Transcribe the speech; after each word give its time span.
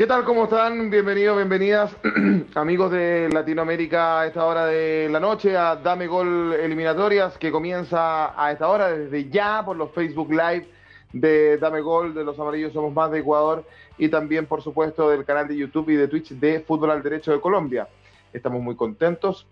¿Qué 0.00 0.06
tal? 0.06 0.24
¿Cómo 0.24 0.44
están? 0.44 0.88
Bienvenidos, 0.88 1.36
bienvenidas, 1.36 1.94
amigos 2.54 2.90
de 2.90 3.28
Latinoamérica 3.30 4.20
a 4.20 4.26
esta 4.28 4.46
hora 4.46 4.64
de 4.64 5.10
la 5.10 5.20
noche, 5.20 5.54
a 5.58 5.76
Dame 5.76 6.06
Gol 6.06 6.54
Eliminatorias, 6.54 7.36
que 7.36 7.52
comienza 7.52 8.32
a 8.42 8.50
esta 8.50 8.66
hora 8.68 8.88
desde 8.88 9.28
ya 9.28 9.62
por 9.62 9.76
los 9.76 9.92
Facebook 9.92 10.30
Live 10.30 10.66
de 11.12 11.58
Dame 11.58 11.82
Gol, 11.82 12.14
de 12.14 12.24
los 12.24 12.38
Amarillos 12.38 12.72
Somos 12.72 12.94
Más 12.94 13.10
de 13.10 13.18
Ecuador 13.18 13.66
y 13.98 14.08
también, 14.08 14.46
por 14.46 14.62
supuesto, 14.62 15.10
del 15.10 15.26
canal 15.26 15.46
de 15.46 15.58
YouTube 15.58 15.90
y 15.90 15.96
de 15.96 16.08
Twitch 16.08 16.30
de 16.30 16.60
Fútbol 16.60 16.92
al 16.92 17.02
Derecho 17.02 17.32
de 17.32 17.40
Colombia. 17.42 17.86
Estamos 18.32 18.62
muy 18.62 18.76
contentos 18.76 19.46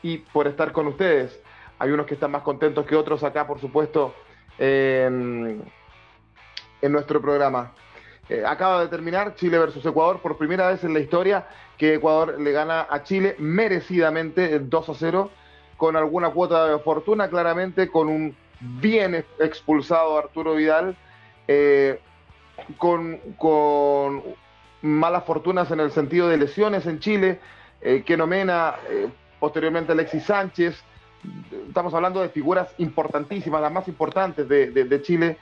y 0.00 0.18
por 0.18 0.46
estar 0.46 0.70
con 0.70 0.86
ustedes. 0.86 1.42
Hay 1.80 1.90
unos 1.90 2.06
que 2.06 2.14
están 2.14 2.30
más 2.30 2.42
contentos 2.42 2.86
que 2.86 2.94
otros 2.94 3.24
acá, 3.24 3.48
por 3.48 3.58
supuesto, 3.58 4.14
en, 4.58 5.60
nuestro 6.82 7.20
programa. 7.20 7.72
Eh, 8.28 8.44
acaba 8.44 8.82
de 8.82 8.88
terminar 8.88 9.34
Chile 9.36 9.58
versus 9.58 9.84
Ecuador 9.86 10.20
por 10.20 10.36
primera 10.36 10.68
vez 10.68 10.84
en 10.84 10.92
la 10.92 11.00
historia 11.00 11.46
que 11.78 11.94
Ecuador 11.94 12.38
le 12.38 12.52
gana 12.52 12.86
a 12.90 13.02
Chile 13.02 13.36
merecidamente 13.38 14.58
2 14.58 14.88
a 14.88 14.94
0 14.94 15.30
con 15.78 15.96
alguna 15.96 16.28
cuota 16.30 16.66
de 16.66 16.78
fortuna 16.80 17.30
claramente 17.30 17.88
con 17.88 18.08
un 18.08 18.36
bien 18.60 19.24
expulsado 19.38 20.18
Arturo 20.18 20.56
Vidal 20.56 20.94
eh, 21.46 22.00
con, 22.76 23.18
malas 24.82 25.24
fortunas 25.24 25.70
en 25.70 25.80
el 25.80 25.90
sentido 25.90 26.28
de 26.28 26.36
lesiones 26.36 26.84
en 26.86 26.98
Chile 26.98 27.40
eh, 27.80 28.02
que 28.04 28.16
nomena 28.16 28.76
posteriormente 29.40 29.92
Alexis 29.92 30.24
Sánchez. 30.24 30.84
Estamos 31.66 31.94
hablando 31.94 32.20
de 32.20 32.28
figuras 32.28 32.74
importantísimas 32.78 33.62
las 33.62 33.72
más 33.72 33.88
importantes 33.88 34.46
de 34.48 35.02
Chile 35.02 35.38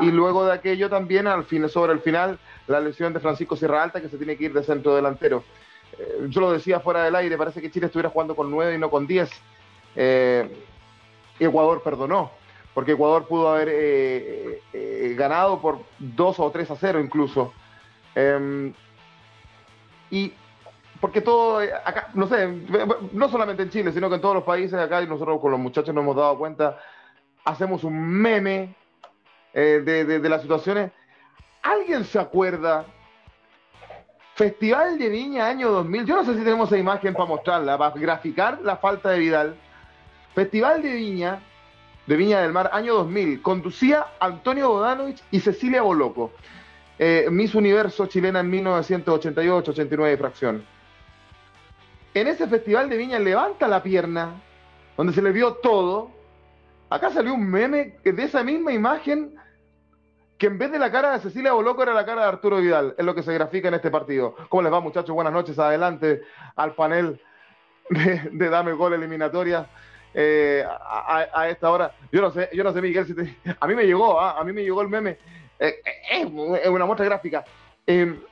y 0.00 0.10
luego 0.10 0.46
de 0.46 0.52
aquello 0.52 0.88
también, 0.88 1.26
al 1.26 1.44
fin, 1.44 1.68
sobre 1.68 1.92
el 1.92 2.00
final, 2.00 2.38
la 2.66 2.80
lesión 2.80 3.12
de 3.12 3.20
Francisco 3.20 3.56
Sierra 3.56 3.82
Alta, 3.82 4.00
que 4.00 4.08
se 4.08 4.16
tiene 4.16 4.36
que 4.36 4.44
ir 4.44 4.52
de 4.52 4.62
centro 4.62 4.94
delantero. 4.94 5.44
Eh, 5.98 6.26
yo 6.28 6.40
lo 6.40 6.52
decía 6.52 6.80
fuera 6.80 7.04
del 7.04 7.16
aire, 7.16 7.36
parece 7.36 7.60
que 7.60 7.70
Chile 7.70 7.86
estuviera 7.86 8.10
jugando 8.10 8.36
con 8.36 8.50
9 8.50 8.74
y 8.74 8.78
no 8.78 8.90
con 8.90 9.06
10. 9.06 9.30
Eh, 9.96 10.64
Ecuador 11.38 11.82
perdonó, 11.82 12.30
porque 12.74 12.92
Ecuador 12.92 13.26
pudo 13.26 13.50
haber 13.50 13.68
eh, 13.70 15.14
ganado 15.16 15.60
por 15.60 15.80
2 15.98 16.40
o 16.40 16.50
3 16.50 16.70
a 16.70 16.76
0 16.76 17.00
incluso. 17.00 17.52
Em, 18.14 18.72
y 20.10 20.32
porque 21.00 21.20
todo 21.20 21.58
acá, 21.58 22.08
no 22.14 22.26
sé, 22.26 22.48
no 23.12 23.28
solamente 23.28 23.62
en 23.62 23.70
Chile, 23.70 23.92
sino 23.92 24.08
que 24.08 24.16
en 24.16 24.20
todos 24.20 24.34
los 24.34 24.44
países 24.44 24.78
acá, 24.78 25.02
y 25.02 25.06
nosotros 25.06 25.40
con 25.40 25.52
los 25.52 25.60
muchachos 25.60 25.94
nos 25.94 26.02
hemos 26.02 26.16
dado 26.16 26.36
cuenta, 26.38 26.78
hacemos 27.44 27.84
un 27.84 27.98
meme 27.98 28.74
eh, 29.60 29.80
de, 29.80 30.28
las 30.28 30.42
situaciones. 30.42 30.92
¿Alguien 31.62 32.04
se 32.04 32.20
acuerda? 32.20 32.86
Festival 34.36 34.96
de 35.00 35.08
Viña 35.08 35.48
año 35.48 35.70
2000. 35.70 36.06
Yo 36.06 36.14
no 36.14 36.24
sé 36.24 36.34
si 36.34 36.44
tenemos 36.44 36.68
esa 36.68 36.78
imagen 36.78 37.12
para 37.12 37.24
mostrarla, 37.24 37.76
para 37.76 37.92
graficar 37.96 38.60
la 38.62 38.76
falta 38.76 39.10
de 39.10 39.18
Vidal. 39.18 39.56
Festival 40.32 40.80
de 40.80 40.92
Viña, 40.92 41.40
de 42.06 42.16
Viña 42.16 42.40
del 42.40 42.52
Mar, 42.52 42.70
año 42.72 42.94
2000. 42.94 43.42
Conducía 43.42 44.06
Antonio 44.20 44.68
Bodanovich 44.68 45.24
y 45.32 45.40
Cecilia 45.40 45.82
Boloco. 45.82 46.30
Eh, 46.96 47.26
Miss 47.28 47.56
Universo 47.56 48.06
chilena 48.06 48.38
en 48.38 48.52
1988-89 48.52 50.18
fracción. 50.18 50.64
En 52.14 52.28
ese 52.28 52.46
Festival 52.46 52.88
de 52.88 52.96
Viña 52.96 53.18
levanta 53.18 53.66
la 53.66 53.82
pierna, 53.82 54.40
donde 54.96 55.12
se 55.12 55.20
le 55.20 55.32
vio 55.32 55.54
todo. 55.54 56.12
Acá 56.90 57.10
salió 57.10 57.34
un 57.34 57.44
meme 57.44 57.96
de 58.04 58.22
esa 58.22 58.44
misma 58.44 58.72
imagen 58.72 59.34
que 60.38 60.46
en 60.46 60.56
vez 60.56 60.70
de 60.70 60.78
la 60.78 60.92
cara 60.92 61.12
de 61.12 61.18
Cecilia 61.18 61.52
Boloco 61.52 61.82
era 61.82 61.92
la 61.92 62.06
cara 62.06 62.22
de 62.22 62.28
Arturo 62.28 62.58
Vidal, 62.58 62.94
es 62.96 63.04
lo 63.04 63.14
que 63.14 63.24
se 63.24 63.34
grafica 63.34 63.68
en 63.68 63.74
este 63.74 63.90
partido. 63.90 64.36
¿Cómo 64.48 64.62
les 64.62 64.72
va, 64.72 64.80
muchachos? 64.80 65.10
Buenas 65.10 65.32
noches, 65.32 65.58
adelante 65.58 66.22
al 66.54 66.74
panel 66.74 67.20
de, 67.90 68.48
Dame 68.48 68.72
Gol 68.72 68.94
Eliminatoria. 68.94 69.66
Eh, 70.14 70.64
a, 70.64 71.48
esta 71.48 71.70
hora. 71.70 71.92
Yo 72.10 72.20
no 72.20 72.30
sé, 72.30 72.48
yo 72.52 72.64
no 72.64 72.72
sé, 72.72 72.80
Miguel, 72.80 73.36
a 73.60 73.66
mí 73.66 73.74
me 73.74 73.84
llegó, 73.84 74.20
¿ah? 74.20 74.38
a 74.38 74.44
mí 74.44 74.52
me 74.52 74.62
llegó 74.62 74.80
el 74.80 74.88
meme. 74.88 75.18
Eh, 75.58 75.80
eh, 76.12 76.60
es 76.62 76.68
una 76.68 76.86
muestra 76.86 77.04
gráfica. 77.04 77.44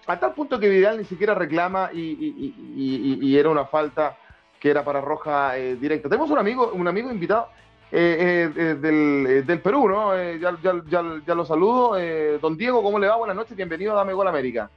a 0.07 0.21
tal 0.21 0.33
punto 0.33 0.61
que 0.61 0.69
Vidal 0.69 0.99
ni 0.99 1.05
siquiera 1.05 1.35
reclama 1.35 1.91
y, 1.93 3.37
era 3.37 3.51
una 3.51 3.67
falta 3.67 4.17
que 4.61 4.71
era 4.71 4.85
para 4.85 5.01
roja 5.01 5.55
directa. 5.55 6.09
Tenemos 6.09 6.31
un 6.31 6.39
amigo, 6.39 6.71
un 6.73 6.87
amigo 6.87 7.11
invitado 7.11 7.49
eh, 7.93 8.51
eh, 8.57 8.75
del, 8.75 9.47
del, 9.47 9.61
Perú, 9.61 9.89
¿no? 9.89 10.17
Eh, 10.17 10.41
ya, 10.41 10.57
ya, 10.61 10.83
ya, 10.89 11.03
ya, 11.25 11.35
lo 11.35 11.45
saludo. 11.45 11.97
don 12.41 12.57
Diego, 12.57 12.83
¿cómo 12.83 12.99
le 12.99 13.07
va? 13.07 13.17
Buenas 13.17 13.37
noches, 13.37 13.57
bienvenido 13.57 13.93
a 13.93 13.97
Dame 13.97 14.13
Gol 14.13 14.27
América. 14.27 14.69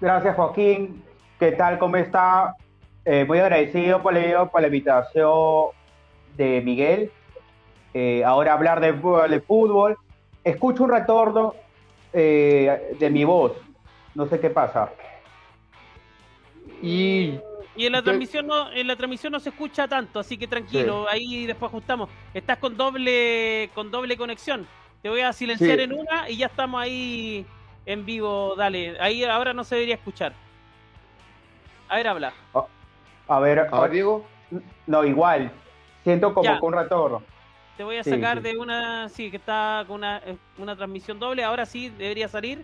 Gracias, 0.00 0.34
Joaquín. 0.34 1.04
¿Qué 1.38 1.52
tal? 1.52 1.78
¿Cómo 1.78 1.96
está? 1.96 2.56
muy 3.26 3.38
agradecido 3.38 4.02
por 4.02 4.12
la, 4.12 4.44
por 4.46 4.60
la 4.60 4.68
invitación 4.68 5.70
de 6.36 6.60
Miguel. 6.60 7.10
ahora 8.24 8.52
hablar 8.52 8.80
de, 8.80 8.92
de, 8.92 9.40
fútbol. 9.40 9.96
Escucho 10.44 10.84
un 10.84 10.90
retorno 10.90 11.54
de 12.12 13.08
mi 13.10 13.24
voz. 13.24 13.52
No 14.14 14.26
sé 14.26 14.38
qué 14.38 14.50
pasa. 14.50 14.90
Y 16.82 17.40
y 17.80 17.86
en 17.86 17.92
la 17.92 18.02
transmisión 18.02 18.46
no, 18.46 18.70
en 18.70 18.86
la 18.86 18.94
transmisión 18.94 19.32
no 19.32 19.40
se 19.40 19.48
escucha 19.48 19.88
tanto, 19.88 20.20
así 20.20 20.36
que 20.36 20.46
tranquilo, 20.46 21.06
ahí 21.08 21.46
después 21.46 21.70
ajustamos. 21.70 22.10
Estás 22.34 22.58
con 22.58 22.76
doble, 22.76 23.70
con 23.74 23.90
doble 23.90 24.18
conexión. 24.18 24.66
Te 25.00 25.08
voy 25.08 25.22
a 25.22 25.32
silenciar 25.32 25.80
en 25.80 25.94
una 25.94 26.28
y 26.28 26.36
ya 26.36 26.46
estamos 26.46 26.78
ahí 26.78 27.46
en 27.86 28.04
vivo. 28.04 28.54
Dale, 28.54 29.00
ahí 29.00 29.24
ahora 29.24 29.54
no 29.54 29.64
se 29.64 29.76
debería 29.76 29.94
escuchar. 29.94 30.34
A 31.88 31.96
ver, 31.96 32.08
habla. 32.08 32.34
Ah, 32.54 32.66
a 33.28 33.40
ver, 33.40 33.60
a 33.72 33.80
ver, 33.80 33.90
Diego. 33.92 34.26
No, 34.86 35.02
igual. 35.06 35.50
Siento 36.04 36.34
como 36.34 36.60
con 36.60 36.74
un 36.74 36.80
retorno. 36.80 37.22
Te 37.78 37.84
voy 37.84 37.96
a 37.96 38.04
sacar 38.04 38.42
de 38.42 38.58
una, 38.58 39.08
sí, 39.08 39.30
que 39.30 39.38
está 39.38 39.84
con 39.86 39.96
una, 39.96 40.18
eh, 40.18 40.36
una 40.58 40.76
transmisión 40.76 41.18
doble. 41.18 41.44
Ahora 41.44 41.64
sí 41.64 41.88
debería 41.88 42.28
salir. 42.28 42.62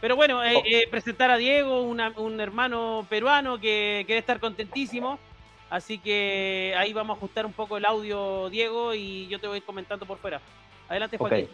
Pero 0.00 0.14
bueno, 0.14 0.44
eh, 0.44 0.56
oh. 0.56 0.62
eh, 0.64 0.88
presentar 0.90 1.30
a 1.30 1.36
Diego, 1.36 1.82
un 1.82 2.40
hermano 2.40 3.06
peruano 3.08 3.58
que, 3.58 4.04
debe 4.06 4.18
estar 4.18 4.38
contentísimo. 4.38 5.18
Así 5.70 5.98
que 5.98 6.74
ahí 6.78 6.92
vamos 6.92 7.16
a 7.16 7.18
ajustar 7.18 7.44
un 7.44 7.52
poco 7.52 7.76
el 7.76 7.84
audio, 7.84 8.48
Diego, 8.48 8.94
y 8.94 9.26
yo 9.28 9.38
te 9.38 9.48
voy 9.48 9.60
comentando 9.60 10.06
por 10.06 10.18
fuera. 10.18 10.40
Adelante, 10.88 11.18
Joaquín. 11.18 11.48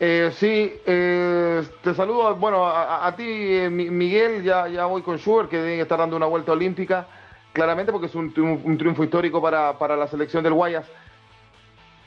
Eh, 0.00 0.30
sí, 0.34 0.72
te 0.84 1.94
saludo, 1.94 2.36
bueno, 2.36 2.66
a, 2.66 3.12
ti, 3.16 3.24
Miguel, 3.24 4.42
ya, 4.42 4.68
ya 4.68 4.84
voy 4.84 5.02
con 5.02 5.16
Schubert, 5.16 5.48
que 5.48 5.56
debe 5.56 5.80
estar 5.80 5.98
dando 5.98 6.16
una 6.16 6.26
vuelta 6.26 6.52
olímpica, 6.52 7.06
claramente 7.52 7.90
porque 7.90 8.06
es 8.06 8.14
un, 8.14 8.32
triunfo 8.32 9.02
histórico 9.02 9.40
para, 9.40 9.78
para, 9.78 9.96
la 9.96 10.06
selección 10.06 10.44
del 10.44 10.52
Guayas. 10.52 10.86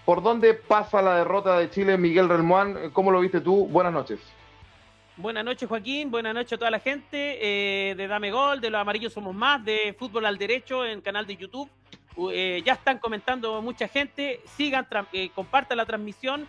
¿Por 0.06 0.22
dónde 0.22 0.53
pasa 0.53 1.02
la 1.02 1.18
derrota 1.18 1.58
de 1.58 1.69
Chile, 1.72 1.97
Miguel 1.97 2.29
Relmuán? 2.29 2.91
¿Cómo 2.94 3.12
lo 3.12 3.19
viste 3.19 3.41
tú? 3.41 3.68
Buenas 3.68 3.94
noches. 3.94 4.19
Buenas 5.17 5.44
noches, 5.44 5.67
Joaquín. 5.67 6.09
Buenas 6.09 6.33
noches 6.33 6.53
a 6.53 6.57
toda 6.57 6.72
la 6.72 6.79
gente 6.79 7.38
eh, 7.41 7.95
de 7.95 8.07
Dame 8.07 8.31
Gol, 8.31 8.61
de 8.61 8.69
Los 8.69 8.79
Amarillos 8.79 9.11
Somos 9.11 9.35
Más, 9.35 9.63
de 9.63 9.94
Fútbol 9.99 10.25
al 10.25 10.38
Derecho 10.38 10.85
en 10.85 11.01
canal 11.01 11.27
de 11.27 11.35
YouTube. 11.35 11.69
Eh, 12.31 12.63
ya 12.66 12.73
están 12.73 12.97
comentando 12.97 13.61
mucha 13.61 13.90
gente. 13.90 14.40
Sigan, 14.55 14.87
eh, 15.11 15.29
compartan 15.35 15.78
la 15.78 15.85
transmisión 15.85 16.47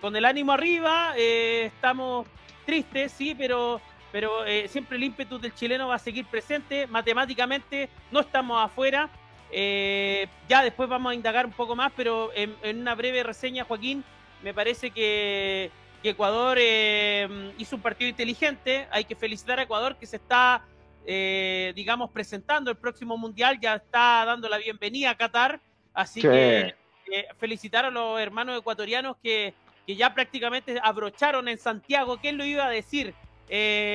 con 0.00 0.16
el 0.16 0.24
ánimo 0.24 0.52
arriba. 0.52 1.14
estamos 1.16 2.26
tristes, 2.66 3.12
sí, 3.12 3.34
pero, 3.36 3.80
pero 4.10 4.30
siempre 4.66 4.96
el 4.96 5.04
ímpetu 5.04 5.38
del 5.38 5.54
chileno 5.54 5.86
va 5.86 5.94
a 5.94 5.98
seguir 5.98 6.24
presente. 6.26 6.86
Matemáticamente 6.86 7.90
no 8.10 8.20
estamos 8.20 8.64
afuera. 8.64 9.10
ya 9.52 10.62
después 10.62 10.88
vamos 10.88 11.12
a 11.12 11.14
indagar 11.14 11.46
un 11.46 11.52
poco 11.52 11.76
más, 11.76 11.92
pero 11.94 12.30
en 12.34 12.80
una 12.80 12.94
breve 12.94 13.22
reseña, 13.22 13.64
Joaquín, 13.64 14.02
me 14.42 14.52
parece 14.52 14.90
que 14.90 15.70
que 16.04 16.10
Ecuador 16.10 16.58
eh, 16.60 17.54
hizo 17.56 17.76
un 17.76 17.80
partido 17.80 18.10
inteligente. 18.10 18.86
Hay 18.90 19.06
que 19.06 19.16
felicitar 19.16 19.58
a 19.58 19.62
Ecuador 19.62 19.96
que 19.96 20.04
se 20.04 20.16
está, 20.16 20.62
eh, 21.06 21.72
digamos, 21.74 22.10
presentando 22.10 22.70
el 22.70 22.76
próximo 22.76 23.16
Mundial, 23.16 23.58
ya 23.58 23.76
está 23.76 24.22
dando 24.26 24.46
la 24.50 24.58
bienvenida 24.58 25.08
a 25.08 25.16
Qatar. 25.16 25.62
Así 25.94 26.20
que 26.20 26.74
eh, 27.10 27.26
felicitar 27.38 27.86
a 27.86 27.90
los 27.90 28.20
hermanos 28.20 28.58
ecuatorianos 28.58 29.16
que, 29.22 29.54
que, 29.86 29.96
ya 29.96 30.12
prácticamente 30.12 30.78
abrocharon 30.82 31.48
en 31.48 31.56
Santiago. 31.56 32.18
¿Quién 32.20 32.36
lo 32.36 32.44
iba 32.44 32.66
a 32.66 32.70
decir? 32.70 33.14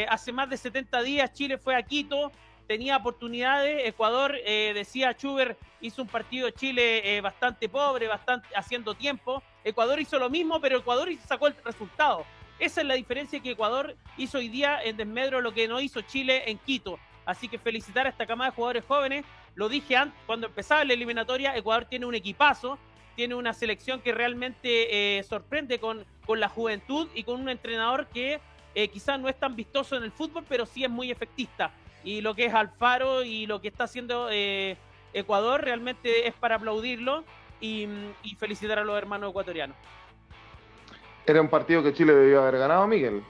hace 0.09 0.31
más 0.31 0.50
de 0.50 0.57
70 0.57 1.01
días 1.01 1.33
Chile 1.33 1.57
fue 1.57 1.75
a 1.75 1.83
Quito, 1.83 2.31
tenía 2.67 2.97
oportunidades. 2.97 3.88
Ecuador, 3.88 4.35
decía 4.44 5.15
Chuber, 5.15 5.57
hizo 5.81 6.01
un 6.01 6.07
partido 6.07 6.50
Chile 6.50 7.19
bastante 7.21 7.69
pobre, 7.69 8.07
bastante 8.07 8.47
haciendo 8.56 8.95
tiempo 8.95 9.44
Ecuador 9.63 10.00
hizo 10.00 10.19
lo 10.19 10.29
mismo, 10.29 10.61
pero 10.61 10.77
Ecuador 10.77 11.09
sacó 11.27 11.47
el 11.47 11.56
resultado. 11.63 12.25
Esa 12.59 12.81
es 12.81 12.88
la 12.88 12.95
diferencia 12.95 13.39
que 13.39 13.51
Ecuador 13.51 13.95
hizo 14.17 14.38
hoy 14.38 14.50
día 14.50 14.81
en 14.83 14.97
desmedro 14.97 15.41
lo 15.41 15.53
que 15.53 15.67
no 15.67 15.79
hizo 15.79 16.01
Chile 16.01 16.44
en 16.50 16.57
Quito. 16.57 17.00
Así 17.25 17.47
que 17.47 17.57
felicitar 17.57 18.06
a 18.06 18.09
esta 18.09 18.25
camada 18.25 18.50
de 18.50 18.56
jugadores 18.56 18.83
jóvenes. 18.85 19.25
Lo 19.56 19.69
dije 19.69 19.95
antes, 19.95 20.19
cuando 20.25 20.47
empezaba 20.47 20.83
la 20.83 20.94
eliminatoria, 20.94 21.56
Ecuador 21.56 21.85
tiene 21.85 22.06
un 22.06 22.15
equipazo, 22.15 22.77
tiene 23.15 23.35
una 23.35 23.53
selección 23.53 24.01
que 24.01 24.13
realmente 24.13 25.17
eh, 25.19 25.23
sorprende 25.23 25.79
con, 25.79 26.06
con 26.25 26.39
la 26.39 26.50
juventud 26.50 27.07
y 27.13 27.23
con 27.23 27.41
un 27.41 27.50
entrenador 27.50 28.07
que 28.07 28.39
quizás 28.94 29.19
no 29.19 29.27
es 29.27 29.38
tan 29.38 29.57
vistoso 29.57 29.97
en 29.97 30.03
el 30.03 30.11
fútbol, 30.11 30.45
pero 30.47 30.65
sí 30.65 30.85
es 30.85 30.89
muy 30.89 31.11
efectista. 31.11 31.71
Y 32.06 32.21
lo 32.21 32.33
que 32.33 32.45
es 32.45 32.53
Alfaro 32.53 33.23
y 33.23 33.45
lo 33.45 33.59
que 33.59 33.67
está 33.67 33.83
haciendo 33.85 34.29
Ecuador 35.11 35.61
realmente 35.61 36.27
es 36.27 36.33
para 36.33 36.56
aplaudirlo 36.56 37.25
y, 37.59 37.88
y 38.23 38.35
felicitar 38.35 38.79
a 38.79 38.83
los 38.83 38.97
hermanos 38.97 39.29
ecuatorianos. 39.29 39.75
Era 41.25 41.41
un 41.41 41.50
partido 41.50 41.83
que 41.83 41.94
Chile 41.94 42.13
debió 42.13 42.41
haber 42.41 42.57
ganado, 42.57 42.88
Miguel 42.88 43.23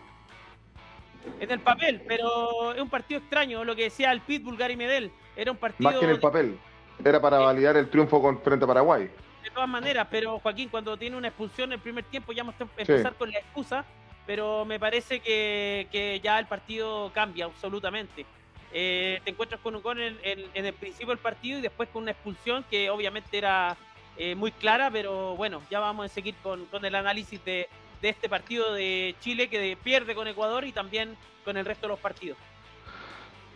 en 1.40 1.52
el 1.52 1.60
papel, 1.60 2.02
pero 2.08 2.74
es 2.74 2.82
un 2.82 2.90
partido 2.90 3.20
extraño, 3.20 3.64
lo 3.64 3.76
que 3.76 3.84
decía 3.84 4.12
el 4.12 4.22
Pitbull 4.22 4.58
Gary 4.58 4.76
Medel. 4.76 5.12
Era 5.36 5.52
un 5.52 5.58
partido. 5.58 5.90
Más 5.90 6.00
que 6.00 6.06
en 6.06 6.12
el 6.12 6.20
papel. 6.20 6.60
Era 7.04 7.22
para 7.22 7.40
validar 7.40 7.78
el 7.78 7.90
triunfo 7.90 8.22
con, 8.22 8.42
frente 8.42 8.66
a 8.66 8.68
Paraguay. 8.68 9.10
De 9.44 9.50
todas 9.52 9.70
maneras, 9.70 10.08
pero 10.12 10.40
Joaquín, 10.40 10.70
cuando 10.70 10.98
tiene 10.98 11.16
una 11.16 11.30
expulsión 11.30 11.70
en 11.70 11.74
el 11.74 11.80
primer 11.80 12.04
tiempo, 12.06 12.34
ya 12.34 12.44
vamos 12.44 12.56
a 12.60 12.82
empezar 12.82 13.14
con 13.16 13.32
la 13.32 13.40
excusa, 13.40 13.86
pero 14.26 14.66
me 14.66 14.80
parece 14.80 15.22
que, 15.22 16.20
ya 16.22 16.40
el 16.40 16.46
partido 16.46 17.12
cambia 17.14 17.46
absolutamente. 17.46 18.26
Eh, 18.72 19.22
te 19.24 19.32
encuentras 19.32 19.62
con 19.62 19.76
un 19.76 19.82
gol 19.82 20.00
en, 20.00 20.18
el 20.54 20.74
principio 20.74 21.08
del 21.08 21.18
partido 21.18 21.58
y 21.58 21.62
después 21.62 21.90
con 21.90 22.04
una 22.04 22.12
expulsión 22.12 22.64
que 22.70 22.90
obviamente 22.90 23.38
era 23.38 23.76
eh, 24.22 24.36
muy 24.36 24.52
clara, 24.52 24.92
pero 24.92 25.36
bueno, 25.38 25.62
ya 25.72 25.80
vamos 25.80 26.06
a 26.06 26.10
seguir 26.10 26.36
con 26.44 26.86
el 26.86 26.94
análisis 26.94 27.44
de, 27.46 27.68
este 28.02 28.30
partido 28.30 28.74
de 28.74 29.16
Chile 29.22 29.50
que 29.50 29.78
pierde 29.82 30.14
con 30.14 30.28
Ecuador 30.28 30.66
y 30.66 30.72
también 30.72 31.18
con 31.44 31.58
el 31.58 31.66
resto 31.66 31.88
de 31.88 31.94
los 31.94 32.00
partidos. 32.00 32.38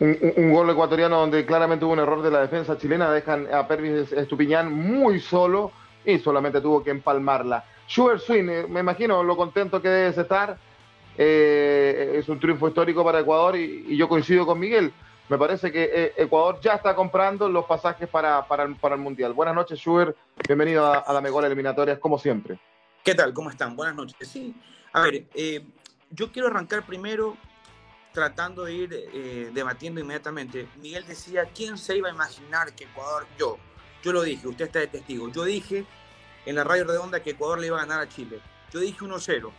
Un, 0.00 0.52
gol 0.52 0.68
ecuatoriano 0.70 1.20
donde 1.20 1.46
claramente 1.46 1.84
hubo 1.84 1.92
un 1.92 2.00
error 2.00 2.20
de 2.20 2.30
la 2.30 2.40
defensa 2.40 2.76
chilena, 2.76 3.10
dejan 3.12 3.46
a 3.52 3.68
Pervis 3.68 4.10
Estupiñán 4.12 4.72
muy 4.72 5.20
solo 5.20 5.70
y 6.04 6.18
solamente 6.18 6.60
tuvo 6.60 6.82
que 6.82 6.90
empalmarla. 6.90 7.64
Schubert 7.86 8.20
Swing, 8.20 8.48
eh, 8.48 8.66
me 8.68 8.80
imagino 8.80 9.22
lo 9.22 9.36
contento 9.36 9.80
que 9.80 9.88
debes 9.88 10.18
estar. 10.18 10.56
Eh, 11.16 12.16
es 12.16 12.28
un 12.28 12.40
triunfo 12.40 12.68
histórico 12.68 13.04
para 13.04 13.20
Ecuador 13.20 13.56
y, 13.56 13.96
yo 13.96 14.08
coincido 14.08 14.44
con 14.46 14.58
Miguel. 14.58 14.92
Me 15.28 15.38
parece 15.38 15.72
que 15.72 15.84
eh, 15.84 16.14
Ecuador 16.18 16.60
ya 16.60 16.74
está 16.74 16.94
comprando 16.94 17.48
los 17.48 17.64
pasajes 17.64 18.08
para, 18.08 18.46
para, 18.46 18.64
el, 18.64 19.00
Mundial. 19.00 19.32
Buenas 19.32 19.54
noches, 19.54 19.78
Schubert. 19.78 20.16
Bienvenido 20.46 20.86
a, 20.86 21.12
la 21.12 21.20
mejor 21.22 21.44
eliminatorias, 21.46 21.98
como 21.98 22.18
siempre. 22.18 22.58
¿Qué 23.02 23.14
tal? 23.14 23.32
¿Cómo 23.32 23.48
están? 23.48 23.74
Buenas 23.74 23.94
noches. 23.94 24.28
Sí, 24.28 24.54
a 24.92 25.00
ver, 25.00 25.24
eh, 25.34 25.64
yo 26.10 26.30
quiero 26.30 26.48
arrancar 26.48 26.84
primero 26.84 27.36
tratando 28.12 28.64
de 28.64 28.72
ir 28.74 28.90
eh, 28.92 29.50
debatiendo 29.54 29.98
inmediatamente. 29.98 30.68
Miguel 30.76 31.06
decía, 31.06 31.48
¿quién 31.54 31.78
se 31.78 31.96
iba 31.96 32.08
a 32.08 32.12
imaginar 32.12 32.74
que 32.74 32.84
Ecuador, 32.84 33.26
yo, 33.38 33.58
yo 34.02 34.12
lo 34.12 34.22
dije, 34.22 34.46
usted 34.46 34.66
está 34.66 34.78
de 34.80 34.88
testigo, 34.88 35.28
yo 35.30 35.44
dije 35.44 35.86
en 36.46 36.56
la 36.56 36.64
radio 36.64 36.84
redonda 36.84 37.22
que 37.22 37.30
Ecuador 37.30 37.58
le 37.58 37.68
iba 37.68 37.78
a 37.78 37.86
ganar 37.86 38.00
a 38.00 38.08
Chile. 38.08 38.40
Yo 38.70 38.80
dije 38.80 38.98
1-0. 39.00 39.50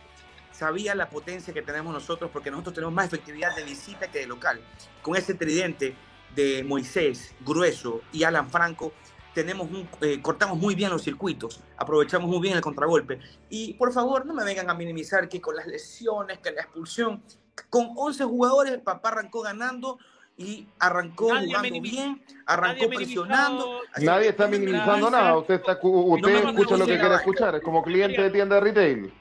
Sabía 0.56 0.94
la 0.94 1.10
potencia 1.10 1.52
que 1.52 1.60
tenemos 1.60 1.92
nosotros 1.92 2.30
porque 2.32 2.50
nosotros 2.50 2.76
tenemos 2.76 2.94
más 2.94 3.08
efectividad 3.08 3.54
de 3.54 3.62
visita 3.62 4.10
que 4.10 4.20
de 4.20 4.26
local. 4.26 4.58
Con 5.02 5.14
ese 5.14 5.34
tridente 5.34 5.94
de 6.34 6.64
Moisés, 6.64 7.34
Grueso 7.44 8.00
y 8.10 8.24
Alan 8.24 8.48
Franco, 8.48 8.94
tenemos 9.34 9.68
eh, 10.00 10.22
cortamos 10.22 10.56
muy 10.56 10.74
bien 10.74 10.88
los 10.88 11.02
circuitos, 11.02 11.60
aprovechamos 11.76 12.30
muy 12.30 12.40
bien 12.40 12.56
el 12.56 12.62
contragolpe. 12.62 13.20
Y 13.50 13.74
por 13.74 13.92
favor, 13.92 14.24
no 14.24 14.32
me 14.32 14.44
vengan 14.44 14.70
a 14.70 14.74
minimizar 14.74 15.28
que 15.28 15.42
con 15.42 15.56
las 15.56 15.66
lesiones, 15.66 16.38
que 16.38 16.52
la 16.52 16.62
expulsión, 16.62 17.22
con 17.68 17.90
11 17.94 18.24
jugadores, 18.24 18.78
papá 18.78 19.10
arrancó 19.10 19.42
ganando 19.42 19.98
y 20.38 20.66
arrancó 20.78 21.28
jugando 21.28 21.80
bien, 21.80 22.20
arrancó 22.44 22.88
presionando. 22.88 23.80
Nadie 24.02 24.28
está 24.28 24.46
minimizando 24.46 25.10
nada. 25.10 25.38
Usted, 25.38 25.54
está, 25.54 25.78
usted 25.82 26.44
escucha 26.48 26.76
lo 26.76 26.86
que 26.86 26.98
quiere 26.98 27.14
escuchar. 27.14 27.54
Es 27.54 27.62
como 27.62 27.82
cliente 27.82 28.20
de 28.20 28.30
tienda 28.30 28.56
de 28.56 28.60
retail. 28.60 29.12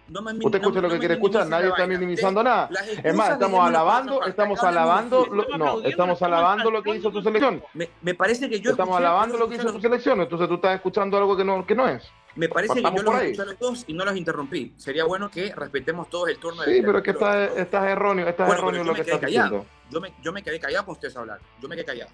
usted 0.44 0.60
escucha 0.60 0.82
lo 0.82 0.90
que 0.90 1.00
quiere 1.00 1.14
escuchar. 1.14 1.48
Nadie 1.48 1.70
está 1.70 1.88
minimizando 1.88 2.44
nada. 2.44 2.70
Es 3.02 3.16
más, 3.16 3.32
estamos 3.32 3.66
alabando, 3.66 4.24
estamos 4.24 4.62
alabando, 4.64 5.26
no, 5.58 5.82
estamos 5.84 6.22
alabando 6.22 6.70
lo 6.70 6.84
que 6.84 6.96
hizo 6.96 7.10
tu 7.12 7.22
selección. 7.22 7.64
Me, 8.02 8.14
parece 8.14 8.50
que 8.50 8.60
yo 8.60 8.72
estamos 8.72 8.98
alabando 8.98 9.38
lo 9.38 9.48
que 9.48 9.56
hizo 9.56 9.72
tu 9.72 9.80
selección. 9.80 10.20
Entonces 10.20 10.48
tú 10.50 10.56
estás 10.56 10.76
escuchando 10.76 11.18
algo 11.18 11.38
que 11.38 11.46
no, 11.46 11.66
que 11.66 11.76
no 11.76 11.88
es. 11.88 12.04
Me 12.36 12.50
parece 12.50 12.76
que 12.76 12.82
yo 12.82 13.04
los 13.04 13.16
escuché 13.16 13.42
a 13.42 13.46
los 13.46 13.60
dos 13.60 13.84
y 13.88 13.94
no 13.94 14.04
los 14.04 14.16
interrumpí. 14.16 14.74
Sería 14.78 15.06
bueno 15.06 15.32
que 15.32 15.54
respetemos 15.56 16.10
todos 16.10 16.30
el 16.30 16.38
turno 16.38 16.64
de 16.64 16.76
Sí, 16.76 16.82
pero 16.82 16.98
es 16.98 17.04
que 17.04 17.12
estás, 17.12 17.52
estás 17.56 17.88
erróneo, 17.88 18.28
estás 18.28 18.52
erróneo 18.52 18.84
lo 18.84 18.94
que 18.94 19.02
estás 19.02 19.22
diciendo. 19.22 19.66
Yo 19.90 20.02
me, 20.02 20.14
yo 20.22 20.34
me 20.34 20.44
quedé 20.44 20.60
callado 20.60 20.86
con 20.86 20.94
ustedes 20.94 21.16
hablar. 21.16 21.40
Yo 21.62 21.70
me 21.70 21.76
quedé 21.76 21.86
callado. 21.86 22.12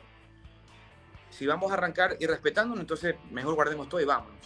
Si 1.32 1.48
vamos 1.48 1.72
a 1.72 1.74
arrancar 1.74 2.18
y 2.20 2.28
respetándonos, 2.28 2.82
entonces 2.82 3.16
mejor 3.32 3.56
guardemos 3.56 3.90
todo 3.90 4.00
y 4.00 4.06
vámonos. 4.06 4.38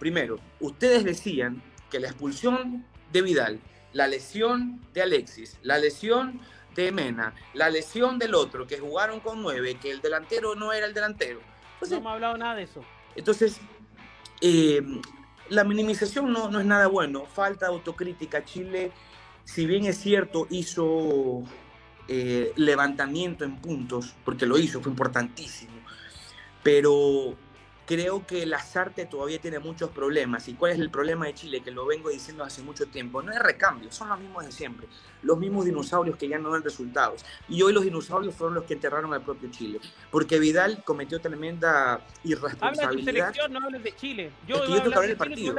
Primero, 0.00 0.40
ustedes 0.58 1.04
decían 1.04 1.62
que 1.88 2.00
la 2.00 2.08
expulsión 2.08 2.84
de 3.12 3.22
Vidal, 3.22 3.60
la 3.92 4.08
lesión 4.08 4.80
de 4.92 5.02
Alexis, 5.02 5.58
la 5.62 5.78
lesión 5.78 6.40
de 6.74 6.90
Mena, 6.90 7.34
la 7.54 7.70
lesión 7.70 8.18
del 8.18 8.34
otro, 8.34 8.66
que 8.66 8.78
jugaron 8.78 9.20
con 9.20 9.42
nueve, 9.42 9.78
que 9.80 9.90
el 9.90 10.00
delantero 10.00 10.54
no 10.54 10.72
era 10.72 10.86
el 10.86 10.94
delantero. 10.94 11.40
no 11.88 11.96
hemos 11.96 12.12
hablado 12.12 12.36
nada 12.38 12.56
de 12.56 12.62
eso. 12.62 12.82
Entonces, 13.14 13.60
eh, 14.42 14.82
la 15.48 15.64
minimización 15.64 16.32
no, 16.32 16.50
no, 16.50 16.58
es 16.60 16.66
nada 16.66 16.88
bueno, 16.88 17.26
falta 17.26 17.68
autocrítica. 17.68 18.44
Chile, 18.44 18.90
si 19.44 19.66
bien 19.66 19.84
es 19.84 19.98
cierto, 19.98 20.48
hizo 20.50 21.44
eh, 22.08 22.52
levantamiento 22.56 23.44
en 23.44 23.56
puntos, 23.60 24.16
porque 24.24 24.44
lo 24.44 24.58
hizo, 24.58 24.80
fue 24.80 24.90
importantísimo, 24.90 25.72
pero 26.62 27.36
creo 27.92 28.26
que 28.26 28.46
la 28.46 28.58
Sarte 28.58 29.04
todavía 29.04 29.38
tiene 29.38 29.58
muchos 29.58 29.90
problemas. 29.90 30.48
¿Y 30.48 30.54
cuál 30.54 30.72
es 30.72 30.78
el 30.78 30.88
problema 30.88 31.26
de 31.26 31.34
Chile? 31.34 31.60
Que 31.60 31.70
lo 31.70 31.84
vengo 31.84 32.08
diciendo 32.08 32.42
hace 32.42 32.62
mucho 32.62 32.86
tiempo. 32.86 33.20
No 33.20 33.32
es 33.32 33.38
recambio, 33.38 33.92
son 33.92 34.08
los 34.08 34.18
mismos 34.18 34.46
de 34.46 34.52
siempre. 34.52 34.86
Los 35.20 35.36
mismos 35.36 35.66
dinosaurios 35.66 36.16
que 36.16 36.26
ya 36.26 36.38
no 36.38 36.50
dan 36.50 36.62
resultados. 36.62 37.22
Y 37.50 37.60
hoy 37.60 37.74
los 37.74 37.84
dinosaurios 37.84 38.34
fueron 38.34 38.54
los 38.54 38.64
que 38.64 38.74
enterraron 38.74 39.12
al 39.12 39.20
propio 39.20 39.50
Chile. 39.50 39.78
Porque 40.10 40.38
Vidal 40.38 40.82
cometió 40.84 41.20
tremenda 41.20 42.00
irresponsabilidad. 42.24 42.88
Habla 42.88 42.90
de 42.90 42.96
tu 42.96 43.04
selección, 43.04 43.52
no 43.52 43.64
hables 43.66 43.82
de 43.82 43.96
Chile. 43.96 44.32
Yo, 44.48 44.66
yo 44.66 44.82
tengo 44.82 45.00
que 45.00 45.06
del 45.08 45.16
partido. 45.18 45.54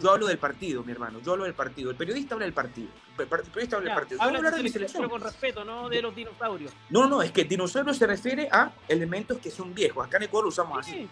Yo 0.00 0.10
hablo 0.10 0.26
del 0.28 0.38
partido, 0.38 0.82
mi 0.82 0.92
hermano. 0.92 1.20
Yo 1.20 1.32
hablo 1.32 1.44
del 1.44 1.54
partido. 1.54 1.90
El 1.90 1.96
periodista 1.96 2.36
habla 2.36 2.46
del 2.46 2.54
partido. 2.54 2.88
El 3.18 3.26
periodista 3.26 3.76
habla 3.76 3.90
del 3.90 3.98
partido. 4.00 4.18
Yo 4.18 4.24
hablo 4.24 4.50
de 4.50 4.62
mi 4.62 4.70
selección. 4.70 5.08
Con 5.10 5.20
respeto, 5.20 5.62
no 5.62 5.90
de 5.90 6.00
los 6.00 6.16
dinosaurios. 6.16 6.72
No, 6.88 7.06
no, 7.06 7.20
es 7.20 7.32
que 7.32 7.44
dinosaurio 7.44 7.92
se 7.92 8.06
refiere 8.06 8.48
a 8.50 8.72
elementos 8.88 9.38
que 9.38 9.50
son 9.50 9.74
viejos. 9.74 10.06
Acá 10.06 10.16
en 10.16 10.22
Ecuador 10.22 10.44
lo 10.44 10.48
usamos 10.48 10.78
así. 10.78 11.06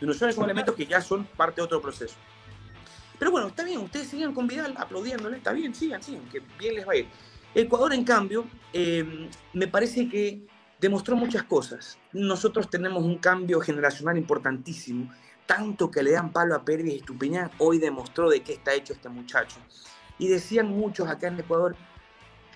Dinosaurios 0.00 0.36
son 0.36 0.44
elementos 0.44 0.74
que 0.74 0.86
ya 0.86 1.00
son 1.00 1.24
parte 1.24 1.60
de 1.60 1.64
otro 1.64 1.80
proceso. 1.80 2.16
Pero 3.18 3.30
bueno, 3.30 3.48
está 3.48 3.64
bien, 3.64 3.78
ustedes 3.78 4.08
sigan 4.08 4.34
con 4.34 4.46
Vidal 4.46 4.74
aplaudiéndole, 4.76 5.38
está 5.38 5.52
bien, 5.52 5.74
sigan, 5.74 6.02
sigan, 6.02 6.28
que 6.28 6.40
bien 6.58 6.74
les 6.74 6.86
va 6.86 6.92
a 6.92 6.96
ir. 6.96 7.08
Ecuador, 7.54 7.94
en 7.94 8.04
cambio, 8.04 8.46
em, 8.72 9.30
me 9.54 9.66
parece 9.66 10.08
que 10.08 10.46
demostró 10.78 11.16
muchas 11.16 11.44
cosas. 11.44 11.98
Nosotros 12.12 12.68
tenemos 12.68 13.02
un 13.02 13.16
cambio 13.16 13.60
generacional 13.60 14.18
importantísimo, 14.18 15.10
tanto 15.46 15.90
que 15.90 16.02
le 16.02 16.12
dan 16.12 16.32
palo 16.32 16.54
a 16.54 16.64
Pérez 16.64 16.86
y 16.86 16.96
Estupiñán, 16.96 17.50
hoy 17.58 17.78
demostró 17.78 18.28
de 18.28 18.42
qué 18.42 18.54
está 18.54 18.74
hecho 18.74 18.92
este 18.92 19.08
muchacho. 19.08 19.56
Y 20.18 20.28
decían 20.28 20.66
muchos 20.66 21.08
acá 21.08 21.28
en 21.28 21.40
Ecuador, 21.40 21.76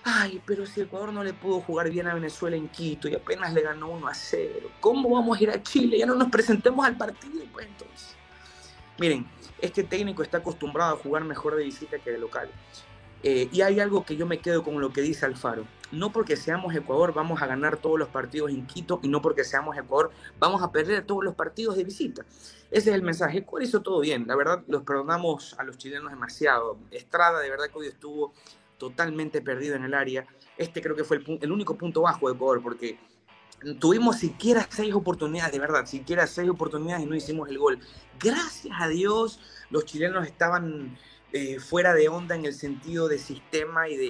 Ay, 0.03 0.41
pero 0.45 0.65
si 0.65 0.81
Ecuador 0.81 1.13
no 1.13 1.23
le 1.23 1.33
pudo 1.33 1.61
jugar 1.61 1.89
bien 1.89 2.07
a 2.07 2.13
Venezuela 2.15 2.55
en 2.55 2.67
Quito 2.69 3.07
y 3.07 3.13
apenas 3.13 3.53
le 3.53 3.61
ganó 3.61 3.89
1 3.89 4.07
a 4.07 4.13
0, 4.15 4.69
¿cómo 4.79 5.09
vamos 5.09 5.39
a 5.39 5.43
ir 5.43 5.49
a 5.51 5.61
Chile? 5.61 5.99
Ya 5.99 6.07
no 6.07 6.15
nos 6.15 6.29
presentemos 6.29 6.85
al 6.85 6.97
partido, 6.97 7.43
pues 7.53 7.67
entonces. 7.67 8.15
Miren, 8.97 9.27
este 9.59 9.83
técnico 9.83 10.23
está 10.23 10.39
acostumbrado 10.39 10.95
a 10.95 10.97
jugar 10.97 11.23
mejor 11.23 11.55
de 11.55 11.63
visita 11.63 11.99
que 11.99 12.11
de 12.11 12.17
local. 12.17 12.49
Eh, 13.23 13.49
y 13.51 13.61
hay 13.61 13.79
algo 13.79 14.03
que 14.03 14.15
yo 14.15 14.25
me 14.25 14.39
quedo 14.39 14.63
con 14.63 14.81
lo 14.81 14.91
que 14.91 15.01
dice 15.01 15.25
Alfaro. 15.25 15.65
No 15.91 16.11
porque 16.11 16.35
seamos 16.35 16.73
Ecuador 16.73 17.13
vamos 17.13 17.41
a 17.41 17.45
ganar 17.45 17.77
todos 17.77 17.99
los 17.99 18.07
partidos 18.07 18.49
en 18.49 18.65
Quito 18.65 18.99
y 19.03 19.09
no 19.09 19.21
porque 19.21 19.43
seamos 19.43 19.77
Ecuador 19.77 20.11
vamos 20.39 20.63
a 20.63 20.71
perder 20.71 21.05
todos 21.05 21.23
los 21.23 21.35
partidos 21.35 21.75
de 21.75 21.83
visita. 21.83 22.23
Ese 22.71 22.89
es 22.89 22.95
el 22.95 23.03
mensaje. 23.03 23.39
Ecuador 23.39 23.63
hizo 23.63 23.81
todo 23.81 23.99
bien. 23.99 24.25
La 24.25 24.35
verdad, 24.35 24.63
los 24.67 24.83
perdonamos 24.83 25.55
a 25.59 25.63
los 25.63 25.77
chilenos 25.77 26.11
demasiado. 26.11 26.79
Estrada, 26.89 27.39
de 27.39 27.49
verdad 27.49 27.65
que 27.65 27.77
hoy 27.77 27.87
estuvo 27.87 28.33
totalmente 28.81 29.43
perdido 29.43 29.75
en 29.75 29.83
el 29.83 29.93
área. 29.93 30.25
Este 30.57 30.81
creo 30.81 30.95
que 30.95 31.03
fue 31.03 31.21
el, 31.39 31.51
único 31.51 31.77
punto 31.77 32.01
bajo 32.01 32.27
de 32.27 32.33
Ecuador, 32.33 32.63
porque 32.63 32.97
tuvimos 33.79 34.17
siquiera 34.17 34.67
seis 34.67 34.91
oportunidades, 34.95 35.53
de 35.53 35.59
verdad, 35.59 35.85
siquiera 35.85 36.25
seis 36.25 36.49
oportunidades 36.49 37.03
y 37.03 37.05
no 37.05 37.15
hicimos 37.15 37.47
el 37.47 37.59
gol. 37.59 37.77
Gracias 38.19 38.75
a 38.79 38.87
Dios, 38.87 39.39
los 39.69 39.85
chilenos 39.85 40.25
estaban 40.25 40.97
eh, 41.31 41.59
fuera 41.59 41.93
de 41.93 42.09
onda 42.09 42.33
en 42.33 42.45
el 42.45 42.55
sentido 42.55 43.07
de 43.07 43.19
sistema 43.19 43.87
y 43.87 43.97
de, 43.97 44.07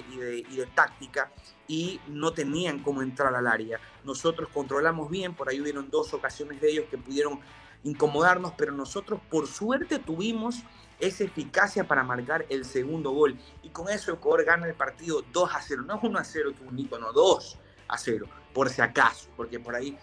y 0.50 0.56
de, 0.56 0.66
táctica 0.74 1.30
y 1.68 2.00
no 2.08 2.32
tenían 2.32 2.78
cómo 2.78 3.02
entrar 3.02 3.34
al 3.34 3.48
área. 3.48 3.78
Nosotros 4.04 4.48
controlamos 4.54 5.10
bien, 5.10 5.34
por 5.34 5.50
ahí 5.50 5.60
hubieron 5.60 5.90
dos 5.90 6.14
ocasiones 6.14 6.62
de 6.62 6.70
ellos 6.70 6.86
que 6.90 6.96
pudieron 6.96 7.40
incomodarnos, 7.84 8.54
pero 8.56 8.72
nosotros 8.72 9.20
por 9.28 9.46
suerte 9.46 9.98
tuvimos 9.98 10.62
esa 11.02 11.24
eficacia 11.24 11.84
para 11.86 12.02
marcar 12.02 12.46
el 12.48 12.64
segundo 12.64 13.10
gol. 13.10 13.36
Y 13.62 13.68
con 13.70 13.88
eso 13.88 14.12
Ecuador 14.12 14.44
gana 14.44 14.66
el 14.66 14.74
partido 14.74 15.24
2 15.32 15.54
a 15.54 15.60
0. 15.60 15.82
No 15.86 15.96
es 15.96 16.02
1 16.02 16.18
a 16.18 16.24
0 16.24 16.52
que 16.56 16.64
bonito, 16.64 16.98
no, 16.98 17.12
2 17.12 17.58
a 17.88 17.98
0, 17.98 18.26
por 18.54 18.70
si 18.70 18.80
acaso, 18.80 19.28
porque 19.36 19.60
por 19.60 19.74
ahí 19.74 19.98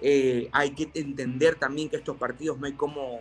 eh, 0.00 0.50
hay 0.52 0.72
que 0.72 0.90
entender 0.94 1.54
también 1.54 1.88
que 1.88 1.96
estos 1.96 2.16
partidos 2.16 2.58
no 2.58 2.66
hay 2.66 2.72
como... 2.72 3.20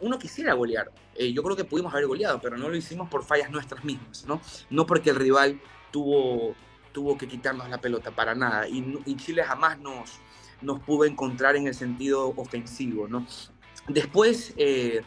uno 0.00 0.18
quisiera 0.18 0.54
golear. 0.54 0.90
Eh, 1.14 1.32
yo 1.32 1.42
creo 1.42 1.56
que 1.56 1.64
pudimos 1.64 1.92
haber 1.92 2.06
goleado, 2.06 2.40
pero 2.40 2.56
no 2.56 2.68
lo 2.68 2.76
hicimos 2.76 3.08
por 3.10 3.24
fallas 3.24 3.50
nuestras 3.50 3.84
mismas, 3.84 4.24
¿no? 4.26 4.40
No 4.70 4.86
porque 4.86 5.10
el 5.10 5.16
rival 5.16 5.60
tuvo 5.90 6.54
tuvo 6.92 7.16
que 7.16 7.28
quitarnos 7.28 7.68
la 7.68 7.80
pelota, 7.80 8.10
para 8.10 8.34
nada. 8.34 8.68
Y, 8.68 9.16
Chile 9.16 9.44
jamás 9.44 9.78
nos, 9.78 10.18
nos 10.60 10.80
pudo 10.80 11.04
encontrar 11.04 11.56
en 11.56 11.66
el 11.66 11.74
sentido 11.74 12.32
ofensivo, 12.36 13.08
¿no? 13.08 13.26
Después, 13.88 14.54
eh, 14.56 15.02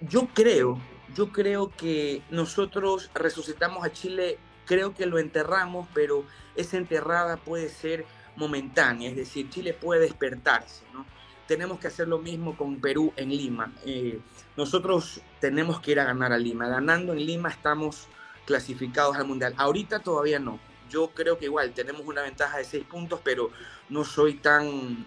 yo 0.00 0.28
creo, 0.32 0.78
yo 1.14 1.32
creo 1.32 1.70
que 1.76 2.22
nosotros 2.30 3.10
resucitamos 3.14 3.84
a 3.84 3.92
Chile, 3.92 4.38
creo 4.64 4.94
que 4.94 5.06
lo 5.06 5.18
enterramos, 5.18 5.88
pero 5.92 6.24
esa 6.56 6.76
enterrada 6.76 7.36
puede 7.36 7.68
ser 7.68 8.06
momentánea, 8.36 9.10
es 9.10 9.16
decir, 9.16 9.50
Chile 9.50 9.74
puede 9.74 10.02
despertarse, 10.02 10.84
¿no? 10.92 11.04
Tenemos 11.46 11.80
que 11.80 11.88
hacer 11.88 12.06
lo 12.06 12.18
mismo 12.18 12.56
con 12.56 12.80
Perú 12.80 13.12
en 13.16 13.30
Lima. 13.30 13.72
Eh, 13.84 14.20
nosotros 14.56 15.20
tenemos 15.40 15.80
que 15.80 15.90
ir 15.90 16.00
a 16.00 16.04
ganar 16.04 16.32
a 16.32 16.38
Lima. 16.38 16.68
Ganando 16.68 17.12
en 17.12 17.26
Lima 17.26 17.48
estamos 17.48 18.06
clasificados 18.46 19.16
al 19.16 19.26
Mundial. 19.26 19.54
Ahorita 19.56 19.98
todavía 19.98 20.38
no. 20.38 20.60
Yo 20.88 21.10
creo 21.10 21.38
que 21.38 21.46
igual 21.46 21.72
tenemos 21.72 22.02
una 22.06 22.22
ventaja 22.22 22.58
de 22.58 22.64
seis 22.64 22.84
puntos, 22.84 23.20
pero 23.24 23.50
no 23.88 24.04
soy 24.04 24.34
tan 24.34 25.04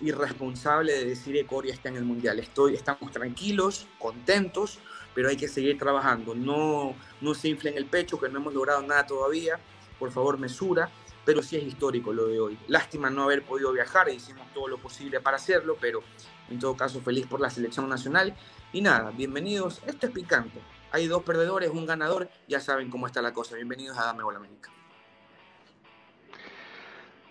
irresponsable 0.00 0.92
de 0.92 1.04
decir 1.04 1.34
que 1.34 1.46
Corea 1.46 1.72
está 1.72 1.88
en 1.88 1.96
el 1.96 2.04
Mundial. 2.04 2.38
Estoy, 2.38 2.74
estamos 2.74 3.10
tranquilos, 3.10 3.86
contentos, 3.98 4.78
pero 5.14 5.28
hay 5.28 5.36
que 5.36 5.48
seguir 5.48 5.78
trabajando. 5.78 6.34
No, 6.34 6.94
no 7.20 7.34
se 7.34 7.48
inflen 7.48 7.76
el 7.76 7.86
pecho, 7.86 8.20
que 8.20 8.28
no 8.28 8.38
hemos 8.38 8.54
logrado 8.54 8.82
nada 8.82 9.06
todavía. 9.06 9.58
Por 9.98 10.10
favor, 10.10 10.38
mesura 10.38 10.90
pero 11.26 11.42
sí 11.42 11.56
es 11.56 11.64
histórico 11.64 12.12
lo 12.12 12.28
de 12.28 12.40
hoy. 12.40 12.58
Lástima 12.68 13.10
no 13.10 13.24
haber 13.24 13.42
podido 13.42 13.72
viajar, 13.72 14.08
hicimos 14.08 14.46
todo 14.54 14.68
lo 14.68 14.78
posible 14.78 15.20
para 15.20 15.36
hacerlo, 15.36 15.76
pero 15.78 16.00
en 16.48 16.58
todo 16.60 16.76
caso 16.76 17.00
feliz 17.00 17.26
por 17.26 17.40
la 17.40 17.50
selección 17.50 17.88
nacional. 17.88 18.34
Y 18.72 18.80
nada, 18.80 19.10
bienvenidos, 19.10 19.82
esto 19.86 20.06
es 20.06 20.12
picante. 20.12 20.60
Hay 20.92 21.08
dos 21.08 21.24
perdedores, 21.24 21.70
un 21.70 21.84
ganador, 21.84 22.30
ya 22.46 22.60
saben 22.60 22.88
cómo 22.88 23.08
está 23.08 23.20
la 23.20 23.32
cosa. 23.32 23.56
Bienvenidos 23.56 23.98
a 23.98 24.04
Dame 24.04 24.22
Bola 24.22 24.38
América. 24.38 24.70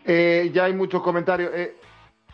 Eh, 0.04 0.52
ya 0.54 0.66
hay 0.66 0.74
muchos 0.74 1.02
comentarios. 1.02 1.52
Eh, 1.54 1.78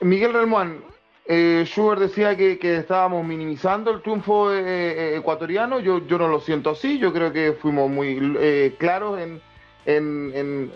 Miguel 0.01 0.33
Relmuán, 0.33 0.83
eh, 1.25 1.63
Schubert 1.65 2.01
decía 2.01 2.35
que, 2.35 2.57
estábamos 2.75 3.25
minimizando 3.25 3.91
el 3.91 4.01
triunfo 4.01 4.53
eh, 4.53 5.15
ecuatoriano. 5.15 5.79
Yo, 5.79 5.99
no 5.99 6.27
lo 6.27 6.39
siento 6.39 6.71
así. 6.71 6.99
Yo 6.99 7.13
creo 7.13 7.31
que 7.31 7.53
fuimos 7.53 7.89
muy 7.89 8.75
claros 8.77 9.19
en, 9.19 9.41
en 9.85 10.71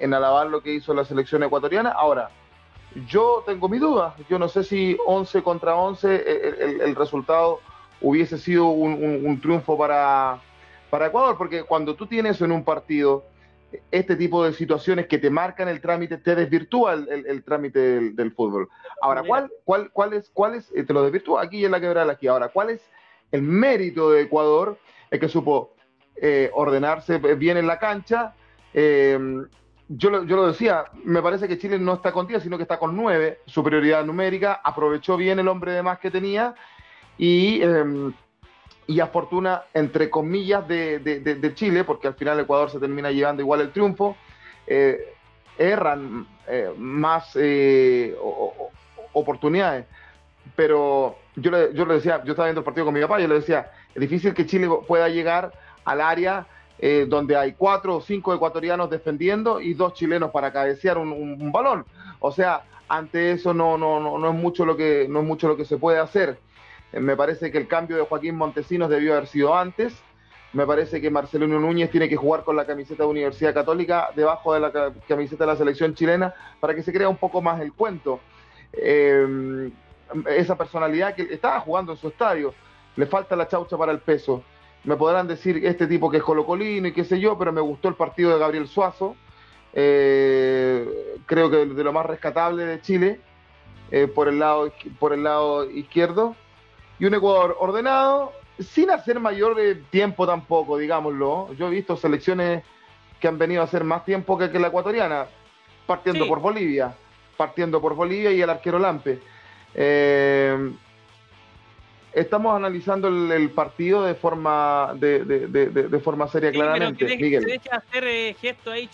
en 0.00 0.14
alabar 0.14 0.48
lo 0.48 0.62
que 0.62 0.72
hizo 0.72 0.94
la 0.94 1.04
selección 1.04 1.42
ecuatoriana. 1.42 1.90
Ahora, 1.90 2.30
yo 3.08 3.42
tengo 3.46 3.68
mi 3.68 3.78
duda. 3.78 4.14
Yo 4.28 4.38
no 4.38 4.48
sé 4.48 4.64
si 4.64 4.96
11 5.06 5.42
contra 5.42 5.76
11 5.76 6.14
eh, 6.14 6.78
el, 6.82 6.94
resultado 6.94 7.60
hubiese 8.00 8.38
sido 8.38 8.66
un, 8.66 9.40
triunfo 9.40 9.76
para, 9.76 10.38
para 10.90 11.06
Ecuador, 11.06 11.36
porque 11.36 11.64
cuando 11.64 11.94
tú 11.94 12.06
tienes 12.06 12.40
en 12.40 12.52
un 12.52 12.64
partido 12.64 13.24
este 13.90 14.16
tipo 14.16 14.44
de 14.44 14.52
situaciones 14.52 15.06
que 15.06 15.18
te 15.18 15.30
marcan 15.30 15.68
el 15.68 15.80
trámite, 15.80 16.18
te 16.18 16.34
desvirtúa 16.34 16.94
el, 16.94 17.42
trámite 17.44 18.12
del, 18.12 18.32
fútbol. 18.32 18.68
Ahora, 19.00 19.22
¿cuál, 19.22 19.50
cuál, 19.64 19.90
cuál 19.92 20.12
es, 20.14 20.30
cuál 20.30 20.54
es, 20.54 20.70
eh, 20.74 20.84
te 20.84 20.92
lo 20.92 21.02
desvirtúa 21.02 21.42
aquí 21.42 21.64
en 21.64 21.70
la 21.72 21.80
quebrada 21.80 22.12
aquí. 22.12 22.26
Ahora, 22.26 22.48
¿cuál 22.48 22.70
es 22.70 22.82
el 23.32 23.42
mérito 23.42 24.10
de 24.10 24.22
Ecuador? 24.22 24.78
Es 25.10 25.20
que 25.20 25.28
supo 25.28 25.74
eh, 26.16 26.50
ordenarse 26.54 27.18
bien 27.18 27.56
en 27.56 27.66
la 27.66 27.78
cancha, 27.78 28.34
yo 29.88 30.10
lo, 30.10 30.24
yo 30.24 30.36
lo 30.36 30.48
decía, 30.48 30.84
me 31.04 31.22
parece 31.22 31.46
que 31.46 31.58
Chile 31.58 31.78
no 31.78 31.94
está 31.94 32.12
con 32.12 32.26
10, 32.26 32.42
sino 32.42 32.56
que 32.56 32.64
está 32.64 32.78
con 32.78 32.96
9, 32.96 33.40
superioridad 33.46 34.04
numérica, 34.04 34.60
aprovechó 34.62 35.16
bien 35.16 35.38
el 35.38 35.48
hombre 35.48 35.72
de 35.72 35.82
más 35.82 35.98
que 36.00 36.10
tenía 36.10 36.54
y, 37.16 37.60
eh, 37.62 38.12
y 38.86 39.00
a 39.00 39.08
fortuna, 39.08 39.64
entre 39.74 40.10
comillas, 40.10 40.66
de, 40.68 40.98
de, 41.00 41.54
Chile, 41.54 41.84
porque 41.84 42.06
al 42.06 42.14
final 42.14 42.38
Ecuador 42.38 42.70
se 42.70 42.78
termina 42.78 43.10
llevando 43.10 43.42
igual 43.42 43.60
el 43.60 43.72
triunfo, 43.72 44.16
eh, 44.66 45.14
erran 45.58 46.26
eh, 46.46 46.70
más 46.76 47.32
eh, 47.34 48.16
oportunidades. 49.12 49.86
Pero 50.54 51.16
yo 51.34 51.50
le, 51.50 51.74
yo 51.74 51.84
le 51.84 51.94
decía, 51.94 52.22
yo 52.24 52.32
estaba 52.32 52.46
viendo 52.46 52.60
el 52.60 52.64
partido 52.64 52.84
con 52.84 52.94
mi 52.94 53.00
papá, 53.00 53.18
yo 53.18 53.26
le 53.26 53.36
decía, 53.36 53.72
es 53.94 54.00
difícil 54.00 54.34
que 54.34 54.46
Chile 54.46 54.68
pueda 54.86 55.08
llegar 55.08 55.52
al 55.84 56.00
área 56.00 56.46
eh, 56.78 57.06
donde 57.08 57.36
hay 57.36 57.52
cuatro 57.52 57.96
o 57.96 58.00
cinco 58.02 58.34
ecuatorianos 58.34 58.90
defendiendo 58.90 59.60
y 59.60 59.72
dos 59.72 59.94
chilenos 59.94 60.30
para 60.30 60.52
cabecear 60.52 60.98
un, 60.98 61.50
balón. 61.50 61.86
O 62.20 62.30
sea, 62.30 62.64
ante 62.88 63.32
eso 63.32 63.54
no, 63.54 63.78
no, 63.78 63.98
no, 63.98 64.18
no, 64.18 64.28
es 64.28 64.34
mucho 64.34 64.66
lo 64.66 64.76
que, 64.76 65.06
no 65.08 65.20
es 65.20 65.26
mucho 65.26 65.48
lo 65.48 65.56
que 65.56 65.64
se 65.64 65.78
puede 65.78 65.98
hacer. 65.98 66.38
Eh, 66.92 67.00
me 67.00 67.16
parece 67.16 67.50
que 67.50 67.58
el 67.58 67.68
cambio 67.68 67.96
de 67.96 68.02
Joaquín 68.02 68.36
Montesinos 68.36 68.88
debió 68.88 69.14
haber 69.14 69.26
sido 69.26 69.56
antes. 69.56 69.94
Me 70.52 70.66
parece 70.66 71.00
que 71.00 71.10
Marcelino 71.10 71.58
Núñez 71.60 71.90
tiene 71.90 72.08
que 72.08 72.16
jugar 72.16 72.44
con 72.44 72.56
la 72.56 72.64
camiseta 72.64 73.02
de 73.02 73.10
Universidad 73.10 73.52
Católica 73.52 74.10
debajo 74.14 74.54
de 74.54 74.60
la 74.60 74.72
camiseta 75.06 75.44
de 75.44 75.52
la 75.52 75.56
selección 75.56 75.94
chilena 75.94 76.34
para 76.60 76.74
que 76.74 76.82
se 76.82 76.92
crea 76.92 77.08
un 77.08 77.16
poco 77.16 77.42
más 77.42 77.60
el 77.60 77.72
cuento. 77.72 78.20
Eh, 78.72 79.70
esa 80.28 80.56
personalidad 80.56 81.14
que 81.14 81.22
estaba 81.22 81.60
jugando 81.60 81.92
en 81.92 81.98
su 81.98 82.08
estadio, 82.08 82.54
le 82.94 83.06
falta 83.06 83.36
la 83.36 83.48
chaucha 83.48 83.76
para 83.76 83.92
el 83.92 83.98
peso 83.98 84.42
me 84.84 84.96
podrán 84.96 85.26
decir 85.26 85.66
este 85.66 85.88
tipo 85.88 86.08
que 86.08 86.18
es 86.18 86.22
colocolino 86.22 86.86
y 86.86 86.92
qué 86.92 87.04
sé 87.04 87.18
yo, 87.18 87.36
pero 87.36 87.52
me 87.52 87.60
gustó 87.60 87.88
el 87.88 87.96
partido 87.96 88.30
de 88.32 88.38
Gabriel 88.38 88.68
Suazo. 88.68 89.16
Eh, 89.72 91.18
creo 91.26 91.50
que 91.50 91.66
de 91.66 91.84
lo 91.84 91.92
más 91.92 92.06
rescatable 92.06 92.64
de 92.64 92.80
Chile 92.80 93.20
por, 94.14 94.28
el 94.28 94.38
lado, 94.38 94.72
por 95.00 95.12
el 95.12 95.24
lado 95.24 95.68
izquierdo. 95.68 96.36
Y 96.98 97.04
un 97.04 97.14
Ecuador 97.14 97.56
ordenado, 97.60 98.32
sin 98.58 98.90
hacer 98.90 99.20
mayor 99.20 99.58
eh, 99.60 99.74
tiempo 99.90 100.26
tampoco, 100.26 100.78
digámoslo. 100.78 101.52
Yo 101.54 101.68
he 101.68 101.70
visto 101.70 101.96
selecciones 101.96 102.62
que 103.20 103.28
han 103.28 103.38
venido 103.38 103.60
a 103.60 103.64
hacer 103.64 103.84
más 103.84 104.04
tiempo 104.04 104.38
que, 104.38 104.48
la 104.58 104.68
ecuatoriana, 104.68 105.26
partiendo 105.86 106.26
por 106.26 106.40
Bolivia, 106.40 106.94
partiendo 107.36 107.80
por 107.80 107.94
Bolivia 107.94 108.32
y 108.32 108.40
el 108.40 108.50
arquero 108.50 108.78
Lampe. 108.78 109.20
Eh, 109.74 110.72
estamos 112.16 112.56
analizando 112.56 113.08
el, 113.08 113.50
partido 113.50 114.02
de 114.04 114.14
forma 114.14 114.92
de, 114.94 115.24
de, 115.24 115.46
de, 115.68 116.00
forma 116.00 116.26
seria 116.28 116.50
claramente. 116.50 117.06
Se 117.06 117.16
Miguel. 117.16 117.44
deja 117.44 117.76
hacer 117.76 118.04
eh, 118.04 118.34
gesto 118.40 118.70
ahí, 118.70 118.88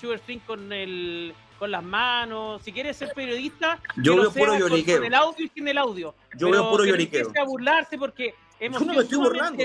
con 0.44 0.73
el 0.73 1.32
con 1.62 1.71
las 1.71 1.85
manos. 1.85 2.61
Si 2.64 2.73
quieres 2.73 2.97
ser 2.97 3.12
periodista, 3.14 3.78
yo 4.02 4.16
veo 4.16 4.33
puro 4.33 4.59
lloriqueo. 4.59 4.97
Con 4.97 5.07
el 5.07 5.14
audio 5.14 5.47
y 5.47 5.49
sin 5.49 5.69
el 5.69 5.78
audio. 5.78 6.12
Yo 6.37 6.50
veo 6.50 6.69
puro 6.69 6.85
lloriqueo. 6.85 7.31
a 7.40 7.45
burlarse 7.45 7.97
porque 7.97 8.35
hemos 8.59 8.81
yo 8.81 8.87
no 8.87 8.95
me 8.95 9.02
estoy 9.02 9.19
burlando. 9.19 9.62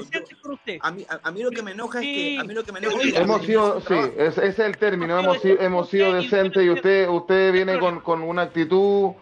a, 0.82 0.92
mí, 0.92 1.08
a, 1.24 1.32
mí, 1.32 1.42
lo 1.42 1.50
que 1.50 1.64
me 1.64 1.72
enoja 1.72 1.98
es 2.00 2.06
que 2.06 2.38
a 2.40 2.44
mí 2.44 2.54
lo 2.54 2.64
que 2.64 2.72
me 2.72 2.78
enoja 2.78 3.02
es 3.02 3.14
que 3.14 3.20
hemos 3.20 3.44
sido, 3.44 3.82
sí, 3.82 3.96
ese 4.16 4.46
es 4.46 4.60
el 4.60 4.78
término. 4.78 5.18
Hemos, 5.18 5.42
sido, 5.42 5.60
hemos 5.60 5.90
sido 5.90 6.14
decentes 6.14 6.64
y 6.64 6.70
usted 6.70 7.10
usted 7.10 7.52
viene 7.52 7.80
con, 7.80 8.02
con 8.02 8.22
una 8.22 8.44
actitud 8.44 9.14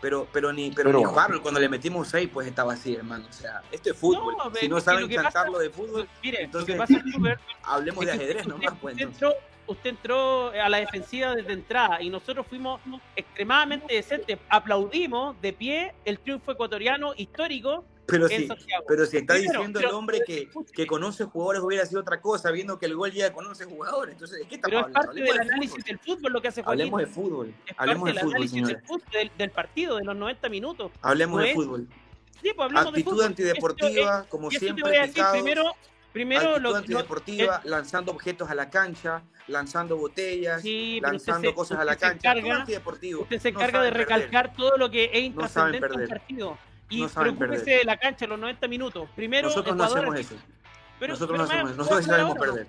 pero, 0.00 0.26
pero 0.32 0.52
ni, 0.52 0.70
pero, 0.70 0.92
ni 0.92 1.40
cuando 1.40 1.60
le 1.60 1.68
metimos 1.68 2.08
seis, 2.08 2.30
pues 2.32 2.46
estaba 2.46 2.72
así, 2.72 2.94
hermano. 2.94 3.26
O 3.28 3.32
sea, 3.32 3.62
esto 3.70 3.90
es 3.90 3.96
fútbol. 3.96 4.34
si 4.58 4.68
no 4.68 4.80
saben 4.80 5.08
cantarlo 5.12 5.58
de 5.58 5.70
fútbol, 5.70 6.08
mire, 6.22 6.44
entonces 6.44 6.80
hablemos 7.62 8.06
de 8.06 8.12
ajedrez 8.12 8.46
nomás. 8.46 8.74
Pues, 8.80 8.96
usted, 9.66 9.90
entró, 9.90 10.48
a 10.50 10.68
la 10.68 10.78
defensiva 10.78 11.34
desde 11.34 11.52
entrada 11.52 12.02
y 12.02 12.10
nosotros 12.10 12.46
fuimos 12.46 12.80
extremadamente 13.16 13.94
decentes. 13.94 14.38
Aplaudimos 14.48 15.40
de 15.40 15.52
pie 15.52 15.94
el 16.04 16.18
triunfo 16.18 16.52
ecuatoriano 16.52 17.12
histórico 17.16 17.84
pero 18.10 18.28
si, 18.28 18.48
pero 18.88 19.06
si 19.06 19.16
está 19.18 19.34
diciendo 19.34 19.78
el 19.78 19.86
hombre 19.86 20.20
que, 20.26 20.48
que, 20.72 20.86
conoce 20.86 21.24
jugadores 21.24 21.62
hubiera 21.62 21.86
sido 21.86 22.00
otra 22.00 22.20
cosa, 22.20 22.50
viendo 22.50 22.78
que 22.78 22.86
el 22.86 22.96
gol 22.96 23.12
ya 23.12 23.32
conoce 23.32 23.64
jugadores. 23.64 24.14
Entonces, 24.14 24.40
¿de 24.40 24.46
qué 24.46 24.56
estamos 24.56 24.70
pero 24.70 24.78
hablando? 24.86 25.00
Es 25.00 25.06
parte 25.06 25.22
del 25.22 25.50
análisis 25.50 25.84
del 25.84 25.98
fútbol 25.98 26.32
lo 26.32 26.42
que 26.42 26.48
hace 26.48 26.62
Joaquín. 26.62 26.80
Hablemos 26.82 27.00
de 27.00 27.06
fútbol. 27.06 27.54
Hablemos 27.76 28.14
de 28.14 28.20
fútbol, 28.20 28.50
del, 28.50 28.82
fútbol 28.82 29.30
del, 29.38 29.50
partido, 29.50 29.96
de 29.96 30.04
los 30.04 30.16
90 30.16 30.48
minutos. 30.48 30.92
Hablemos 31.02 31.42
de 31.42 31.54
fútbol. 31.54 31.88
Sí, 32.42 32.52
pues 32.56 32.66
hablemos 32.66 32.88
Actitud 32.88 32.96
de 32.96 33.04
fútbol. 33.04 33.24
antideportiva, 33.26 34.26
como 34.28 34.50
siempre. 34.50 35.00
Decir, 35.00 35.24
primero, 35.32 35.64
primero 36.12 36.50
Actitud 36.50 36.62
lo, 36.62 36.76
antideportiva, 36.76 37.60
lanzando 37.64 38.12
objetos 38.12 38.50
a 38.50 38.54
la 38.54 38.70
cancha, 38.70 39.22
lanzando 39.46 39.96
botellas, 39.96 40.62
lanzando 41.00 41.54
cosas 41.54 41.78
a 41.78 41.84
la 41.84 41.96
cancha. 41.96 42.32
Encarga, 42.32 42.64
usted 43.20 43.38
se 43.38 43.48
encarga 43.48 43.82
de 43.82 43.90
recalcar 43.90 44.54
todo 44.54 44.76
lo 44.76 44.90
que 44.90 45.10
es 45.12 45.22
intrascendente 45.22 45.86
en 45.86 46.00
un 46.00 46.08
partido 46.08 46.58
y 46.90 47.02
no 47.02 47.08
preocúpese 47.08 47.70
de 47.70 47.84
la 47.84 47.96
cancha 47.96 48.26
los 48.26 48.38
90 48.38 48.68
minutos. 48.68 49.08
Primero, 49.14 49.48
nosotros 49.48 49.76
no 49.76 49.84
hacemos 49.84 50.18
eso. 50.18 50.34
nosotros 51.00 51.38
no 51.38 51.44
hacemos 51.44 51.70
eso. 51.70 51.78
Nosotros 51.78 52.04
sí 52.04 52.10
sabemos 52.10 52.38
perder. 52.38 52.66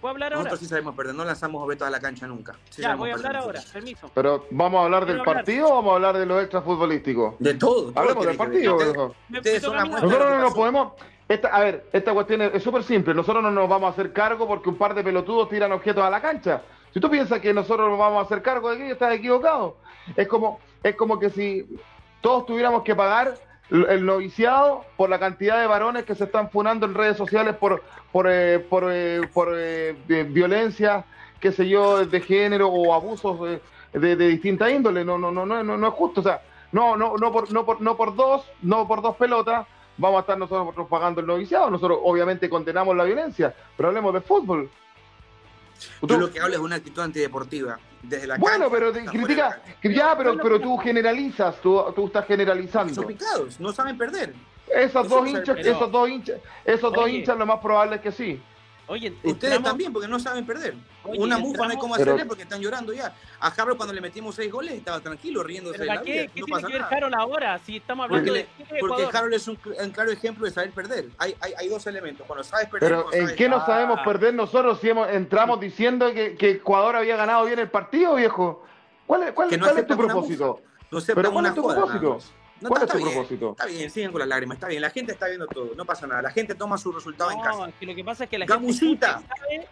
¿Puedo 0.00 0.12
hablar 0.12 0.34
ahora? 0.34 0.44
Nosotros 0.44 0.60
sí 0.60 0.66
sabemos 0.66 0.94
perder. 0.94 1.14
No 1.14 1.24
lanzamos 1.24 1.62
obetos 1.62 1.88
a 1.88 1.90
la 1.90 1.98
cancha 1.98 2.26
nunca. 2.26 2.58
ya, 2.76 2.94
voy 2.94 3.10
a 3.10 3.14
hablar 3.14 3.36
ahora. 3.36 3.62
Permiso. 3.72 4.10
Pero, 4.14 4.46
¿vamos 4.50 4.82
a 4.82 4.84
hablar 4.84 5.06
del 5.06 5.22
partido 5.22 5.66
o 5.66 5.76
vamos 5.76 5.92
a 5.92 5.94
hablar 5.94 6.18
de 6.18 6.26
los 6.26 6.42
extra 6.42 6.60
futbolísticos? 6.60 7.36
De 7.38 7.54
todo. 7.54 7.90
Hablemos 7.96 8.26
del 8.26 8.36
partido. 8.36 9.14
nosotros 9.30 10.30
no 10.30 10.38
nos 10.40 10.54
podemos... 10.54 10.92
Esta, 11.28 11.48
a 11.48 11.60
ver, 11.60 11.86
esta 11.92 12.12
cuestión 12.12 12.42
es 12.42 12.62
súper 12.62 12.82
simple. 12.82 13.14
Nosotros 13.14 13.42
no 13.42 13.50
nos 13.50 13.68
vamos 13.68 13.88
a 13.88 13.92
hacer 13.92 14.12
cargo 14.12 14.46
porque 14.46 14.68
un 14.68 14.76
par 14.76 14.94
de 14.94 15.02
pelotudos 15.02 15.48
tiran 15.48 15.72
objetos 15.72 16.04
a 16.04 16.10
la 16.10 16.20
cancha. 16.20 16.62
Si 16.92 17.00
tú 17.00 17.10
piensas 17.10 17.40
que 17.40 17.54
nosotros 17.54 17.88
nos 17.88 17.98
vamos 17.98 18.18
a 18.18 18.26
hacer 18.26 18.42
cargo 18.42 18.68
de 18.68 18.76
aquello, 18.76 18.92
estás 18.92 19.14
equivocado. 19.14 19.76
Es 20.16 20.28
como, 20.28 20.60
es 20.82 20.94
como 20.96 21.18
que 21.18 21.30
si 21.30 21.66
todos 22.20 22.46
tuviéramos 22.46 22.82
que 22.82 22.94
pagar 22.94 23.34
el 23.70 24.04
noviciado 24.04 24.84
por 24.96 25.08
la 25.08 25.18
cantidad 25.18 25.58
de 25.60 25.66
varones 25.66 26.04
que 26.04 26.14
se 26.14 26.24
están 26.24 26.50
funando 26.50 26.84
en 26.84 26.94
redes 26.94 27.16
sociales 27.16 27.56
por, 27.56 27.82
por, 28.12 28.26
eh, 28.30 28.58
por, 28.58 28.84
eh, 28.92 29.22
por 29.32 29.48
eh, 29.56 29.96
violencia, 30.28 31.04
qué 31.40 31.50
sé 31.50 31.68
yo, 31.68 32.04
de 32.04 32.20
género 32.20 32.68
o 32.68 32.92
abusos 32.92 33.40
de, 33.92 34.16
de, 34.16 34.28
distinta 34.28 34.70
índole. 34.70 35.04
No, 35.04 35.16
no, 35.16 35.32
no, 35.32 35.46
no, 35.46 35.64
no, 35.64 35.76
no 35.78 35.88
es 35.88 35.94
justo. 35.94 36.20
O 36.20 36.24
sea, 36.24 36.42
no, 36.72 36.96
no, 36.96 37.16
no 37.16 37.32
por, 37.32 37.50
no 37.50 37.64
por, 37.64 37.80
no 37.80 37.96
por 37.96 38.14
dos, 38.14 38.46
no 38.60 38.86
por 38.86 39.00
dos 39.00 39.16
pelotas 39.16 39.66
vamos 39.96 40.18
a 40.18 40.20
estar 40.20 40.38
nosotros 40.38 40.86
pagando 40.88 41.20
el 41.20 41.26
noviciado. 41.26 41.70
Nosotros 41.70 41.98
obviamente 42.02 42.48
condenamos 42.48 42.96
la 42.96 43.04
violencia, 43.04 43.54
pero 43.76 43.88
hablemos 43.88 44.14
de 44.14 44.20
fútbol. 44.20 44.70
Tú 46.06 46.18
lo 46.18 46.30
que 46.30 46.40
hablas 46.40 46.58
es 46.58 46.64
una 46.64 46.76
actitud 46.76 47.02
antideportiva. 47.02 47.78
Desde 48.02 48.26
la 48.26 48.36
bueno, 48.36 48.70
pero 48.70 48.92
critica, 48.92 49.62
ya, 49.82 50.16
pero, 50.16 50.36
pero 50.36 50.60
tú 50.60 50.76
generalizas, 50.76 51.56
tú, 51.60 51.82
tú 51.94 52.06
estás 52.06 52.26
generalizando. 52.26 52.94
Son 52.94 53.06
picados, 53.06 53.58
no 53.58 53.72
saben 53.72 53.96
perder. 53.96 54.34
Esos 54.68 55.08
dos 55.08 55.26
hinchas, 55.26 55.58
esos 55.58 55.90
dos 55.90 56.08
hinchas, 56.08 56.40
esos 56.64 56.92
dos 56.92 57.08
hinchas, 57.08 57.36
lo 57.38 57.46
más 57.46 57.60
probable 57.60 57.96
es 57.96 58.02
que 58.02 58.12
sí. 58.12 58.42
Oye, 58.86 59.14
ustedes 59.22 59.62
también, 59.62 59.92
porque 59.92 60.08
no 60.08 60.18
saben 60.18 60.44
perder. 60.44 60.74
Una 61.04 61.38
mufa 61.38 61.64
no 61.64 61.70
hay 61.70 61.76
cómo 61.76 61.94
hacerle 61.94 62.26
porque 62.26 62.42
están 62.42 62.60
llorando 62.60 62.92
ya. 62.92 63.14
A 63.40 63.48
Harold 63.48 63.76
cuando 63.76 63.94
le 63.94 64.00
metimos 64.00 64.34
seis 64.34 64.50
goles 64.52 64.74
estaba 64.74 65.00
tranquilo, 65.00 65.42
riéndose 65.42 65.78
de 65.78 65.86
la 65.86 66.02
¿qué, 66.02 66.30
¿qué 66.34 66.42
tiene 66.42 66.62
que 66.62 66.72
ver 66.72 66.82
Harold 66.82 67.14
ahora? 67.14 67.58
Si 67.58 67.76
estamos 67.76 68.04
hablando 68.04 68.32
porque, 68.32 68.48
de, 68.74 68.80
porque 68.80 69.08
Harold 69.16 69.34
es 69.34 69.48
un, 69.48 69.56
claro 69.56 70.10
ejemplo 70.10 70.44
de 70.44 70.50
saber 70.50 70.70
perder. 70.72 71.08
Hay, 71.18 71.34
hay, 71.40 71.52
hay, 71.58 71.68
dos 71.68 71.86
elementos. 71.86 72.26
Cuando 72.26 72.44
sabes 72.44 72.68
perder. 72.68 73.04
Pero 73.10 73.12
¿en 73.12 73.34
qué 73.36 73.48
no 73.48 73.64
sabemos 73.64 74.00
perder 74.04 74.34
nosotros 74.34 74.78
si 74.80 74.90
hemos, 74.90 75.08
entramos 75.08 75.60
diciendo 75.60 76.12
que, 76.12 76.36
que, 76.36 76.50
Ecuador 76.50 76.96
había 76.96 77.16
ganado 77.16 77.44
bien 77.46 77.58
el 77.58 77.70
partido, 77.70 78.14
viejo? 78.16 78.64
¿Cuál, 79.06 79.24
es, 79.24 79.32
cuál, 79.32 79.58
cuál 79.58 79.78
es 79.78 79.86
tu 79.86 79.96
propósito? 79.96 80.60
No 80.90 81.00
¿Pero 81.00 81.32
cuál 81.32 81.46
es 81.46 81.54
tu 81.54 81.62
propósito? 81.62 82.18
No, 82.64 82.70
¿Cuál 82.70 82.84
está, 82.84 82.96
es 82.96 83.04
tu 83.04 83.10
propósito? 83.10 83.50
Está 83.50 83.66
bien, 83.66 83.90
sigan 83.90 84.10
con 84.10 84.20
las 84.20 84.28
lágrimas, 84.28 84.56
está 84.56 84.68
bien. 84.68 84.80
La 84.80 84.88
gente 84.88 85.12
está 85.12 85.26
viendo 85.26 85.46
todo, 85.46 85.74
no 85.76 85.84
pasa 85.84 86.06
nada. 86.06 86.22
La 86.22 86.30
gente 86.30 86.54
toma 86.54 86.78
su 86.78 86.92
resultado 86.92 87.30
en 87.30 87.40
casa. 87.42 87.70
que 87.78 87.84
lo 87.84 87.94
que 87.94 88.02
pasa 88.02 88.24
es 88.24 88.30
que 88.30 88.38
la 88.38 88.46
Gamusita. 88.46 89.18
gente 89.18 89.34
sabe 89.36 89.68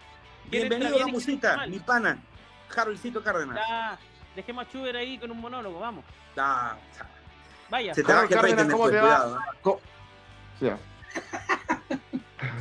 Bienvenido 0.50 0.98
Gamusita, 0.98 1.66
mi 1.68 1.78
pana. 1.78 2.22
Haroldcito 2.76 3.22
Cárdenas. 3.22 3.56
Ya, 3.56 3.98
dejemos 4.36 4.66
a 4.66 4.68
Chuber 4.70 4.94
ahí 4.94 5.16
con 5.16 5.30
un 5.30 5.40
monólogo, 5.40 5.80
vamos. 5.80 6.04
Ya. 6.36 6.76
Vaya. 7.70 7.94
Se 7.94 8.02
te 8.02 8.12
va 8.12 8.28
Cárdenas, 8.28 8.68
¿cómo 8.70 8.90
te 8.90 8.96
va? 8.96 9.42
Cuidado. 9.62 9.80
Sí. 10.60 10.68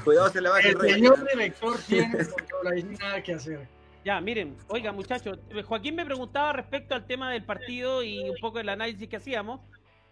Cuidado, 0.06 0.30
se 0.30 0.40
le 0.40 0.48
va 0.48 0.60
el 0.62 0.68
El 0.68 0.94
señor 0.94 1.28
director 1.30 1.78
tiene 1.80 2.18
ahí 2.72 2.84
nada 2.84 3.22
que 3.22 3.34
hacer. 3.34 3.68
Ya, 4.06 4.22
miren, 4.22 4.56
oiga 4.70 4.94
muchachos, 4.94 5.40
Joaquín 5.66 5.96
me 5.96 6.06
preguntaba 6.06 6.54
respecto 6.54 6.96
al 6.96 7.06
tema 7.06 7.32
del 7.32 7.44
partido 7.44 8.02
y 8.02 8.30
un 8.30 8.38
poco 8.40 8.60
del 8.60 8.70
análisis 8.70 9.10
que 9.10 9.18
hacíamos. 9.18 9.60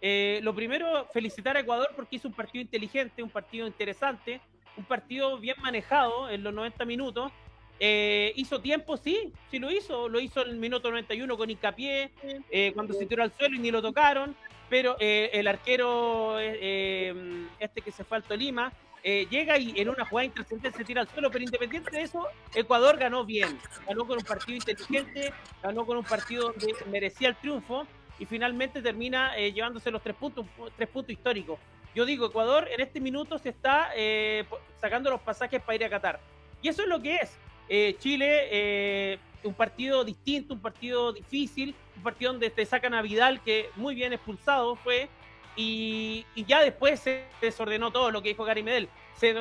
Eh, 0.00 0.40
lo 0.42 0.54
primero, 0.54 1.06
felicitar 1.12 1.56
a 1.56 1.60
Ecuador 1.60 1.90
porque 1.94 2.16
hizo 2.16 2.28
un 2.28 2.34
partido 2.34 2.62
inteligente, 2.62 3.22
un 3.22 3.30
partido 3.30 3.66
interesante, 3.66 4.40
un 4.76 4.84
partido 4.84 5.38
bien 5.38 5.56
manejado 5.60 6.30
en 6.30 6.42
los 6.42 6.54
90 6.54 6.84
minutos. 6.84 7.32
Eh, 7.78 8.32
¿Hizo 8.36 8.60
tiempo? 8.60 8.96
Sí, 8.96 9.32
sí 9.50 9.58
lo 9.58 9.70
hizo. 9.70 10.08
Lo 10.08 10.20
hizo 10.20 10.42
en 10.42 10.50
el 10.50 10.56
minuto 10.56 10.90
91 10.90 11.36
con 11.36 11.50
hincapié, 11.50 12.10
eh, 12.50 12.72
cuando 12.74 12.94
se 12.94 13.06
tiró 13.06 13.22
al 13.22 13.32
suelo 13.32 13.56
y 13.56 13.58
ni 13.58 13.70
lo 13.70 13.82
tocaron. 13.82 14.34
Pero 14.68 14.96
el 15.00 15.48
arquero, 15.48 16.38
este 16.38 17.80
que 17.84 17.90
se 17.90 18.04
fue 18.04 18.18
al 18.18 18.22
Tolima, 18.22 18.72
llega 19.02 19.58
y 19.58 19.72
en 19.80 19.88
una 19.88 20.04
jugada 20.04 20.26
intrascendente 20.26 20.78
se 20.78 20.84
tira 20.84 21.00
al 21.00 21.08
suelo. 21.08 21.28
Pero 21.28 21.42
independiente 21.42 21.90
de 21.90 22.02
eso, 22.02 22.24
Ecuador 22.54 22.96
ganó 22.96 23.24
bien. 23.24 23.58
Ganó 23.88 24.06
con 24.06 24.18
un 24.18 24.24
partido 24.24 24.54
inteligente, 24.54 25.32
ganó 25.60 25.84
con 25.84 25.96
un 25.96 26.04
partido 26.04 26.52
donde 26.52 26.76
merecía 26.88 27.30
el 27.30 27.36
triunfo 27.36 27.84
y 28.20 28.26
finalmente 28.26 28.82
termina 28.82 29.36
eh, 29.36 29.50
llevándose 29.50 29.90
los 29.90 30.02
tres 30.02 30.14
puntos, 30.14 30.46
tres 30.76 30.88
puntos 30.88 31.10
históricos. 31.10 31.58
Yo 31.94 32.04
digo, 32.04 32.26
Ecuador 32.26 32.68
en 32.70 32.80
este 32.80 33.00
minuto 33.00 33.38
se 33.38 33.48
está 33.48 33.90
eh, 33.96 34.44
sacando 34.78 35.10
los 35.10 35.22
pasajes 35.22 35.60
para 35.62 35.74
ir 35.74 35.84
a 35.84 35.90
Qatar. 35.90 36.20
Y 36.62 36.68
eso 36.68 36.82
es 36.82 36.88
lo 36.88 37.00
que 37.00 37.16
es. 37.16 37.36
Eh, 37.68 37.96
Chile, 37.98 39.18
un 39.42 39.54
partido 39.54 40.04
distinto, 40.04 40.54
un 40.54 40.60
partido 40.60 41.12
difícil, 41.14 41.74
un 41.96 42.02
partido 42.02 42.32
donde 42.32 42.50
te 42.50 42.66
sacan 42.66 42.92
a 42.92 43.00
Vidal, 43.00 43.40
que 43.42 43.70
muy 43.74 43.94
bien 43.94 44.12
expulsado 44.12 44.76
fue, 44.76 45.08
y, 45.56 46.26
ya 46.36 46.60
después 46.60 47.00
se 47.00 47.24
desordenó 47.40 47.90
todo 47.90 48.10
lo 48.10 48.22
que 48.22 48.28
dijo 48.28 48.44
Gary 48.44 48.62
Medel. 48.62 48.88
Se, 49.16 49.34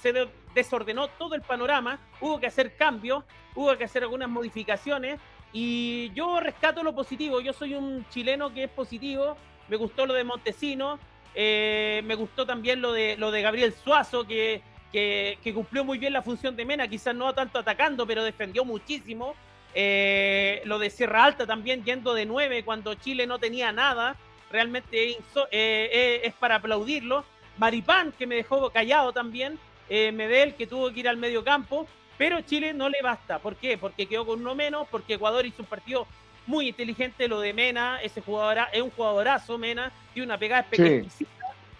se 0.00 0.28
desordenó 0.54 1.08
todo 1.08 1.34
el 1.34 1.42
panorama, 1.42 2.00
hubo 2.20 2.40
que 2.40 2.46
hacer 2.46 2.74
cambios, 2.74 3.24
hubo 3.54 3.76
que 3.76 3.84
hacer 3.84 4.02
algunas 4.02 4.30
modificaciones, 4.30 5.20
y 5.52 6.10
yo 6.14 6.40
rescato 6.40 6.82
lo 6.82 6.94
positivo. 6.94 7.40
Yo 7.40 7.52
soy 7.52 7.74
un 7.74 8.06
chileno 8.10 8.52
que 8.52 8.64
es 8.64 8.70
positivo. 8.70 9.36
Me 9.68 9.76
gustó 9.76 10.06
lo 10.06 10.14
de 10.14 10.24
Montesino. 10.24 10.98
Eh, 11.34 12.02
me 12.04 12.14
gustó 12.14 12.46
también 12.46 12.80
lo 12.80 12.92
de, 12.92 13.16
lo 13.16 13.30
de 13.30 13.42
Gabriel 13.42 13.72
Suazo, 13.72 14.26
que, 14.26 14.62
que, 14.92 15.52
cumplió 15.54 15.84
muy 15.84 15.98
bien 15.98 16.12
la 16.12 16.22
función 16.22 16.56
de 16.56 16.64
Mena. 16.64 16.88
Quizás 16.88 17.14
no 17.14 17.32
tanto 17.34 17.58
atacando, 17.58 18.06
pero 18.06 18.24
defendió 18.24 18.64
muchísimo. 18.64 19.34
Eh, 19.74 20.62
lo 20.64 20.78
de 20.78 20.90
Sierra 20.90 21.24
Alta 21.24 21.46
también 21.46 21.84
yendo 21.84 22.14
de 22.14 22.24
nueve 22.24 22.64
cuando 22.64 22.94
Chile 22.94 23.26
no 23.26 23.38
tenía 23.38 23.72
nada. 23.72 24.16
Realmente 24.50 25.16
eh, 25.50 26.20
es 26.24 26.34
para 26.34 26.56
aplaudirlo. 26.56 27.24
Maripán, 27.56 28.12
que 28.12 28.26
me 28.26 28.36
dejó 28.36 28.70
callado 28.70 29.12
también. 29.12 29.58
Medel, 29.88 30.54
que 30.54 30.66
tuvo 30.66 30.92
que 30.92 31.00
ir 31.00 31.08
al 31.08 31.16
medio 31.16 31.42
campo. 31.42 31.86
Pero 32.18 32.40
Chile 32.42 32.74
no 32.74 32.88
le 32.88 32.98
basta. 33.02 33.38
¿Por 33.38 33.56
qué? 33.56 33.78
Porque 33.78 34.06
quedó 34.06 34.26
con 34.26 34.40
uno 34.40 34.54
menos, 34.54 34.86
porque 34.90 35.14
Ecuador 35.14 35.46
hizo 35.46 35.62
un 35.62 35.68
partido 35.68 36.06
muy 36.46 36.68
inteligente. 36.68 37.28
Lo 37.28 37.40
de 37.40 37.54
Mena, 37.54 38.02
ese 38.02 38.20
jugador 38.20 38.66
es 38.72 38.82
un 38.82 38.90
jugadorazo, 38.90 39.56
Mena, 39.56 39.92
tiene 40.12 40.26
una 40.26 40.38
pegada 40.38 40.62
espectacular. 40.62 41.10
Sí, 41.10 41.26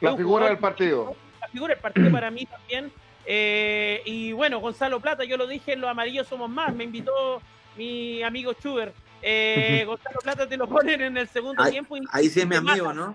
la 0.01 0.17
figura 0.17 0.47
del 0.47 0.59
partido. 0.59 1.17
La 1.41 1.49
figura 1.49 1.75
del 1.75 1.83
partido 1.83 2.11
para 2.13 2.31
mí 2.31 2.47
también. 2.47 2.93
Eh, 3.27 4.01
y 4.07 4.33
bueno, 4.33 4.61
Gonzalo 4.61 5.01
Plata, 5.01 5.25
yo 5.25 5.37
lo 5.37 5.47
dije 5.47 5.73
en 5.73 5.81
Los 5.81 5.91
Amarillos 5.91 6.29
Somos 6.29 6.49
Más, 6.49 6.75
me 6.75 6.85
invitó 6.85 7.43
mi 7.77 8.23
amigo 8.23 8.53
Chuber. 8.55 8.93
Eh, 9.21 9.83
Gonzalo 9.85 10.21
Plata 10.21 10.49
te 10.49 10.57
lo 10.57 10.69
ponen 10.69 11.01
en 11.03 11.17
el 11.17 11.29
segundo 11.29 11.69
tiempo. 11.69 11.97
Y 11.97 12.03
ahí 12.13 12.29
sí 12.29 12.41
es 12.41 12.47
mi 12.47 12.57
amigo, 12.57 12.93
¿no? 12.93 13.15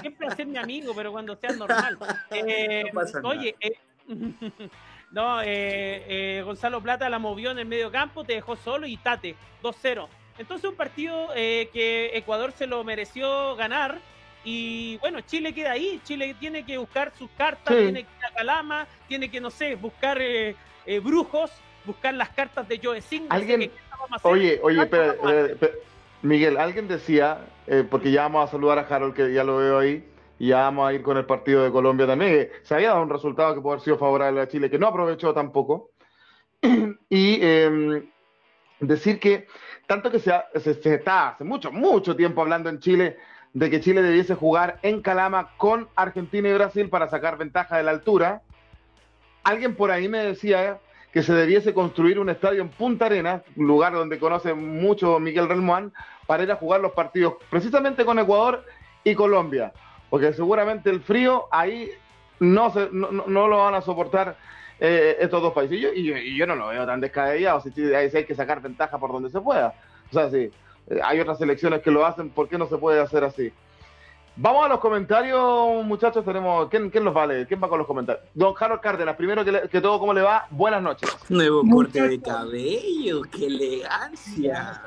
Siempre 0.00 0.26
hacer 0.28 0.46
mi 0.46 0.58
amigo, 0.58 0.92
pero 0.94 1.12
cuando 1.12 1.34
sea 1.36 1.52
normal. 1.52 1.98
Eh, 2.30 2.84
oye, 3.22 3.54
eh, 3.60 3.72
No, 5.10 5.40
eh, 5.40 5.46
eh, 5.46 6.42
Gonzalo 6.44 6.80
Plata 6.80 7.08
la 7.08 7.18
movió 7.18 7.50
en 7.50 7.58
el 7.58 7.66
medio 7.66 7.90
campo, 7.90 8.24
te 8.24 8.34
dejó 8.34 8.56
solo 8.56 8.86
y 8.86 8.96
tate, 8.96 9.36
2-0. 9.62 10.08
Entonces 10.38 10.68
un 10.68 10.76
partido 10.76 11.28
eh, 11.34 11.70
que 11.72 12.10
Ecuador 12.14 12.52
se 12.52 12.66
lo 12.66 12.84
mereció 12.84 13.56
ganar 13.56 13.98
y 14.44 14.98
bueno, 14.98 15.20
Chile 15.22 15.54
queda 15.54 15.72
ahí, 15.72 16.00
Chile 16.04 16.36
tiene 16.38 16.64
que 16.64 16.78
buscar 16.78 17.12
sus 17.16 17.30
cartas, 17.36 17.74
tiene 17.74 18.04
que 18.04 18.10
ir 18.18 18.26
a 18.30 18.34
Calama, 18.34 18.86
tiene 19.08 19.30
que, 19.30 19.40
no 19.40 19.50
sé, 19.50 19.74
buscar 19.74 20.20
brujos, 21.02 21.50
buscar 21.84 22.14
las 22.14 22.28
cartas 22.28 22.68
de 22.68 22.80
Joe 22.82 23.00
Singh. 23.00 23.26
¿Alguien? 23.30 23.72
oye, 24.22 24.60
oye, 24.62 24.82
espera, 24.82 25.16
Miguel, 26.22 26.58
alguien 26.58 26.86
decía, 26.86 27.38
porque 27.90 28.12
ya 28.12 28.22
vamos 28.22 28.48
a 28.48 28.52
saludar 28.52 28.78
a 28.78 28.82
Harold, 28.82 29.14
que 29.14 29.32
ya 29.32 29.42
lo 29.42 29.56
veo 29.56 29.78
ahí, 29.78 30.04
y 30.38 30.50
vamos 30.50 30.88
a 30.88 30.92
ir 30.92 31.02
con 31.02 31.16
el 31.16 31.24
partido 31.24 31.64
de 31.64 31.70
Colombia 31.70 32.06
también. 32.06 32.50
Se 32.62 32.74
había 32.74 32.90
dado 32.90 33.02
un 33.02 33.10
resultado 33.10 33.54
que 33.54 33.60
puede 33.60 33.74
haber 33.74 33.84
sido 33.84 33.98
favorable 33.98 34.40
a 34.40 34.48
Chile, 34.48 34.70
que 34.70 34.78
no 34.78 34.88
aprovechó 34.88 35.32
tampoco. 35.32 35.90
y 37.08 37.38
em, 37.42 38.06
decir 38.80 39.18
que, 39.18 39.46
tanto 39.86 40.10
que 40.10 40.18
se, 40.18 40.32
se, 40.60 40.94
está 40.94 41.28
hace 41.28 41.44
mucho, 41.44 41.72
mucho 41.72 42.16
tiempo 42.16 42.42
hablando 42.42 42.68
en 42.68 42.80
Chile 42.80 43.16
de 43.52 43.70
que 43.70 43.80
Chile 43.80 44.02
debiese 44.02 44.34
jugar 44.34 44.78
en 44.82 45.00
Calama 45.00 45.52
con 45.56 45.88
Argentina 45.96 46.48
y 46.48 46.54
Brasil 46.54 46.90
para 46.90 47.08
sacar 47.08 47.38
ventaja 47.38 47.78
de 47.78 47.84
la 47.84 47.92
altura. 47.92 48.42
Alguien 49.44 49.74
por 49.74 49.90
ahí 49.90 50.08
me 50.08 50.18
decía 50.18 50.80
que 51.12 51.22
se 51.22 51.32
debiese 51.32 51.72
construir 51.72 52.18
un 52.18 52.28
estadio 52.28 52.60
en 52.60 52.68
Punta 52.68 53.06
Arenas, 53.06 53.42
lugar 53.54 53.94
donde 53.94 54.18
conoce 54.18 54.52
mucho 54.52 55.18
Miguel 55.18 55.48
Relmuán, 55.48 55.94
para 56.26 56.42
ir 56.42 56.52
a 56.52 56.56
jugar 56.56 56.82
los 56.82 56.92
partidos 56.92 57.34
precisamente 57.48 58.04
con 58.04 58.18
Ecuador 58.18 58.64
y 59.02 59.14
Colombia 59.14 59.72
porque 60.10 60.32
seguramente 60.32 60.90
el 60.90 61.00
frío 61.00 61.46
ahí 61.50 61.90
no, 62.40 62.72
se, 62.72 62.88
no, 62.92 63.10
no 63.10 63.48
lo 63.48 63.58
van 63.58 63.74
a 63.74 63.80
soportar 63.80 64.36
eh, 64.78 65.16
estos 65.20 65.42
dos 65.42 65.52
países. 65.52 65.78
Y 65.78 65.80
yo, 65.80 66.16
y, 66.16 66.36
yo, 66.36 66.46
no 66.46 66.54
lo 66.54 66.68
veo 66.68 66.86
tan 66.86 67.00
descabellado, 67.00 67.60
si, 67.60 67.70
si, 67.70 67.94
hay 67.94 68.24
que 68.24 68.34
sacar 68.34 68.60
ventaja 68.60 68.98
por 68.98 69.12
donde 69.12 69.30
se 69.30 69.40
pueda. 69.40 69.74
O 70.10 70.12
sea, 70.12 70.30
si 70.30 70.38
eh, 70.38 70.52
hay 71.02 71.20
otras 71.20 71.38
selecciones 71.38 71.82
que 71.82 71.90
lo 71.90 72.04
hacen, 72.04 72.30
¿por 72.30 72.48
qué 72.48 72.58
no 72.58 72.66
se 72.66 72.76
puede 72.76 73.00
hacer 73.00 73.24
así? 73.24 73.52
Vamos 74.38 74.66
a 74.66 74.68
los 74.68 74.80
comentarios, 74.80 75.82
muchachos. 75.86 76.22
Tenemos. 76.22 76.68
¿Quién, 76.68 76.90
quién 76.90 77.04
los 77.04 77.14
vale? 77.14 77.46
¿Quién 77.46 77.62
va 77.62 77.70
con 77.70 77.78
los 77.78 77.86
comentarios? 77.86 78.22
Don 78.34 78.54
Harold 78.58 78.82
Cárdenas, 78.82 79.16
primero 79.16 79.42
que, 79.42 79.80
todo, 79.80 79.98
¿cómo 79.98 80.12
le 80.12 80.20
va? 80.20 80.46
Buenas 80.50 80.82
noches. 80.82 81.10
Nuevo 81.30 81.62
corte 81.70 82.06
de 82.06 82.20
cabello, 82.20 83.22
qué 83.22 83.46
elegancia. 83.46 84.82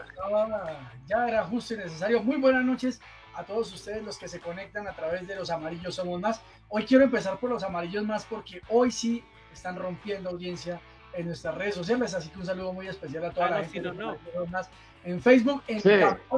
Ya, 1.07 1.27
era 1.27 1.43
justo 1.45 1.73
y 1.73 1.77
necesario. 1.77 2.21
Muy 2.21 2.35
buenas 2.35 2.63
noches 2.63 3.01
a 3.39 3.45
todos 3.45 3.73
ustedes 3.73 4.03
los 4.03 4.17
que 4.17 4.27
se 4.27 4.41
conectan 4.41 4.85
a 4.87 4.93
través 4.93 5.25
de 5.25 5.35
los 5.35 5.49
amarillos 5.49 5.95
somos 5.95 6.19
más. 6.19 6.41
Hoy 6.67 6.83
quiero 6.83 7.05
empezar 7.05 7.39
por 7.39 7.49
los 7.49 7.63
amarillos 7.63 8.05
más 8.05 8.25
porque 8.25 8.61
hoy 8.67 8.91
sí 8.91 9.23
están 9.53 9.77
rompiendo 9.77 10.29
audiencia 10.29 10.81
en 11.13 11.27
nuestras 11.27 11.55
redes 11.55 11.75
sociales, 11.75 12.13
así 12.13 12.29
que 12.29 12.37
un 12.37 12.45
saludo 12.45 12.73
muy 12.73 12.87
especial 12.87 13.25
a 13.25 13.31
toda 13.31 13.47
ah, 13.47 13.61
la 13.61 13.63
gente 13.63 13.91
no, 13.93 14.17
más 14.51 14.69
en 15.05 15.21
Facebook, 15.21 15.63
en 15.67 15.81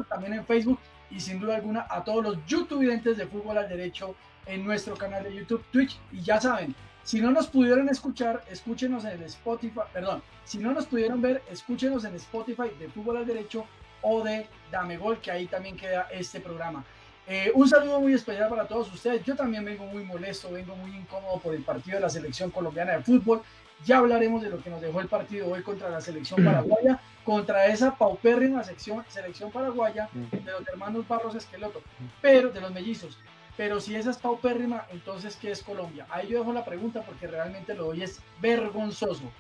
también 0.08 0.34
en 0.34 0.46
Facebook 0.46 0.80
y 1.10 1.20
sin 1.20 1.40
duda 1.40 1.56
alguna 1.56 1.88
a 1.90 2.04
todos 2.04 2.24
los 2.24 2.46
youtubers 2.46 3.04
de 3.04 3.26
fútbol 3.26 3.58
al 3.58 3.68
derecho 3.68 4.16
en 4.46 4.64
nuestro 4.64 4.96
canal 4.96 5.24
de 5.24 5.34
YouTube, 5.34 5.64
Twitch. 5.72 6.00
Y 6.12 6.22
ya 6.22 6.40
saben, 6.40 6.76
si 7.02 7.20
no 7.20 7.32
nos 7.32 7.48
pudieron 7.48 7.90
escuchar, 7.90 8.44
escúchenos 8.48 9.06
en 9.06 9.14
el 9.14 9.24
Spotify, 9.24 9.82
perdón, 9.92 10.22
si 10.46 10.60
no 10.60 10.72
nos 10.72 10.86
pudieron 10.86 11.20
ver, 11.20 11.42
escúchenos 11.50 12.06
en 12.06 12.14
Spotify 12.16 12.70
de 12.80 12.88
Fútbol 12.90 13.18
al 13.18 13.26
Derecho 13.26 13.66
o 14.02 14.24
de 14.24 14.48
Dame 14.72 14.98
Gol, 14.98 15.20
que 15.20 15.32
ahí 15.32 15.48
también 15.48 15.78
queda 15.78 16.08
este 16.12 16.40
programa. 16.40 16.84
Eh, 17.28 17.52
un 17.54 17.68
saludo 17.68 18.00
muy 18.02 18.14
especial 18.14 18.50
para 18.50 18.68
todos 18.68 18.92
ustedes. 18.94 19.24
Yo 19.24 19.36
también 19.36 19.64
vengo 19.64 19.86
muy 19.86 20.04
molesto, 20.04 20.52
vengo 20.52 20.76
muy 20.76 20.96
incómodo 20.96 21.40
por 21.40 21.54
el 21.54 21.64
partido 21.64 21.96
de 21.96 22.02
la 22.02 22.10
selección 22.10 22.52
colombiana 22.52 22.94
de 22.94 23.04
fútbol. 23.04 23.42
Ya 23.86 23.98
hablaremos 23.98 24.42
de 24.42 24.50
lo 24.50 24.62
que 24.62 24.70
nos 24.70 24.82
dejó 24.82 25.02
el 25.02 25.08
partido 25.08 25.50
hoy 25.50 25.62
contra 25.64 25.90
la 25.90 26.02
selección 26.02 26.44
paraguaya, 26.46 27.00
contra 27.24 27.66
esa 27.68 27.96
paupérrima 27.96 28.64
sección, 28.64 29.04
selección 29.08 29.52
paraguaya 29.52 30.10
de 30.14 30.52
los 30.52 30.68
hermanos 30.68 31.08
Barros 31.08 31.36
Esqueloto, 31.36 31.82
pero 32.22 32.50
de 32.50 32.62
los 32.62 32.72
mellizos. 32.72 33.18
Pero 33.58 33.80
si 33.80 33.96
esa 33.96 34.12
es 34.12 34.18
paupérrima, 34.18 34.86
entonces 34.92 35.36
¿qué 35.36 35.52
es 35.52 35.62
Colombia? 35.62 36.08
Ahí 36.10 36.28
yo 36.28 36.40
dejo 36.40 36.54
la 36.54 36.66
pregunta 36.66 37.02
porque 37.02 37.28
realmente 37.28 37.74
lo 37.74 37.88
hoy 37.88 38.04
es 38.04 38.20
vergonzoso. 38.42 39.32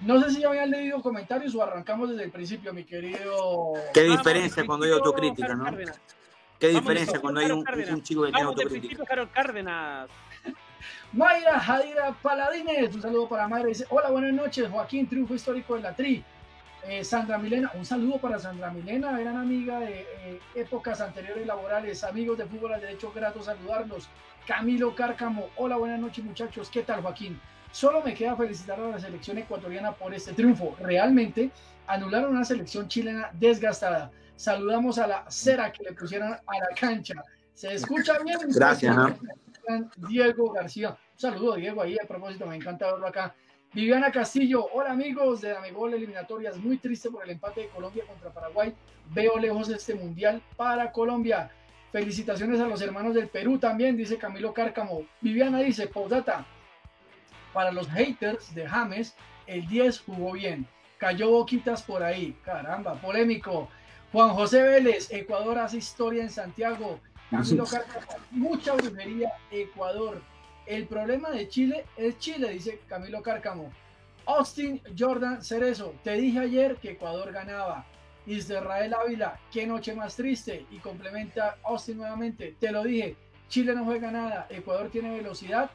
No 0.00 0.20
sé 0.22 0.30
si 0.30 0.40
ya 0.40 0.48
habían 0.48 0.70
leído 0.70 1.02
comentarios 1.02 1.54
o 1.54 1.62
arrancamos 1.62 2.10
desde 2.10 2.24
el 2.24 2.30
principio, 2.30 2.72
mi 2.72 2.84
querido. 2.84 3.72
Qué 3.92 4.02
diferencia 4.02 4.64
cuando 4.64 4.86
hay 4.86 4.92
autocrítica, 4.92 5.54
¿no? 5.54 5.66
Qué 6.58 6.68
diferencia 6.68 7.20
cuando 7.20 7.40
hay 7.40 7.50
un, 7.50 8.02
chico 8.02 8.24
que 8.24 8.32
tiene 8.32 8.46
autocrítica. 8.46 9.04
Cárdenas. 9.32 10.08
Mayra 11.12 11.58
Jadira 11.58 12.12
Paladines, 12.22 12.94
un 12.94 13.02
saludo 13.02 13.28
para 13.28 13.48
Mayra. 13.48 13.68
Dice: 13.68 13.86
Hola, 13.90 14.10
buenas 14.10 14.32
noches. 14.32 14.68
Joaquín, 14.70 15.08
triunfo 15.08 15.34
histórico 15.34 15.74
de 15.74 15.82
la 15.82 15.94
Tri. 15.94 16.24
Eh, 16.86 17.04
Sandra 17.04 17.36
Milena, 17.36 17.70
un 17.74 17.84
saludo 17.84 18.18
para 18.18 18.38
Sandra 18.38 18.70
Milena, 18.70 19.18
gran 19.18 19.36
amiga 19.36 19.80
de 19.80 20.00
eh, 20.00 20.40
épocas 20.54 21.02
anteriores 21.02 21.46
laborales, 21.46 22.02
amigos 22.04 22.38
de 22.38 22.46
fútbol 22.46 22.72
al 22.72 22.80
derecho, 22.80 23.12
grato 23.14 23.42
saludarlos. 23.42 24.08
Camilo 24.46 24.94
Cárcamo, 24.94 25.50
hola, 25.56 25.76
buenas 25.76 26.00
noches 26.00 26.24
muchachos, 26.24 26.70
¿qué 26.70 26.82
tal 26.82 27.02
Joaquín? 27.02 27.38
Solo 27.72 28.02
me 28.02 28.14
queda 28.14 28.36
felicitar 28.36 28.80
a 28.80 28.88
la 28.88 28.98
selección 28.98 29.38
ecuatoriana 29.38 29.92
por 29.92 30.12
este 30.12 30.32
triunfo. 30.32 30.76
Realmente 30.80 31.50
anularon 31.86 32.32
una 32.32 32.44
selección 32.44 32.88
chilena 32.88 33.30
desgastada. 33.32 34.10
Saludamos 34.36 34.98
a 34.98 35.06
la 35.06 35.30
cera 35.30 35.72
que 35.72 35.84
le 35.84 35.92
pusieron 35.92 36.32
a 36.32 36.38
la 36.58 36.74
cancha. 36.78 37.22
¿Se 37.54 37.74
escucha 37.74 38.18
bien? 38.24 38.38
Gracias. 38.48 38.96
Diego 40.08 40.50
García. 40.50 40.90
Un 40.90 41.18
saludo, 41.18 41.54
Diego, 41.54 41.82
ahí 41.82 41.96
a 42.02 42.06
propósito, 42.06 42.46
me 42.46 42.56
encanta 42.56 42.90
verlo 42.90 43.06
acá. 43.06 43.34
Viviana 43.72 44.10
Castillo, 44.10 44.66
hola 44.72 44.90
amigos 44.90 45.42
de 45.42 45.56
Amigol 45.56 45.94
Eliminatorias, 45.94 46.56
muy 46.56 46.78
triste 46.78 47.08
por 47.08 47.22
el 47.22 47.30
empate 47.30 47.60
de 47.60 47.68
Colombia 47.68 48.04
contra 48.04 48.30
Paraguay. 48.30 48.74
Veo 49.12 49.38
lejos 49.38 49.68
este 49.68 49.94
mundial 49.94 50.42
para 50.56 50.90
Colombia. 50.90 51.50
Felicitaciones 51.92 52.60
a 52.60 52.66
los 52.66 52.82
hermanos 52.82 53.14
del 53.14 53.28
Perú 53.28 53.58
también, 53.58 53.96
dice 53.96 54.18
Camilo 54.18 54.52
Cárcamo. 54.52 55.02
Viviana 55.20 55.60
dice, 55.60 55.86
postdata, 55.86 56.44
para 57.52 57.72
los 57.72 57.88
haters 57.88 58.54
de 58.54 58.66
James, 58.66 59.14
el 59.46 59.66
10 59.66 60.00
jugó 60.00 60.32
bien. 60.32 60.66
Cayó 60.98 61.30
boquitas 61.30 61.82
por 61.82 62.02
ahí. 62.02 62.36
Caramba, 62.44 62.94
polémico. 62.94 63.68
Juan 64.12 64.30
José 64.30 64.62
Vélez, 64.62 65.10
Ecuador 65.10 65.58
hace 65.58 65.78
historia 65.78 66.22
en 66.22 66.30
Santiago. 66.30 67.00
Camilo 67.30 67.64
mucha 68.32 68.74
brujería, 68.74 69.32
Ecuador. 69.50 70.20
El 70.66 70.86
problema 70.86 71.30
de 71.30 71.48
Chile 71.48 71.84
es 71.96 72.18
Chile, 72.18 72.50
dice 72.50 72.80
Camilo 72.88 73.22
Cárcamo. 73.22 73.72
Austin 74.26 74.80
Jordan 74.98 75.42
Cerezo, 75.42 75.94
te 76.04 76.12
dije 76.12 76.40
ayer 76.40 76.76
que 76.76 76.92
Ecuador 76.92 77.32
ganaba. 77.32 77.86
Israel 78.26 78.94
Ávila, 78.94 79.38
qué 79.52 79.66
noche 79.66 79.94
más 79.94 80.16
triste. 80.16 80.66
Y 80.70 80.78
complementa 80.78 81.56
Austin 81.64 81.98
nuevamente, 81.98 82.54
te 82.60 82.70
lo 82.70 82.82
dije, 82.84 83.16
Chile 83.48 83.74
no 83.74 83.84
juega 83.84 84.10
nada, 84.10 84.46
Ecuador 84.50 84.90
tiene 84.90 85.16
velocidad 85.16 85.70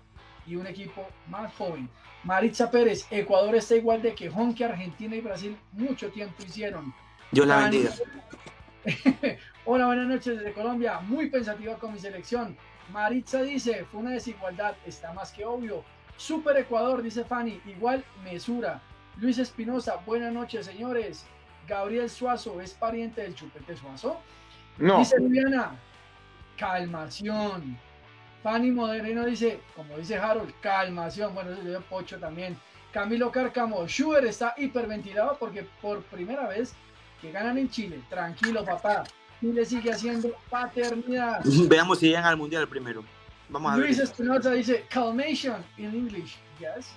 y 0.46 0.56
un 0.56 0.68
equipo 0.68 1.08
más 1.30 1.54
joven. 1.56 1.90
Maritza 2.24 2.72
Pérez, 2.72 3.06
Ecuador 3.12 3.56
está 3.56 3.76
igual 3.76 4.02
de 4.02 4.16
quejón 4.16 4.54
que 4.54 4.66
Argentina 4.66 5.16
y 5.16 5.22
Brasil 5.22 5.58
mucho 5.74 6.10
tiempo 6.10 6.44
hicieron. 6.44 6.94
Dios 7.32 7.46
la 7.46 7.58
bendiga. 7.58 7.92
Hola, 9.66 9.88
buenas 9.88 10.08
noches 10.08 10.38
desde 10.38 10.54
Colombia. 10.54 11.00
Muy 11.02 11.30
pensativa 11.30 11.76
con 11.76 11.94
mi 11.94 12.00
selección. 12.00 12.58
Maritza 12.92 13.42
dice, 13.42 13.86
fue 13.86 14.02
una 14.02 14.12
desigualdad, 14.12 14.76
está 14.86 15.14
más 15.14 15.32
que 15.32 15.46
obvio. 15.46 15.84
Super 16.18 16.58
Ecuador, 16.58 17.02
dice 17.02 17.24
Fanny, 17.26 17.62
igual 17.66 18.04
mesura. 18.24 18.82
Luis 19.18 19.38
Espinosa, 19.38 19.98
buenas 20.06 20.34
noches, 20.34 20.66
señores. 20.66 21.26
Gabriel 21.68 22.10
Suazo, 22.10 22.62
¿es 22.62 22.74
pariente 22.74 23.22
del 23.22 23.34
Chupete 23.34 23.76
Suazo? 23.76 24.20
No. 24.78 25.00
Dice 25.00 25.20
Viviana, 25.20 25.76
calmación. 26.58 27.78
Fanny 28.46 28.70
Moderno 28.70 29.26
dice, 29.26 29.60
como 29.76 29.98
dice 29.98 30.18
Harold, 30.18 30.54
calmación. 30.62 31.34
Bueno, 31.34 31.50
eso 31.50 31.64
yo 31.64 31.82
Pocho 31.82 32.20
también. 32.20 32.56
Camilo 32.94 33.32
Cárcamo, 33.32 33.88
Schubert 33.88 34.28
está 34.28 34.54
hiperventilado 34.56 35.36
porque 35.40 35.68
por 35.82 36.04
primera 36.04 36.48
vez 36.48 36.76
que 37.20 37.32
ganan 37.32 37.58
en 37.58 37.72
Chile. 37.72 38.00
Tranquilo, 38.08 38.64
papá. 38.64 39.04
Chile 39.40 39.66
sigue 39.66 39.92
haciendo 39.92 40.32
paternidad. 40.48 41.42
Veamos 41.68 41.98
si 41.98 42.10
llegan 42.10 42.26
al 42.26 42.38
mundial 42.38 42.68
primero. 42.68 43.04
Vamos 43.50 43.74
a 43.74 43.78
Luis 43.78 43.98
Espinosa 43.98 44.52
dice 44.52 44.86
calmation 44.90 45.66
in 45.78 45.96
English. 45.96 46.38
Yes. 46.60 46.92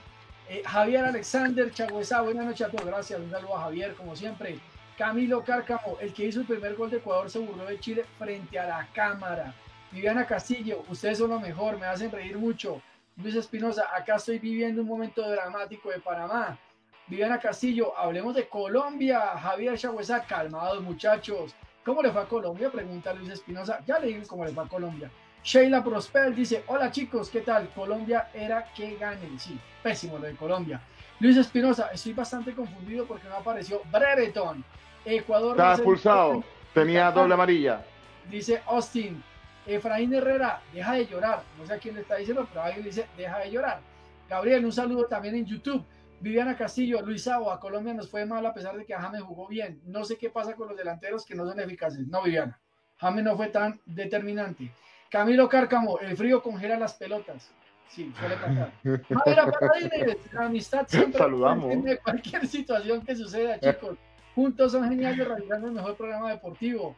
Eh, 0.50 0.62
Javier 0.66 1.06
Alexander 1.06 1.72
Chagüezá, 1.72 2.20
buenas 2.20 2.44
noches 2.44 2.66
a 2.66 2.70
todos. 2.70 2.84
Gracias. 2.84 3.18
Un 3.18 3.30
saludo 3.30 3.56
a 3.56 3.62
Javier, 3.62 3.94
como 3.94 4.14
siempre. 4.14 4.60
Camilo 4.98 5.42
Cárcamo, 5.42 5.96
el 5.98 6.12
que 6.12 6.26
hizo 6.26 6.40
el 6.40 6.46
primer 6.46 6.76
gol 6.76 6.90
de 6.90 6.98
Ecuador, 6.98 7.30
se 7.30 7.38
burló 7.38 7.64
de 7.64 7.80
Chile 7.80 8.04
frente 8.18 8.58
a 8.58 8.66
la 8.66 8.88
cámara. 8.92 9.54
Viviana 9.90 10.26
Castillo, 10.26 10.84
ustedes 10.88 11.18
son 11.18 11.30
lo 11.30 11.40
mejor, 11.40 11.78
me 11.78 11.86
hacen 11.86 12.12
reír 12.12 12.36
mucho. 12.36 12.82
Luis 13.16 13.34
Espinosa, 13.34 13.86
acá 13.94 14.16
estoy 14.16 14.38
viviendo 14.38 14.82
un 14.82 14.88
momento 14.88 15.28
dramático 15.28 15.90
de 15.90 15.98
Panamá. 15.98 16.58
Viviana 17.06 17.38
Castillo, 17.38 17.96
hablemos 17.96 18.34
de 18.34 18.48
Colombia. 18.48 19.20
Javier 19.38 19.78
Chagüezá, 19.78 20.24
calmados 20.24 20.82
muchachos. 20.82 21.54
¿Cómo 21.84 22.02
le 22.02 22.12
fue 22.12 22.20
a 22.20 22.26
Colombia? 22.26 22.70
Pregunta 22.70 23.14
Luis 23.14 23.30
Espinosa. 23.30 23.80
Ya 23.86 23.98
le 23.98 24.08
digo 24.08 24.22
cómo 24.28 24.44
le 24.44 24.52
fue 24.52 24.62
a 24.62 24.68
Colombia. 24.68 25.10
Sheila 25.42 25.82
Prosper 25.82 26.34
dice, 26.34 26.62
hola 26.66 26.90
chicos, 26.90 27.30
¿qué 27.30 27.40
tal? 27.40 27.70
Colombia 27.70 28.28
era 28.34 28.64
que 28.74 28.96
ganen. 28.96 29.38
Sí, 29.40 29.58
pésimo 29.82 30.18
lo 30.18 30.26
de 30.26 30.36
Colombia. 30.36 30.80
Luis 31.18 31.36
Espinosa, 31.38 31.88
estoy 31.92 32.12
bastante 32.12 32.54
confundido 32.54 33.06
porque 33.06 33.26
no 33.28 33.36
apareció 33.36 33.80
Brereton. 33.90 34.62
Ecuador. 35.04 35.52
Está 35.52 35.72
expulsado. 35.72 36.44
Tenía 36.74 37.10
doble 37.10 37.34
amarilla. 37.34 37.82
Dice 38.30 38.60
Austin. 38.66 39.22
Efraín 39.68 40.14
Herrera, 40.14 40.62
deja 40.72 40.94
de 40.94 41.06
llorar. 41.06 41.42
No 41.58 41.66
sé 41.66 41.74
a 41.74 41.78
quién 41.78 41.94
le 41.94 42.00
está 42.00 42.16
diciendo, 42.16 42.46
pero 42.48 42.62
alguien 42.62 42.82
le 42.84 42.90
dice, 42.90 43.06
deja 43.16 43.38
de 43.38 43.50
llorar. 43.50 43.80
Gabriel, 44.28 44.64
un 44.64 44.72
saludo 44.72 45.06
también 45.06 45.36
en 45.36 45.44
YouTube. 45.44 45.84
Viviana 46.20 46.56
Castillo, 46.56 47.00
Luis 47.02 47.28
a 47.28 47.38
Colombia 47.60 47.94
nos 47.94 48.10
fue 48.10 48.26
mal 48.26 48.44
a 48.44 48.52
pesar 48.54 48.76
de 48.76 48.84
que 48.84 48.94
James 48.94 49.22
jugó 49.22 49.46
bien. 49.46 49.80
No 49.84 50.04
sé 50.04 50.16
qué 50.16 50.30
pasa 50.30 50.54
con 50.54 50.68
los 50.68 50.76
delanteros 50.76 51.24
que 51.24 51.34
no 51.34 51.46
son 51.46 51.60
eficaces. 51.60 52.06
No, 52.08 52.22
Viviana. 52.22 52.58
James 52.96 53.24
no 53.24 53.36
fue 53.36 53.48
tan 53.48 53.78
determinante. 53.86 54.72
Camilo 55.10 55.48
Cárcamo, 55.48 55.98
el 56.00 56.16
frío 56.16 56.42
congela 56.42 56.78
las 56.78 56.94
pelotas. 56.94 57.50
Sí, 57.88 58.12
suele 58.18 58.36
pasar. 58.36 58.72
la 60.32 60.44
amistad 60.46 60.86
siempre 60.88 61.18
Saludamos. 61.18 61.74
cualquier 62.02 62.46
situación 62.46 63.04
que 63.04 63.14
suceda, 63.16 63.58
chicos. 63.60 63.96
Juntos 64.34 64.72
son 64.72 64.88
geniales 64.88 65.26
realizando 65.26 65.68
el 65.68 65.72
mejor 65.74 65.96
programa 65.96 66.30
deportivo. 66.30 66.96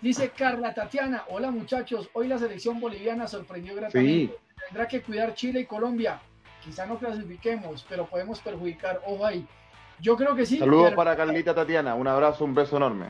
Dice 0.00 0.30
Carla 0.30 0.72
Tatiana, 0.72 1.24
hola 1.28 1.50
muchachos, 1.50 2.08
hoy 2.14 2.26
la 2.26 2.38
selección 2.38 2.80
boliviana 2.80 3.26
sorprendió 3.26 3.74
gratamente. 3.74 4.36
Tendrá 4.66 4.88
que 4.88 5.02
cuidar 5.02 5.34
Chile 5.34 5.60
y 5.60 5.66
Colombia 5.66 6.20
quizá 6.64 6.86
no 6.86 6.98
clasifiquemos, 6.98 7.84
pero 7.88 8.06
podemos 8.06 8.40
perjudicar. 8.40 9.00
Ojo 9.06 9.26
ahí. 9.26 9.46
Yo 10.00 10.16
creo 10.16 10.34
que 10.34 10.46
sí. 10.46 10.58
Saludos 10.58 10.94
para 10.94 11.16
Carlita 11.16 11.54
Tatiana. 11.54 11.94
Un 11.94 12.06
abrazo, 12.06 12.44
un 12.44 12.54
beso 12.54 12.76
enorme. 12.76 13.06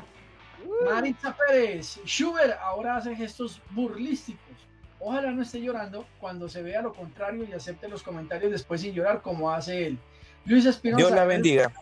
Maritza 0.84 1.36
Pérez. 1.36 2.00
Schubert 2.04 2.58
ahora 2.60 2.96
hace 2.96 3.14
gestos 3.14 3.60
burlísticos. 3.70 4.56
Ojalá 4.98 5.30
no 5.30 5.42
esté 5.42 5.60
llorando 5.60 6.06
cuando 6.18 6.48
se 6.48 6.62
vea 6.62 6.82
lo 6.82 6.92
contrario 6.92 7.44
y 7.48 7.52
acepte 7.52 7.88
los 7.88 8.02
comentarios 8.02 8.52
después 8.52 8.80
sin 8.80 8.92
llorar 8.92 9.22
como 9.22 9.50
hace 9.50 9.86
él. 9.86 9.98
Luis 10.44 10.66
Espinosa. 10.66 10.98
Dios 10.98 11.12
la 11.12 11.24
bendiga. 11.24 11.72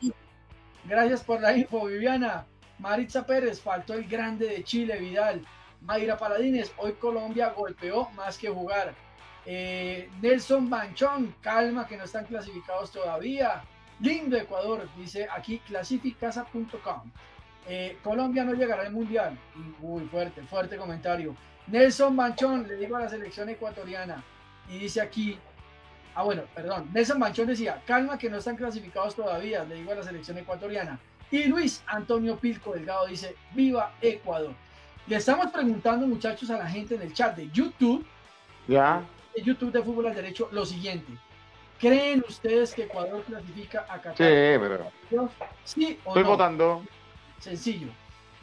Gracias 0.85 1.25
por 1.25 1.41
la 1.41 1.57
info, 1.57 1.87
Viviana. 1.87 2.47
Maritza 2.79 3.27
Pérez, 3.27 3.61
faltó 3.61 3.95
el 3.95 4.07
grande 4.09 4.47
de 4.47 4.65
Chile, 4.65 4.99
Vidal. 4.99 5.45
Mayra 5.81 6.17
Paladines, 6.17 6.73
hoy 6.79 6.93
Colombia 6.95 7.51
golpeó 7.51 8.11
más 8.11 8.39
que 8.39 8.49
jugar. 8.49 8.95
Eh, 9.47 10.11
Nelson 10.21 10.69
Banchón, 10.69 11.35
calma 11.41 11.87
que 11.87 11.97
no 11.97 12.05
están 12.05 12.27
clasificados 12.27 12.91
todavía. 12.91 13.63
Lindo 14.01 14.37
Ecuador, 14.37 14.89
dice 14.97 15.27
aquí 15.31 15.59
clasificasa.com. 15.61 17.11
Eh, 17.67 17.99
Colombia 18.03 18.45
no 18.45 18.55
llegará 18.55 18.83
al 18.83 18.93
mundial. 18.93 19.39
Uy, 19.81 20.05
fuerte, 20.07 20.43
fuerte 20.43 20.77
comentario. 20.77 21.37
Nelson 21.67 22.17
Banchón, 22.17 22.67
le 22.67 22.77
digo 22.77 22.97
a 22.97 23.01
la 23.01 23.09
selección 23.09 23.49
ecuatoriana. 23.49 24.23
Y 24.69 24.79
dice 24.79 25.01
aquí, 25.01 25.39
ah 26.15 26.23
bueno, 26.23 26.43
perdón. 26.55 26.91
Nelson 26.93 27.19
Banchón 27.19 27.47
decía, 27.47 27.83
calma 27.87 28.19
que 28.19 28.31
no 28.31 28.39
están 28.39 28.57
clasificados 28.57 29.15
todavía, 29.15 29.65
le 29.65 29.77
digo 29.77 29.93
a 29.93 29.97
la 29.97 30.03
selección 30.03 30.39
ecuatoriana. 30.39 30.99
Y 31.31 31.45
Luis 31.45 31.83
Antonio 31.87 32.37
Pilco 32.37 32.73
Delgado 32.73 33.07
dice, 33.07 33.37
viva 33.53 33.93
Ecuador. 34.01 34.55
Le 35.07 35.17
estamos 35.17 35.51
preguntando, 35.51 36.07
muchachos, 36.07 36.51
a 36.51 36.59
la 36.59 36.67
gente 36.67 36.95
en 36.95 37.03
el 37.03 37.13
chat 37.13 37.37
de 37.37 37.51
YouTube, 37.51 38.07
ya, 38.67 39.03
de 39.35 39.43
YouTube 39.43 39.73
de 39.73 39.83
Fútbol 39.83 40.07
al 40.07 40.15
Derecho, 40.15 40.49
lo 40.53 40.65
siguiente. 40.65 41.13
¿Creen 41.79 42.25
ustedes 42.29 42.75
que 42.75 42.85
Ecuador 42.85 43.23
clasifica 43.25 43.87
a 43.89 44.01
Qatar? 44.01 44.17
Sí, 44.17 44.59
pero. 44.61 44.91
¿Sí 45.65 45.99
o 46.05 46.09
Estoy 46.09 46.23
no? 46.25 46.29
votando. 46.29 46.85
Sencillo. 47.39 47.89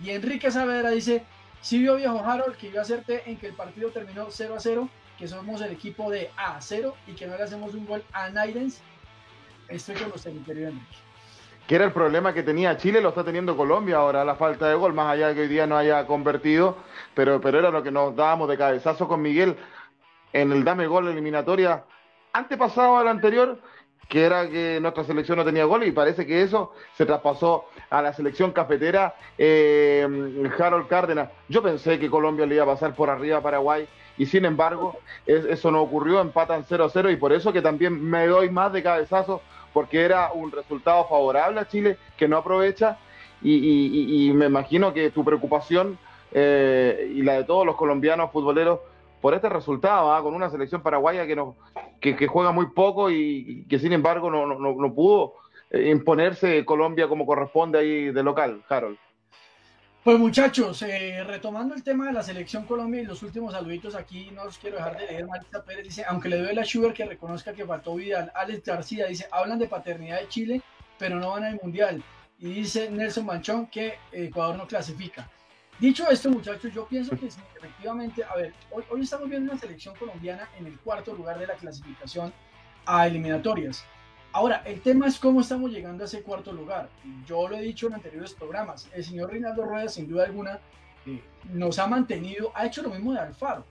Y 0.02 0.12
Enrique 0.12 0.50
Saavedra 0.50 0.90
dice, 0.92 1.24
si 1.62 1.80
vio 1.80 1.96
viejo 1.96 2.20
Harold 2.20 2.56
que 2.56 2.68
iba 2.68 2.80
a 2.80 2.84
hacerte 2.84 3.30
en 3.30 3.38
que 3.38 3.48
el 3.48 3.54
partido 3.54 3.90
terminó 3.90 4.28
0 4.30 4.56
a 4.56 4.60
0, 4.60 4.90
que 5.18 5.28
somos 5.28 5.62
el 5.62 5.72
equipo 5.72 6.10
de 6.10 6.32
A 6.38 6.62
0 6.62 6.96
y 7.08 7.14
que 7.14 7.28
no 7.28 7.36
le 7.38 7.44
hacemos 7.44 7.74
un 7.74 7.86
gol 7.86 8.04
a 8.14 8.30
Nairens. 8.30 8.82
Estoy 9.68 9.96
con 9.96 10.12
mi 10.34 10.42
querido 10.42 10.70
Enrique. 10.70 11.05
Que 11.68 11.76
era 11.76 11.86
el 11.86 11.92
problema 11.94 12.34
que 12.34 12.44
tenía 12.44 12.78
Chile, 12.78 13.02
lo 13.02 13.10
está 13.10 13.24
teniendo 13.24 13.58
Colombia 13.58 13.98
ahora, 13.98 14.24
la 14.24 14.36
falta 14.36 14.70
de 14.70 14.76
gol, 14.76 14.94
más 14.94 15.08
allá 15.12 15.30
de 15.30 15.36
que 15.36 15.42
hoy 15.42 15.48
día 15.48 15.66
no 15.66 15.76
haya 15.76 16.06
convertido, 16.06 16.78
pero, 17.16 17.42
pero 17.42 17.58
era 17.58 17.72
lo 17.72 17.82
que 17.82 17.90
nos 17.92 18.16
dábamos 18.16 18.48
de 18.50 18.58
cabezazo 18.58 19.08
con 19.08 19.22
Miguel 19.22 19.56
en 20.32 20.52
el 20.52 20.64
dame 20.64 20.86
gol 20.86 21.08
eliminatoria 21.08 21.84
antepasado 22.34 22.98
al 22.98 23.08
anterior, 23.08 23.58
que 24.08 24.24
era 24.26 24.48
que 24.48 24.78
nuestra 24.80 25.06
selección 25.06 25.40
no 25.40 25.46
tenía 25.46 25.66
gol 25.66 25.84
y 25.86 25.92
parece 25.92 26.28
que 26.28 26.44
eso 26.44 26.74
se 26.94 27.06
traspasó 27.08 27.66
a 27.90 28.02
la 28.04 28.14
selección 28.14 28.52
cafetera 28.52 29.16
eh, 29.36 30.08
Harold 30.60 30.88
Cárdenas. 30.88 31.30
Yo 31.50 31.64
pensé 31.64 31.98
que 31.98 32.12
Colombia 32.12 32.46
le 32.46 32.56
iba 32.56 32.64
a 32.64 32.68
pasar 32.68 32.94
por 32.94 33.10
arriba 33.10 33.38
a 33.38 33.42
Paraguay 33.42 33.88
y 34.18 34.28
sin 34.28 34.46
embargo 34.46 35.00
es- 35.26 35.46
eso 35.46 35.72
no 35.72 35.82
ocurrió, 35.82 36.22
empatan 36.22 36.64
0-0 36.66 37.10
y 37.12 37.16
por 37.16 37.34
eso 37.34 37.52
que 37.52 37.64
también 37.64 38.00
me 38.08 38.28
doy 38.28 38.52
más 38.52 38.72
de 38.72 38.84
cabezazo 38.84 39.42
porque 39.76 40.06
era 40.06 40.32
un 40.32 40.54
resultado 40.54 41.06
favorable 41.06 41.60
a 41.60 41.68
Chile 41.68 41.98
que 42.16 42.30
no 42.30 42.38
aprovecha 42.38 42.98
y, 43.44 44.32
me 44.34 44.46
imagino 44.46 44.94
que 44.94 45.12
tu 45.12 45.26
preocupación 45.26 45.98
eh, 46.32 47.12
y 47.14 47.22
la 47.24 47.34
de 47.34 47.44
todos 47.44 47.66
los 47.66 47.76
colombianos 47.76 48.32
futboleros 48.32 48.80
por 49.22 49.34
este 49.34 49.50
resultado, 49.50 50.14
¿ah? 50.14 50.24
con 50.24 50.34
una 50.34 50.50
selección 50.50 50.82
paraguaya 50.82 51.28
que, 51.28 51.36
no, 51.36 51.58
que, 52.00 52.16
que 52.16 52.26
juega 52.26 52.54
muy 52.54 52.68
poco 52.68 53.10
y, 53.12 53.16
y 53.48 53.66
que 53.68 53.78
sin 53.78 53.92
embargo 53.92 54.32
no, 54.32 54.46
no, 54.48 54.58
no- 54.58 54.76
no 54.76 54.94
pudo 54.94 55.34
eh, 55.72 55.90
imponerse 55.90 56.64
Colombia 56.64 57.10
como 57.10 57.26
corresponde 57.26 57.78
ahí 57.78 58.12
de 58.12 58.24
local, 58.24 58.64
Harold. 58.70 58.98
Pues 60.06 60.20
muchachos, 60.20 60.84
eh, 60.84 61.24
retomando 61.24 61.74
el 61.74 61.82
tema 61.82 62.06
de 62.06 62.14
la 62.14 62.22
selección 62.22 62.68
Colombia 62.68 63.02
y 63.02 63.06
los 63.06 63.24
últimos 63.24 63.54
saluditos 63.54 63.96
aquí, 63.96 64.30
no 64.30 64.46
los 64.46 64.60
quiero 64.60 64.78
dejar 64.78 65.00
de 65.00 65.08
leer. 65.08 65.26
Marita 65.26 65.64
Pérez 65.64 65.84
dice, 65.84 66.06
aunque 66.08 66.30
le 66.30 66.38
duele 66.38 66.62
a 66.62 66.64
Schubert 66.64 66.96
que 66.96 67.06
reconozca 67.06 67.54
que 67.54 67.66
faltó 67.66 67.96
Vidal. 67.96 68.32
Alex 68.36 68.64
García 68.64 69.08
dice, 69.08 69.28
hablan 69.32 69.58
de 69.58 69.68
paternidad 69.68 70.20
de 70.20 70.28
Chile, 70.28 70.62
pero 71.00 71.20
no 71.20 71.32
van 71.32 71.46
al 71.46 71.60
Mundial. 71.60 72.04
Y 72.38 72.54
dice 72.54 72.88
Nelson 72.92 73.26
Manchón 73.26 73.66
que 73.66 73.96
Ecuador 74.12 74.56
no 74.56 74.68
clasifica. 74.68 75.28
Dicho 75.80 76.08
esto, 76.08 76.30
muchachos, 76.30 76.72
yo 76.72 76.86
pienso 76.86 77.18
que 77.18 77.32
sí, 77.32 77.40
efectivamente, 77.58 78.24
a 78.24 78.36
ver, 78.36 78.54
hoy, 78.70 78.84
hoy 78.92 79.02
estamos 79.02 79.28
viendo 79.28 79.52
una 79.52 79.60
selección 79.60 79.96
colombiana 79.96 80.48
en 80.60 80.68
el 80.68 80.78
cuarto 80.82 81.16
lugar 81.16 81.40
de 81.40 81.48
la 81.48 81.56
clasificación 81.56 82.32
a 82.86 83.08
eliminatorias. 83.08 83.84
Ahora, 84.36 84.64
el 84.66 84.82
tema 84.82 85.08
es 85.08 85.18
cómo 85.18 85.40
estamos 85.40 85.72
llegando 85.72 86.04
a 86.04 86.08
ese 86.08 86.22
cuarto 86.22 86.52
lugar. 86.52 86.90
Yo 87.26 87.48
lo 87.48 87.56
he 87.56 87.62
dicho 87.62 87.88
en 87.88 87.94
anteriores 87.94 88.34
programas. 88.34 88.90
El 88.94 89.02
señor 89.02 89.32
Reinaldo 89.32 89.64
Rueda, 89.64 89.88
sin 89.88 90.10
duda 90.10 90.26
alguna, 90.26 90.60
eh, 91.06 91.24
nos 91.54 91.80
ha 91.80 91.88
mantenido, 91.88 92.52
ha 92.54 92.66
hecho 92.66 92.82
lo 92.82 92.90
mismo 92.90 93.14
de 93.14 93.20
Alfaro. 93.20 93.64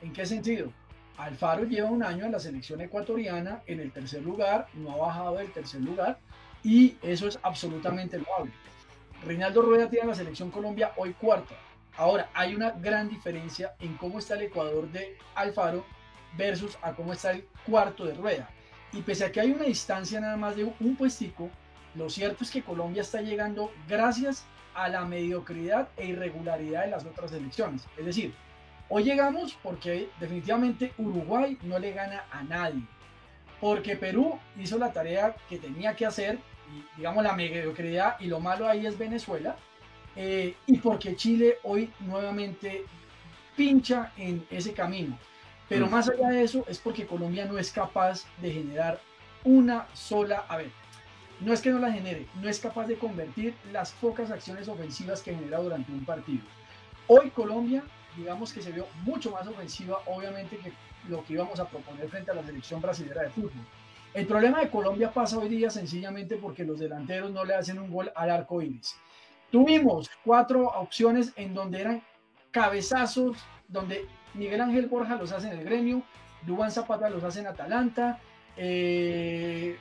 ¿En 0.00 0.14
qué 0.14 0.24
sentido? 0.24 0.72
Alfaro 1.18 1.64
lleva 1.64 1.90
un 1.90 2.02
año 2.02 2.24
en 2.24 2.32
la 2.32 2.38
selección 2.38 2.80
ecuatoriana 2.80 3.60
en 3.66 3.80
el 3.80 3.92
tercer 3.92 4.22
lugar, 4.22 4.68
no 4.72 4.92
ha 4.92 4.96
bajado 4.96 5.36
del 5.36 5.52
tercer 5.52 5.82
lugar 5.82 6.18
y 6.64 6.96
eso 7.02 7.28
es 7.28 7.38
absolutamente 7.42 8.16
loable. 8.18 8.52
Reinaldo 9.26 9.60
Rueda 9.60 9.90
tiene 9.90 10.06
la 10.06 10.14
selección 10.14 10.50
Colombia 10.50 10.90
hoy 10.96 11.12
cuarta. 11.12 11.54
Ahora, 11.98 12.30
hay 12.32 12.54
una 12.54 12.70
gran 12.70 13.10
diferencia 13.10 13.74
en 13.78 13.98
cómo 13.98 14.20
está 14.20 14.36
el 14.36 14.44
Ecuador 14.44 14.90
de 14.90 15.18
Alfaro 15.34 15.84
versus 16.34 16.78
a 16.80 16.94
cómo 16.94 17.12
está 17.12 17.32
el 17.32 17.46
cuarto 17.66 18.06
de 18.06 18.14
Rueda. 18.14 18.48
Y 18.98 19.02
pese 19.02 19.24
a 19.24 19.30
que 19.30 19.40
hay 19.40 19.52
una 19.52 19.62
distancia 19.62 20.20
nada 20.20 20.36
más 20.36 20.56
de 20.56 20.64
un 20.64 20.96
puestico, 20.96 21.48
lo 21.94 22.10
cierto 22.10 22.42
es 22.42 22.50
que 22.50 22.64
Colombia 22.64 23.02
está 23.02 23.22
llegando 23.22 23.70
gracias 23.86 24.44
a 24.74 24.88
la 24.88 25.04
mediocridad 25.04 25.88
e 25.96 26.08
irregularidad 26.08 26.84
de 26.84 26.90
las 26.90 27.04
otras 27.04 27.30
elecciones. 27.30 27.86
Es 27.96 28.04
decir, 28.04 28.34
hoy 28.88 29.04
llegamos 29.04 29.56
porque 29.62 30.08
definitivamente 30.18 30.92
Uruguay 30.98 31.56
no 31.62 31.78
le 31.78 31.92
gana 31.92 32.24
a 32.32 32.42
nadie. 32.42 32.82
Porque 33.60 33.94
Perú 33.94 34.36
hizo 34.58 34.78
la 34.78 34.92
tarea 34.92 35.36
que 35.48 35.58
tenía 35.58 35.94
que 35.94 36.04
hacer, 36.04 36.40
digamos 36.96 37.22
la 37.22 37.34
mediocridad, 37.34 38.16
y 38.18 38.26
lo 38.26 38.40
malo 38.40 38.68
ahí 38.68 38.84
es 38.84 38.98
Venezuela. 38.98 39.54
eh, 40.16 40.56
y 40.66 40.78
porque 40.78 41.14
Chile 41.14 41.58
hoy 41.62 41.88
nuevamente 42.00 42.84
pincha 43.56 44.12
en 44.16 44.44
ese 44.50 44.72
camino. 44.72 45.16
Pero 45.68 45.86
Mm. 45.86 45.90
más 45.90 46.08
allá 46.08 46.28
de 46.28 46.42
eso 46.42 46.64
es 46.68 46.78
porque 46.78 47.06
Colombia 47.06 47.44
no 47.46 47.58
es 47.58 47.70
capaz 47.70 48.24
de 48.40 48.52
generar 48.52 49.00
una 49.44 49.86
sola, 49.94 50.44
a 50.48 50.56
ver, 50.56 50.70
no 51.40 51.52
es 51.52 51.60
que 51.60 51.70
no 51.70 51.78
la 51.78 51.92
genere, 51.92 52.26
no 52.40 52.48
es 52.48 52.58
capaz 52.58 52.86
de 52.86 52.96
convertir 52.96 53.54
las 53.72 53.92
pocas 53.92 54.30
acciones 54.30 54.66
ofensivas 54.68 55.22
que 55.22 55.34
genera 55.34 55.58
durante 55.58 55.92
un 55.92 56.04
partido. 56.04 56.42
Hoy 57.06 57.30
Colombia, 57.30 57.82
digamos 58.16 58.52
que 58.52 58.60
se 58.62 58.72
vio 58.72 58.86
mucho 59.04 59.30
más 59.30 59.46
ofensiva, 59.46 59.98
obviamente, 60.06 60.56
que 60.58 60.72
lo 61.08 61.24
que 61.24 61.34
íbamos 61.34 61.60
a 61.60 61.66
proponer 61.68 62.08
frente 62.08 62.30
a 62.30 62.34
la 62.34 62.44
selección 62.44 62.80
brasileña 62.80 63.22
de 63.22 63.30
fútbol. 63.30 63.52
El 64.14 64.26
problema 64.26 64.60
de 64.60 64.70
Colombia 64.70 65.12
pasa 65.12 65.38
hoy 65.38 65.48
día 65.48 65.70
sencillamente 65.70 66.36
porque 66.36 66.64
los 66.64 66.80
delanteros 66.80 67.30
no 67.30 67.44
le 67.44 67.54
hacen 67.54 67.78
un 67.78 67.90
gol 67.90 68.10
al 68.16 68.30
arco 68.30 68.60
iris. 68.60 68.96
Tuvimos 69.52 70.10
cuatro 70.24 70.66
opciones 70.66 71.32
en 71.36 71.54
donde 71.54 71.80
eran 71.80 72.02
cabezazos, 72.50 73.36
donde 73.68 74.06
Miguel 74.34 74.60
Ángel 74.60 74.86
Borja 74.86 75.16
los 75.16 75.32
hace 75.32 75.48
en 75.50 75.58
el 75.58 75.64
gremio, 75.64 76.02
Dubán 76.42 76.70
Zapata 76.70 77.10
los 77.10 77.24
hace 77.24 77.40
en 77.40 77.48
Atalanta, 77.48 78.20
eh, 78.56 79.76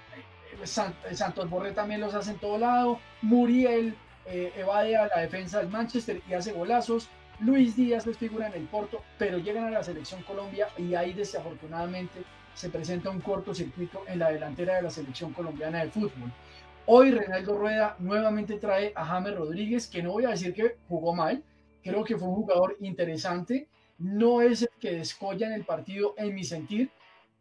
San- 0.64 0.96
Santos 1.14 1.50
Borré 1.50 1.72
también 1.72 2.02
los 2.02 2.14
hace 2.14 2.32
en 2.32 2.38
todo 2.40 2.58
lado, 2.58 3.00
Muriel 3.22 3.96
eh, 4.26 4.52
evade 4.58 4.98
a 4.98 5.08
la 5.08 5.22
defensa 5.22 5.60
del 5.60 5.70
Manchester 5.70 6.22
y 6.28 6.34
hace 6.34 6.52
golazos, 6.52 7.10
Luis 7.40 7.76
Díaz 7.76 8.08
es 8.08 8.18
figura 8.18 8.48
en 8.48 8.54
el 8.54 8.64
Porto, 8.64 9.04
pero 9.20 9.38
llegan 9.38 9.66
a 9.66 9.70
la 9.70 9.84
selección 9.84 10.24
Colombia 10.24 10.70
y 10.78 10.96
ahí 10.96 11.14
desafortunadamente 11.14 12.24
se 12.56 12.70
presenta 12.70 13.12
un 13.12 13.22
cortocircuito 13.22 14.02
en 14.08 14.18
la 14.20 14.32
delantera 14.32 14.78
de 14.78 14.82
la 14.82 14.90
selección 14.90 15.32
colombiana 15.34 15.84
de 15.84 15.92
fútbol. 15.92 16.32
Hoy 16.88 17.12
Reinaldo 17.12 17.56
Rueda 17.56 17.96
nuevamente 18.00 18.58
trae 18.58 18.92
a 18.96 19.06
James 19.06 19.36
Rodríguez, 19.36 19.88
que 19.88 20.02
no 20.02 20.14
voy 20.14 20.26
a 20.26 20.30
decir 20.30 20.54
que 20.54 20.78
jugó 20.90 21.14
mal, 21.14 21.44
creo 21.84 22.04
que 22.04 22.18
fue 22.18 22.28
un 22.28 22.36
jugador 22.36 22.76
interesante, 22.80 23.68
no 24.00 24.42
es 24.42 24.64
el 24.64 24.70
que 24.80 24.92
descolla 24.92 25.48
en 25.48 25.54
el 25.54 25.66
partido 25.66 26.14
en 26.18 26.36
mi 26.36 26.44
sentir, 26.44 26.92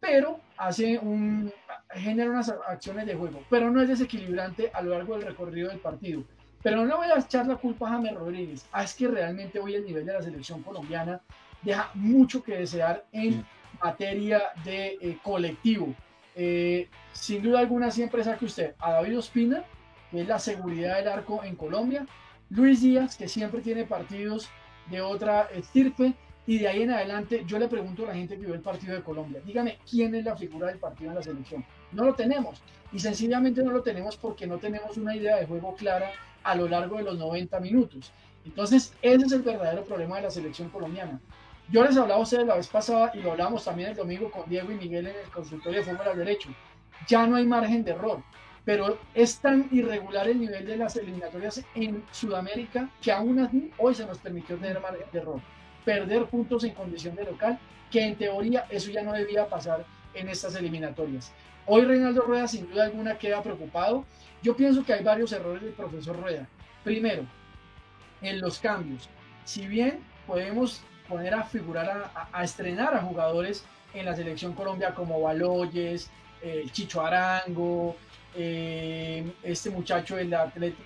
pero 0.00 0.40
hace 0.56 0.98
un 0.98 1.52
genera 1.90 2.30
unas 2.30 2.48
acciones 2.48 3.06
de 3.06 3.14
juego, 3.14 3.42
pero 3.48 3.70
no 3.70 3.80
es 3.80 3.88
desequilibrante 3.88 4.70
a 4.72 4.82
lo 4.82 4.90
largo 4.90 5.16
del 5.16 5.26
recorrido 5.26 5.68
del 5.68 5.78
partido. 5.78 6.24
Pero 6.62 6.84
no 6.84 6.96
voy 6.96 7.08
a 7.08 7.18
echar 7.18 7.46
la 7.46 7.56
culpa 7.56 7.88
a 7.88 7.92
James 7.92 8.14
Rodríguez, 8.14 8.66
ah, 8.72 8.82
es 8.82 8.94
que 8.94 9.08
realmente 9.08 9.58
hoy 9.58 9.74
el 9.74 9.84
nivel 9.84 10.04
de 10.04 10.12
la 10.12 10.22
selección 10.22 10.62
colombiana 10.62 11.20
deja 11.62 11.90
mucho 11.94 12.42
que 12.42 12.58
desear 12.58 13.04
en 13.12 13.44
materia 13.82 14.42
de 14.64 14.98
eh, 15.00 15.18
colectivo. 15.22 15.94
Eh, 16.34 16.88
sin 17.12 17.42
duda 17.42 17.60
alguna 17.60 17.90
siempre 17.90 18.22
saque 18.24 18.44
usted 18.44 18.74
a 18.78 18.92
David 18.92 19.18
Ospina, 19.18 19.64
que 20.10 20.22
es 20.22 20.28
la 20.28 20.38
seguridad 20.38 20.96
del 20.96 21.08
arco 21.08 21.42
en 21.44 21.56
Colombia, 21.56 22.06
Luis 22.50 22.82
Díaz, 22.82 23.16
que 23.16 23.28
siempre 23.28 23.60
tiene 23.60 23.84
partidos 23.84 24.48
de 24.90 25.00
otra 25.00 25.48
estirpe, 25.54 26.14
y 26.46 26.58
de 26.58 26.68
ahí 26.68 26.82
en 26.82 26.90
adelante 26.90 27.44
yo 27.46 27.58
le 27.58 27.68
pregunto 27.68 28.04
a 28.04 28.08
la 28.08 28.14
gente 28.14 28.36
que 28.36 28.46
vio 28.46 28.54
el 28.54 28.60
partido 28.60 28.94
de 28.94 29.02
Colombia, 29.02 29.40
dígame 29.44 29.78
quién 29.88 30.14
es 30.14 30.24
la 30.24 30.36
figura 30.36 30.68
del 30.68 30.78
partido 30.78 31.10
en 31.10 31.16
la 31.16 31.22
selección. 31.22 31.64
No 31.92 32.04
lo 32.04 32.14
tenemos, 32.14 32.62
y 32.92 32.98
sencillamente 32.98 33.62
no 33.62 33.72
lo 33.72 33.82
tenemos 33.82 34.16
porque 34.16 34.46
no 34.46 34.58
tenemos 34.58 34.96
una 34.96 35.14
idea 35.16 35.36
de 35.36 35.46
juego 35.46 35.74
clara 35.74 36.10
a 36.42 36.54
lo 36.54 36.68
largo 36.68 36.96
de 36.96 37.02
los 37.02 37.18
90 37.18 37.58
minutos. 37.60 38.12
Entonces, 38.44 38.94
ese 39.02 39.26
es 39.26 39.32
el 39.32 39.42
verdadero 39.42 39.84
problema 39.84 40.16
de 40.16 40.22
la 40.22 40.30
selección 40.30 40.68
colombiana. 40.70 41.20
Yo 41.68 41.84
les 41.84 41.96
hablaba 41.96 42.20
a 42.20 42.22
ustedes 42.22 42.46
la 42.46 42.54
vez 42.54 42.68
pasada 42.68 43.10
y 43.12 43.18
lo 43.18 43.32
hablamos 43.32 43.64
también 43.64 43.90
el 43.90 43.96
domingo 43.96 44.30
con 44.30 44.48
Diego 44.48 44.70
y 44.70 44.76
Miguel 44.76 45.08
en 45.08 45.16
el 45.16 45.30
consultorio 45.32 45.80
de 45.80 45.84
fútbol 45.84 46.06
al 46.06 46.18
derecho. 46.18 46.48
Ya 47.08 47.26
no 47.26 47.36
hay 47.36 47.44
margen 47.44 47.82
de 47.82 47.90
error, 47.90 48.22
pero 48.64 48.98
es 49.14 49.40
tan 49.40 49.68
irregular 49.72 50.28
el 50.28 50.38
nivel 50.38 50.64
de 50.64 50.76
las 50.76 50.96
eliminatorias 50.96 51.64
en 51.74 52.04
Sudamérica 52.12 52.88
que 53.02 53.10
aún 53.10 53.40
así 53.40 53.72
hoy 53.78 53.96
se 53.96 54.06
nos 54.06 54.18
permitió 54.18 54.56
tener 54.56 54.80
margen 54.80 55.06
de 55.12 55.18
error, 55.18 55.40
perder 55.86 56.26
puntos 56.26 56.64
en 56.64 56.74
condición 56.74 57.14
de 57.14 57.24
local, 57.24 57.58
que 57.90 58.04
en 58.04 58.16
teoría 58.16 58.66
eso 58.68 58.90
ya 58.90 59.02
no 59.02 59.12
debía 59.12 59.48
pasar 59.48 59.86
en 60.12 60.28
estas 60.28 60.54
eliminatorias. 60.56 61.32
Hoy 61.64 61.82
Reinaldo 61.82 62.22
Rueda 62.22 62.48
sin 62.48 62.68
duda 62.68 62.84
alguna 62.84 63.16
queda 63.16 63.42
preocupado. 63.42 64.04
Yo 64.42 64.54
pienso 64.54 64.84
que 64.84 64.92
hay 64.92 65.04
varios 65.04 65.32
errores 65.32 65.62
del 65.62 65.72
profesor 65.72 66.20
Rueda. 66.20 66.46
Primero, 66.84 67.24
en 68.20 68.40
los 68.40 68.58
cambios. 68.58 69.08
Si 69.44 69.66
bien 69.66 70.00
podemos 70.26 70.82
poner 71.08 71.32
a 71.34 71.44
figurar, 71.44 72.10
a, 72.14 72.28
a, 72.32 72.44
estrenar 72.44 72.94
a 72.94 73.00
jugadores 73.02 73.64
en 73.94 74.04
la 74.04 74.14
selección 74.14 74.52
Colombia 74.52 74.92
como 74.92 75.20
Baloyes, 75.20 76.10
eh, 76.42 76.66
Chicho 76.72 77.00
Arango, 77.00 77.96
eh, 78.34 79.24
este 79.42 79.70
muchacho 79.70 80.16
del, 80.16 80.34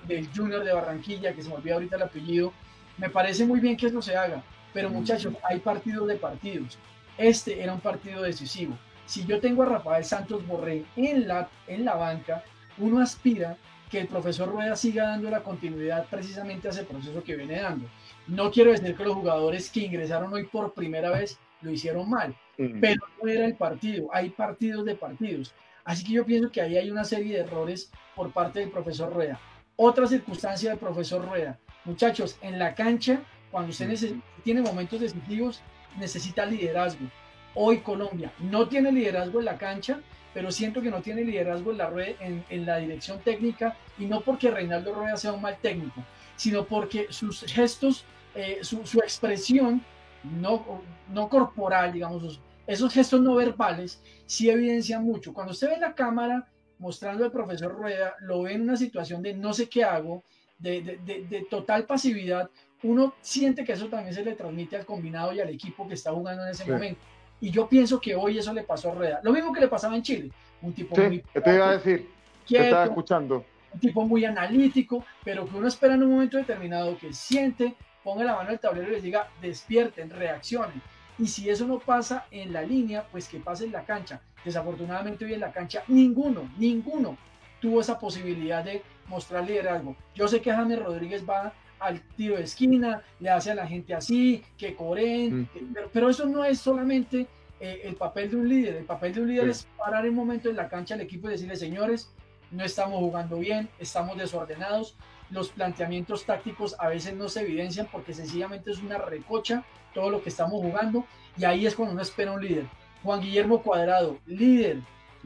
del 0.07 0.29
Junior 0.35 0.63
de 0.63 0.73
Barranquilla, 0.73 1.35
que 1.35 1.43
se 1.43 1.49
me 1.49 1.57
olvida 1.57 1.75
ahorita 1.75 1.97
el 1.97 2.03
apellido, 2.03 2.53
Me 2.99 3.09
parece 3.09 3.47
muy 3.47 3.61
bien 3.61 3.77
que 3.77 3.87
eso 3.87 4.03
se 4.03 4.15
haga, 4.15 4.43
pero 4.73 4.91
muchachos, 4.91 5.35
hay 5.43 5.61
partidos 5.61 6.09
de 6.09 6.17
partidos. 6.17 6.79
Este 7.19 7.63
era 7.63 7.73
un 7.75 7.81
partido 7.81 8.23
decisivo. 8.23 8.77
Si 9.07 9.25
yo 9.27 9.41
tengo 9.41 9.63
a 9.63 9.67
Rafael 9.67 10.05
Santos 10.05 10.47
Borré 10.47 10.85
en 10.97 11.27
la, 11.27 11.49
en 11.67 11.85
la 11.85 11.97
banca, 11.97 12.45
uno 12.79 13.01
aspira 13.01 13.57
que 13.91 14.01
el 14.01 14.07
profesor 14.07 14.49
Rueda 14.49 14.77
siga 14.77 15.09
dando 15.09 15.29
la 15.31 15.43
continuidad 15.43 16.07
precisamente 16.09 16.69
a 16.69 16.71
ese 16.71 16.85
proceso 16.85 17.23
que 17.25 17.35
viene 17.37 17.61
dando. 17.61 17.89
No 18.29 18.51
quiero 18.51 18.71
decir 18.71 18.95
que 18.95 19.05
los 19.05 19.15
jugadores 19.15 19.69
que 19.69 19.81
ingresaron 19.81 20.33
hoy 20.33 20.45
por 20.47 20.73
primera 20.73 21.11
vez 21.11 21.39
lo 21.61 21.73
hicieron 21.73 22.09
mal, 22.09 22.35
pero 22.57 23.03
no 23.21 23.29
era 23.29 23.45
el 23.45 23.57
partido. 23.57 24.09
Hay 24.13 24.31
partidos 24.31 24.85
de 24.85 24.95
partidos. 24.95 25.53
Así 25.85 26.05
que 26.05 26.13
yo 26.13 26.25
pienso 26.25 26.51
que 26.51 26.61
ahí 26.61 26.77
hay 26.77 26.91
una 26.91 27.05
serie 27.05 27.35
de 27.35 27.41
errores 27.41 27.91
por 28.15 28.33
parte 28.33 28.61
del 28.61 28.71
profesor 28.71 29.13
Rueda. 29.13 29.41
Otra 29.75 30.07
circunstancia 30.07 30.71
del 30.71 30.79
profesor 30.79 31.27
Rueda. 31.27 31.59
Muchachos, 31.85 32.39
en 32.43 32.59
la 32.59 32.75
cancha, 32.75 33.23
cuando 33.51 33.71
usted 33.71 34.17
tiene 34.45 34.63
momentos 34.63 35.01
decisivos, 35.01 35.61
necesita 35.99 36.47
liderazgo. 36.47 37.07
Hoy 37.55 37.79
Colombia 37.79 38.33
no 38.39 38.69
tiene 38.69 38.93
liderazgo 38.93 39.41
en 39.41 39.47
la 39.47 39.59
cancha, 39.59 40.01
pero 40.33 40.53
siento 40.53 40.81
que 40.81 40.91
no 40.91 41.03
tiene 41.03 41.25
liderazgo 41.25 41.73
en 41.73 41.79
la, 41.79 41.91
en, 42.21 42.45
en 42.49 42.67
la 42.67 42.77
dirección 42.77 43.19
técnica 43.21 43.77
y 43.99 44.07
no 44.07 44.21
porque 44.21 44.51
Reinaldo 44.51 44.95
Rueda 44.95 45.17
sea 45.17 45.33
un 45.33 45.43
mal 45.43 45.59
técnico, 45.61 46.05
sino 46.37 46.65
porque 46.65 47.09
sus 47.11 47.41
gestos, 47.43 48.05
eh, 48.35 48.61
su, 48.63 48.87
su, 48.87 49.01
expresión 49.01 49.85
no, 50.23 50.83
no 51.09 51.29
corporal, 51.29 51.93
digamos, 51.93 52.41
esos 52.67 52.93
gestos 52.93 53.21
no 53.21 53.35
verbales, 53.35 54.01
sí 54.27 54.49
evidencian 54.49 55.03
mucho. 55.03 55.35
Cuando 55.35 55.53
usted 55.53 55.71
ve 55.71 55.79
la 55.79 55.95
cámara 55.95 56.47
mostrando 56.79 57.25
al 57.25 57.33
profesor 57.33 57.73
Rueda, 57.73 58.15
lo 58.21 58.43
ve 58.43 58.55
en 58.55 58.63
una 58.63 58.77
situación 58.77 59.23
de 59.23 59.35
no 59.35 59.53
sé 59.53 59.69
qué 59.69 59.85
hago, 59.85 60.23
de, 60.59 60.99
de, 61.05 61.25
de, 61.25 61.47
total 61.51 61.85
pasividad, 61.85 62.51
uno 62.83 63.15
siente 63.21 63.65
que 63.65 63.73
eso 63.73 63.89
también 63.89 64.15
se 64.15 64.25
le 64.25 64.35
transmite 64.35 64.77
al 64.77 64.87
combinado 64.87 65.33
y 65.33 65.41
al 65.41 65.51
equipo 65.51 65.87
que 65.87 65.95
está 65.95 66.13
jugando 66.13 66.45
en 66.45 66.51
ese 66.51 66.71
momento. 66.71 67.01
Y 67.41 67.51
yo 67.51 67.69
pienso 67.69 68.01
que 68.01 68.15
hoy 68.15 68.39
eso 68.39 68.53
le 68.53 68.63
pasó 68.63 68.93
a 68.93 68.95
Rueda. 68.95 69.21
Lo 69.23 69.33
mismo 69.33 69.53
que 69.53 69.61
le 69.61 69.69
pasaba 69.69 69.97
en 69.97 70.03
Chile. 70.03 70.31
Un 70.63 70.73
tipo 70.73 70.95
sí, 70.95 71.03
muy... 71.03 71.21
te 71.21 71.55
iba 71.55 71.71
a 71.71 71.73
decir, 71.73 72.09
quieto, 72.47 72.65
estaba 72.65 72.85
escuchando. 72.85 73.45
Un 73.73 73.81
tipo 73.81 74.05
muy 74.05 74.25
analítico, 74.25 75.05
pero 75.25 75.47
que 75.47 75.57
uno 75.57 75.69
espera 75.69 75.95
en 75.95 76.03
un 76.03 76.11
momento 76.11 76.37
determinado 76.37 76.99
que 76.99 77.13
siente, 77.13 77.75
ponga 78.05 78.25
la 78.25 78.35
mano 78.35 78.51
al 78.51 78.61
tablero 78.61 78.89
y 78.89 78.93
les 78.93 79.03
diga, 79.03 79.29
despierten, 79.41 80.11
reaccionen. 80.11 80.83
Y 81.19 81.29
si 81.29 81.49
eso 81.49 81.67
no 81.67 81.79
pasa 81.79 82.27
en 82.31 82.53
la 82.53 82.63
línea, 82.63 83.07
pues 83.11 83.29
que 83.29 83.39
pase 83.41 83.65
en 83.65 83.73
la 83.73 83.85
cancha. 83.85 84.21
Desafortunadamente 84.45 85.25
hoy 85.25 85.35
en 85.35 85.41
la 85.41 85.53
cancha 85.53 85.83
ninguno, 85.89 86.51
ninguno 86.59 87.17
tuvo 87.61 87.81
esa 87.81 87.99
posibilidad 87.99 88.65
de 88.65 88.83
mostrar 89.07 89.47
liderazgo. 89.47 89.97
Yo 90.15 90.29
sé 90.29 90.41
que 90.41 90.51
James 90.51 90.79
Rodríguez 90.79 91.29
va 91.29 91.53
al 91.81 92.01
tiro 92.17 92.37
de 92.37 92.45
esquina, 92.45 93.03
le 93.19 93.31
hace 93.31 93.51
a 93.51 93.55
la 93.55 93.67
gente 93.67 93.95
así, 93.95 94.45
que 94.57 94.75
corren, 94.75 95.43
mm. 95.43 95.49
pero, 95.93 96.11
eso 96.11 96.27
no 96.27 96.45
es 96.45 96.61
solamente 96.61 97.27
eh, 97.59 97.81
el 97.85 97.97
papel 97.97 98.31
de 98.31 98.37
un 98.37 98.49
líder, 98.49 98.77
el 98.77 98.85
papel 98.85 99.15
de 99.15 99.23
un 99.23 99.29
líder 99.29 99.49
es 99.49 99.67
parar 99.77 100.09
un 100.09 100.15
momento 100.15 100.49
en 100.49 100.57
la 100.57 100.69
cancha 100.69 100.95
al 100.95 101.01
equipo 101.01 101.29
y 101.29 101.33
decirle, 101.33 101.57
señores, 101.57 102.11
no 102.51 102.65
estamos 102.65 102.99
jugando 102.99 103.39
bien, 103.39 103.69
estamos 103.79 104.17
desordenados, 104.17 104.97
los 105.31 105.51
planteamientos 105.51 106.25
tácticos 106.25 106.77
a 106.79 106.89
veces 106.89 107.15
no 107.15 107.29
se 107.29 107.43
evidencian 107.43 107.89
porque 107.91 108.13
sencillamente 108.13 108.71
es 108.71 108.79
una 108.79 108.99
recocha 108.99 109.65
todo 109.95 110.11
lo 110.11 110.23
que 110.23 110.29
estamos 110.29 110.61
jugando 110.61 111.05
y 111.37 111.45
ahí 111.45 111.67
es 111.67 111.75
cuando 111.75 111.93
uno 111.93 112.03
espera 112.03 112.33
un 112.33 112.45
líder. 112.45 112.67
Juan 113.03 113.21
Guillermo 113.21 113.63
Cuadrado, 113.63 114.19
líder, 114.27 114.81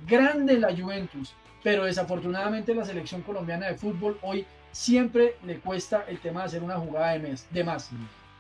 grande 0.07 0.59
la 0.59 0.77
Juventus, 0.77 1.35
pero 1.63 1.85
desafortunadamente 1.85 2.75
la 2.75 2.85
selección 2.85 3.23
colombiana 3.23 3.67
de 3.67 3.75
fútbol 3.75 4.19
hoy 4.23 4.47
siempre 4.75 5.37
le 5.47 5.61
cuesta 5.61 6.05
el 6.09 6.19
tema 6.19 6.41
de 6.41 6.47
hacer 6.47 6.63
una 6.63 6.77
jugada 6.77 7.13
de, 7.13 7.21
mes, 7.21 7.47
de 7.51 7.63
más. 7.63 7.91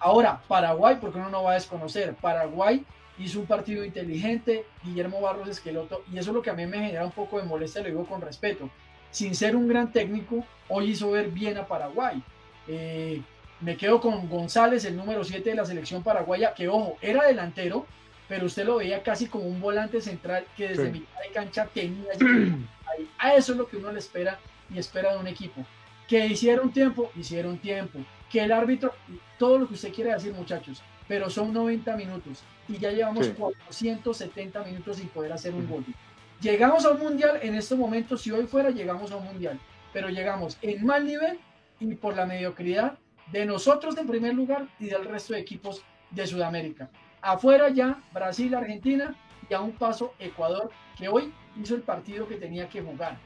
Ahora, 0.00 0.42
Paraguay, 0.48 0.98
porque 1.00 1.18
uno 1.18 1.30
no 1.30 1.44
va 1.44 1.52
a 1.52 1.54
desconocer, 1.54 2.14
Paraguay 2.16 2.84
hizo 3.18 3.38
un 3.38 3.46
partido 3.46 3.84
inteligente, 3.84 4.66
Guillermo 4.82 5.20
Barros 5.20 5.48
Esqueloto, 5.48 6.02
y 6.12 6.18
eso 6.18 6.30
es 6.30 6.34
lo 6.34 6.42
que 6.42 6.50
a 6.50 6.54
mí 6.54 6.66
me 6.66 6.78
genera 6.78 7.04
un 7.04 7.12
poco 7.12 7.38
de 7.38 7.44
molestia, 7.44 7.82
lo 7.82 7.88
digo 7.88 8.04
con 8.04 8.20
respeto. 8.20 8.68
Sin 9.12 9.36
ser 9.36 9.54
un 9.54 9.68
gran 9.68 9.92
técnico, 9.92 10.44
hoy 10.68 10.90
hizo 10.90 11.12
ver 11.12 11.30
bien 11.30 11.56
a 11.56 11.68
Paraguay. 11.68 12.20
Eh, 12.66 13.22
me 13.60 13.76
quedo 13.76 14.00
con 14.00 14.28
González, 14.28 14.84
el 14.86 14.96
número 14.96 15.22
7 15.22 15.50
de 15.50 15.54
la 15.54 15.64
selección 15.64 16.02
paraguaya, 16.02 16.52
que 16.52 16.66
ojo, 16.66 16.98
era 17.00 17.28
delantero, 17.28 17.86
pero 18.28 18.46
usted 18.46 18.64
lo 18.64 18.76
veía 18.76 19.04
casi 19.04 19.26
como 19.28 19.44
un 19.44 19.60
volante 19.60 20.00
central 20.00 20.44
que 20.56 20.70
desde 20.70 20.90
mitad 20.90 21.20
de 21.20 21.32
cancha 21.32 21.68
tenía. 21.72 22.10
A 23.18 23.34
eso 23.34 23.52
es 23.52 23.58
lo 23.58 23.68
que 23.68 23.76
uno 23.76 23.92
le 23.92 24.00
espera 24.00 24.40
y 24.68 24.78
espera 24.78 25.12
de 25.12 25.18
un 25.18 25.28
equipo. 25.28 25.64
Que 26.08 26.26
hicieron 26.26 26.72
tiempo, 26.72 27.10
hicieron 27.16 27.58
tiempo. 27.58 28.00
Que 28.30 28.40
el 28.40 28.52
árbitro, 28.52 28.92
todo 29.38 29.58
lo 29.58 29.68
que 29.68 29.74
usted 29.74 29.92
quiere 29.92 30.12
decir, 30.12 30.32
muchachos, 30.32 30.82
pero 31.06 31.30
son 31.30 31.52
90 31.52 31.96
minutos 31.96 32.42
y 32.68 32.78
ya 32.78 32.90
llevamos 32.90 33.28
470 33.28 34.64
minutos 34.64 34.96
sin 34.96 35.08
poder 35.08 35.32
hacer 35.32 35.54
un 35.54 35.68
gol. 35.68 35.84
Llegamos 36.40 36.84
a 36.84 36.90
un 36.90 37.00
mundial 37.00 37.38
en 37.42 37.54
estos 37.54 37.78
momentos, 37.78 38.22
si 38.22 38.30
hoy 38.30 38.46
fuera, 38.46 38.70
llegamos 38.70 39.12
a 39.12 39.16
un 39.16 39.24
mundial, 39.24 39.58
pero 39.92 40.08
llegamos 40.08 40.58
en 40.62 40.84
mal 40.84 41.06
nivel 41.06 41.38
y 41.80 41.94
por 41.94 42.16
la 42.16 42.26
mediocridad 42.26 42.98
de 43.32 43.46
nosotros 43.46 43.96
en 43.96 44.06
primer 44.06 44.34
lugar 44.34 44.66
y 44.78 44.86
del 44.86 45.04
resto 45.04 45.34
de 45.34 45.40
equipos 45.40 45.82
de 46.10 46.26
Sudamérica. 46.26 46.90
Afuera 47.22 47.68
ya 47.70 48.02
Brasil, 48.12 48.54
Argentina 48.54 49.14
y 49.48 49.54
a 49.54 49.60
un 49.60 49.72
paso 49.72 50.14
Ecuador, 50.18 50.70
que 50.98 51.08
hoy 51.08 51.32
hizo 51.60 51.74
el 51.74 51.82
partido 51.82 52.28
que 52.28 52.36
tenía 52.36 52.68
que 52.68 52.82
jugar. 52.82 53.18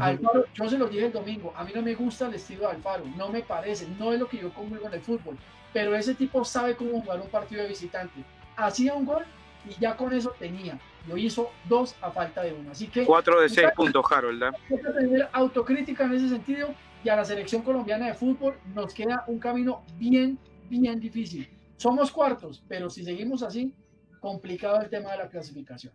Alfaro, 0.00 0.44
yo 0.52 0.68
se 0.68 0.78
lo 0.78 0.86
dije 0.86 1.06
el 1.06 1.12
domingo, 1.12 1.52
a 1.56 1.64
mí 1.64 1.72
no 1.74 1.82
me 1.82 1.94
gusta 1.94 2.26
el 2.26 2.34
estilo 2.34 2.62
de 2.62 2.76
Alfaro, 2.76 3.04
no 3.16 3.28
me 3.30 3.40
parece, 3.40 3.86
no 3.98 4.12
es 4.12 4.20
lo 4.20 4.28
que 4.28 4.38
yo 4.38 4.52
conmigo 4.52 4.86
en 4.86 4.94
el 4.94 5.00
fútbol, 5.00 5.38
pero 5.72 5.94
ese 5.94 6.14
tipo 6.14 6.44
sabe 6.44 6.76
cómo 6.76 7.00
jugar 7.00 7.20
un 7.20 7.28
partido 7.28 7.62
de 7.62 7.68
visitante. 7.68 8.22
Hacía 8.56 8.94
un 8.94 9.06
gol 9.06 9.24
y 9.68 9.80
ya 9.80 9.96
con 9.96 10.12
eso 10.12 10.34
tenía. 10.38 10.78
Lo 11.06 11.16
hizo 11.16 11.50
dos 11.68 11.96
a 12.02 12.10
falta 12.10 12.42
de 12.42 12.52
uno. 12.52 12.72
Así 12.72 12.88
que. 12.88 13.04
Cuatro 13.04 13.40
de 13.40 13.48
seis 13.48 13.68
puntos, 13.74 14.04
Harold. 14.10 14.42
¿eh? 14.42 14.46
Hay 14.70 14.76
que 14.76 14.92
tener 14.92 15.28
autocrítica 15.32 16.04
en 16.04 16.14
ese 16.14 16.28
sentido 16.28 16.74
y 17.02 17.08
a 17.08 17.16
la 17.16 17.24
selección 17.24 17.62
colombiana 17.62 18.06
de 18.06 18.14
fútbol 18.14 18.58
nos 18.74 18.92
queda 18.92 19.24
un 19.26 19.38
camino 19.38 19.84
bien, 19.96 20.38
bien 20.68 21.00
difícil. 21.00 21.48
Somos 21.76 22.10
cuartos, 22.10 22.62
pero 22.68 22.90
si 22.90 23.04
seguimos 23.04 23.42
así, 23.42 23.72
complicado 24.20 24.80
el 24.82 24.90
tema 24.90 25.12
de 25.12 25.18
la 25.18 25.28
clasificación 25.28 25.92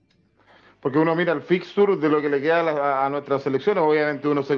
porque 0.83 0.99
uno 0.99 1.15
mira 1.15 1.31
el 1.31 1.41
fixture 1.41 1.95
de 1.95 2.09
lo 2.09 2.21
que 2.21 2.27
le 2.27 2.41
queda 2.41 3.05
a, 3.05 3.09
nuestras 3.09 3.41
selecciones, 3.41 3.81
obviamente 3.81 4.27
uno 4.27 4.43
se, 4.43 4.55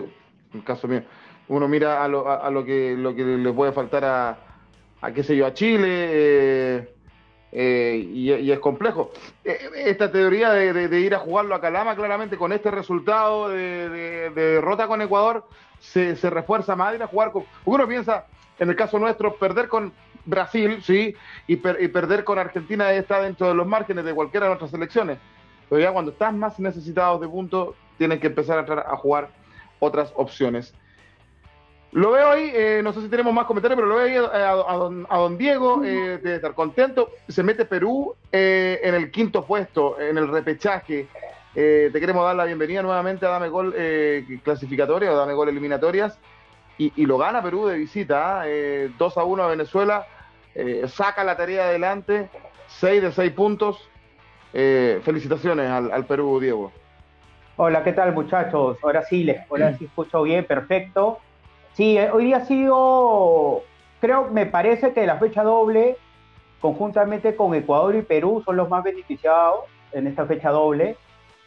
en 0.53 0.61
caso 0.61 0.87
mío, 0.87 1.03
uno 1.47 1.67
mira 1.67 2.03
a 2.03 2.07
lo, 2.07 2.27
a, 2.27 2.49
lo 2.49 2.65
que 2.65 2.95
lo 2.97 3.13
que 3.13 3.23
le 3.23 3.53
puede 3.53 3.71
faltar 3.71 4.03
a, 4.03 4.37
a 5.01 5.11
qué 5.13 5.23
sé 5.23 5.35
yo, 5.37 5.45
a 5.45 5.53
Chile, 5.53 5.87
eh, 5.87 6.93
eh, 7.51 8.09
y, 8.11 8.51
es 8.51 8.59
complejo. 8.59 9.11
Eh, 9.43 9.69
esta 9.75 10.11
teoría 10.11 10.49
de, 10.49 10.99
ir 10.99 11.13
a 11.13 11.19
jugarlo 11.19 11.53
a 11.53 11.61
Calama, 11.61 11.95
claramente 11.95 12.37
con 12.37 12.51
este 12.51 12.71
resultado 12.71 13.49
de, 13.49 14.31
derrota 14.33 14.87
con 14.87 15.03
Ecuador, 15.03 15.45
se, 15.79 16.15
refuerza 16.31 16.75
más 16.75 16.95
ir 16.95 17.03
a 17.03 17.07
jugar 17.07 17.31
con... 17.31 17.43
Uno 17.65 17.87
piensa, 17.87 18.25
en 18.57 18.69
el 18.69 18.75
caso 18.75 18.97
nuestro, 18.97 19.35
perder 19.35 19.67
con 19.67 19.93
Brasil, 20.25 20.81
sí, 20.81 21.13
y, 21.45 21.53
y 21.53 21.87
perder 21.89 22.23
con 22.23 22.39
Argentina 22.39 22.91
está 22.93 23.21
dentro 23.21 23.47
de 23.47 23.53
los 23.53 23.67
márgenes 23.67 24.05
de 24.05 24.15
cualquiera 24.15 24.47
de 24.47 24.49
nuestras 24.49 24.71
selecciones 24.71 25.19
pero 25.69 25.81
ya 25.81 25.91
cuando 25.91 26.11
estás 26.11 26.33
más 26.33 26.59
necesitado 26.59 27.19
de 27.19 27.27
puntos, 27.27 27.75
tienes 27.97 28.19
que 28.19 28.27
empezar 28.27 28.57
a, 28.57 28.61
entrar 28.61 28.79
a 28.79 28.95
jugar 28.97 29.29
otras 29.79 30.11
opciones. 30.15 30.73
Lo 31.95 32.11
veo 32.11 32.29
ahí, 32.29 32.51
eh, 32.53 32.81
no 32.83 32.91
sé 32.91 33.01
si 33.01 33.07
tenemos 33.07 33.33
más 33.33 33.45
comentarios, 33.45 33.77
pero 33.77 33.87
lo 33.87 33.95
veo 33.95 34.29
ahí 34.29 34.43
a, 34.43 35.17
don, 35.17 35.37
Diego, 35.37 35.81
eh, 35.85 36.17
de 36.17 36.35
estar 36.35 36.53
contento. 36.53 37.11
Se 37.29 37.41
mete 37.41 37.63
Perú 37.63 38.13
eh, 38.33 38.81
en 38.83 38.95
el 38.95 39.11
quinto 39.11 39.45
puesto, 39.45 39.97
en 39.97 40.17
el 40.17 40.27
repechaje. 40.27 41.07
te 41.53 41.91
queremos 41.93 42.25
dar 42.25 42.35
la 42.35 42.43
bienvenida 42.43 42.81
nuevamente 42.81 43.25
a 43.25 43.29
Dame 43.29 43.47
Gol 43.47 43.73
clasificatoria 44.43 45.13
o 45.13 45.15
Dame 45.15 45.33
Gol 45.33 45.47
eliminatorias. 45.47 46.19
Y, 46.77 47.05
lo 47.05 47.17
gana 47.17 47.41
Perú 47.41 47.67
de 47.67 47.77
visita, 47.77 48.43
2 48.97 49.17
a 49.17 49.23
1 49.23 49.43
a 49.43 49.47
Venezuela. 49.47 50.05
saca 50.87 51.23
la 51.23 51.37
tarea 51.37 51.63
adelante, 51.63 52.29
6 52.67 53.03
de 53.03 53.11
6 53.13 53.31
puntos. 53.31 53.89
Eh, 54.57 55.01
felicitaciones 55.03 55.69
al, 55.69 56.05
Perú, 56.05 56.39
Diego. 56.39 56.71
Hola, 57.57 57.83
¿qué 57.83 57.91
tal 57.91 58.13
muchachos? 58.13 58.77
Ahora 58.81 59.01
sí, 59.01 59.25
les 59.25 59.41
ahora 59.51 59.77
sí 59.77 59.83
escucho 59.83 60.23
bien, 60.23 60.45
perfecto. 60.45 61.19
Sí, 61.73 61.97
eh, 61.97 62.09
hoy 62.09 62.27
día 62.27 62.37
ha 62.37 62.45
sido, 62.45 63.63
creo, 63.99 64.29
me 64.31 64.45
parece 64.45 64.93
que 64.93 65.05
la 65.05 65.17
fecha 65.17 65.43
doble, 65.43 65.97
conjuntamente 66.61 67.35
con 67.35 67.53
Ecuador 67.53 67.97
y 67.97 68.01
Perú, 68.01 68.43
son 68.45 68.55
los 68.55 68.69
más 68.69 68.81
beneficiados 68.81 69.65
en 69.91 70.07
esta 70.07 70.25
fecha 70.25 70.51
doble. 70.51 70.95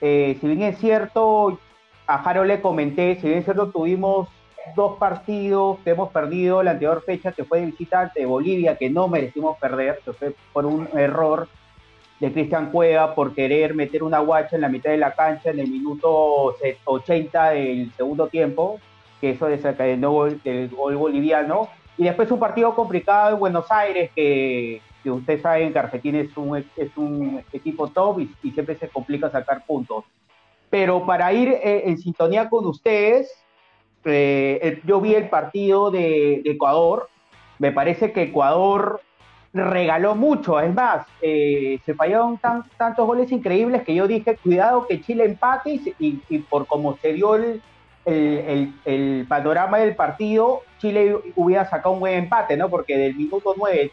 Eh, 0.02 0.36
si 0.38 0.46
bien 0.46 0.64
es 0.64 0.76
cierto, 0.76 1.58
a 2.06 2.18
Jaro 2.18 2.44
le 2.44 2.60
comenté, 2.60 3.14
si 3.22 3.28
bien 3.28 3.38
es 3.38 3.46
cierto, 3.46 3.70
tuvimos 3.70 4.28
dos 4.76 4.98
partidos 4.98 5.78
que 5.78 5.92
hemos 5.92 6.10
perdido 6.10 6.62
la 6.62 6.72
anterior 6.72 7.02
fecha, 7.06 7.32
que 7.32 7.44
fue 7.44 7.60
de 7.60 7.66
visitante 7.66 8.20
de 8.20 8.26
Bolivia, 8.26 8.76
que 8.76 8.90
no 8.90 9.08
merecimos 9.08 9.56
perder, 9.56 9.98
que 10.04 10.12
fue 10.12 10.34
por 10.52 10.66
un 10.66 10.86
error 10.92 11.48
de 12.20 12.32
Cristian 12.32 12.70
Cueva 12.70 13.14
por 13.14 13.34
querer 13.34 13.74
meter 13.74 14.02
una 14.02 14.18
guacha 14.18 14.56
en 14.56 14.62
la 14.62 14.68
mitad 14.68 14.90
de 14.90 14.96
la 14.98 15.12
cancha 15.12 15.50
en 15.50 15.60
el 15.60 15.68
minuto 15.68 16.56
80 16.84 17.50
del 17.50 17.92
segundo 17.96 18.26
tiempo, 18.26 18.80
que 19.20 19.30
eso 19.30 19.46
desencadenó 19.46 20.26
el, 20.26 20.68
gol 20.68 20.96
boliviano. 20.96 21.68
Y 21.96 22.04
después 22.04 22.30
un 22.30 22.38
partido 22.38 22.74
complicado 22.74 23.34
en 23.34 23.40
Buenos 23.40 23.70
Aires, 23.70 24.10
que, 24.14 24.80
que 25.02 25.10
ustedes 25.10 25.42
saben 25.42 25.72
que 25.72 25.78
Argentina 25.78 26.18
es 26.18 26.36
un, 26.36 26.56
es 26.56 26.96
un 26.96 27.42
equipo 27.52 27.88
top 27.88 28.20
y, 28.20 28.50
siempre 28.50 28.76
se 28.76 28.88
complica 28.88 29.30
sacar 29.30 29.64
puntos. 29.64 30.04
Pero 30.70 31.06
para 31.06 31.32
ir 31.32 31.48
eh, 31.48 31.82
en 31.86 31.98
sintonía 31.98 32.48
con 32.48 32.66
ustedes, 32.66 33.32
eh, 34.04 34.80
yo 34.84 35.00
vi 35.00 35.14
el 35.14 35.28
partido 35.28 35.90
de, 35.90 36.42
Ecuador. 36.44 37.08
Me 37.58 37.72
parece 37.72 38.12
que 38.12 38.22
Ecuador 38.22 39.00
regaló 39.52 40.14
mucho. 40.14 40.60
Es 40.60 40.72
más, 40.74 41.06
eh, 41.22 41.78
se 41.84 41.94
fallaron 41.94 42.38
tantos 42.38 43.06
goles 43.06 43.32
increíbles 43.32 43.82
que 43.82 43.94
yo 43.94 44.06
dije, 44.06 44.36
cuidado 44.36 44.86
que 44.86 45.00
Chile 45.00 45.24
empate 45.24 45.80
y, 45.98 46.38
por 46.50 46.66
cómo 46.66 46.96
se 46.98 47.12
dio 47.12 47.36
el, 47.36 47.62
el, 48.04 49.26
panorama 49.28 49.78
del 49.78 49.96
partido, 49.96 50.62
Chile 50.78 51.16
hubiera 51.36 51.68
sacado 51.68 51.94
un 51.94 52.00
buen 52.00 52.14
empate, 52.14 52.56
¿no? 52.56 52.68
Porque 52.68 52.96
del 52.96 53.14
minuto 53.14 53.54
9 53.56 53.90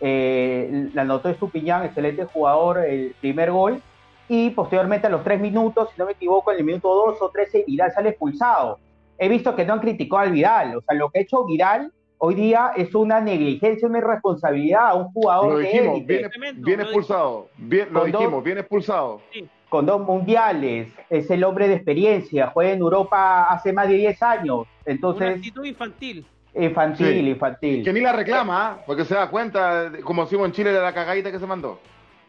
eh, 0.00 0.90
la 0.92 1.02
anotó 1.02 1.28
Estupiñán, 1.28 1.84
excelente 1.84 2.24
jugador, 2.24 2.78
el 2.78 3.14
primer 3.20 3.50
gol, 3.50 3.82
y 4.28 4.50
posteriormente 4.50 5.06
a 5.06 5.10
los 5.10 5.22
tres 5.22 5.40
minutos, 5.40 5.90
si 5.92 5.98
no 5.98 6.06
me 6.06 6.12
equivoco, 6.12 6.52
en 6.52 6.58
el 6.58 6.64
minuto 6.64 6.88
2 6.88 7.22
o 7.22 7.30
13, 7.30 7.64
Vidal 7.66 7.92
sale 7.92 8.10
expulsado. 8.10 8.78
He 9.18 9.28
visto 9.28 9.54
que 9.54 9.64
no 9.64 9.74
han 9.74 9.80
criticado 9.80 10.22
al 10.22 10.32
Vidal, 10.32 10.76
o 10.76 10.80
sea, 10.82 10.96
lo 10.96 11.10
que 11.10 11.20
ha 11.20 11.22
hecho 11.22 11.44
Vidal 11.44 11.92
hoy 12.18 12.34
día 12.34 12.72
es 12.76 12.94
una 12.94 13.20
negligencia, 13.20 13.88
una 13.88 13.98
irresponsabilidad 13.98 14.88
a 14.88 14.94
un 14.94 15.12
jugador 15.12 15.52
lo 15.52 15.58
dijimos, 15.58 16.06
Viene, 16.06 16.30
viene 16.56 16.82
expulsado, 16.84 17.48
bien, 17.56 17.88
lo 17.92 18.04
dijimos, 18.04 18.44
viene 18.44 18.60
expulsado. 18.60 19.20
Sí 19.32 19.48
con 19.68 19.84
dos 19.84 20.00
mundiales, 20.00 20.88
es 21.10 21.30
el 21.30 21.44
hombre 21.44 21.68
de 21.68 21.74
experiencia, 21.74 22.48
juega 22.48 22.72
en 22.72 22.78
Europa 22.78 23.44
hace 23.44 23.72
más 23.72 23.88
de 23.88 23.94
10 23.94 24.22
años. 24.22 24.66
Entonces, 24.84 25.26
Una 25.26 25.36
actitud 25.36 25.64
infantil. 25.64 26.26
Infantil, 26.54 27.28
infantil. 27.28 27.84
Que 27.84 27.92
ni 27.92 28.00
la 28.00 28.12
reclama, 28.12 28.66
¿ah? 28.66 28.82
porque 28.86 29.04
se 29.04 29.14
da 29.14 29.28
cuenta, 29.28 29.92
como 30.02 30.24
decimos 30.24 30.46
en 30.46 30.52
Chile, 30.52 30.72
de 30.72 30.80
la 30.80 30.94
cagadita 30.94 31.30
que 31.30 31.38
se 31.38 31.46
mandó. 31.46 31.78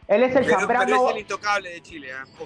Él 0.07 0.23
es 0.23 0.35
el 0.35 0.45
Zambrano. 0.45 1.07
es 1.07 1.15
el 1.15 1.21
intocable 1.21 1.69
de 1.69 1.81
Chile, 1.81 2.09
¿eh? 2.09 2.45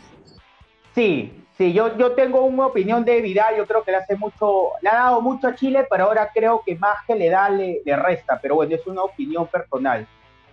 Sí, 0.93 1.33
sí, 1.61 1.73
yo, 1.73 1.95
yo 1.95 2.13
tengo 2.13 2.41
una 2.41 2.65
opinión 2.65 3.05
de 3.05 3.21
Vidal, 3.21 3.55
yo 3.55 3.67
creo 3.67 3.83
que 3.83 3.91
le 3.91 3.97
hace 3.97 4.15
mucho, 4.15 4.71
le 4.81 4.89
ha 4.89 4.95
dado 4.95 5.21
mucho 5.21 5.47
a 5.47 5.55
Chile, 5.55 5.85
pero 5.87 6.05
ahora 6.05 6.31
creo 6.33 6.63
que 6.65 6.75
más 6.75 6.97
que 7.05 7.13
le 7.13 7.29
da, 7.29 7.49
le, 7.49 7.81
resta, 7.85 8.39
pero 8.41 8.55
bueno, 8.55 8.73
es 8.73 8.87
una 8.87 9.03
opinión 9.03 9.45
personal. 9.45 10.07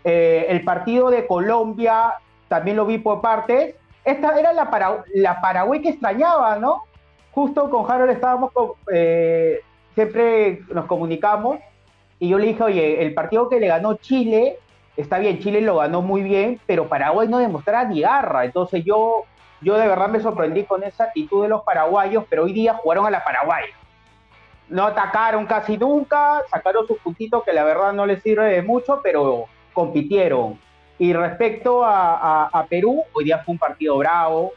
Eh, 0.04 0.44
el 0.50 0.62
partido 0.64 1.10
de 1.10 1.26
Colombia 1.26 2.14
también 2.48 2.76
lo 2.76 2.84
vi 2.84 2.98
por 2.98 3.22
partes, 3.22 3.74
esta 4.04 4.38
era 4.38 4.52
la, 4.52 5.04
la 5.14 5.40
Paraguay 5.40 5.80
que 5.80 5.90
extrañaba, 5.90 6.58
¿no? 6.58 6.84
Justo 7.32 7.70
con 7.70 7.90
Harold 7.90 8.10
estábamos, 8.10 8.52
eh, 8.92 9.60
siempre 9.94 10.60
nos 10.74 10.84
comunicamos 10.84 11.58
y 12.18 12.28
yo 12.28 12.38
le 12.38 12.48
dije, 12.48 12.62
oye, 12.62 13.02
el 13.02 13.14
partido 13.14 13.48
que 13.48 13.60
le 13.60 13.68
ganó 13.68 13.94
Chile, 13.94 14.58
está 14.96 15.18
bien, 15.18 15.38
Chile 15.38 15.62
lo 15.62 15.76
ganó 15.76 16.02
muy 16.02 16.22
bien, 16.22 16.60
pero 16.66 16.86
Paraguay 16.86 17.28
no 17.28 17.38
demostraba 17.38 17.88
ni 17.88 18.02
garra. 18.02 18.44
Entonces 18.44 18.84
yo, 18.84 19.24
yo 19.60 19.76
de 19.76 19.88
verdad 19.88 20.08
me 20.08 20.20
sorprendí 20.20 20.64
con 20.64 20.82
esa 20.84 21.04
actitud 21.04 21.42
de 21.42 21.48
los 21.48 21.62
paraguayos, 21.62 22.24
pero 22.28 22.44
hoy 22.44 22.52
día 22.52 22.74
jugaron 22.74 23.06
a 23.06 23.10
la 23.10 23.24
Paraguay. 23.24 23.64
No 24.68 24.84
atacaron 24.84 25.46
casi 25.46 25.76
nunca, 25.78 26.42
sacaron 26.50 26.86
sus 26.86 26.98
puntitos 26.98 27.42
que 27.42 27.52
la 27.52 27.64
verdad 27.64 27.92
no 27.92 28.06
les 28.06 28.22
sirve 28.22 28.46
de 28.46 28.62
mucho, 28.62 29.00
pero 29.02 29.46
compitieron. 29.72 30.58
Y 30.98 31.12
respecto 31.12 31.82
a, 31.84 32.66
Perú, 32.68 33.02
hoy 33.12 33.24
día 33.24 33.38
fue 33.38 33.52
un 33.52 33.58
partido 33.58 33.96
bravo. 33.96 34.52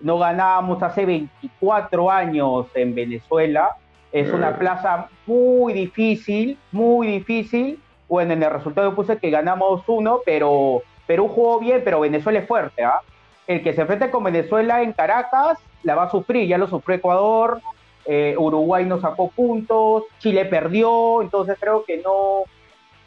No 0.00 0.18
ganábamos 0.18 0.82
hace 0.82 1.06
24 1.06 2.10
años 2.10 2.66
en 2.74 2.94
Venezuela. 2.94 3.76
Es 4.12 4.32
una 4.32 4.50
mm. 4.50 4.58
plaza 4.58 5.08
muy 5.26 5.72
difícil, 5.72 6.58
muy 6.72 7.06
difícil. 7.06 7.80
Bueno, 8.08 8.34
en 8.34 8.42
el 8.42 8.50
resultado 8.50 8.94
puse 8.94 9.18
que 9.18 9.30
ganamos 9.30 9.82
uno, 9.86 10.20
pero 10.24 10.82
Perú 11.06 11.28
jugó 11.28 11.60
bien, 11.60 11.82
pero 11.84 12.00
Venezuela 12.00 12.40
es 12.40 12.46
fuerte. 12.46 12.84
¿ah? 12.84 13.00
El 13.46 13.62
que 13.62 13.72
se 13.72 13.82
enfrente 13.82 14.10
con 14.10 14.24
Venezuela 14.24 14.82
en 14.82 14.92
Caracas 14.92 15.58
la 15.82 15.94
va 15.94 16.04
a 16.04 16.10
sufrir. 16.10 16.48
Ya 16.48 16.58
lo 16.58 16.66
sufrió 16.66 16.96
Ecuador, 16.96 17.60
eh, 18.04 18.34
Uruguay 18.38 18.84
no 18.84 19.00
sacó 19.00 19.30
puntos, 19.30 20.04
Chile 20.18 20.44
perdió, 20.44 21.22
entonces 21.22 21.56
creo 21.60 21.84
que 21.84 21.98
no, 21.98 22.44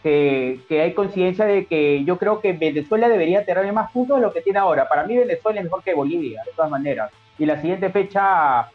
que, 0.04 0.60
hay 0.70 0.94
coincidencia 0.94 1.46
de 1.46 1.66
que 1.66 2.04
yo 2.04 2.18
creo 2.18 2.40
que 2.40 2.54
Venezuela 2.54 3.10
debería 3.10 3.46
tener 3.46 3.72
más 3.74 3.92
puntos 3.92 4.18
de 4.18 4.22
lo 4.26 4.34
que 4.34 4.42
tiene 4.42 4.60
ahora. 4.60 4.88
Para 4.88 5.04
mí 5.04 5.18
Venezuela 5.18 5.60
es 5.60 5.66
mejor 5.66 5.84
que 5.84 5.94
Bolivia, 5.94 6.42
de 6.46 6.52
todas 6.54 6.72
maneras. 6.72 7.12
Y 7.38 7.46
la 7.46 7.60
siguiente 7.62 7.90
fecha 7.90 8.70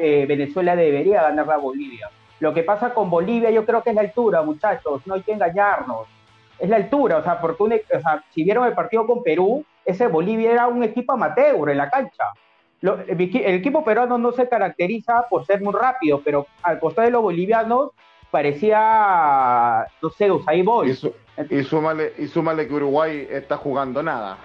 eh, 0.00 0.26
Venezuela 0.28 0.76
debería 0.76 1.22
ganar 1.22 1.50
a 1.50 1.56
Bolivia. 1.56 2.10
Lo 2.40 2.54
que 2.54 2.62
pasa 2.62 2.94
con 2.94 3.10
Bolivia 3.10 3.50
yo 3.50 3.66
creo 3.66 3.82
que 3.82 3.90
es 3.90 3.96
la 3.96 4.02
altura, 4.02 4.42
muchachos, 4.42 5.02
no 5.06 5.14
hay 5.14 5.22
que 5.22 5.32
engañarnos. 5.32 6.08
Es 6.58 6.68
la 6.68 6.76
altura, 6.76 7.18
o 7.18 7.22
sea, 7.22 7.40
porque 7.40 7.84
o 7.94 8.00
sea, 8.00 8.22
si 8.30 8.44
vieron 8.44 8.66
el 8.66 8.74
partido 8.74 9.06
con 9.06 9.22
Perú, 9.22 9.64
ese 9.84 10.06
Bolivia 10.06 10.52
era 10.52 10.66
un 10.66 10.82
equipo 10.82 11.12
amateur 11.12 11.70
en 11.70 11.78
la 11.78 11.90
cancha. 11.90 12.24
el 12.82 13.54
equipo 13.54 13.84
peruano 13.84 14.18
no 14.18 14.32
se 14.32 14.48
caracteriza 14.48 15.26
por 15.28 15.44
ser 15.46 15.60
muy 15.60 15.74
rápido, 15.74 16.20
pero 16.24 16.46
al 16.62 16.78
costado 16.78 17.06
de 17.06 17.12
los 17.12 17.22
bolivianos 17.22 17.90
parecía, 18.30 19.86
no 20.00 20.10
sé, 20.10 20.30
Usain 20.30 20.64
Bolt. 20.64 21.04
Y, 21.50 21.56
y, 21.56 21.64
súmale, 21.64 22.12
y 22.18 22.26
súmale 22.26 22.68
que 22.68 22.74
Uruguay 22.74 23.26
está 23.30 23.56
jugando 23.56 24.02
nada. 24.02 24.38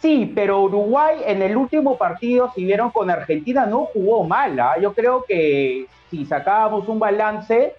Sí, 0.00 0.30
pero 0.32 0.62
Uruguay 0.62 1.18
en 1.26 1.42
el 1.42 1.56
último 1.56 1.98
partido, 1.98 2.52
si 2.54 2.64
vieron 2.64 2.90
con 2.90 3.10
Argentina, 3.10 3.66
no 3.66 3.86
jugó 3.86 4.24
mal. 4.24 4.58
¿ah? 4.60 4.74
Yo 4.80 4.92
creo 4.94 5.24
que 5.26 5.86
si 6.08 6.24
sacábamos 6.24 6.88
un 6.88 7.00
balance, 7.00 7.74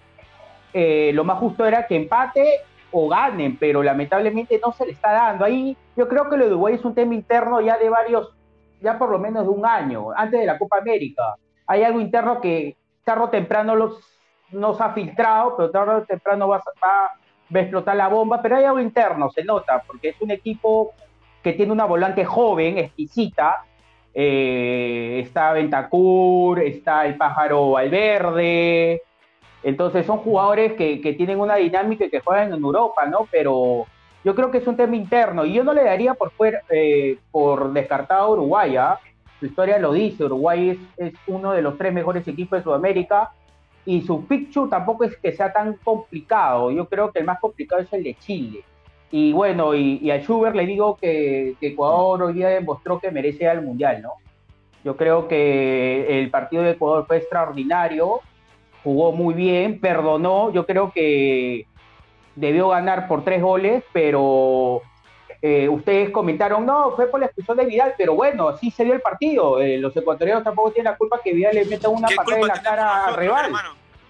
eh, 0.74 1.10
lo 1.14 1.24
más 1.24 1.38
justo 1.38 1.64
era 1.64 1.86
que 1.86 1.96
empate 1.96 2.60
o 2.92 3.08
ganen, 3.08 3.56
pero 3.56 3.82
lamentablemente 3.82 4.60
no 4.64 4.72
se 4.72 4.86
le 4.86 4.92
está 4.92 5.12
dando. 5.12 5.44
Ahí 5.44 5.76
yo 5.96 6.08
creo 6.08 6.28
que 6.28 6.36
lo 6.36 6.44
de 6.44 6.52
Uruguay 6.52 6.74
es 6.74 6.84
un 6.84 6.94
tema 6.94 7.14
interno 7.14 7.60
ya 7.60 7.78
de 7.78 7.88
varios, 7.88 8.34
ya 8.80 8.98
por 8.98 9.10
lo 9.10 9.18
menos 9.18 9.44
de 9.44 9.50
un 9.50 9.64
año, 9.64 10.08
antes 10.14 10.40
de 10.40 10.46
la 10.46 10.58
Copa 10.58 10.78
América. 10.78 11.34
Hay 11.66 11.82
algo 11.82 12.00
interno 12.00 12.40
que 12.40 12.76
tarde 13.04 13.24
o 13.24 13.28
temprano 13.28 13.74
los 13.76 14.00
no 14.52 14.74
se 14.74 14.82
ha 14.82 14.90
filtrado, 14.90 15.56
pero 15.56 15.70
tarde 15.70 15.94
o 15.94 16.02
temprano 16.02 16.48
va, 16.48 16.62
a 16.82 17.58
explotar 17.58 17.96
la 17.96 18.08
bomba, 18.08 18.42
pero 18.42 18.56
hay 18.56 18.64
algo 18.64 18.80
interno, 18.80 19.30
se 19.30 19.44
nota, 19.44 19.82
porque 19.86 20.10
es 20.10 20.20
un 20.20 20.30
equipo 20.30 20.92
que 21.42 21.52
tiene 21.52 21.72
una 21.72 21.84
volante 21.84 22.24
joven, 22.24 22.78
exquisita, 22.78 23.64
eh, 24.12 25.20
está 25.24 25.52
Ventacur, 25.52 26.60
está 26.60 27.06
el 27.06 27.16
pájaro 27.16 27.70
Valverde, 27.70 29.02
entonces 29.62 30.06
son 30.06 30.18
jugadores 30.18 30.72
que, 30.74 31.14
tienen 31.16 31.40
una 31.40 31.56
dinámica 31.56 32.04
y 32.04 32.10
que 32.10 32.20
juegan 32.20 32.52
en 32.52 32.62
Europa, 32.62 33.06
¿no? 33.06 33.28
Pero 33.30 33.86
yo 34.24 34.34
creo 34.34 34.50
que 34.50 34.58
es 34.58 34.66
un 34.66 34.76
tema 34.76 34.96
interno 34.96 35.44
y 35.44 35.52
yo 35.52 35.64
no 35.64 35.72
le 35.72 35.84
daría 35.84 36.14
por, 36.14 36.32
eh, 36.70 37.18
por 37.30 37.72
descartado 37.72 38.24
a 38.24 38.30
Uruguay, 38.30 38.76
¿ah? 38.76 38.98
Su 39.38 39.46
historia 39.46 39.78
lo 39.78 39.92
dice, 39.92 40.24
Uruguay 40.24 40.78
es, 40.98 41.14
uno 41.26 41.52
de 41.52 41.62
los 41.62 41.78
tres 41.78 41.92
mejores 41.94 42.28
equipos 42.28 42.58
de 42.58 42.62
Sudamérica 42.62 43.32
y 43.86 44.02
su 44.02 44.26
picture 44.26 44.68
tampoco 44.68 45.04
es 45.04 45.16
que 45.16 45.32
sea 45.32 45.50
tan 45.50 45.74
complicado. 45.82 46.70
Yo 46.70 46.86
creo 46.86 47.10
que 47.10 47.20
el 47.20 47.24
más 47.24 47.40
complicado 47.40 47.80
es 47.80 47.90
el 47.94 48.04
de 48.04 48.14
Chile. 48.14 48.62
Y 49.10 49.32
bueno, 49.32 49.74
y, 49.74 50.10
a 50.10 50.18
Schubert 50.18 50.54
le 50.54 50.66
digo 50.66 50.96
que, 50.96 51.56
Ecuador 51.60 52.22
hoy 52.22 52.34
día 52.34 52.48
demostró 52.48 53.00
que 53.00 53.10
merece 53.10 53.48
al 53.48 53.62
Mundial, 53.62 54.02
¿no? 54.02 54.12
Yo 54.84 54.96
creo 54.96 55.26
que 55.26 56.20
el 56.20 56.30
partido 56.30 56.62
de 56.62 56.72
Ecuador 56.72 57.06
fue 57.06 57.16
extraordinario, 57.16 58.20
jugó 58.82 59.12
muy 59.12 59.34
bien, 59.34 59.80
perdonó, 59.80 60.52
yo 60.52 60.66
creo 60.66 60.92
que 60.92 61.66
debió 62.34 62.68
ganar 62.68 63.08
por 63.08 63.24
tres 63.24 63.42
goles, 63.42 63.84
pero 63.92 64.82
eh, 65.42 65.68
ustedes 65.68 66.10
comentaron, 66.10 66.66
no, 66.66 66.92
fue 66.92 67.06
por 67.06 67.20
la 67.20 67.26
expulsión 67.26 67.56
de 67.56 67.64
Vidal, 67.64 67.94
pero 67.96 68.14
bueno, 68.14 68.48
así 68.48 68.70
se 68.70 68.84
dio 68.84 68.92
el 68.92 69.00
partido. 69.00 69.60
Eh, 69.60 69.78
los 69.78 69.96
ecuatorianos 69.96 70.44
tampoco 70.44 70.72
tienen 70.72 70.92
la 70.92 70.98
culpa 70.98 71.20
que 71.22 71.32
Vidal 71.32 71.54
le 71.54 71.64
meta 71.64 71.88
una 71.88 72.08
patada 72.14 72.40
en 72.40 72.46
la 72.46 72.62
cara 72.62 73.06
a 73.06 73.16
rival. 73.16 73.52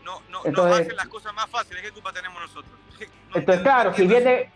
No, 0.04 0.20
no, 0.28 0.40
entonces, 0.44 0.86
hacen 0.86 0.96
las 0.96 1.08
cosas 1.08 1.32
más 1.34 1.48
fáciles, 1.48 1.82
¿qué 1.82 1.92
culpa 1.92 2.12
tenemos 2.12 2.40
nosotros? 2.40 2.72
entonces, 3.34 3.62
claro, 3.62 3.94
si 3.94 4.06
viene, 4.08 4.50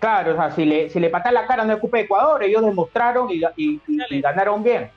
claro, 0.00 0.32
o 0.32 0.36
sea, 0.36 0.50
si 0.50 0.64
le, 0.64 0.90
si 0.90 0.98
le 0.98 1.08
patan 1.08 1.34
la 1.34 1.46
cara 1.46 1.64
no 1.64 1.72
es 1.72 1.78
culpa 1.78 1.98
de 1.98 2.04
Ecuador, 2.04 2.42
ellos 2.42 2.64
demostraron 2.64 3.28
y, 3.30 3.42
y, 3.56 4.20
ganaron 4.20 4.62
bien. 4.62 4.90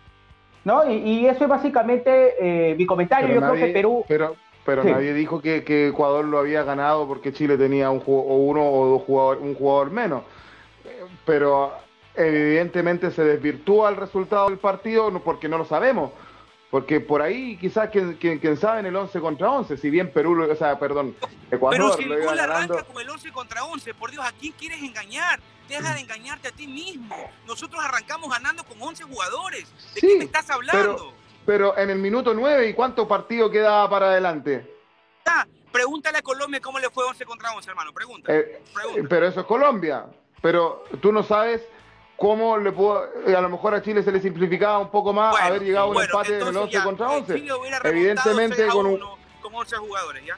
¿No? 0.64 0.90
Y, 0.90 1.26
eso 1.28 1.44
es 1.44 1.50
básicamente 1.50 2.36
eh, 2.40 2.76
mi 2.76 2.86
comentario. 2.86 3.34
Yo 3.34 3.42
creo 3.42 3.54
que 3.54 3.68
Perú. 3.68 4.06
Pero, 4.08 4.36
pero 4.66 4.84
nadie 4.84 5.14
dijo 5.14 5.42
que, 5.42 5.64
que, 5.64 5.88
Ecuador 5.88 6.26
lo 6.26 6.40
había 6.40 6.64
ganado 6.64 7.08
porque 7.08 7.34
Chile 7.34 7.58
tenía 7.58 7.90
un 7.90 8.02
o 8.06 8.38
uno 8.38 8.64
o 8.64 8.86
dos 8.88 9.02
jugadores, 9.04 9.44
un 9.44 9.56
jugador 9.56 9.92
menos 9.92 10.24
pero 11.26 11.74
evidentemente 12.16 13.12
se 13.12 13.24
desvirtúa 13.24 13.90
el 13.90 13.98
resultado 13.98 14.50
del 14.50 14.60
partido 14.60 15.12
porque 15.24 15.48
no 15.48 15.58
lo 15.58 15.66
sabemos. 15.66 16.12
Porque 16.70 17.02
por 17.02 17.22
ahí 17.22 17.58
quizás 17.58 17.90
quien, 17.90 18.16
quien, 18.16 18.56
sabe 18.56 18.80
en 18.80 18.86
el 18.86 18.96
11 18.96 19.20
contra 19.20 19.52
11, 19.52 19.76
si 19.76 19.90
bien 19.90 20.10
Perú, 20.14 20.42
o 20.50 20.56
sea, 20.56 20.80
perdón, 20.80 21.14
Ecuador 21.52 21.78
Pero 21.78 21.94
si 21.98 22.04
el 22.04 22.24
gol 22.24 22.40
arranca 22.40 22.84
con 22.84 23.02
el 23.02 23.10
11 23.10 23.32
contra 23.34 23.66
11, 23.66 23.94
por 23.94 24.10
Dios, 24.10 24.26
¿a 24.26 24.32
quién 24.32 24.54
quieres 24.54 24.82
engañar? 24.82 25.42
Deja 25.68 25.94
de 25.94 26.00
engañarte 26.00 26.48
a 26.48 26.52
ti 26.52 26.68
mismo. 26.68 27.14
Nosotros 27.46 27.84
arrancamos 27.84 28.30
ganando 28.30 28.64
con 28.64 28.82
11 28.82 29.04
jugadores. 29.04 29.68
¿De 29.96 30.02
qué 30.02 30.18
me 30.18 30.24
estás 30.24 30.50
hablando? 30.50 30.96
Pero, 30.96 31.14
pero, 31.46 31.78
en 31.78 31.90
el 31.90 32.00
minuto 32.00 32.34
9, 32.34 32.70
¿y 32.70 32.74
cuánto 32.74 33.08
partido 33.08 33.50
quedaba 33.50 33.90
para 33.90 34.08
adelante? 34.08 34.76
Ah, 35.26 35.46
Pregúntale 35.72 36.18
a 36.18 36.22
Colombia 36.22 36.60
cómo 36.60 36.80
le 36.80 36.90
fue 36.90 37.06
11 37.06 37.26
contra 37.26 37.54
11, 37.54 37.70
hermano. 37.70 37.94
Pregúntale. 37.94 38.40
Eh, 38.40 38.62
pero 39.10 39.28
eso 39.28 39.42
es 39.42 39.46
Colombia. 39.46 40.06
Pero 40.42 40.84
tú 41.02 41.12
no 41.12 41.24
sabes 41.24 41.62
cómo 42.18 42.58
le 42.58 42.72
pudo, 42.72 43.06
eh, 43.26 43.36
a 43.36 43.42
lo 43.42 43.50
mejor 43.50 43.74
a 43.74 43.82
Chile 43.82 44.04
se 44.04 44.12
le 44.12 44.20
simplificaba 44.20 44.80
un 44.80 44.92
poco 44.92 45.14
más 45.14 45.40
haber 45.40 45.64
llegado 45.64 45.88
a 45.88 45.90
un 45.90 46.02
empate 46.02 46.40
en 46.40 46.48
el 46.48 46.58
11 46.58 46.84
contra 46.84 47.10
11. 47.10 47.44
Evidentemente 47.84 48.68
con 48.68 48.86
un... 48.86 49.00
Con 49.42 49.56
11 49.56 49.78
jugadores, 49.78 50.26
¿ya? 50.26 50.38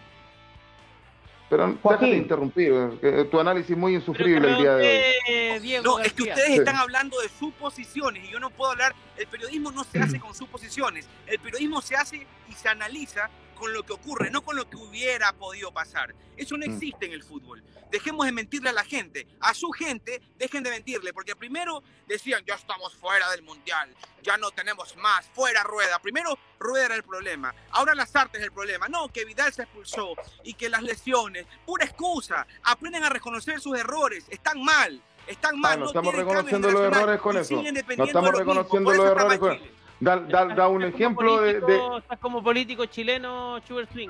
Pero 1.54 1.78
déjate 1.84 2.18
interrumpir, 2.18 2.74
eh, 3.04 3.28
tu 3.30 3.40
análisis 3.40 3.70
es 3.70 3.78
muy 3.78 3.94
insufrible 3.94 4.50
el 4.50 4.58
día 4.58 4.76
de 4.76 5.60
hoy. 5.62 5.82
no, 5.84 6.00
es 6.00 6.12
que 6.12 6.24
ustedes 6.24 6.50
están 6.50 6.78
hablando 6.78 7.20
de 7.22 7.30
suposiciones 7.30 8.26
y 8.26 8.32
yo 8.32 8.40
no 8.40 8.50
puedo 8.50 8.72
hablar, 8.72 8.96
el 9.18 9.28
periodismo 9.28 9.72
no 9.72 9.84
se 9.84 10.00
hace 10.00 10.20
con 10.20 10.34
suposiciones, 10.34 11.08
el 11.28 11.38
periodismo 11.38 11.80
se 11.80 11.96
hace 11.96 12.26
y 12.50 12.54
se 12.54 12.70
analiza 12.70 13.30
con 13.54 13.72
lo 13.72 13.84
que 13.84 13.94
ocurre, 13.94 14.32
no 14.32 14.42
con 14.42 14.56
lo 14.56 14.68
que 14.68 14.78
hubiera 14.78 15.32
podido 15.34 15.72
pasar. 15.72 16.16
Eso 16.36 16.58
no 16.58 16.66
mm. 16.66 16.72
existe 16.72 17.06
en 17.06 17.12
el 17.12 17.22
fútbol. 17.22 17.62
Dejemos 17.94 18.26
de 18.26 18.32
mentirle 18.32 18.72
a 18.72 18.74
la 18.74 18.84
gente. 18.84 19.28
A 19.40 19.54
su 19.54 19.70
gente, 19.70 20.20
dejen 20.40 20.64
de 20.64 20.72
mentirle, 20.72 21.14
porque 21.14 21.36
primero 21.36 21.84
decían, 22.08 22.44
ya 22.44 22.56
estamos 22.56 22.96
fuera 22.96 23.30
del 23.30 23.44
mundial, 23.44 23.88
ya 24.24 24.36
no 24.36 24.50
tenemos 24.50 24.98
más, 24.98 25.28
fuera 25.28 25.62
rueda. 25.62 26.00
Primero, 26.00 26.36
rueda 26.58 26.86
era 26.86 26.96
el 26.96 27.04
problema. 27.04 27.54
Ahora 27.70 27.94
las 27.94 28.16
artes 28.16 28.42
es 28.42 28.48
el 28.48 28.52
problema. 28.52 28.88
No, 28.88 29.10
que 29.10 29.26
Vidal 29.26 29.54
se 29.54 29.62
expulsó 29.62 30.16
y 30.44 30.56
que 30.56 30.70
las 30.70 30.82
lesiones, 30.82 31.46
pura 31.68 31.86
excusa. 31.86 32.48
Aprenden 32.64 33.04
a 33.04 33.10
reconocer 33.10 33.62
sus 33.62 33.78
errores, 33.78 34.26
están 34.30 34.64
mal. 34.64 35.00
Están 35.28 35.60
mal. 35.60 35.80
no, 35.80 35.86
estamos 35.86 36.16
reconociendo 36.16 36.72
los 36.72 36.82
errores 36.82 37.22
con 37.22 37.38
eso. 37.38 37.62
No 37.96 38.06
estamos 38.06 38.32
reconociendo 38.32 38.92
los 38.92 39.06
errores 39.06 39.38
con 39.38 39.52
eso. 39.52 39.66
Da, 40.00 40.16
da, 40.18 40.46
da 40.46 40.68
un 40.68 40.84
ejemplo 40.84 41.42
de, 41.42 41.60
Estás 42.00 42.18
como 42.20 42.44
político 42.44 42.88
chileno, 42.88 43.62
Sugar 43.68 43.88
Swing. 43.94 44.10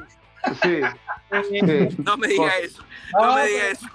Sí, 0.62 0.82
sí. 1.50 1.98
No 2.04 2.18
me 2.18 2.28
diga 2.28 2.58
eso. 2.58 2.84
No 3.14 3.36
me 3.36 3.48
diga 3.48 3.68
eso. 3.70 3.88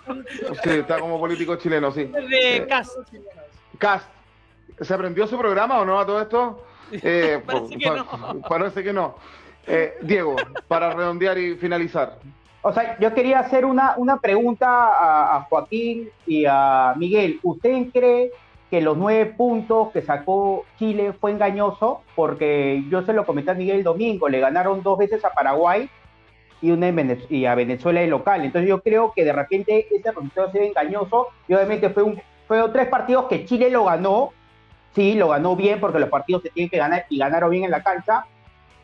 Sí, 0.64 0.70
está 0.70 0.98
como 0.98 1.18
político 1.18 1.56
chileno, 1.56 1.90
sí. 1.92 2.04
De 2.04 2.56
eh, 2.56 2.66
Cast. 2.66 2.96
Cast. 3.78 4.08
¿Se 4.80 4.94
aprendió 4.94 5.26
su 5.26 5.36
programa 5.38 5.80
o 5.80 5.84
no 5.84 5.98
a 5.98 6.06
todo 6.06 6.20
esto? 6.20 6.64
Eh, 6.90 7.42
parece, 7.44 7.76
que 7.76 7.90
no. 7.90 8.40
parece 8.48 8.82
que 8.82 8.92
no. 8.94 9.16
Eh, 9.66 9.98
Diego, 10.00 10.36
para 10.68 10.94
redondear 10.94 11.36
y 11.36 11.54
finalizar. 11.56 12.16
O 12.62 12.72
sea, 12.72 12.98
yo 12.98 13.12
quería 13.12 13.40
hacer 13.40 13.66
una, 13.66 13.92
una 13.98 14.18
pregunta 14.18 14.66
a, 14.66 15.36
a 15.36 15.42
Joaquín 15.42 16.08
y 16.26 16.46
a 16.48 16.94
Miguel. 16.96 17.40
¿Usted 17.42 17.88
cree 17.92 18.32
que 18.70 18.80
los 18.80 18.96
nueve 18.96 19.26
puntos 19.26 19.90
que 19.92 20.02
sacó 20.02 20.64
Chile 20.78 21.12
fue 21.12 21.30
engañoso, 21.30 22.02
porque 22.14 22.84
yo 22.90 23.02
se 23.02 23.12
lo 23.12 23.24
comenté 23.24 23.50
a 23.50 23.54
Miguel 23.54 23.78
el 23.78 23.84
domingo, 23.84 24.28
le 24.28 24.40
ganaron 24.40 24.82
dos 24.82 24.98
veces 24.98 25.24
a 25.24 25.30
Paraguay 25.30 25.88
y, 26.60 26.70
una 26.70 26.92
y 27.28 27.46
a 27.46 27.54
Venezuela 27.54 28.00
de 28.00 28.06
local. 28.06 28.44
Entonces 28.44 28.68
yo 28.68 28.80
creo 28.80 29.12
que 29.14 29.24
de 29.24 29.32
repente 29.32 29.86
ese 29.90 30.10
resultado 30.10 30.48
ha 30.48 30.52
sido 30.52 30.64
engañoso 30.64 31.28
y 31.46 31.54
obviamente 31.54 31.90
fue 31.90 32.02
un, 32.02 32.20
fueron 32.46 32.72
tres 32.72 32.88
partidos 32.88 33.26
que 33.26 33.44
Chile 33.44 33.70
lo 33.70 33.84
ganó, 33.84 34.32
sí, 34.94 35.14
lo 35.14 35.28
ganó 35.28 35.56
bien 35.56 35.80
porque 35.80 35.98
los 35.98 36.08
partidos 36.08 36.42
se 36.42 36.50
tienen 36.50 36.70
que 36.70 36.78
ganar 36.78 37.06
y 37.08 37.18
ganaron 37.18 37.50
bien 37.50 37.64
en 37.64 37.70
la 37.70 37.82
cancha, 37.82 38.26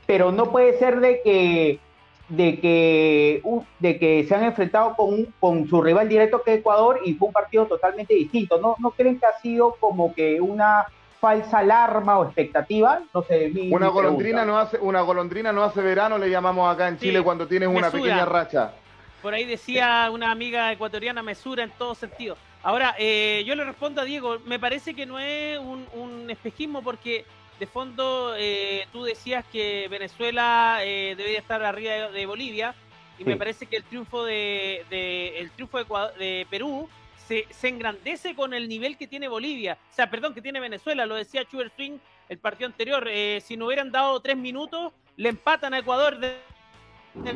pero 0.07 0.33
no 0.33 0.51
puede 0.51 0.79
ser 0.79 1.01
de 1.01 1.20
que 1.22 1.81
de 2.29 2.59
que, 2.59 3.43
de 3.81 3.99
que 3.99 4.25
se 4.25 4.35
han 4.35 4.45
enfrentado 4.45 4.97
con, 4.97 5.27
con 5.39 5.68
su 5.68 5.83
rival 5.83 6.09
directo 6.09 6.43
que 6.43 6.55
es 6.55 6.61
Ecuador 6.61 7.01
y 7.05 7.14
fue 7.14 7.29
un 7.29 7.35
partido 7.35 7.66
totalmente 7.66 8.14
distinto. 8.14 8.59
¿No, 8.59 8.77
¿No 8.79 8.93
creen 8.93 9.18
que 9.18 9.27
ha 9.27 9.39
sido 9.41 9.77
como 9.79 10.14
que 10.14 10.41
una 10.41 10.87
falsa 11.25 11.61
alarma 11.61 12.18
o 12.18 12.27
expectativa? 12.27 13.01
No 13.14 13.22
sé, 13.22 13.51
una 13.70 13.89
golondrina 13.89 14.45
no 14.45 14.59
hace 14.59 14.77
una 14.77 15.01
golondrina 15.01 15.53
no 15.53 15.64
hace 15.64 15.81
verano, 15.81 16.18
le 16.18 16.29
llamamos 16.29 16.70
acá 16.70 16.87
en 16.87 16.99
Chile 16.99 17.22
cuando 17.22 17.47
tienes 17.47 17.70
una 17.70 17.91
pequeña 17.91 18.27
racha. 18.27 18.72
Por 19.22 19.33
ahí 19.33 19.47
decía 19.47 20.11
una 20.12 20.31
amiga 20.31 20.70
ecuatoriana 20.70 21.22
mesura 21.22 21.64
en 21.64 21.70
todo 21.70 21.95
sentido. 21.95 22.37
Ahora, 22.62 22.95
eh, 22.99 23.43
yo 23.47 23.55
le 23.55 23.64
respondo 23.64 24.03
a 24.03 24.05
Diego, 24.05 24.39
me 24.45 24.59
parece 24.59 24.93
que 24.93 25.07
no 25.07 25.18
es 25.18 25.59
un, 25.59 25.87
un 25.95 26.31
espejismo 26.31 26.83
porque 26.83 27.25
de 27.59 27.66
fondo 27.66 28.35
eh, 28.37 28.87
tú 28.93 29.05
decías 29.05 29.47
que 29.51 29.89
Venezuela 29.89 30.81
eh, 30.83 31.14
debería 31.16 31.39
estar 31.39 31.62
arriba 31.64 32.11
de, 32.11 32.27
Bolivia 32.27 32.75
y 33.18 33.25
me 33.25 33.37
parece 33.37 33.64
que 33.64 33.77
el 33.77 33.85
triunfo 33.85 34.25
de, 34.25 34.85
el 35.39 35.51
triunfo 35.53 35.79
de, 36.18 36.47
Perú 36.51 36.87
se, 37.27 37.68
engrandece 37.68 38.35
con 38.35 38.55
el 38.55 38.68
nivel 38.68 38.97
que 38.97 39.07
tiene 39.07 39.29
Bolivia, 39.29 39.79
o 39.91 39.95
sea, 39.95 40.11
perdón, 40.11 40.35
que 40.35 40.43
tiene 40.43 40.61
Venezuela, 40.61 41.07
lo 41.07 41.14
decía 41.14 41.45
Chuber 41.45 41.70
Swing 41.75 41.99
el 42.29 42.39
partido 42.39 42.66
anterior, 42.66 43.07
eh, 43.09 43.43
si 43.45 43.57
no 43.57 43.66
hubieran 43.66 43.93
dado 43.93 44.20
tres 44.20 44.37
minutos, 44.37 44.93
le 45.16 45.29
empatan 45.29 45.75
a 45.75 45.79
Ecuador. 45.79 46.18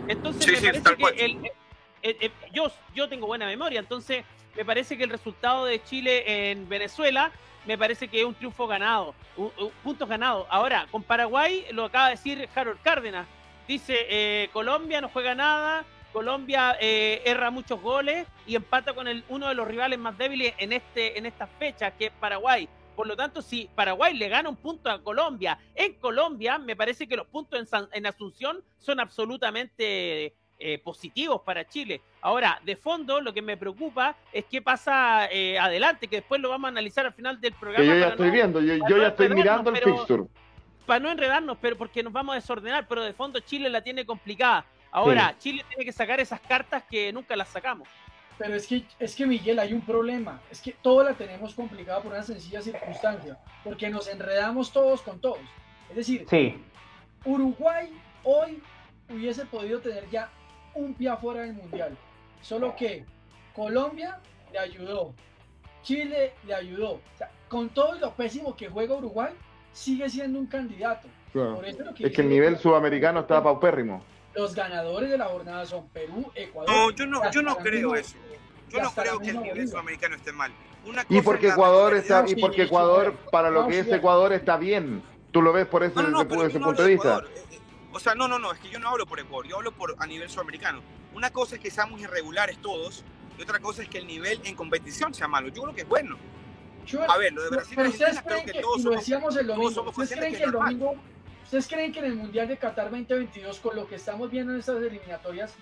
entonces 0.09 0.62
me 0.62 0.68
parece 0.68 0.97
que 0.97 1.24
el, 1.24 2.22
yo, 2.53 2.70
yo 2.95 3.09
tengo 3.09 3.26
buena 3.26 3.47
memoria, 3.47 3.80
entonces 3.80 4.24
me 4.57 4.64
parece 4.64 4.97
que 4.97 5.05
el 5.05 5.11
resultado 5.11 5.64
de 5.64 5.82
Chile 5.82 6.51
en 6.51 6.68
Venezuela 6.68 7.30
me 7.66 7.76
parece 7.76 8.09
que 8.09 8.20
es 8.20 8.26
un 8.26 8.34
triunfo 8.34 8.66
ganado, 8.66 9.14
un, 9.36 9.51
puntos 9.82 10.09
ganados. 10.09 10.47
Ahora, 10.49 10.86
con 10.91 11.03
Paraguay, 11.03 11.66
lo 11.72 11.84
acaba 11.84 12.07
de 12.07 12.12
decir 12.12 12.49
Harold 12.55 12.80
Cárdenas, 12.82 13.26
dice, 13.66 14.07
eh, 14.09 14.49
Colombia 14.53 15.01
no 15.01 15.11
juega 15.11 15.34
nada, 15.34 15.84
Colombia 16.13 16.77
eh, 16.81 17.23
erra 17.25 17.51
muchos 17.51 17.81
goles 17.81 18.27
y 18.47 18.57
empata 18.57 18.95
con 18.95 19.09
el, 19.09 19.25
uno 19.29 19.49
de 19.49 19.55
los 19.55 19.67
rivales 19.69 19.99
más 19.99 20.17
débiles 20.17 20.55
en, 20.59 20.73
este, 20.73 21.19
en 21.19 21.27
esta 21.27 21.47
fecha, 21.47 21.91
que 21.93 22.07
es 22.07 22.13
Paraguay. 22.13 22.69
Por 22.97 23.07
lo 23.07 23.17
tanto, 23.17 23.43
si 23.43 23.69
Paraguay 23.75 24.15
le 24.15 24.29
gana 24.29 24.49
un 24.49 24.57
punto 24.57 24.91
a 24.91 25.03
Colombia, 25.03 25.59
en 25.75 25.95
Colombia 25.95 26.59
me 26.59 26.75
parece 26.75 27.07
que 27.07 27.17
los 27.17 27.27
puntos 27.27 27.73
en, 27.73 27.89
en 27.93 28.07
Asunción 28.07 28.65
son 28.79 28.99
absolutamente 28.99 30.35
eh, 30.61 30.79
positivos 30.79 31.43
para 31.43 31.69
Chile. 31.69 32.01
Ahora, 32.21 32.61
de 32.65 32.75
fondo, 32.75 33.21
lo 33.21 33.33
que 33.33 33.41
me 33.41 33.57
preocupa 33.57 34.17
es 34.33 34.45
qué 34.47 34.61
pasa 34.61 35.29
eh, 35.31 35.57
adelante, 35.57 36.09
que 36.09 36.17
después 36.17 36.41
lo 36.41 36.49
vamos 36.49 36.67
a 36.67 36.71
analizar 36.71 37.07
al 37.07 37.13
final 37.13 37.41
del 37.41 37.53
programa. 37.53 37.85
yo 37.85 37.97
ya 37.97 38.09
estoy 38.09 38.31
viendo, 38.33 38.61
yo, 38.61 38.75
ya 38.97 39.07
estoy 39.07 39.29
mirando 39.29 39.71
el 39.71 39.77
fixture. 39.77 40.25
Para 40.85 40.99
no 40.99 41.13
enredarnos, 41.13 41.59
pero 41.61 41.77
porque 41.77 42.03
nos 42.03 42.13
vamos 42.13 42.33
a 42.33 42.41
desordenar, 42.41 42.89
pero 42.89 43.05
de 43.05 43.13
fondo 43.13 43.39
Chile 43.39 43.71
la 43.71 43.83
tiene 43.83 44.05
complicada. 44.05 44.67
Ahora, 44.91 45.34
Chile 45.39 45.64
tiene 45.68 45.84
que 45.84 45.93
sacar 45.93 46.20
esas 46.20 46.41
cartas 46.41 46.82
que 46.89 47.12
nunca 47.12 47.36
las 47.36 47.49
sacamos. 47.49 47.89
Pero 48.39 48.55
es 48.55 48.66
que, 48.66 48.84
es 48.99 49.16
que 49.16 49.26
Miguel, 49.26 49.59
hay 49.59 49.72
un 49.72 49.80
problema. 49.80 50.41
Es 50.51 50.61
que 50.61 50.72
todo 50.80 51.03
la 51.03 51.14
tenemos 51.14 51.55
complicada 51.55 52.01
por 52.01 52.12
una 52.12 52.22
sencilla 52.22 52.62
circunstancia. 52.62 53.36
Porque 53.64 53.91
nos 53.91 54.09
enredamos 54.09 54.72
todos 54.72 55.03
con 55.03 55.20
todos. 55.20 55.41
Es 55.91 55.97
decir, 55.97 56.26
Uruguay 57.24 57.93
hoy 58.22 58.62
hubiese 59.11 59.45
podido 59.47 59.80
tener 59.80 60.09
ya 60.11 60.30
un 60.74 60.95
pie 60.95 61.09
afuera 61.09 61.41
del 61.43 61.55
mundial. 61.55 61.97
Solo 62.41 62.76
que 62.76 63.05
Colombia 63.55 64.20
le 64.53 64.59
ayudó, 64.59 65.14
Chile 65.82 66.32
le 66.47 66.55
ayudó. 66.55 67.01
con 67.49 67.70
todo 67.70 67.95
lo 67.99 68.12
pésimo 68.12 68.55
que 68.55 68.68
juega 68.68 68.95
Uruguay, 68.95 69.32
sigue 69.72 70.09
siendo 70.09 70.39
un 70.39 70.47
candidato. 70.47 71.09
es 71.99 72.12
que 72.12 72.22
el 72.22 72.28
nivel 72.28 72.59
sudamericano 72.59 73.20
está 73.20 73.43
paupérrimo. 73.43 74.03
Los 74.35 74.55
ganadores 74.55 75.11
de 75.11 75.18
la 75.18 75.26
jornada 75.26 75.66
son 75.66 75.89
Perú, 75.89 76.31
Ecuador. 76.35 76.70
No, 76.70 76.91
yo 76.91 77.07
no, 77.07 77.31
yo 77.31 77.43
no 77.43 77.57
creo 77.57 77.95
eso. 77.95 78.16
Yo 78.70 78.83
no 78.83 78.93
creo 78.93 79.18
que 79.18 79.31
el 79.31 79.43
nivel 79.43 79.68
sudamericano 79.68 80.16
esté 80.16 80.33
mal. 80.33 80.53
y 81.09 81.20
porque 81.22 81.49
Ecuador 81.49 81.95
está, 81.95 82.24
y 82.26 82.37
porque 82.37 82.62
Ecuador, 82.62 83.14
para 83.31 83.51
lo 83.51 83.66
que 83.66 83.81
es 83.81 83.89
Ecuador, 83.89 84.33
está 84.33 84.57
bien. 84.57 85.03
Tú 85.31 85.43
lo 85.43 85.53
ves 85.53 85.66
por 85.66 85.85
ese, 85.85 86.01
ese 86.01 86.61
punto 86.61 86.83
de 86.83 86.89
vista. 86.89 87.22
O 87.93 88.01
sea, 88.01 88.14
no, 88.14 88.29
no, 88.29 88.39
no, 88.39 88.53
es 88.53 88.59
que 88.61 88.68
yo 88.68 88.79
no 88.79 88.89
hablo 88.89 89.07
por 89.07 89.18
Ecuador, 89.18 89.47
yo 89.47 89.57
hablo 89.57 89.72
por 89.72 89.97
a 89.99 90.07
nivel 90.07 90.29
sudamericano. 90.29 90.83
Una 91.14 91.31
cosa 91.31 91.57
es 91.57 91.61
que 91.61 91.70
seamos 91.70 92.01
irregulares 92.01 92.59
todos 92.59 93.03
y 93.39 93.43
otra 93.43 93.61
cosa 93.61 93.83
es 93.83 93.89
que 93.89 93.99
el 93.99 94.07
nivel 94.07 94.41
en 94.45 94.55
competición 94.55 95.14
sea 95.14 95.29
malo. 95.29 95.49
Yo 95.49 95.62
creo 95.62 95.74
que 95.74 95.83
es 95.83 95.89
bueno. 95.89 96.16
a 97.09 97.16
ver, 97.16 97.33
lo 97.33 97.43
de 97.43 97.51
Brasil 97.51 97.74
pero 97.76 97.89
ustedes 97.89 98.22
creen 98.22 98.47
que, 98.47 98.61
todos 98.61 98.85
lo 98.85 98.91
decíamos 98.93 99.37
el 99.37 99.47
domingo, 99.47 99.83
¿ustedes 99.89 100.12
creen 100.12 100.37
que 100.37 100.45
el 100.45 100.53
domingo, 100.53 100.95
¿ustedes 101.49 101.66
creen 101.66 101.92
que 101.92 102.01
en 102.01 102.05
el 102.05 102.14
Mundial 102.14 102.46
de 102.46 102.59
Qatar 102.59 102.90
2022, 102.90 103.59
con 103.61 103.74
lo 103.74 103.88
que 103.88 103.94
estamos 103.94 104.30
viendo 104.30 104.53
en 104.53 104.59
estas 104.59 104.76
eliminatorias, 104.76 105.55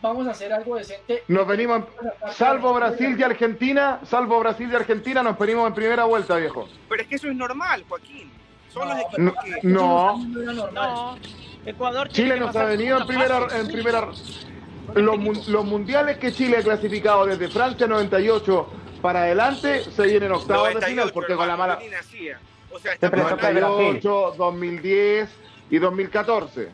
vamos 0.00 0.26
a 0.26 0.30
hacer 0.30 0.50
algo 0.54 0.76
decente? 0.76 1.22
Nos 1.28 1.46
venimos, 1.46 1.84
salvo 2.32 2.72
Brasil 2.72 3.14
y 3.18 3.22
Argentina, 3.22 4.00
salvo 4.04 4.40
Brasil 4.40 4.70
y 4.72 4.74
Argentina, 4.74 5.22
nos 5.22 5.38
venimos 5.38 5.68
en 5.68 5.74
primera 5.74 6.04
vuelta, 6.04 6.36
viejo. 6.36 6.66
Pero 6.88 7.02
es 7.02 7.08
que 7.08 7.16
eso 7.16 7.28
es 7.28 7.36
normal, 7.36 7.84
Joaquín. 7.86 8.30
Son 8.72 8.88
no, 8.88 8.94
los 8.94 9.04
equipos 9.04 9.44
que... 9.44 9.68
No, 9.68 10.18
no. 10.72 11.18
Ecuador 11.66 12.08
Chile 12.08 12.40
nos 12.40 12.56
ha 12.56 12.64
venido 12.64 12.98
en 12.98 13.06
primera, 13.06 13.46
en 13.54 13.66
primera 13.66 14.08
los, 14.94 15.48
los, 15.48 15.64
mundiales 15.66 16.16
que 16.16 16.32
Chile 16.32 16.58
ha 16.58 16.62
clasificado 16.62 17.26
desde 17.26 17.48
Francia 17.48 17.86
98 17.86 18.66
para 19.02 19.24
adelante 19.24 19.84
se 19.84 20.02
vienen 20.04 20.32
octavos 20.32 20.74
de 20.74 20.80
final 20.80 21.10
porque 21.12 21.34
con 21.34 21.48
la 21.48 21.56
mala 21.56 21.78
o 22.74 22.78
sea, 22.78 22.96
98, 23.00 24.34
2010 24.36 25.30
y 25.70 25.78
2014. 25.78 26.68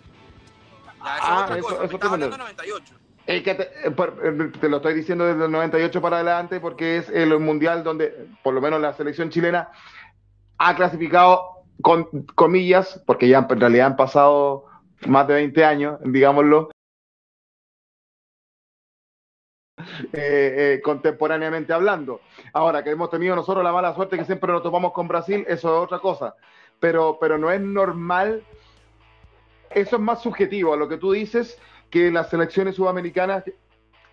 ah, 1.01 1.55
eso, 1.59 1.83
eso 1.83 1.99
te 1.99 2.09
98. 2.09 2.95
El 3.27 3.43
que 3.45 3.55
te, 3.55 3.63
eh, 3.63 3.69
eh, 3.87 4.53
te, 4.61 4.69
lo 4.69 4.79
estoy 4.79 4.95
diciendo 4.95 5.27
desde 5.27 5.45
el 5.45 5.53
98 5.53 6.01
para 6.01 6.17
adelante 6.17 6.59
porque 6.59 6.97
es 6.97 7.09
el 7.11 7.39
mundial 7.39 7.85
donde, 7.85 8.27
por 8.43 8.55
lo 8.55 8.61
menos 8.61 8.81
la 8.81 8.95
selección 8.95 9.31
chilena, 9.31 9.69
ha 10.59 10.75
clasificado 10.75 11.65
con 11.83 12.07
comillas, 12.35 13.03
porque 13.07 13.29
ya 13.29 13.47
en 13.49 13.61
realidad 13.61 13.89
han 13.89 13.97
pasado 13.97 14.65
más 15.07 15.29
de 15.29 15.35
20 15.35 15.65
años, 15.65 15.99
digámoslo, 16.05 16.71
eh, 20.13 20.75
eh, 20.75 20.81
contemporáneamente 20.83 21.73
hablando. 21.73 22.21
Ahora 22.53 22.83
que 22.83 22.91
hemos 22.91 23.11
tenido 23.11 23.37
nosotros 23.37 23.65
la 23.65 23.73
mala 23.73 23.95
suerte 23.95 24.17
que 24.17 24.25
siempre 24.25 24.53
nos 24.53 24.63
topamos 24.63 24.93
con 24.93 25.09
Brasil, 25.09 25.45
eso 25.49 25.77
es 25.77 25.85
otra 25.85 25.99
cosa. 25.99 26.35
Pero, 26.79 27.19
pero 27.21 27.39
no 27.39 27.51
es 27.51 27.61
normal, 27.61 28.43
eso 29.71 29.97
es 29.97 30.03
más 30.03 30.23
subjetivo 30.23 30.73
a 30.75 30.77
lo 30.77 30.89
que 30.89 30.97
tú 30.97 31.13
dices, 31.13 31.59
que 31.91 32.11
las 32.11 32.31
selecciones 32.31 32.77
sudamericanas, 32.77 33.45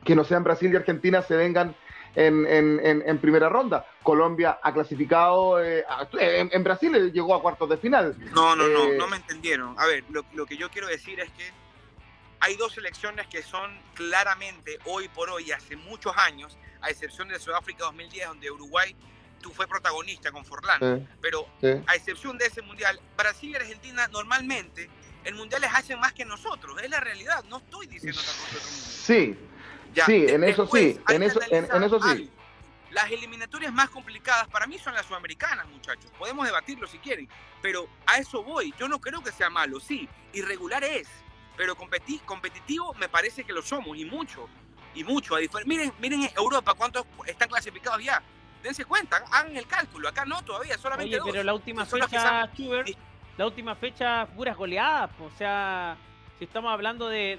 que 0.03 0.15
no 0.15 0.23
sean 0.23 0.43
Brasil 0.43 0.71
y 0.73 0.75
Argentina, 0.75 1.21
se 1.21 1.37
vengan 1.37 1.75
en, 2.15 3.19
primera 3.19 3.47
ronda. 3.47 3.85
Colombia 4.03 4.59
ha 4.61 4.73
clasificado, 4.73 5.63
eh, 5.63 5.85
en, 6.19 6.63
Brasil 6.63 7.11
llegó 7.13 7.35
a 7.35 7.41
cuartos 7.41 7.69
de 7.69 7.77
final. 7.77 8.15
No, 8.33 8.55
no, 8.55 8.67
no, 8.67 8.93
no 8.93 9.07
me 9.07 9.17
entendieron. 9.17 9.75
A 9.77 9.85
ver, 9.85 10.03
lo, 10.09 10.23
lo 10.33 10.45
que 10.45 10.57
yo 10.57 10.69
quiero 10.69 10.87
decir 10.87 11.19
es 11.19 11.29
que 11.31 11.66
hay 12.39 12.55
dos 12.55 12.73
selecciones 12.73 13.27
que 13.27 13.41
son 13.41 13.71
claramente 13.95 14.79
hoy 14.85 15.07
por 15.09 15.29
hoy, 15.29 15.51
hace 15.51 15.75
muchos 15.75 16.15
años, 16.17 16.57
a 16.81 16.89
excepción 16.89 17.27
de 17.27 17.39
Sudáfrica 17.39 17.85
2010, 17.85 18.27
donde 18.27 18.51
Uruguay 18.51 18.95
tú 19.41 19.51
fue 19.51 19.67
protagonista 19.67 20.31
con 20.31 20.45
Forlán, 20.45 21.07
pero 21.21 21.47
a 21.87 21.95
excepción 21.95 22.37
de 22.37 22.45
ese 22.45 22.61
mundial, 22.61 22.99
Brasil 23.15 23.51
y 23.51 23.55
Argentina 23.55 24.07
normalmente 24.07 24.89
el 25.23 25.35
mundial 25.35 25.61
les 25.61 25.73
hacen 25.73 25.99
más 25.99 26.13
que 26.13 26.25
nosotros, 26.25 26.81
es 26.81 26.89
la 26.89 26.99
realidad, 26.99 27.43
no 27.45 27.57
estoy 27.57 27.87
diciendo 27.87 28.19
cosa. 28.19 28.59
Sí, 28.61 29.37
sí, 30.05 30.25
en 30.27 30.43
eso 30.43 30.67
sí, 30.71 30.99
en 31.09 31.23
eso, 31.23 31.39
en, 31.49 31.83
eso 31.83 31.99
sí. 32.01 32.31
Las 32.91 33.11
eliminatorias 33.11 33.73
más 33.73 33.89
complicadas 33.89 34.47
para 34.47 34.65
mí 34.65 34.79
son 34.79 34.93
las 34.93 35.05
sudamericanas, 35.05 35.67
muchachos. 35.67 36.09
Podemos 36.17 36.45
debatirlo 36.45 36.87
si 36.87 36.97
quieren, 36.99 37.27
pero 37.61 37.89
a 38.05 38.17
eso 38.17 38.41
voy. 38.41 38.73
Yo 38.79 38.87
no 38.87 39.01
creo 39.01 39.21
que 39.21 39.31
sea 39.33 39.49
malo, 39.49 39.81
sí, 39.81 40.07
irregular 40.31 40.83
es 40.85 41.09
pero 41.57 41.75
competitivo 41.75 42.93
me 42.93 43.09
parece 43.09 43.43
que 43.43 43.51
lo 43.51 43.63
somos 43.63 43.97
y 43.97 44.05
mucho, 44.05 44.47
y 44.93 45.03
mucho. 45.03 45.35
Miren, 45.65 45.91
miren 45.99 46.29
Europa, 46.37 46.75
¿cuántos 46.75 47.05
están 47.25 47.49
clasificados 47.49 48.01
ya? 48.03 48.21
Dense 48.61 48.85
cuenta, 48.85 49.17
hagan 49.31 49.57
el 49.57 49.65
cálculo, 49.65 50.07
acá 50.07 50.23
no 50.23 50.41
todavía, 50.43 50.77
solamente 50.77 51.19
Oye, 51.19 51.31
pero 51.31 51.43
la 51.43 51.53
última 51.53 51.85
fecha, 51.85 52.49
la 53.37 53.45
última 53.45 53.75
fecha, 53.75 54.27
puras 54.35 54.55
goleadas, 54.55 55.09
o 55.19 55.29
sea, 55.37 55.97
si 56.37 56.45
estamos 56.45 56.71
hablando 56.71 57.07
de, 57.07 57.37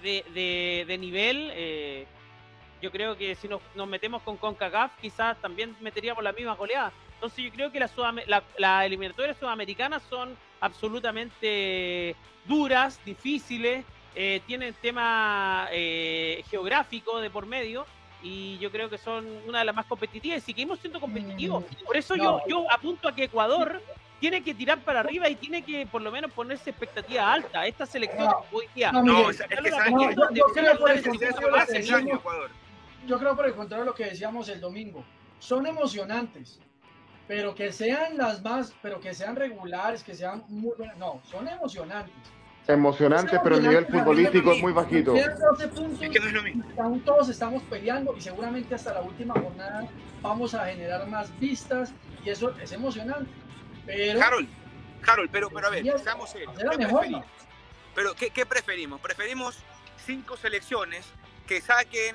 de, 0.86 0.98
nivel, 0.98 1.50
eh, 1.54 2.06
yo 2.82 2.90
creo 2.90 3.16
que 3.16 3.36
si 3.36 3.48
nos, 3.48 3.60
metemos 3.86 4.22
con 4.22 4.36
CONCACAF, 4.36 4.92
quizás 5.00 5.40
también 5.40 5.76
meteríamos 5.80 6.24
la 6.24 6.32
misma 6.32 6.54
goleada. 6.54 6.92
Entonces 7.14 7.44
yo 7.44 7.50
creo 7.50 7.72
que 7.72 7.80
las 7.80 7.92
la, 8.26 8.44
la 8.58 8.86
eliminatorias 8.86 9.36
sudamericanas 9.36 10.02
son 10.08 10.36
absolutamente 10.60 12.14
duras, 12.46 13.00
difíciles, 13.04 13.84
eh, 14.14 14.40
tienen 14.46 14.74
tema 14.80 15.68
eh, 15.70 16.42
geográfico 16.50 17.20
de 17.20 17.30
por 17.30 17.46
medio 17.46 17.86
y 18.22 18.58
yo 18.58 18.70
creo 18.70 18.90
que 18.90 18.98
son 18.98 19.26
una 19.46 19.60
de 19.60 19.64
las 19.64 19.74
más 19.74 19.86
competitivas 19.86 20.38
y 20.38 20.40
seguimos 20.40 20.80
siendo 20.80 21.00
competitivos. 21.00 21.64
Mm, 21.64 21.84
por 21.84 21.96
eso 21.96 22.16
yo, 22.16 22.40
yo 22.48 22.70
apunto 22.70 23.08
a 23.08 23.14
que 23.14 23.24
Ecuador 23.24 23.80
tiene 24.18 24.42
que 24.42 24.54
tirar 24.54 24.80
para 24.80 25.00
arriba 25.00 25.28
y 25.28 25.36
tiene 25.36 25.62
que 25.62 25.86
por 25.86 26.02
lo 26.02 26.10
menos 26.10 26.32
ponerse 26.32 26.70
expectativa 26.70 27.32
alta. 27.32 27.66
Esta 27.66 27.86
selección 27.86 28.28
hoy 28.50 28.66
día. 28.74 28.90
No, 28.90 29.30
es 29.30 29.40
que 29.40 29.56
yo, 30.34 30.44
creo 30.52 30.78
por 30.78 30.90
el 30.90 31.02
contrario 31.02 32.22
yo 33.06 33.18
creo 33.18 33.36
por 33.36 33.46
el 33.46 33.54
contrario 33.54 33.84
lo 33.84 33.94
que 33.94 34.06
decíamos 34.06 34.48
el 34.48 34.60
domingo. 34.60 35.04
Son 35.38 35.64
emocionantes, 35.66 36.58
pero 37.28 37.54
que 37.54 37.72
sean 37.72 38.18
las 38.18 38.42
más, 38.42 38.74
pero 38.82 39.00
que 39.00 39.14
sean 39.14 39.36
regulares, 39.36 40.02
que 40.02 40.14
sean 40.14 40.42
muy 40.48 40.72
buenas. 40.76 40.96
No, 40.96 41.20
son 41.30 41.46
emocionantes 41.46 42.12
emocionante, 42.68 43.38
pero 43.42 43.56
el 43.56 43.62
nivel 43.62 43.86
futbolístico 43.86 44.52
es 44.52 44.62
muy 44.62 44.72
bajito. 44.72 45.16
Es 45.16 45.28
que 46.10 46.20
no 46.20 46.26
es 46.26 46.32
lo 46.32 46.42
mismo. 46.42 46.64
Aún 46.78 47.00
todos 47.00 47.28
estamos 47.28 47.62
peleando 47.64 48.14
y 48.16 48.20
seguramente 48.20 48.74
hasta 48.74 48.94
la 48.94 49.00
última 49.00 49.34
jornada 49.34 49.88
vamos 50.20 50.54
a 50.54 50.66
generar 50.66 51.08
más 51.08 51.36
vistas 51.40 51.92
y 52.24 52.30
eso 52.30 52.54
es 52.58 52.70
emocionante. 52.72 53.30
Pero, 53.86 54.20
Carol, 54.20 54.46
Carol, 55.00 55.28
pero, 55.32 55.48
pero 55.48 55.66
a 55.66 55.70
ver, 55.70 55.86
estamos 55.86 56.30
serios. 56.30 56.52
¿Qué 56.56 56.64
preferimos? 56.64 57.24
Pero, 57.94 58.14
¿qué, 58.14 58.30
¿qué 58.30 58.44
preferimos? 58.44 59.00
Preferimos 59.00 59.58
cinco 60.04 60.36
selecciones 60.36 61.06
que 61.46 61.62
saquen 61.62 62.14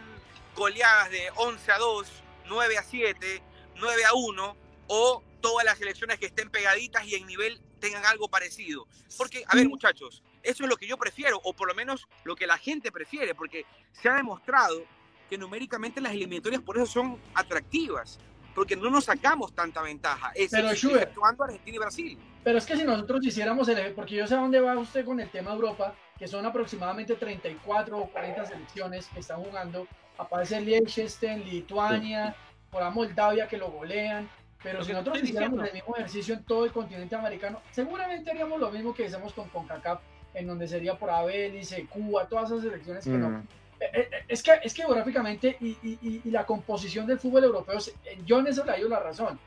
goleadas 0.55 1.09
de 1.09 1.29
11 1.35 1.71
a 1.71 1.77
2, 1.79 2.23
9 2.47 2.77
a 2.77 2.83
7, 2.83 3.41
9 3.75 4.05
a 4.05 4.13
1 4.13 4.57
o 4.87 5.23
todas 5.41 5.65
las 5.65 5.79
selecciones 5.79 6.19
que 6.19 6.27
estén 6.27 6.49
pegaditas 6.51 7.05
y 7.05 7.15
en 7.15 7.25
nivel 7.25 7.59
tengan 7.79 8.05
algo 8.05 8.29
parecido. 8.29 8.87
Porque, 9.17 9.43
a 9.47 9.55
ver, 9.55 9.67
muchachos, 9.67 10.23
eso 10.43 10.63
es 10.63 10.69
lo 10.69 10.77
que 10.77 10.85
yo 10.85 10.97
prefiero, 10.97 11.39
o 11.43 11.53
por 11.53 11.67
lo 11.67 11.73
menos 11.73 12.07
lo 12.23 12.35
que 12.35 12.45
la 12.45 12.57
gente 12.57 12.91
prefiere, 12.91 13.33
porque 13.33 13.65
se 13.91 14.09
ha 14.09 14.15
demostrado 14.15 14.83
que 15.29 15.37
numéricamente 15.37 16.01
las 16.01 16.11
eliminatorias 16.11 16.61
por 16.61 16.77
eso 16.77 16.85
son 16.85 17.17
atractivas, 17.33 18.19
porque 18.53 18.75
no 18.75 18.89
nos 18.89 19.05
sacamos 19.05 19.53
tanta 19.53 19.81
ventaja, 19.81 20.31
pero, 20.51 20.69
exceptuando 20.69 21.45
Argentina 21.45 21.75
y 21.75 21.79
Brasil. 21.79 22.19
Pero 22.43 22.57
es 22.57 22.65
que 22.65 22.75
si 22.75 22.83
nosotros 22.83 23.25
hiciéramos 23.25 23.67
el 23.69 23.93
porque 23.93 24.15
yo 24.15 24.27
sé 24.27 24.35
a 24.35 24.39
dónde 24.39 24.59
va 24.59 24.77
usted 24.77 25.05
con 25.05 25.19
el 25.19 25.29
tema 25.29 25.53
Europa, 25.53 25.95
que 26.19 26.27
son 26.27 26.45
aproximadamente 26.45 27.15
34 27.15 27.97
o 27.97 28.09
40 28.09 28.45
selecciones 28.45 29.07
que 29.07 29.21
están 29.21 29.41
jugando, 29.41 29.87
aparece 30.17 30.59
Liechtenstein, 30.61 31.43
Lituania, 31.43 32.35
por 32.69 32.83
a 32.83 32.89
Moldavia 32.89 33.47
que 33.47 33.57
lo 33.57 33.71
golean, 33.71 34.29
pero 34.61 34.83
si 34.83 34.91
nosotros 34.91 35.23
hiciéramos 35.23 35.65
el 35.65 35.73
mismo 35.73 35.95
ejercicio 35.95 36.33
en 36.33 36.43
todo 36.43 36.65
el 36.65 36.71
continente 36.71 37.15
americano, 37.15 37.61
seguramente 37.71 38.29
haríamos 38.29 38.59
lo 38.59 38.71
mismo 38.71 38.93
que 38.93 39.05
hacemos 39.05 39.33
con 39.33 39.49
CONCACAF 39.49 39.99
en 40.34 40.47
donde 40.47 40.67
sería 40.67 40.95
por 40.97 41.09
Abelice, 41.09 41.86
Cuba, 41.86 42.27
todas 42.27 42.51
esas 42.51 42.65
elecciones 42.65 43.03
que 43.03 43.11
no. 43.11 43.29
Mm. 43.29 43.47
Eh, 43.79 43.89
eh, 43.93 44.09
eh, 44.11 44.25
es 44.27 44.41
que, 44.41 44.51
es 44.63 44.73
que 44.73 44.84
geográficamente 44.84 45.57
y, 45.59 45.77
y, 45.84 46.21
y, 46.23 46.31
la 46.31 46.45
composición 46.45 47.05
del 47.05 47.19
fútbol 47.19 47.43
europeo, 47.43 47.79
yo 48.25 48.39
en 48.39 48.47
eso 48.47 48.63
le 48.63 48.79
doy 48.79 48.89
la 48.89 48.99
razón. 48.99 49.39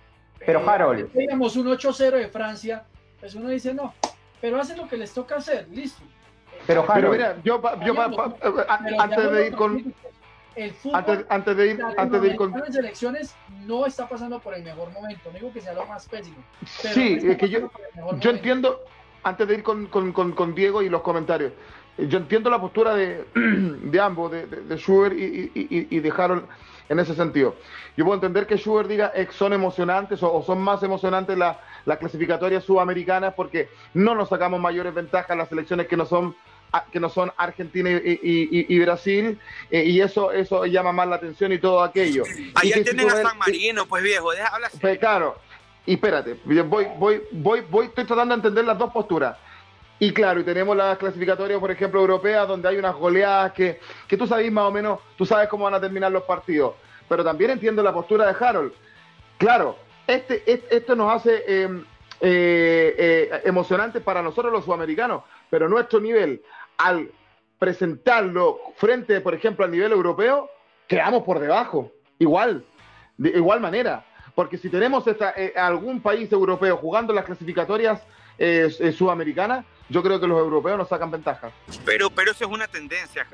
Pero 0.44 0.68
Harold. 0.68 1.12
Digamos 1.12 1.56
un 1.56 1.66
8-0 1.68 2.10
de 2.10 2.28
Francia, 2.28 2.84
pues 3.18 3.34
uno 3.34 3.48
dice 3.48 3.72
no, 3.72 3.94
pero 4.40 4.60
hacen 4.60 4.76
lo 4.76 4.88
que 4.88 4.96
les 4.96 5.12
toca 5.12 5.36
hacer, 5.36 5.66
listo. 5.68 6.02
Pero 6.66 6.84
Harold, 6.90 7.16
mira, 7.16 7.36
yo, 7.42 7.62
yo 7.84 7.94
antes 8.68 9.32
de 9.32 9.46
ir 9.46 9.54
con. 9.54 9.94
El 10.54 10.72
fútbol, 10.72 10.96
antes, 10.96 11.26
antes, 11.28 11.56
de 11.56 11.66
ir, 11.66 11.82
antes 11.98 12.22
de 12.22 12.28
ir 12.28 12.36
con. 12.36 12.54
En 12.54 12.72
selecciones 12.72 13.34
no 13.66 13.84
está 13.84 14.08
pasando 14.08 14.40
por 14.40 14.54
el 14.54 14.62
mejor 14.62 14.90
momento, 14.90 15.30
no 15.30 15.38
digo 15.38 15.52
que 15.52 15.60
sea 15.60 15.74
lo 15.74 15.86
más 15.86 16.06
pésimo. 16.06 16.38
sí, 16.64 17.18
es 17.22 17.36
que 17.36 17.48
yo, 17.48 17.70
yo 18.20 18.30
entiendo 18.30 18.80
antes 19.26 19.48
de 19.48 19.54
ir 19.54 19.62
con, 19.64 20.54
Diego 20.54 20.82
y 20.82 20.88
los 20.88 21.02
comentarios, 21.02 21.52
yo 21.98 22.18
entiendo 22.18 22.48
la 22.48 22.60
postura 22.60 22.94
de, 22.94 23.24
ambos, 24.00 24.30
de, 24.30 24.46
de, 24.46 24.76
Schubert 24.76 25.16
y, 25.18 25.98
de 25.98 26.12
Harold 26.16 26.44
en 26.88 27.00
ese 27.00 27.12
sentido. 27.12 27.56
Yo 27.96 28.04
puedo 28.04 28.14
entender 28.14 28.46
que 28.46 28.56
Schubert 28.56 28.88
diga 28.88 29.10
que 29.12 29.32
son 29.32 29.52
emocionantes 29.52 30.22
o, 30.22 30.44
son 30.44 30.60
más 30.60 30.80
emocionantes 30.84 31.36
las 31.36 31.98
clasificatorias 31.98 32.62
sudamericanas 32.62 33.34
porque 33.34 33.68
no 33.94 34.14
nos 34.14 34.28
sacamos 34.28 34.60
mayores 34.60 34.94
ventajas 34.94 35.36
las 35.36 35.48
selecciones 35.48 35.88
que 35.88 35.96
no 35.96 36.06
son 36.06 36.36
que 36.92 37.00
no 37.00 37.08
son 37.08 37.32
Argentina 37.36 37.88
y, 37.90 38.78
Brasil, 38.80 39.40
eh, 39.70 39.84
y 39.84 40.00
eso 40.02 40.30
eso 40.30 40.66
llama 40.66 40.92
más 40.92 41.08
la 41.08 41.16
atención 41.16 41.50
y 41.52 41.58
todo 41.58 41.82
aquello. 41.82 42.22
Allá 42.54 42.84
tienen 42.84 43.08
a 43.08 43.22
San 43.22 43.38
Marino, 43.38 43.86
pues 43.86 44.02
viejo, 44.02 44.30
deja 44.32 44.48
hablar. 44.48 44.70
Pues, 44.78 44.98
claro, 44.98 45.38
y 45.86 45.94
espérate, 45.94 46.36
voy, 46.44 46.88
voy, 46.98 47.22
voy, 47.30 47.60
voy, 47.70 47.86
estoy 47.86 48.04
tratando 48.04 48.34
de 48.34 48.40
entender 48.40 48.64
las 48.64 48.76
dos 48.76 48.92
posturas. 48.92 49.36
Y 49.98 50.12
claro, 50.12 50.40
y 50.40 50.44
tenemos 50.44 50.76
las 50.76 50.98
clasificatorias, 50.98 51.58
por 51.58 51.70
ejemplo, 51.70 52.00
europeas, 52.00 52.46
donde 52.46 52.68
hay 52.68 52.76
unas 52.76 52.94
goleadas 52.94 53.52
que, 53.52 53.80
que 54.06 54.16
tú 54.16 54.26
sabes 54.26 54.50
más 54.52 54.64
o 54.64 54.72
menos, 54.72 54.98
tú 55.16 55.24
sabes 55.24 55.48
cómo 55.48 55.64
van 55.64 55.74
a 55.74 55.80
terminar 55.80 56.12
los 56.12 56.24
partidos. 56.24 56.74
Pero 57.08 57.24
también 57.24 57.52
entiendo 57.52 57.82
la 57.82 57.94
postura 57.94 58.26
de 58.26 58.44
Harold. 58.44 58.72
Claro, 59.38 59.76
este, 60.06 60.42
esto 60.46 60.94
nos 60.94 61.14
hace 61.14 61.44
em, 61.46 61.84
eh, 62.20 62.94
eh, 62.98 63.40
emocionante 63.44 64.00
para 64.00 64.22
nosotros 64.22 64.52
los 64.52 64.64
sudamericanos, 64.64 65.22
pero 65.48 65.68
nuestro 65.68 66.00
nivel, 66.00 66.42
al 66.78 67.10
presentarlo 67.58 68.58
frente, 68.76 69.20
por 69.20 69.34
ejemplo, 69.34 69.64
al 69.64 69.70
nivel 69.70 69.92
europeo, 69.92 70.50
quedamos 70.88 71.22
por 71.22 71.38
debajo, 71.38 71.92
igual, 72.18 72.64
de 73.16 73.30
igual 73.30 73.60
manera. 73.60 74.04
Porque 74.36 74.58
si 74.58 74.68
tenemos 74.68 75.02
eh, 75.06 75.54
algún 75.56 76.02
país 76.02 76.30
europeo 76.30 76.76
jugando 76.76 77.14
las 77.14 77.24
clasificatorias 77.24 78.02
eh, 78.36 78.68
eh, 78.80 78.92
sudamericanas, 78.92 79.64
yo 79.88 80.02
creo 80.02 80.20
que 80.20 80.26
los 80.26 80.38
europeos 80.38 80.76
nos 80.76 80.90
sacan 80.90 81.10
ventaja. 81.10 81.50
Pero, 81.86 82.10
pero 82.10 82.32
eso 82.32 82.44
es 82.44 82.50
una 82.50 82.68
tendencia, 82.68 83.26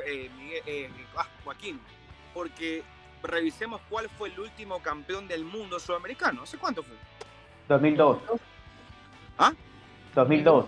ah, 1.16 1.26
Joaquín, 1.42 1.80
porque 2.32 2.84
revisemos 3.20 3.80
cuál 3.90 4.08
fue 4.10 4.28
el 4.28 4.38
último 4.38 4.80
campeón 4.80 5.26
del 5.26 5.44
mundo 5.44 5.80
sudamericano. 5.80 6.44
¿Hace 6.44 6.56
cuánto 6.56 6.84
fue? 6.84 6.94
2002. 7.68 8.18
¿Ah? 9.38 9.52
2002. 10.14 10.66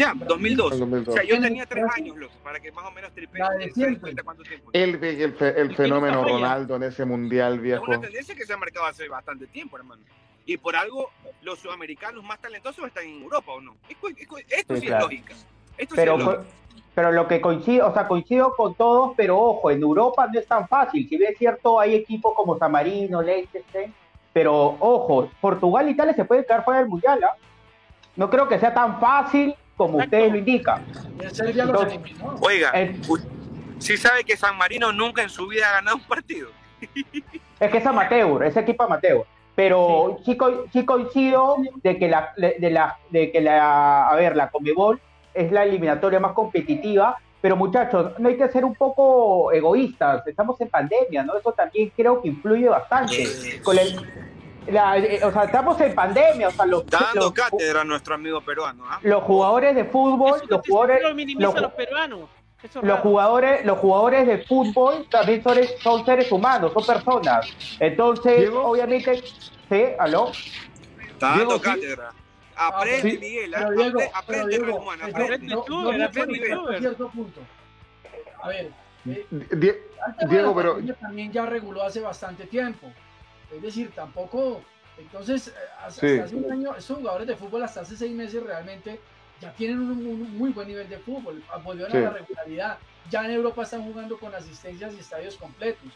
Ya, 0.00 0.14
2002. 0.14 0.80
O 1.08 1.12
sea, 1.12 1.22
yo 1.24 1.38
tenía 1.38 1.66
tres 1.66 1.84
años, 1.94 2.16
para 2.42 2.58
que 2.58 2.72
más 2.72 2.86
o 2.86 2.90
menos 2.90 3.12
tripe 3.12 3.38
cuánto 4.24 4.42
tiempo. 4.42 4.70
El, 4.72 4.94
el, 5.04 5.36
el 5.38 5.76
fenómeno 5.76 6.24
Ronaldo 6.24 6.76
en 6.76 6.84
ese 6.84 7.04
mundial, 7.04 7.60
viejo. 7.60 7.82
Es 7.82 7.88
una 7.88 8.00
tendencia 8.00 8.34
que 8.34 8.46
se 8.46 8.52
ha 8.54 8.56
marcado 8.56 8.86
hace 8.86 9.08
bastante 9.08 9.46
tiempo, 9.48 9.76
hermano. 9.76 10.00
Y 10.46 10.56
por 10.56 10.74
algo, 10.74 11.10
los 11.42 11.58
sudamericanos 11.58 12.24
más 12.24 12.40
talentosos 12.40 12.86
están 12.86 13.04
en 13.04 13.22
Europa, 13.22 13.52
¿o 13.52 13.60
no? 13.60 13.76
Esto 13.90 14.76
sí, 14.76 14.86
es 14.86 15.00
lógica. 15.00 15.34
Esto 15.76 15.94
pero, 15.94 16.14
sí 16.14 16.20
es 16.20 16.26
lógica. 16.26 16.44
Pero 16.94 17.12
lo 17.12 17.28
que 17.28 17.40
coincido, 17.42 17.86
o 17.86 17.92
sea, 17.92 18.08
coincido 18.08 18.54
con 18.56 18.74
todos, 18.74 19.12
pero 19.18 19.38
ojo, 19.38 19.70
en 19.70 19.82
Europa 19.82 20.28
no 20.32 20.40
es 20.40 20.46
tan 20.46 20.66
fácil. 20.66 21.06
Si 21.10 21.18
bien 21.18 21.32
es 21.32 21.38
cierto, 21.38 21.78
hay 21.78 21.94
equipos 21.94 22.32
como 22.34 22.58
San 22.58 22.72
Marino, 22.72 23.20
Leicester, 23.20 23.90
pero 24.32 24.78
ojo, 24.80 25.30
Portugal 25.42 25.88
y 25.88 25.92
Italia 25.92 26.14
se 26.14 26.24
pueden 26.24 26.44
quedar 26.44 26.64
fuera 26.64 26.80
del 26.80 26.88
Mundial. 26.88 27.22
¿ah? 27.22 27.36
No 28.16 28.30
creo 28.30 28.48
que 28.48 28.58
sea 28.58 28.72
tan 28.72 28.98
fácil 28.98 29.54
como 29.80 29.96
ustedes 29.96 30.30
lo 30.30 30.36
indican. 30.36 30.84
Oiga, 32.42 32.70
si 33.78 33.96
sabe 33.96 34.24
que 34.24 34.36
San 34.36 34.58
Marino 34.58 34.92
nunca 34.92 35.22
en 35.22 35.30
su 35.30 35.46
vida 35.46 35.70
ha 35.70 35.72
ganado 35.76 35.96
un 35.96 36.02
partido. 36.02 36.50
Es 37.58 37.70
que 37.70 37.78
es 37.78 37.86
amateur, 37.86 38.42
ese 38.44 38.60
equipo 38.60 38.82
amateur. 38.82 39.24
Pero 39.56 40.18
sí, 40.22 40.36
coincido 40.84 41.56
de 41.82 41.98
que 41.98 42.08
la, 42.08 42.34
de 42.36 42.70
la, 42.70 42.98
de 43.08 43.32
que 43.32 43.40
la, 43.40 44.06
a 44.06 44.14
ver, 44.16 44.36
la 44.36 44.50
Comebol 44.50 45.00
es 45.32 45.50
la 45.50 45.64
eliminatoria 45.64 46.20
más 46.20 46.32
competitiva, 46.32 47.16
pero 47.40 47.56
muchachos, 47.56 48.18
no 48.18 48.28
hay 48.28 48.36
que 48.36 48.48
ser 48.48 48.66
un 48.66 48.74
poco 48.74 49.50
egoístas, 49.50 50.26
estamos 50.26 50.60
en 50.60 50.68
pandemia, 50.68 51.22
¿no? 51.22 51.38
Eso 51.38 51.52
también 51.52 51.90
creo 51.96 52.20
que 52.20 52.28
influye 52.28 52.68
bastante. 52.68 53.60
Con 53.62 53.78
el, 53.78 53.96
eh, 54.70 55.20
o 55.24 55.32
sea, 55.32 55.44
estamos 55.44 55.80
en 55.80 55.94
pandemia, 55.94 56.48
o 56.48 56.50
sea, 56.50 56.66
los, 56.66 56.86
dando 56.86 57.32
cátedra 57.32 57.82
a 57.82 57.84
nuestro 57.84 58.14
amigo 58.14 58.40
peruano. 58.40 58.84
¿ah? 58.88 58.98
Los 59.02 59.22
jugadores 59.24 59.74
de 59.74 59.84
fútbol, 59.84 60.40
los 60.48 60.60
jugadores, 60.66 61.02
los, 61.38 61.72
peruanos. 61.72 62.28
los 62.82 63.00
jugadores, 63.00 63.64
los 63.64 63.78
jugadores 63.78 64.26
de 64.26 64.38
fútbol 64.44 65.06
también 65.10 65.42
son, 65.42 65.58
son 65.82 66.04
seres 66.04 66.30
humanos, 66.30 66.72
son 66.72 66.86
personas. 66.86 67.46
Entonces, 67.78 68.50
obviamente, 68.50 69.22
sí, 69.68 69.84
aló. 69.98 70.32
Está 71.00 71.36
dando 71.36 71.60
cátedra. 71.60 72.12
Aprende, 72.56 73.18
Miguel, 73.18 73.54
aprende, 73.54 74.10
aprende, 74.12 74.56
hermano, 74.56 75.04
aprende. 75.04 76.04
Aprende, 76.04 76.78
cierto 76.78 77.08
punto. 77.08 77.40
A 78.42 78.48
ver, 78.48 78.70
eh, 79.06 79.26
Diego, 80.28 80.54
pero 80.54 80.78
también 81.00 81.32
ya 81.32 81.46
reguló 81.46 81.82
hace 81.82 82.00
bastante 82.00 82.44
tiempo. 82.46 82.92
Es 83.54 83.62
decir, 83.62 83.90
tampoco. 83.94 84.60
Entonces, 84.98 85.48
eh, 85.48 85.52
hasta, 85.84 86.24
hace 86.24 86.36
un 86.36 86.52
año, 86.52 86.74
estos 86.76 86.98
jugadores 86.98 87.26
de 87.26 87.36
fútbol 87.36 87.62
hasta 87.62 87.80
hace 87.80 87.96
seis 87.96 88.12
meses 88.12 88.42
realmente 88.42 89.00
ya 89.40 89.52
tienen 89.52 89.80
un, 89.80 90.36
muy 90.36 90.50
buen 90.50 90.68
nivel 90.68 90.88
de 90.88 90.98
fútbol, 90.98 91.42
volvieron 91.64 91.96
a 91.96 92.00
la 92.00 92.10
regularidad. 92.10 92.78
Ya 93.10 93.24
en 93.24 93.30
Europa 93.30 93.62
están 93.62 93.82
jugando 93.82 94.18
con 94.18 94.34
asistencias 94.34 94.94
y 94.94 95.00
estadios 95.00 95.36
completos. 95.36 95.88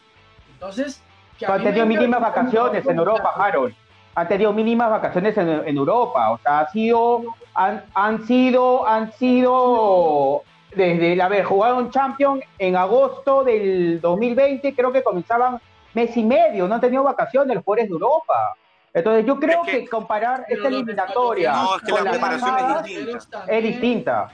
Entonces, 0.53 1.01
que 1.37 1.45
han 1.45 1.63
tenido 1.63 1.85
mínimas 1.85 2.21
vacaciones 2.21 2.85
en 2.85 2.97
Europa, 2.97 3.33
Harold. 3.35 3.75
Han 4.15 4.27
tenido 4.27 4.53
mínimas 4.53 4.89
vacaciones 4.89 5.37
en, 5.37 5.49
en, 5.49 5.77
Europa. 5.77 6.31
O 6.31 6.39
sea, 6.39 6.61
ha 6.61 6.71
sido, 6.71 7.35
han, 7.53 7.83
han 7.93 8.25
sido, 8.25 8.87
han 8.87 9.11
sido 9.13 10.43
desde, 10.75 11.21
a 11.21 11.27
ver, 11.27 11.43
jugaron 11.43 11.89
Champions 11.89 12.43
en 12.59 12.75
agosto 12.75 13.43
del 13.43 13.99
2020, 14.01 14.75
creo 14.75 14.91
que 14.91 15.03
comenzaban 15.03 15.59
mes 15.95 16.15
y 16.17 16.23
medio, 16.23 16.67
no 16.67 16.75
han 16.75 16.81
tenido 16.81 17.03
vacaciones 17.03 17.55
los 17.55 17.63
jugadores 17.63 17.89
de 17.89 17.93
Europa. 17.93 18.55
Entonces 18.93 19.25
yo 19.25 19.39
creo 19.39 19.63
que, 19.63 19.87
comparar 19.87 20.45
esta 20.47 20.67
eliminatoria 20.67 21.51
no, 21.51 21.75
es 21.75 21.81
que 21.81 21.91
la 21.91 22.11
preparación 22.11 22.57
es 22.57 22.83
distinta. 22.85 23.45
Es 23.47 23.63
distinta. 23.63 24.31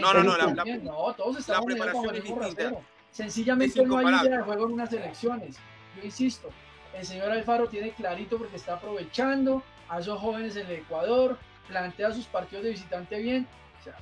No, 0.00 0.14
no, 0.14 0.22
no, 0.22 0.36
la, 0.36 0.64
no, 0.64 1.14
todos 1.14 1.38
estamos 1.38 1.70
la 1.70 1.76
preparación 1.76 2.16
es 2.16 2.24
distinta. 2.24 2.72
Sencillamente 3.10 3.86
no 3.86 3.98
hay 3.98 4.06
idea 4.06 4.38
de 4.38 4.42
juego 4.42 4.66
en 4.66 4.72
unas 4.72 4.92
elecciones. 4.92 5.56
Yo 5.96 6.02
insisto, 6.02 6.48
el 6.94 7.04
señor 7.04 7.30
Alfaro 7.30 7.68
tiene 7.68 7.90
clarito 7.92 8.38
porque 8.38 8.56
está 8.56 8.74
aprovechando 8.74 9.62
a 9.88 10.00
esos 10.00 10.18
jóvenes 10.20 10.56
en 10.56 10.66
el 10.66 10.72
Ecuador, 10.72 11.38
plantea 11.68 12.12
sus 12.12 12.26
partidos 12.26 12.64
de 12.64 12.70
visitante 12.70 13.18
bien. 13.18 13.46
O 13.80 13.84
sea, 13.84 13.94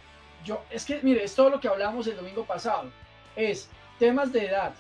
yo, 0.45 0.63
es 0.71 0.85
que, 0.85 1.01
mire, 1.03 1.25
es 1.25 1.35
todo 1.35 1.51
lo 1.51 1.61
que 1.61 1.69
hablamos 1.69 2.07
el 2.07 2.17
domingo 2.17 2.45
pasado. 2.45 2.91
Es 3.37 3.69
temas 3.99 4.33
de 4.33 4.47
edad, 4.47 4.73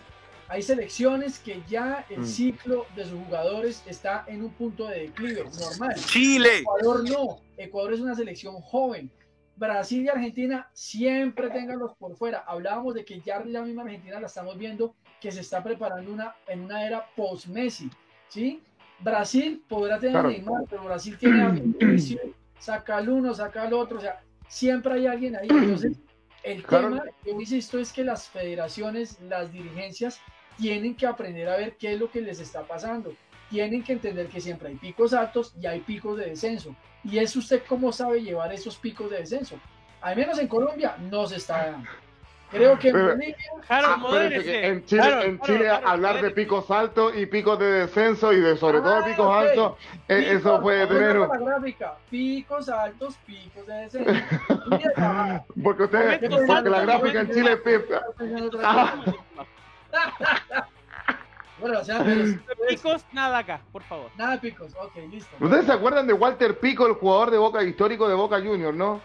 hay 0.51 0.63
selecciones 0.63 1.39
que 1.39 1.63
ya 1.69 2.05
el 2.11 2.23
mm. 2.23 2.27
ciclo 2.27 2.85
de 2.97 3.05
sus 3.05 3.25
jugadores 3.25 3.85
está 3.87 4.25
en 4.27 4.43
un 4.43 4.51
punto 4.51 4.89
de 4.89 5.03
declive 5.03 5.45
normal. 5.45 5.95
Chile. 5.95 6.59
Ecuador 6.59 7.09
no. 7.09 7.41
Ecuador 7.57 7.95
es 7.95 8.01
una 8.01 8.17
selección 8.17 8.61
joven. 8.61 9.09
Brasil 9.55 10.03
y 10.03 10.09
Argentina 10.09 10.69
siempre 10.73 11.51
tenganlos 11.51 11.95
por 11.97 12.17
fuera. 12.17 12.41
Hablábamos 12.49 12.95
de 12.95 13.05
que 13.05 13.21
ya 13.21 13.39
la 13.45 13.63
misma 13.63 13.83
Argentina 13.83 14.19
la 14.19 14.27
estamos 14.27 14.59
viendo 14.59 14.97
que 15.21 15.31
se 15.31 15.41
está 15.41 15.63
preparando 15.63 16.13
una, 16.13 16.35
en 16.49 16.63
una 16.63 16.85
era 16.85 17.07
post-Messi. 17.15 17.89
¿sí? 18.27 18.61
Brasil 18.99 19.63
podrá 19.69 20.01
tener 20.01 20.25
Neymar, 20.25 20.65
pero 20.69 20.83
Brasil 20.83 21.17
tiene 21.17 21.43
a 21.43 21.55
saca 22.59 22.97
al 22.97 23.09
uno, 23.09 23.35
saca 23.35 23.63
al 23.63 23.73
otro. 23.73 23.99
O 23.99 24.01
sea, 24.01 24.21
siempre 24.49 24.95
hay 24.95 25.07
alguien 25.07 25.37
ahí. 25.37 25.47
Entonces, 25.49 25.97
el 26.43 26.65
tema, 26.65 27.05
yo 27.25 27.33
insisto, 27.39 27.79
es 27.79 27.93
que 27.93 28.03
las 28.03 28.29
federaciones, 28.29 29.21
las 29.21 29.53
dirigencias, 29.53 30.21
tienen 30.61 30.95
que 30.95 31.07
aprender 31.07 31.49
a 31.49 31.57
ver 31.57 31.77
qué 31.77 31.95
es 31.95 31.99
lo 31.99 32.11
que 32.11 32.21
les 32.21 32.39
está 32.39 32.63
pasando. 32.63 33.15
Tienen 33.49 33.83
que 33.83 33.95
entender 33.95 34.29
que 34.29 34.41
siempre 34.41 34.69
hay 34.69 34.77
picos 34.77 35.15
altos 35.15 35.55
y 35.61 35.67
hay 35.67 35.81
picos 35.81 36.19
de 36.19 36.27
descenso. 36.27 36.77
Y 37.03 37.19
es 37.19 37.35
usted 37.35 37.63
cómo 37.67 37.93
sabe 37.93 38.23
llevar 38.23 38.53
esos 38.53 38.77
picos 38.77 39.11
de 39.11 39.19
descenso. 39.19 39.59
Al 40.03 40.17
menos 40.17 40.39
en 40.39 40.49
Colombia 40.49 40.97
no 41.11 41.27
se 41.27 41.37
está 41.37 41.71
dando. 41.71 41.89
Creo 42.51 42.79
que 42.79 42.89
en 42.89 43.07
Bolivia. 43.07 44.67
en 44.67 44.85
Chile, 44.85 45.25
en 45.25 45.41
Chile 45.41 45.71
hablar 45.71 46.21
de 46.21 46.31
picos 46.33 46.69
altos 46.71 47.17
y 47.17 47.25
picos 47.27 47.59
de 47.59 47.67
descenso 47.67 48.33
y 48.33 48.41
de 48.41 48.57
sobre 48.57 48.81
todo 48.81 48.97
ah, 48.97 49.05
picos 49.05 49.37
altos, 49.37 49.73
eh, 50.09 50.33
eso 50.33 50.61
puede 50.61 50.87
tener. 50.89 51.17
La 51.17 51.39
gráfica, 51.39 51.97
picos 52.11 52.69
altos, 52.69 53.17
picos 53.25 53.67
de 53.67 53.75
descenso. 53.75 54.11
porque 55.63 55.85
usted, 55.85 56.47
porque 56.47 56.71
la 56.71 56.81
gráfica 56.81 57.21
en 57.21 57.31
Chile 57.33 57.53
es 57.53 57.61
bueno, 61.61 61.81
o 61.81 61.85
sea, 61.85 62.05
picos, 62.69 63.05
nada 63.13 63.39
acá, 63.39 63.61
por 63.73 63.83
favor. 63.83 64.11
Nada 64.17 64.33
de 64.33 64.39
picos, 64.39 64.73
ok, 64.81 64.97
listo. 65.11 65.37
¿Ustedes 65.41 65.67
se 65.67 65.73
acuerdan 65.73 66.07
de 66.07 66.13
Walter 66.13 66.59
Pico, 66.59 66.87
el 66.87 66.95
jugador 66.95 67.31
de 67.31 67.39
Boca 67.39 67.63
histórico 67.63 68.09
de 68.09 68.15
Boca 68.15 68.39
Junior, 68.39 68.75
no? 68.75 69.01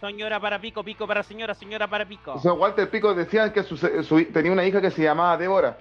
Señora 0.00 0.40
para 0.40 0.60
pico, 0.60 0.82
pico 0.82 1.06
para 1.06 1.22
señora, 1.22 1.54
señora 1.54 1.86
para 1.86 2.04
pico. 2.04 2.34
O 2.34 2.40
sea, 2.40 2.52
Walter 2.54 2.90
Pico 2.90 3.14
decía 3.14 3.52
que 3.52 3.62
tenía 4.32 4.50
una 4.50 4.64
hija 4.64 4.80
que 4.80 4.90
se 4.90 5.04
llamaba 5.04 5.36
Débora. 5.36 5.78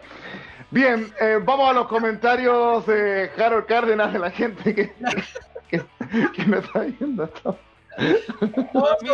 Bien, 0.69 1.11
eh, 1.19 1.39
vamos 1.43 1.67
a 1.67 1.73
los 1.73 1.87
comentarios 1.87 2.85
de 2.85 3.31
Harold 3.35 3.65
Cárdenas 3.65 4.13
de 4.13 4.19
la 4.19 4.29
gente 4.29 4.75
que, 4.75 4.93
que, 5.69 6.45
me 6.45 6.59
está 6.59 6.81
viendo. 6.81 7.27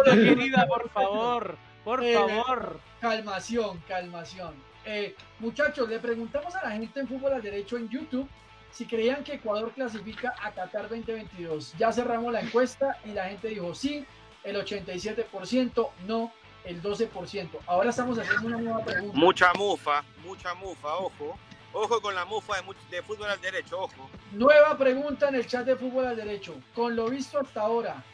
querida, 0.03 0.67
por 0.67 0.89
favor, 0.89 1.57
por 1.86 2.03
eh, 2.03 2.13
favor. 2.13 2.80
Calmación, 2.99 3.82
calmación. 3.88 4.66
Eh, 4.89 5.13
muchachos, 5.39 5.89
le 5.89 5.99
preguntamos 5.99 6.55
a 6.55 6.63
la 6.63 6.71
gente 6.71 7.01
en 7.01 7.09
Fútbol 7.09 7.33
al 7.33 7.41
Derecho 7.41 7.75
en 7.75 7.89
YouTube 7.89 8.25
si 8.71 8.85
creían 8.85 9.21
que 9.21 9.33
Ecuador 9.33 9.73
clasifica 9.73 10.33
a 10.41 10.51
Qatar 10.51 10.83
2022. 10.83 11.73
Ya 11.77 11.91
cerramos 11.91 12.31
la 12.31 12.39
encuesta 12.39 12.97
y 13.03 13.09
la 13.09 13.25
gente 13.25 13.49
dijo 13.49 13.75
sí, 13.75 14.05
el 14.45 14.55
87%, 14.55 15.89
no, 16.07 16.31
el 16.63 16.81
12%. 16.81 17.49
Ahora 17.65 17.89
estamos 17.89 18.17
haciendo 18.17 18.47
una 18.47 18.59
nueva 18.59 18.85
pregunta. 18.85 19.17
Mucha 19.17 19.53
mufa, 19.55 20.05
mucha 20.23 20.53
mufa, 20.53 20.95
ojo. 20.95 21.38
Ojo 21.73 22.01
con 22.01 22.15
la 22.15 22.23
mufa 22.23 22.55
de, 22.55 22.95
de, 22.95 23.03
fútbol 23.03 23.29
al 23.29 23.41
derecho, 23.41 23.81
ojo. 23.81 24.09
Nueva 24.31 24.77
pregunta 24.77 25.27
en 25.27 25.35
el 25.35 25.47
chat 25.47 25.65
de 25.65 25.75
fútbol 25.75 26.05
al 26.05 26.15
derecho. 26.15 26.55
Con 26.73 26.95
lo 26.95 27.09
visto 27.09 27.39
hasta 27.39 27.59
ahora, 27.59 28.05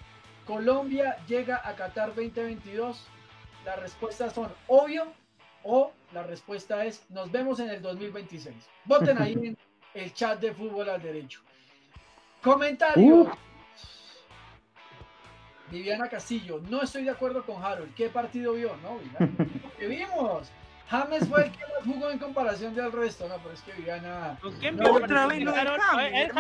¿Colombia 0.47 1.17
llega 1.28 1.61
a 1.63 1.76
Qatar 1.76 2.15
2022? 2.15 3.05
Las 3.63 3.80
respuestas 3.80 4.34
son 4.34 4.51
obvio 4.67 5.13
o 5.64 5.91
la 6.14 6.24
respuesta 6.24 6.86
es 6.86 7.05
nos 7.09 7.32
vemos 7.32 7.59
en 7.59 7.70
el 7.70 7.82
2026. 7.82 8.55
Voten 8.86 9.22
ahí 9.22 9.34
en 9.34 9.57
el 9.93 10.14
chat 10.14 10.39
de 10.39 10.53
fútbol 10.53 10.89
al 10.89 11.01
derecho. 11.01 11.41
Comentario. 12.41 13.32
Viviana 15.72 16.07
Castillo, 16.07 16.61
no 16.70 16.84
estoy 16.84 17.03
de 17.03 17.09
acuerdo 17.09 17.43
con 17.43 17.64
Harold. 17.64 17.95
¿Qué 17.95 18.09
partido 18.09 18.53
vio? 18.53 18.76
No, 18.84 18.99
¿Qué 19.80 19.88
vimos? 19.88 20.51
James 20.89 21.27
fue 21.27 21.45
el 21.45 21.51
que 21.51 21.59
más 21.59 21.84
jugó 21.86 22.09
en 22.11 22.19
comparación 22.19 22.75
del 22.75 22.91
resto, 22.91 23.27
no, 23.27 23.38
pero 23.38 23.53
es 23.53 23.61
que 23.61 23.71
Viviana. 23.73 24.38
otra 24.89 25.27
vez 25.27 25.43
lo 25.43 25.51
de 25.51 25.59
James, 25.59 26.31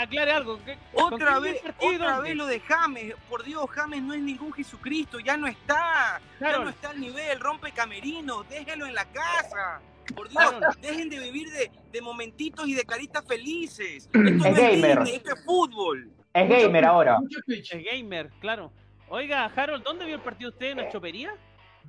Aclare 0.00 0.32
algo. 0.32 0.58
otra 0.94 1.38
vez, 1.38 1.62
otra 1.78 2.20
vez 2.20 2.34
lo 2.34 2.46
de 2.46 2.60
James. 2.60 3.14
Por 3.28 3.44
Dios, 3.44 3.68
James 3.70 4.02
no 4.02 4.14
es 4.14 4.20
ningún 4.20 4.52
Jesucristo, 4.52 5.20
ya 5.20 5.36
no 5.36 5.46
está. 5.46 6.20
Ya 6.40 6.58
no 6.58 6.68
está 6.68 6.90
al 6.90 7.00
nivel, 7.00 7.38
rompe 7.40 7.72
camerino, 7.72 8.42
déjelo 8.44 8.86
en 8.86 8.94
la 8.94 9.04
casa. 9.04 9.80
Por 10.14 10.28
Dios, 10.28 10.54
dejen 10.80 11.08
de 11.08 11.20
vivir 11.20 11.50
de, 11.50 11.70
de, 11.92 12.02
momentitos 12.02 12.66
y 12.66 12.74
de 12.74 12.84
caritas 12.84 13.24
felices. 13.24 14.08
Esto 14.12 14.18
es 14.18 14.32
no 14.32 14.54
gamer. 14.54 14.98
Es 15.02 15.10
esto 15.14 15.34
es 15.34 15.44
fútbol. 15.44 16.10
Es 16.32 16.48
gamer 16.48 16.84
ahora. 16.84 17.18
Es 17.46 17.70
gamer, 17.84 18.30
claro. 18.40 18.72
Oiga, 19.08 19.44
Harold, 19.54 19.82
¿dónde 19.84 20.04
vio 20.04 20.16
el 20.16 20.20
partido 20.20 20.50
usted? 20.50 20.70
¿En 20.70 20.78
la 20.78 20.88
chopería? 20.88 21.32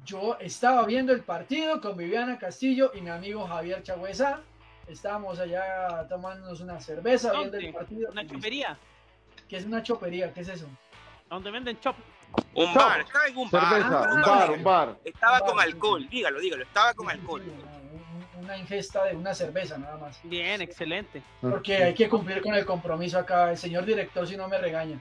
Yo 0.05 0.37
estaba 0.39 0.85
viendo 0.85 1.13
el 1.13 1.21
partido 1.21 1.79
con 1.79 1.95
Viviana 1.95 2.37
Castillo 2.39 2.91
y 2.95 3.01
mi 3.01 3.09
amigo 3.09 3.45
Javier 3.47 3.83
Chagüeza. 3.83 4.39
Estábamos 4.87 5.39
allá 5.39 6.07
tomándonos 6.09 6.59
una 6.61 6.79
cerveza 6.79 7.31
viendo 7.33 7.57
el 7.57 7.71
partido. 7.73 8.11
¿Una 8.11 8.25
chopería? 8.27 8.77
¿Qué 9.47 9.57
es 9.57 9.65
una 9.65 9.83
chopería? 9.83 10.33
¿Qué 10.33 10.41
es 10.41 10.49
eso? 10.49 10.67
Donde 11.29 11.51
venden 11.51 11.79
chop. 11.79 11.95
Un 12.55 12.73
bar, 12.73 13.01
estaba 13.01 13.27
en 13.27 13.37
un 13.37 13.49
bar. 13.51 13.69
Cerveza, 13.69 14.13
un 14.13 14.21
bar, 14.21 14.51
un 14.51 14.63
bar. 14.63 14.97
Estaba 15.03 15.41
Un 15.41 15.47
con 15.49 15.59
alcohol, 15.59 16.07
dígalo, 16.09 16.39
dígalo, 16.39 16.63
estaba 16.63 16.93
con 16.93 17.07
Sí, 17.07 17.13
alcohol. 17.13 17.41
sí, 17.43 17.49
una- 17.51 17.71
un- 17.77 18.43
Una 18.43 18.57
ingesta 18.57 19.03
de 19.03 19.15
una 19.15 19.35
cerveza 19.35 19.77
nada 19.77 19.97
más. 19.97 20.19
Bien, 20.23 20.61
excelente. 20.61 21.21
Porque 21.41 21.75
hay 21.83 21.93
que 21.93 22.09
cumplir 22.09 22.41
con 22.41 22.55
el 22.55 22.65
compromiso 22.65 23.19
acá. 23.19 23.51
El 23.51 23.57
señor 23.57 23.85
director, 23.85 24.27
si 24.27 24.35
no 24.35 24.47
me 24.47 24.57
regaña. 24.57 24.99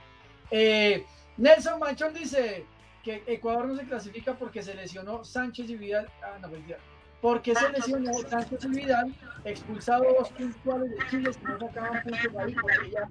Eh, 0.50 1.06
Nelson 1.38 1.78
Manchón 1.80 2.12
dice 2.12 2.66
que 3.10 3.34
Ecuador 3.34 3.66
no 3.66 3.76
se 3.76 3.84
clasifica 3.84 4.34
porque 4.34 4.62
se 4.62 4.74
lesionó 4.74 5.24
Sánchez 5.24 5.70
y 5.70 5.76
Vidal. 5.76 6.08
Ah, 6.22 6.38
no, 6.40 6.48
mentira. 6.48 6.78
Porque 7.20 7.54
se 7.54 7.68
lesionó 7.70 8.12
Sánchez 8.28 8.64
y 8.64 8.68
Vidal, 8.68 9.14
expulsado 9.44 10.04
dos 10.18 10.30
puntuales 10.30 10.90
de 10.90 11.10
Chile, 11.10 11.30
que 11.32 11.44
no 11.44 11.58
sacaban 11.58 12.02
puntos 12.02 12.36
ahí 12.38 12.54
porque 12.54 12.90
ya. 12.90 13.08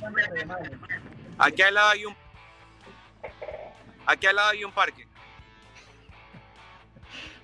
Aquí 1.38 1.62
al 1.62 1.74
lado 1.74 1.90
hay 1.90 2.06
un. 2.06 2.16
Aquí 4.06 4.28
al 4.28 4.36
lado 4.36 4.50
hay 4.50 4.64
un 4.64 4.72
parque. 4.72 5.08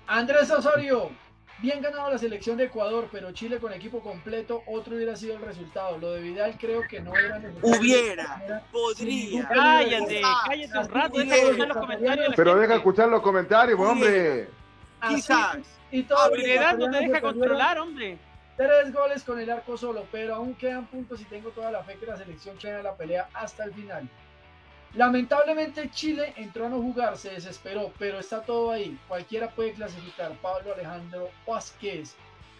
Andrés 0.06 0.50
Osorio, 0.50 1.10
bien 1.58 1.80
ganado 1.80 2.10
la 2.10 2.18
selección 2.18 2.56
de 2.56 2.64
Ecuador, 2.64 3.08
pero 3.10 3.32
Chile 3.32 3.58
con 3.58 3.72
equipo 3.72 4.00
completo, 4.00 4.62
otro 4.66 4.96
hubiera 4.96 5.16
sido 5.16 5.36
el 5.36 5.42
resultado. 5.42 5.98
Lo 5.98 6.12
de 6.12 6.22
Vidal 6.22 6.56
creo 6.58 6.82
que 6.88 7.00
no 7.00 7.14
era 7.14 7.38
necesario. 7.38 7.80
Hubiera, 7.80 8.62
podría. 8.70 9.48
Cállate, 9.48 10.22
cállate 10.46 10.78
un 10.78 10.88
rato, 10.88 11.18
deja 11.18 11.34
de 11.34 11.42
escuchar 11.42 11.68
los 11.68 11.76
comentarios 11.76 12.34
Pero 12.36 12.56
deja 12.56 12.74
escuchar 12.74 13.08
los 13.08 13.22
comentarios, 13.22 13.80
hombre. 13.80 14.48
Quizás. 15.08 15.58
y 15.90 16.02
todo 16.02 16.30
no 16.30 16.90
te 16.90 16.98
deja 16.98 17.20
controlar, 17.20 17.78
hombre. 17.78 18.18
Tres 18.56 18.90
goles 18.90 19.22
con 19.22 19.38
el 19.38 19.50
arco 19.50 19.76
solo, 19.76 20.06
pero 20.10 20.34
aún 20.34 20.54
quedan 20.54 20.86
puntos 20.86 21.20
y 21.20 21.24
tengo 21.24 21.50
toda 21.50 21.70
la 21.70 21.84
fe 21.84 21.96
que 22.00 22.06
la 22.06 22.16
selección 22.16 22.56
chilena 22.56 22.82
la 22.82 22.96
pelea 22.96 23.28
hasta 23.34 23.64
el 23.64 23.74
final. 23.74 24.08
Lamentablemente 24.94 25.90
Chile 25.90 26.32
entró 26.36 26.66
a 26.66 26.68
no 26.70 26.80
jugar, 26.80 27.16
se 27.16 27.30
desesperó, 27.30 27.92
pero 27.98 28.18
está 28.18 28.42
todo 28.42 28.70
ahí. 28.70 28.98
Cualquiera 29.08 29.50
puede 29.50 29.72
clasificar. 29.72 30.32
Pablo 30.40 30.72
Alejandro 30.72 31.30
Vázquez. 31.46 32.16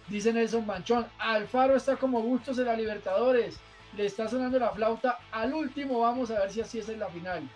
Dice 0.09 0.33
Nelson 0.33 0.67
Manchón, 0.67 1.07
Alfaro 1.19 1.77
está 1.77 1.97
como 1.97 2.21
gustos 2.21 2.59
en 2.59 2.67
la 2.67 2.77
Libertadores. 2.77 3.59
Le 3.97 4.07
está 4.07 4.29
sonando 4.29 4.59
la 4.59 4.71
flauta 4.71 5.19
al 5.33 5.55
último. 5.55 6.01
Vamos 6.01 6.31
a 6.31 6.41
ver 6.41 6.53
si 6.53 6.61
así 6.61 6.79
es 6.79 6.89
en 6.89 7.01
la 7.01 7.09
final. 7.09 7.49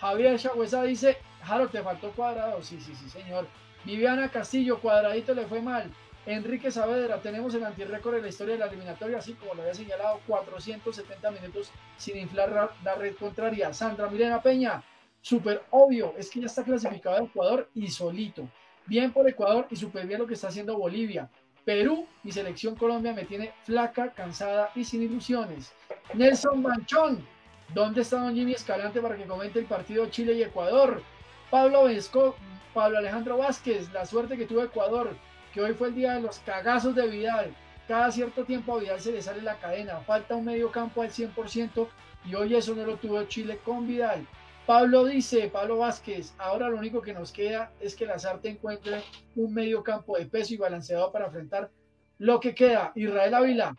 Javier 0.00 0.38
Chagüesa 0.38 0.84
dice, 0.84 1.18
Jaro, 1.42 1.68
te 1.68 1.82
faltó 1.82 2.12
cuadrado. 2.12 2.62
Sí, 2.62 2.80
sí, 2.80 2.94
sí, 2.94 3.10
señor. 3.10 3.46
Viviana 3.84 4.30
Castillo, 4.30 4.78
cuadradito 4.80 5.34
le 5.34 5.46
fue 5.46 5.60
mal. 5.60 5.90
Enrique 6.28 6.70
Saavedra, 6.70 7.22
tenemos 7.22 7.54
el 7.54 7.64
antirrécord 7.64 8.16
en 8.16 8.22
la 8.22 8.28
historia 8.28 8.52
de 8.52 8.60
la 8.60 8.66
eliminatoria, 8.66 9.16
así 9.16 9.32
como 9.32 9.54
lo 9.54 9.62
había 9.62 9.72
señalado, 9.72 10.20
470 10.26 11.30
minutos 11.30 11.70
sin 11.96 12.18
inflar 12.18 12.70
la 12.84 12.94
red 12.96 13.16
contraria. 13.16 13.72
Sandra 13.72 14.10
Milena 14.10 14.42
Peña, 14.42 14.82
súper 15.22 15.62
obvio, 15.70 16.12
es 16.18 16.28
que 16.28 16.40
ya 16.40 16.46
está 16.46 16.64
clasificado 16.64 17.24
Ecuador 17.24 17.70
y 17.74 17.88
solito. 17.88 18.46
Bien 18.84 19.10
por 19.10 19.26
Ecuador 19.26 19.68
y 19.70 19.76
súper 19.76 20.06
bien 20.06 20.18
lo 20.18 20.26
que 20.26 20.34
está 20.34 20.48
haciendo 20.48 20.76
Bolivia. 20.76 21.30
Perú, 21.64 22.06
mi 22.22 22.30
selección 22.30 22.76
Colombia 22.76 23.14
me 23.14 23.24
tiene 23.24 23.54
flaca, 23.64 24.12
cansada 24.12 24.70
y 24.74 24.84
sin 24.84 25.02
ilusiones. 25.02 25.72
Nelson 26.12 26.60
Manchón, 26.60 27.26
¿dónde 27.72 28.02
está 28.02 28.20
don 28.20 28.34
Jimmy 28.34 28.52
Escalante 28.52 29.00
para 29.00 29.16
que 29.16 29.24
comente 29.24 29.60
el 29.60 29.64
partido 29.64 30.04
Chile 30.10 30.34
y 30.34 30.42
Ecuador? 30.42 31.02
Pablo 31.50 31.84
Vesco, 31.84 32.36
Pablo 32.74 32.98
Alejandro 32.98 33.38
Vázquez, 33.38 33.90
la 33.94 34.04
suerte 34.04 34.36
que 34.36 34.44
tuvo 34.44 34.62
Ecuador, 34.62 35.16
que 35.58 35.64
hoy 35.64 35.74
fue 35.74 35.88
el 35.88 35.96
día 35.96 36.14
de 36.14 36.20
los 36.20 36.38
cagazos 36.38 36.94
de 36.94 37.08
Vidal. 37.08 37.52
Cada 37.88 38.12
cierto 38.12 38.44
tiempo 38.44 38.76
a 38.76 38.78
Vidal 38.78 39.00
se 39.00 39.10
le 39.10 39.20
sale 39.20 39.42
la 39.42 39.56
cadena, 39.58 39.98
falta 40.02 40.36
un 40.36 40.44
medio 40.44 40.70
campo 40.70 41.02
al 41.02 41.10
100% 41.10 41.88
y 42.26 42.34
hoy 42.36 42.54
eso 42.54 42.76
no 42.76 42.84
lo 42.84 42.94
tuvo 42.94 43.20
Chile 43.24 43.58
con 43.64 43.84
Vidal. 43.84 44.24
Pablo 44.66 45.04
dice, 45.04 45.48
Pablo 45.48 45.78
Vázquez, 45.78 46.32
ahora 46.38 46.68
lo 46.68 46.76
único 46.76 47.02
que 47.02 47.12
nos 47.12 47.32
queda 47.32 47.72
es 47.80 47.96
que 47.96 48.06
la 48.06 48.20
Sarte 48.20 48.50
encuentre 48.50 49.02
un 49.34 49.52
medio 49.52 49.82
campo 49.82 50.16
de 50.16 50.26
peso 50.26 50.54
y 50.54 50.58
balanceado 50.58 51.10
para 51.10 51.26
enfrentar 51.26 51.70
lo 52.18 52.38
que 52.38 52.54
queda. 52.54 52.92
Israel 52.94 53.34
Ávila, 53.34 53.76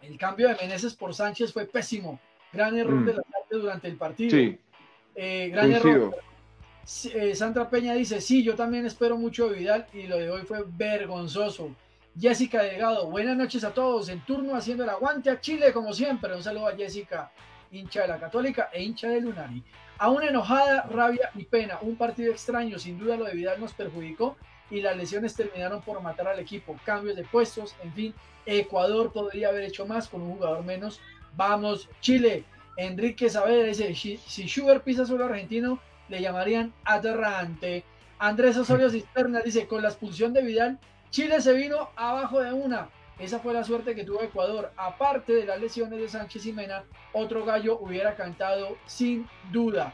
el 0.00 0.16
cambio 0.16 0.46
de 0.48 0.54
Meneses 0.54 0.94
por 0.94 1.12
Sánchez 1.12 1.52
fue 1.52 1.66
pésimo. 1.66 2.20
Gran 2.52 2.78
error 2.78 3.00
Mm. 3.00 3.06
de 3.06 3.14
la 3.14 3.22
Sarte 3.32 3.56
durante 3.56 3.88
el 3.88 3.96
partido. 3.96 4.30
Sí, 4.30 4.60
Eh, 5.16 5.48
gran 5.48 5.70
coincido. 5.72 5.94
error. 5.96 6.16
Eh, 7.14 7.34
Sandra 7.34 7.70
Peña 7.70 7.94
dice, 7.94 8.20
sí, 8.20 8.42
yo 8.42 8.54
también 8.54 8.84
espero 8.84 9.16
mucho 9.16 9.48
de 9.48 9.58
Vidal 9.58 9.86
y 9.94 10.02
lo 10.02 10.18
de 10.18 10.30
hoy 10.30 10.42
fue 10.42 10.64
vergonzoso. 10.66 11.70
Jessica 12.18 12.62
Delgado, 12.62 13.10
buenas 13.10 13.36
noches 13.36 13.64
a 13.64 13.72
todos. 13.72 14.08
En 14.10 14.20
turno 14.24 14.54
haciendo 14.54 14.84
el 14.84 14.90
aguante 14.90 15.30
a 15.30 15.40
Chile 15.40 15.72
como 15.72 15.92
siempre. 15.94 16.34
Un 16.34 16.42
saludo 16.42 16.68
a 16.68 16.76
Jessica, 16.76 17.30
hincha 17.72 18.02
de 18.02 18.08
la 18.08 18.20
Católica 18.20 18.68
e 18.72 18.82
hincha 18.82 19.08
de 19.08 19.20
Lunari. 19.20 19.62
Aún 19.98 20.22
enojada, 20.24 20.82
rabia 20.82 21.30
y 21.34 21.44
pena. 21.44 21.78
Un 21.80 21.96
partido 21.96 22.30
extraño, 22.30 22.78
sin 22.78 22.98
duda 22.98 23.16
lo 23.16 23.24
de 23.24 23.34
Vidal 23.34 23.60
nos 23.60 23.72
perjudicó 23.72 24.36
y 24.70 24.80
las 24.82 24.96
lesiones 24.96 25.34
terminaron 25.34 25.80
por 25.80 26.02
matar 26.02 26.28
al 26.28 26.38
equipo. 26.38 26.76
Cambios 26.84 27.16
de 27.16 27.24
puestos, 27.24 27.74
en 27.82 27.92
fin. 27.94 28.14
Ecuador 28.44 29.10
podría 29.10 29.48
haber 29.48 29.64
hecho 29.64 29.86
más 29.86 30.08
con 30.08 30.20
un 30.20 30.34
jugador 30.34 30.62
menos. 30.64 31.00
Vamos, 31.34 31.88
Chile. 32.00 32.44
Enrique 32.76 33.30
Saavedra 33.30 33.68
dice, 33.68 33.94
si, 33.94 34.18
Schubert 34.46 34.82
pisa 34.82 35.06
suelo 35.06 35.24
argentino, 35.26 35.78
le 36.08 36.20
llamarían 36.20 36.72
aterrante. 36.84 37.84
Andrés 38.18 38.56
Osorio 38.56 38.90
Cisterna 38.90 39.40
dice, 39.40 39.66
con 39.66 39.82
la 39.82 39.88
expulsión 39.88 40.32
de 40.32 40.42
Vidal, 40.42 40.78
Chile 41.10 41.40
se 41.40 41.52
vino 41.52 41.90
abajo 41.96 42.40
de 42.40 42.52
una. 42.52 42.88
Esa 43.18 43.38
fue 43.38 43.52
la 43.54 43.64
suerte 43.64 43.94
que 43.94 44.04
tuvo 44.04 44.22
Ecuador. 44.22 44.72
Aparte 44.76 45.32
de 45.34 45.44
las 45.44 45.60
lesiones 45.60 46.00
de 46.00 46.08
Sánchez 46.08 46.46
y 46.46 46.52
Mena, 46.52 46.84
otro 47.12 47.44
gallo 47.44 47.78
hubiera 47.78 48.16
cantado 48.16 48.76
sin 48.86 49.28
duda. 49.52 49.92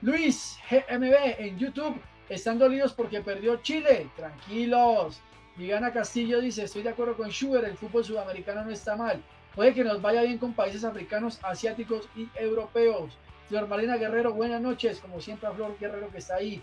Luis 0.00 0.58
GMB 0.70 1.14
en 1.38 1.58
YouTube, 1.58 2.00
están 2.28 2.58
dolidos 2.58 2.92
porque 2.94 3.20
perdió 3.20 3.56
Chile. 3.56 4.08
Tranquilos. 4.16 5.20
Viviana 5.56 5.92
Castillo 5.92 6.40
dice, 6.40 6.64
estoy 6.64 6.82
de 6.82 6.88
acuerdo 6.88 7.16
con 7.16 7.30
Schubert, 7.30 7.66
el 7.66 7.76
fútbol 7.76 8.04
sudamericano 8.04 8.64
no 8.64 8.70
está 8.70 8.96
mal. 8.96 9.22
Puede 9.54 9.72
que 9.72 9.84
nos 9.84 10.02
vaya 10.02 10.22
bien 10.22 10.38
con 10.38 10.52
países 10.52 10.84
africanos, 10.84 11.38
asiáticos 11.42 12.08
y 12.16 12.28
europeos. 12.34 13.16
Flor 13.54 13.68
Marina 13.68 13.96
Guerrero, 13.96 14.34
buenas 14.34 14.60
noches. 14.60 14.98
Como 14.98 15.20
siempre 15.20 15.48
a 15.48 15.52
Flor 15.52 15.78
Guerrero 15.78 16.10
que 16.10 16.18
está 16.18 16.34
ahí. 16.34 16.60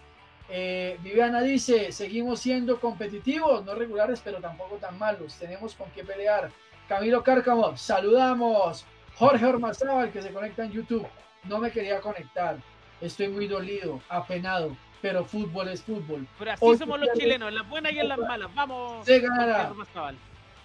Eh, 0.49 0.97
Viviana 1.01 1.41
dice, 1.41 1.93
seguimos 1.93 2.41
siendo 2.41 2.81
competitivos, 2.81 3.63
no 3.63 3.75
regulares, 3.75 4.19
pero 4.21 4.39
tampoco 4.39 4.75
tan 4.75 4.99
malos. 4.99 5.35
Tenemos 5.35 5.73
con 5.73 5.89
qué 5.91 6.03
pelear. 6.03 6.51
Camilo 6.89 7.23
Cárcamo, 7.23 7.77
saludamos. 7.77 8.85
Jorge 9.15 9.45
Ormazábal, 9.45 10.11
que 10.11 10.21
se 10.21 10.33
conecta 10.33 10.65
en 10.65 10.73
YouTube. 10.73 11.07
No 11.45 11.59
me 11.59 11.71
quería 11.71 12.01
conectar. 12.01 12.57
Estoy 12.99 13.29
muy 13.29 13.47
dolido, 13.47 14.01
apenado, 14.09 14.75
pero 15.01 15.23
fútbol 15.23 15.69
es 15.69 15.81
fútbol. 15.81 16.27
Pero 16.37 16.51
así 16.51 16.65
Hoy 16.65 16.77
somos 16.77 16.99
los 16.99 17.13
chilenos, 17.13 17.47
en 17.47 17.55
las 17.55 17.69
buenas 17.69 17.93
y 17.93 17.99
en 17.99 18.09
las 18.09 18.17
malas. 18.17 18.53
Vamos. 18.53 19.05
Se 19.05 19.21
ganará. 19.21 19.71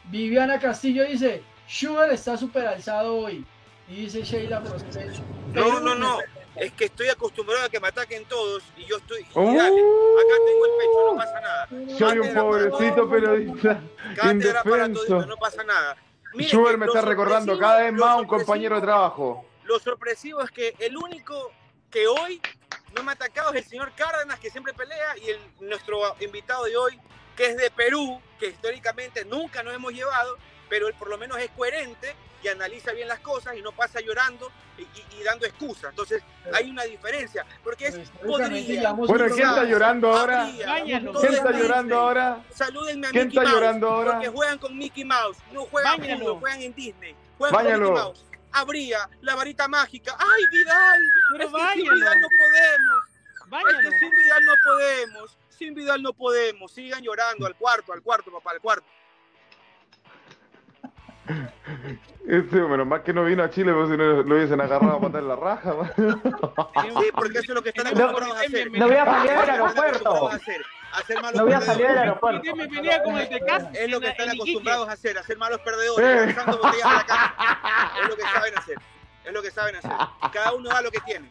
Viviana 0.07 0.59
Castillo 0.59 1.05
dice, 1.05 1.45
Schubert 1.69 2.11
está 2.11 2.37
súper 2.37 2.67
alzado 2.67 3.17
hoy. 3.17 3.47
Y 3.89 3.95
dice 4.03 4.23
Sheila 4.23 4.63
Prosper. 4.63 5.13
No, 5.53 5.81
no, 5.81 5.95
no. 5.95 6.19
Es 6.57 6.73
que 6.73 6.87
estoy 6.87 7.09
acostumbrado 7.09 7.67
a 7.67 7.69
que 7.69 7.79
me 7.79 7.89
ataquen 7.89 8.25
todos 8.25 8.63
y 8.77 8.87
yo 8.87 8.97
estoy. 8.97 9.21
y 9.21 9.39
¡Uh! 9.39 9.57
dale, 9.57 9.81
acá 9.81 10.35
tengo 10.47 10.67
el 10.67 10.73
pecho, 10.79 11.13
no 11.13 11.17
pasa 11.17 11.41
nada. 11.41 11.69
soy 11.99 12.19
un 12.19 12.35
pobrecito 12.35 13.11
periodista 13.11 13.81
Cátedra 14.17 14.63
para 14.63 14.87
indefenso. 14.87 15.07
todito, 15.07 15.27
no 15.27 15.37
pasa 15.37 15.65
nada. 15.65 15.97
Miren 16.33 16.51
Schubert 16.51 16.79
me 16.79 16.87
está 16.87 17.03
recordando 17.03 17.59
cada 17.59 17.83
vez 17.83 17.93
más 17.93 18.19
un 18.19 18.27
compañero 18.27 18.77
de 18.77 18.83
trabajo. 18.83 19.45
Lo 19.65 19.79
sorpresivo 19.79 20.43
es 20.43 20.51
que 20.51 20.75
el 20.79 20.97
único 20.97 21.53
que 21.91 22.07
hoy 22.07 22.41
no 22.95 23.03
me 23.03 23.11
ha 23.11 23.15
atacado 23.15 23.53
es 23.53 23.65
el 23.65 23.65
señor 23.65 23.93
Cárdenas, 23.95 24.39
que 24.39 24.51
siempre 24.51 24.73
pelea, 24.73 25.17
y 25.19 25.31
el, 25.31 25.69
nuestro 25.69 25.99
invitado 26.21 26.65
de 26.65 26.77
hoy, 26.77 26.99
que 27.37 27.47
es 27.47 27.57
de 27.57 27.71
Perú, 27.71 28.21
que 28.39 28.49
históricamente 28.49 29.25
nunca 29.27 29.63
nos 29.63 29.75
hemos 29.75 29.93
llevado, 29.93 30.37
pero 30.69 30.89
él 30.89 30.95
por 30.99 31.09
lo 31.09 31.19
menos 31.19 31.39
es 31.39 31.51
coherente 31.51 32.15
y 32.43 32.49
analiza 32.49 32.93
bien 32.93 33.09
las 33.09 33.21
cosas 33.21 33.57
y 33.57 33.63
no 33.63 33.73
pasa 33.73 34.01
llorando 34.01 34.51
y, 34.79 34.83
y- 34.83 35.21
y 35.21 35.25
dando 35.25 35.47
excusas. 35.47 35.91
Entonces 35.91 36.23
hay 36.53 36.71
una 36.71 36.85
diferencia, 36.85 37.45
porque 37.65 37.87
es 37.89 38.11
podría. 38.25 38.93
Bueno, 38.93 39.27
¿quién 39.35 39.49
está 39.49 39.65
llorando 39.65 40.13
ahora? 40.13 40.43
habría, 40.47 40.83
¿Quién 40.85 41.09
es 41.09 41.25
está 41.39 41.51
llorando 41.53 41.97
ahora? 41.99 42.45
Salúdenme 42.55 43.07
a 43.07 43.11
¿Quién 43.11 43.27
Mickey 43.29 43.39
está 43.39 43.51
Mouse, 43.51 43.55
llorando 43.61 43.89
ahora? 43.89 44.13
Porque 44.13 44.29
juegan 44.29 44.59
con 44.59 44.79
Mickey 44.79 45.05
Mouse, 45.05 45.39
no 45.53 45.65
juegan 45.65 46.01
fútbol, 46.19 46.41
juegan 46.41 46.63
en 46.63 46.75
Disney. 46.75 47.17
Juegan 47.39 47.55
Báñalo. 47.65 47.85
con 47.87 47.95
Mickey 47.95 48.05
Mouse. 48.05 48.25
Habría 48.53 49.11
la 49.23 49.35
varita 49.35 49.69
mágica. 49.69 50.17
¡Ay, 50.19 50.43
Vidal! 50.51 51.01
Pero 51.33 51.45
es 51.45 51.53
que 51.53 51.81
sin. 51.81 51.91
Vidal 51.95 52.21
no 52.21 52.29
podemos. 52.39 53.69
Es 53.69 53.91
que 53.91 53.99
sin 53.99 54.11
Vidal 54.15 54.45
no 54.45 54.53
podemos. 54.65 55.37
Sin 55.51 55.75
Vidal 55.75 56.03
no 56.03 56.13
podemos. 56.13 56.73
Sigan 56.73 57.03
llorando 57.03 57.47
al 57.47 57.55
cuarto, 57.57 57.93
al 57.93 58.03
cuarto, 58.03 58.31
papá, 58.33 58.53
al 58.53 58.61
cuarto. 58.61 58.87
Este, 62.27 62.57
menos 62.57 62.87
mal 62.87 63.03
que 63.03 63.13
no 63.13 63.25
vino 63.25 63.43
a 63.45 63.51
Chile, 63.51 63.73
porque 63.73 63.93
si 63.93 63.97
no 63.99 64.23
lo 64.23 64.35
hubiesen 64.35 64.61
agarrado 64.61 64.97
a 64.97 64.99
matar 64.99 65.23
la 65.23 65.37
raja. 65.37 65.75
man. 65.75 65.93
Sí, 65.97 67.09
porque 67.15 67.39
eso 67.39 67.53
es 67.53 67.55
lo 67.55 67.63
que 67.63 67.69
están 67.71 67.85
No, 67.85 67.91
acostumbrados 67.91 68.37
a 68.37 68.41
hacer. 68.41 68.71
No 68.73 68.87
voy 68.87 68.97
a 68.97 69.05
salir 69.05 69.31
del 69.31 69.51
aeropuerto. 69.51 70.29
hacer, 70.93 71.17
malos 71.23 71.35
No 71.37 71.45
voy 71.45 71.53
a 71.53 71.59
perdedores. 71.61 71.65
salir 71.67 71.87
del 71.89 71.99
aeropuerto. 71.99 72.57
Me 72.57 72.67
venía 72.67 73.03
como 73.03 73.19
el 73.19 73.29
de 73.29 73.41
casa. 73.41 73.71
Es 73.75 73.91
lo 73.91 74.01
que 74.01 74.07
en- 74.07 74.13
están 74.13 74.29
en 74.31 74.35
acostumbrados 74.35 74.89
a 74.89 74.93
hacer, 74.93 75.19
a 75.19 75.23
ser 75.23 75.37
malos 75.39 75.61
perdedores, 75.61 76.07
Eh. 76.07 76.27
lanzando 76.27 76.59
botellas 76.59 76.87
a 76.87 76.95
la 76.95 77.07
cara. 77.07 77.35
Es 78.03 78.09
lo 78.09 78.17
que 78.17 78.23
saben 78.23 78.59
hacer. 78.59 78.79
Es 79.25 79.33
lo 79.33 79.43
que 79.43 79.51
saben 79.51 79.77
hacer. 79.77 79.91
Cada 80.33 80.53
uno 80.55 80.69
da 80.69 80.81
lo 80.83 80.91
que 80.91 81.01
tiene. 81.01 81.31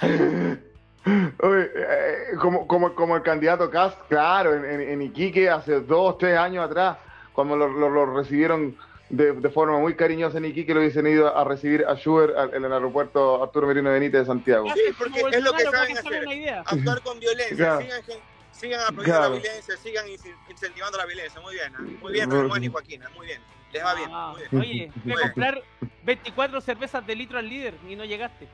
Eh, 1.08 2.36
como, 2.40 2.66
como, 2.66 2.94
como 2.94 3.16
el 3.16 3.22
candidato 3.22 3.70
Cast, 3.70 3.98
claro, 4.08 4.54
en, 4.54 4.80
en, 4.80 5.02
Iquique 5.02 5.48
hace 5.48 5.80
dos, 5.80 6.18
tres 6.18 6.36
años 6.36 6.64
atrás, 6.64 6.98
cuando 7.32 7.56
lo, 7.56 7.68
lo, 7.68 8.06
recibieron 8.14 8.76
de, 9.08 9.32
de, 9.32 9.48
forma 9.48 9.78
muy 9.78 9.94
cariñosa 9.94 10.38
en 10.38 10.46
Iquique, 10.46 10.74
lo 10.74 10.80
hubiesen 10.80 11.06
ido 11.06 11.34
a 11.34 11.44
recibir 11.44 11.84
a 11.86 11.94
Schubert 11.94 12.54
en 12.54 12.64
el 12.64 12.72
aeropuerto 12.72 13.42
Arturo 13.42 13.66
Merino 13.66 13.90
Benítez 13.90 14.20
de 14.20 14.26
Santiago. 14.26 14.66
Sí, 14.74 14.80
porque 14.98 15.20
es 15.20 15.42
lo 15.42 15.52
que 15.52 15.64
saben 15.64 15.96
hacer, 15.96 16.62
actuar 16.66 17.02
con 17.02 17.18
violencia, 17.18 17.78
sigan, 17.78 18.02
sigan 18.50 18.80
apoyando 18.80 19.20
la 19.20 19.28
violencia, 19.28 19.76
sigan 19.76 20.04
incentivando 20.48 20.98
la 20.98 21.06
violencia, 21.06 21.40
muy 21.40 21.54
bien, 21.54 21.72
¿eh? 21.72 21.98
muy 22.00 22.12
bien, 22.12 22.30
Juan 22.48 22.64
y 22.64 22.68
Joaquín, 22.68 23.02
muy 23.16 23.26
bien. 23.26 23.40
Les 23.72 23.84
va 23.84 23.94
bien. 23.94 24.10
Ah, 24.12 24.34
oye, 24.52 24.90
voy 25.04 25.22
a 25.22 25.32
comprar 25.32 25.62
24 26.04 26.60
cervezas 26.60 27.06
de 27.06 27.14
litro 27.14 27.38
al 27.38 27.48
líder 27.48 27.74
y 27.88 27.96
no 27.96 28.04
llegaste. 28.04 28.48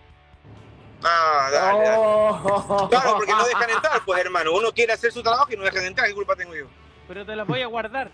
Ah, 1.04 1.48
dale, 1.52 1.78
dale. 1.84 1.96
Oh. 1.98 2.88
Claro, 2.88 3.16
porque 3.16 3.32
no 3.32 3.46
dejan 3.46 3.70
entrar, 3.70 4.00
pues 4.04 4.20
hermano. 4.20 4.52
Uno 4.52 4.72
quiere 4.72 4.94
hacer 4.94 5.12
su 5.12 5.22
trabajo 5.22 5.52
y 5.52 5.56
no 5.56 5.64
dejan 5.64 5.84
entrar. 5.84 6.08
¿Qué 6.08 6.14
culpa 6.14 6.34
tengo 6.34 6.54
yo? 6.54 6.66
Pero 7.06 7.26
te 7.26 7.36
las 7.36 7.46
voy 7.46 7.60
a 7.60 7.66
guardar. 7.66 8.10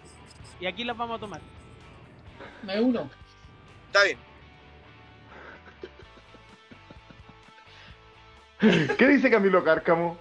Y 0.58 0.66
aquí 0.66 0.82
las 0.82 0.96
vamos 0.96 1.18
a 1.18 1.20
tomar. 1.20 1.40
Me 2.62 2.80
uno. 2.80 3.08
Está 3.86 4.02
bien. 4.04 4.18
¿Qué 8.98 9.08
dice 9.08 9.30
Camilo 9.30 9.64
Cárcamo? 9.64 10.18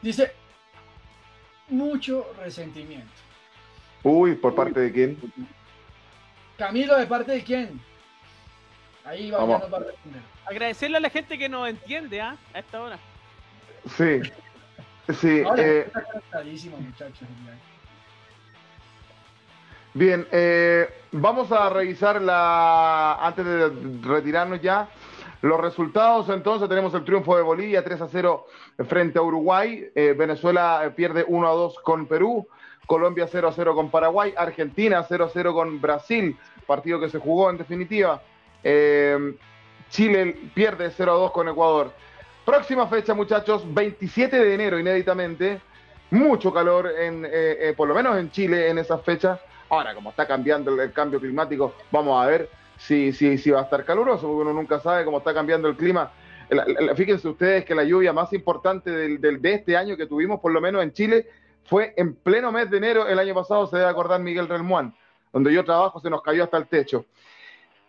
Dice 0.00 0.32
mucho 1.68 2.32
resentimiento. 2.38 3.12
Uy, 4.02 4.34
¿por 4.34 4.54
parte 4.54 4.80
de 4.80 4.92
quién? 4.92 5.18
Camilo, 6.56 6.96
¿de 6.96 7.06
parte 7.06 7.32
de 7.32 7.44
quién? 7.44 7.80
Ahí 9.04 9.30
va, 9.30 9.38
Vamos. 9.38 9.62
a 9.62 9.78
responder. 9.78 10.22
Agradecerle 10.46 10.96
a 10.96 11.00
la 11.00 11.10
gente 11.10 11.38
que 11.38 11.48
nos 11.48 11.68
entiende 11.68 12.20
¿ah? 12.20 12.36
a 12.54 12.58
esta 12.58 12.82
hora. 12.82 12.98
Sí, 13.96 14.20
sí. 15.12 15.42
eh, 15.56 15.90
bien, 19.92 20.26
eh, 20.30 20.88
vamos 21.10 21.50
a 21.50 21.68
revisar 21.68 22.22
la 22.22 23.14
antes 23.14 23.44
de 23.44 23.70
retirarnos 24.02 24.60
ya 24.60 24.88
los 25.42 25.60
resultados. 25.60 26.28
Entonces 26.28 26.68
tenemos 26.68 26.94
el 26.94 27.04
triunfo 27.04 27.36
de 27.36 27.42
Bolivia 27.42 27.82
3 27.84 28.02
a 28.02 28.08
0 28.08 28.46
frente 28.88 29.18
a 29.18 29.22
Uruguay. 29.22 29.84
Eh, 29.94 30.14
Venezuela 30.16 30.92
pierde 30.96 31.24
1 31.26 31.48
a 31.48 31.52
2 31.52 31.78
con 31.80 32.06
Perú. 32.06 32.46
Colombia 32.86 33.26
0 33.30 33.48
a 33.48 33.52
0 33.52 33.74
con 33.74 33.90
Paraguay. 33.90 34.32
Argentina 34.36 35.04
0 35.06 35.24
a 35.24 35.28
0 35.28 35.54
con 35.54 35.80
Brasil. 35.80 36.36
Partido 36.66 37.00
que 37.00 37.10
se 37.10 37.18
jugó 37.18 37.50
en 37.50 37.58
definitiva. 37.58 38.22
Eh, 38.64 39.34
Chile 39.90 40.36
pierde 40.54 40.90
0 40.90 41.12
a 41.12 41.14
2 41.16 41.30
con 41.32 41.48
Ecuador. 41.48 41.92
Próxima 42.44 42.86
fecha, 42.88 43.14
muchachos, 43.14 43.62
27 43.72 44.36
de 44.36 44.54
enero, 44.54 44.78
inéditamente. 44.78 45.60
Mucho 46.10 46.52
calor, 46.52 46.90
en, 46.98 47.24
eh, 47.24 47.30
eh, 47.32 47.74
por 47.76 47.88
lo 47.88 47.94
menos 47.94 48.16
en 48.18 48.30
Chile, 48.30 48.68
en 48.68 48.78
esa 48.78 48.98
fecha. 48.98 49.40
Ahora, 49.68 49.94
como 49.94 50.10
está 50.10 50.26
cambiando 50.26 50.80
el, 50.80 50.92
cambio 50.92 51.20
climático, 51.20 51.74
vamos 51.90 52.22
a 52.22 52.26
ver 52.26 52.50
si, 52.76 53.12
si, 53.12 53.38
si, 53.38 53.50
va 53.50 53.60
a 53.60 53.64
estar 53.64 53.84
caluroso, 53.84 54.26
porque 54.26 54.42
uno 54.42 54.52
nunca 54.52 54.80
sabe 54.80 55.04
cómo 55.04 55.18
está 55.18 55.32
cambiando 55.32 55.68
el 55.68 55.76
clima. 55.76 56.10
fíjense 56.96 57.28
ustedes 57.28 57.64
que 57.64 57.74
la 57.74 57.84
lluvia 57.84 58.12
más 58.12 58.32
importante 58.32 58.90
del, 58.90 59.20
de 59.40 59.54
este 59.54 59.76
año 59.76 59.96
que 59.96 60.06
tuvimos, 60.06 60.40
por 60.40 60.52
lo 60.52 60.60
menos 60.60 60.82
en 60.82 60.92
Chile, 60.92 61.26
fue 61.64 61.94
en 61.96 62.14
pleno 62.14 62.52
mes 62.52 62.70
de 62.70 62.78
enero 62.78 63.06
el 63.06 63.18
año 63.18 63.34
pasado, 63.34 63.66
se 63.66 63.76
debe 63.76 63.88
acordar 63.88 64.20
Miguel 64.20 64.48
Relmuán, 64.48 64.94
donde 65.32 65.52
yo 65.52 65.64
trabajo, 65.64 66.00
se 66.00 66.10
nos 66.10 66.22
cayó 66.22 66.44
hasta 66.44 66.58
el 66.58 66.66
techo. 66.66 67.06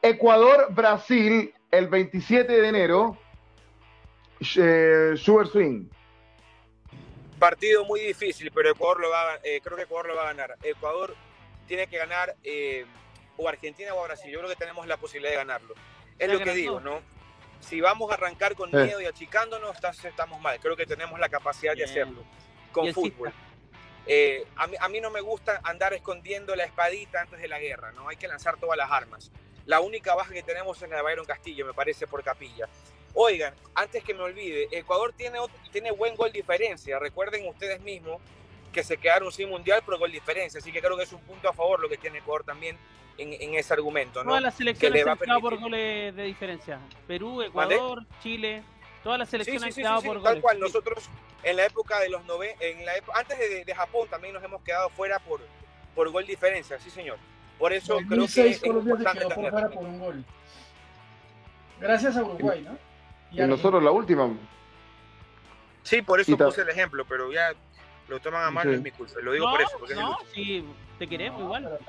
Ecuador-Brasil 0.03 1.53
el 1.71 1.87
27 1.87 2.61
de 2.61 2.67
enero, 2.67 3.17
eh, 4.57 5.13
Sugar 5.15 5.47
Swing. 5.47 5.87
Partido 7.39 7.85
muy 7.85 8.01
difícil, 8.01 8.51
pero 8.53 8.71
Ecuador 8.71 8.99
lo 8.99 9.09
va, 9.09 9.39
eh, 9.43 9.61
creo 9.63 9.77
que 9.77 9.83
Ecuador 9.83 10.09
lo 10.09 10.15
va 10.17 10.23
a 10.23 10.25
ganar. 10.25 10.57
Ecuador 10.61 11.15
tiene 11.67 11.87
que 11.87 11.97
ganar 11.97 12.35
eh, 12.43 12.85
o 13.37 13.47
Argentina 13.47 13.95
o 13.95 14.03
Brasil. 14.03 14.29
Yo 14.29 14.39
creo 14.39 14.49
que 14.49 14.57
tenemos 14.57 14.85
la 14.87 14.97
posibilidad 14.97 15.31
de 15.31 15.37
ganarlo. 15.37 15.73
Es 16.19 16.29
lo 16.29 16.39
que 16.39 16.53
digo, 16.53 16.81
¿no? 16.81 17.01
Si 17.61 17.79
vamos 17.79 18.11
a 18.11 18.15
arrancar 18.15 18.55
con 18.55 18.71
miedo 18.71 18.99
y 18.99 19.05
achicándonos, 19.05 19.77
estamos 20.03 20.41
mal. 20.41 20.59
Creo 20.59 20.75
que 20.75 20.85
tenemos 20.85 21.17
la 21.17 21.29
capacidad 21.29 21.75
de 21.75 21.85
hacerlo 21.85 22.25
con 22.73 22.93
fútbol. 22.93 23.29
a, 23.29 24.67
mí, 24.67 24.75
a, 24.77 24.89
mí, 24.89 24.99
no 24.99 25.11
me 25.11 25.21
gusta 25.21 25.61
andar 25.63 25.93
escondiendo 25.93 26.57
la 26.57 26.65
espadita 26.65 27.21
antes 27.21 27.39
de 27.39 27.47
la 27.47 27.59
guerra, 27.59 27.93
¿no? 27.93 28.09
Hay 28.09 28.17
que 28.17 28.27
lanzar 28.27 28.57
todas 28.57 28.77
las 28.77 28.91
armas. 28.91 29.31
La 29.65 29.79
única 29.79 30.13
baja 30.15 30.33
que 30.33 30.43
tenemos 30.43 30.81
es 30.81 30.89
la 30.89 30.97
de 30.97 31.01
Byron 31.03 31.25
Castillo, 31.25 31.65
me 31.65 31.73
parece, 31.73 32.07
por 32.07 32.23
capilla. 32.23 32.67
Oigan, 33.13 33.53
antes 33.75 34.03
que 34.03 34.13
me 34.13 34.21
olvide, 34.21 34.67
Ecuador 34.71 35.13
tiene, 35.15 35.39
tiene 35.71 35.91
buen 35.91 36.15
gol 36.15 36.31
diferencia. 36.31 36.99
Recuerden 36.99 37.47
ustedes 37.47 37.79
mismos 37.81 38.21
que 38.73 38.83
se 38.83 38.97
quedaron 38.97 39.31
sin 39.31 39.49
mundial 39.49 39.83
por 39.83 39.97
gol 39.99 40.11
diferencia. 40.11 40.59
Así 40.59 40.71
que 40.71 40.81
creo 40.81 40.97
que 40.97 41.03
es 41.03 41.13
un 41.13 41.21
punto 41.21 41.47
a 41.47 41.53
favor 41.53 41.79
lo 41.79 41.87
que 41.87 41.97
tiene 41.97 42.17
Ecuador 42.17 42.43
también 42.43 42.77
en, 43.17 43.53
ese 43.53 43.73
argumento. 43.73 44.23
¿no? 44.23 44.31
Todas 44.31 44.43
las 44.43 44.55
selecciones 44.55 45.05
han 45.05 45.17
quedado 45.17 45.41
por 45.41 45.59
goles 45.59 46.15
de 46.15 46.23
diferencia. 46.23 46.79
Perú, 47.07 47.41
Ecuador, 47.41 48.03
Chile. 48.21 48.63
Todas 49.03 49.19
las 49.19 49.29
selecciones 49.29 49.63
han 49.63 49.73
quedado 49.73 50.01
por 50.01 50.17
goles. 50.19 50.33
Tal 50.33 50.41
cual, 50.41 50.59
nosotros 50.59 51.09
en 51.43 51.57
la 51.57 51.65
época 51.65 51.99
de 51.99 52.09
los 52.09 52.25
nove, 52.25 52.55
en 52.59 52.85
la 52.85 52.93
antes 53.13 53.37
de, 53.37 53.65
de, 53.65 53.75
Japón 53.75 54.07
también 54.09 54.33
nos 54.33 54.43
hemos 54.43 54.61
quedado 54.63 54.89
fuera 54.89 55.19
por, 55.19 55.41
por 55.93 56.09
gol 56.09 56.25
diferencia, 56.25 56.79
sí 56.79 56.89
señor. 56.89 57.19
Por 57.63 57.71
eso 57.71 57.97
creo 58.09 58.27
que 58.27 58.49
es 58.49 58.65
importante 58.65 59.23
por, 59.23 59.71
por 59.71 59.85
un 59.85 59.97
gol. 59.97 60.25
Gracias 61.79 62.17
a 62.17 62.21
Uruguay, 62.21 62.61
¿no? 62.61 62.77
Y, 63.31 63.47
nosotros 63.47 63.81
la 63.81 63.89
última. 63.89 64.29
Sí, 65.81 66.01
por 66.01 66.19
eso 66.19 66.37
puse 66.37 66.63
el 66.63 66.67
ejemplo, 66.67 67.05
pero 67.07 67.31
ya 67.31 67.53
lo 68.09 68.19
toman 68.19 68.43
a 68.43 68.51
mal, 68.51 68.67
sí. 68.67 68.73
es 68.73 68.81
mi 68.81 68.91
culpa. 68.91 69.13
Lo 69.21 69.31
digo 69.31 69.49
por 69.49 69.61
eso. 69.61 69.77
Porque 69.79 69.95
no, 69.95 70.17
sí, 70.33 70.65
te 70.99 71.07
queremos 71.07 71.39
igual. 71.39 71.79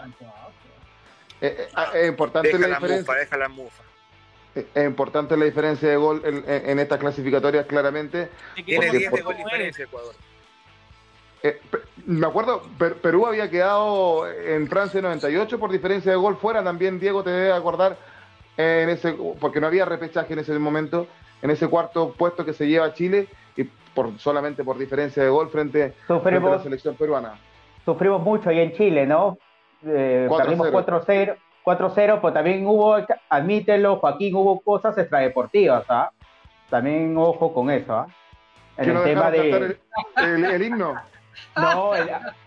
Eh, 1.41 1.57
eh, 1.59 1.69
ah, 1.75 1.91
es 1.93 2.09
importante 2.09 2.57
deja 2.57 2.69
la, 2.69 2.77
diferencia. 2.77 3.01
Mufa, 3.01 3.15
deja 3.15 3.37
la 3.37 3.49
mufa. 3.49 3.83
Es 4.55 4.87
importante 4.87 5.37
la 5.37 5.45
diferencia 5.45 5.89
de 5.89 5.97
gol 5.97 6.23
en, 6.25 6.45
en 6.49 6.79
estas 6.79 7.01
clasificatorias, 7.01 7.67
claramente. 7.67 8.31
Tiene 8.65 8.93
10 8.93 9.11
de 9.11 9.23
gol 9.23 9.37
diferencia 9.37 9.87
Ecuador. 9.87 10.15
Eh, 11.45 11.61
me 12.07 12.27
acuerdo, 12.27 12.63
Perú 13.03 13.27
había 13.27 13.51
quedado 13.51 14.27
en 14.27 14.67
Francia 14.67 15.03
98 15.03 15.61
por 15.61 15.71
diferencia 15.71 16.11
de 16.11 16.17
gol 16.17 16.37
fuera. 16.37 16.65
También, 16.65 16.99
Diego, 16.99 17.23
te 17.23 17.29
debe 17.29 17.53
acordar, 17.53 17.99
en 18.57 18.89
ese, 18.89 19.15
porque 19.39 19.61
no 19.61 19.67
había 19.67 19.85
repechaje 19.85 20.33
en 20.33 20.39
ese 20.39 20.59
momento, 20.59 21.07
en 21.43 21.51
ese 21.51 21.69
cuarto 21.69 22.15
puesto 22.17 22.47
que 22.47 22.55
se 22.55 22.67
lleva 22.67 22.95
Chile, 22.95 23.29
y 23.57 23.65
por 23.95 24.19
solamente 24.19 24.65
por 24.65 24.79
diferencia 24.79 25.23
de 25.23 25.29
gol 25.29 25.51
frente, 25.51 25.93
a 26.09 26.15
la 26.15 26.63
selección 26.63 26.95
peruana. 26.95 27.35
Sufrimos 27.85 28.23
mucho 28.23 28.49
ahí 28.49 28.61
en 28.61 28.73
Chile, 28.73 29.07
¿no? 29.07 29.37
Eh, 29.85 30.27
perdimos 30.35 30.69
4-0, 30.69 31.37
4-0, 31.63 32.21
pues 32.23 32.33
también 32.33 32.67
hubo, 32.67 32.97
admítelo, 33.29 33.97
Joaquín, 33.97 34.35
hubo 34.35 34.61
cosas 34.61 34.97
extradeportivas, 34.97 35.85
¿ah? 35.91 36.11
También 36.71 37.15
ojo 37.19 37.53
con 37.53 37.71
eso, 37.71 37.93
¿ah? 37.93 38.07
En 38.79 38.97
el 38.97 39.05
tema 39.05 39.31
de... 39.31 39.79
el 40.17 40.63
himno. 40.63 40.95
No, 41.57 41.93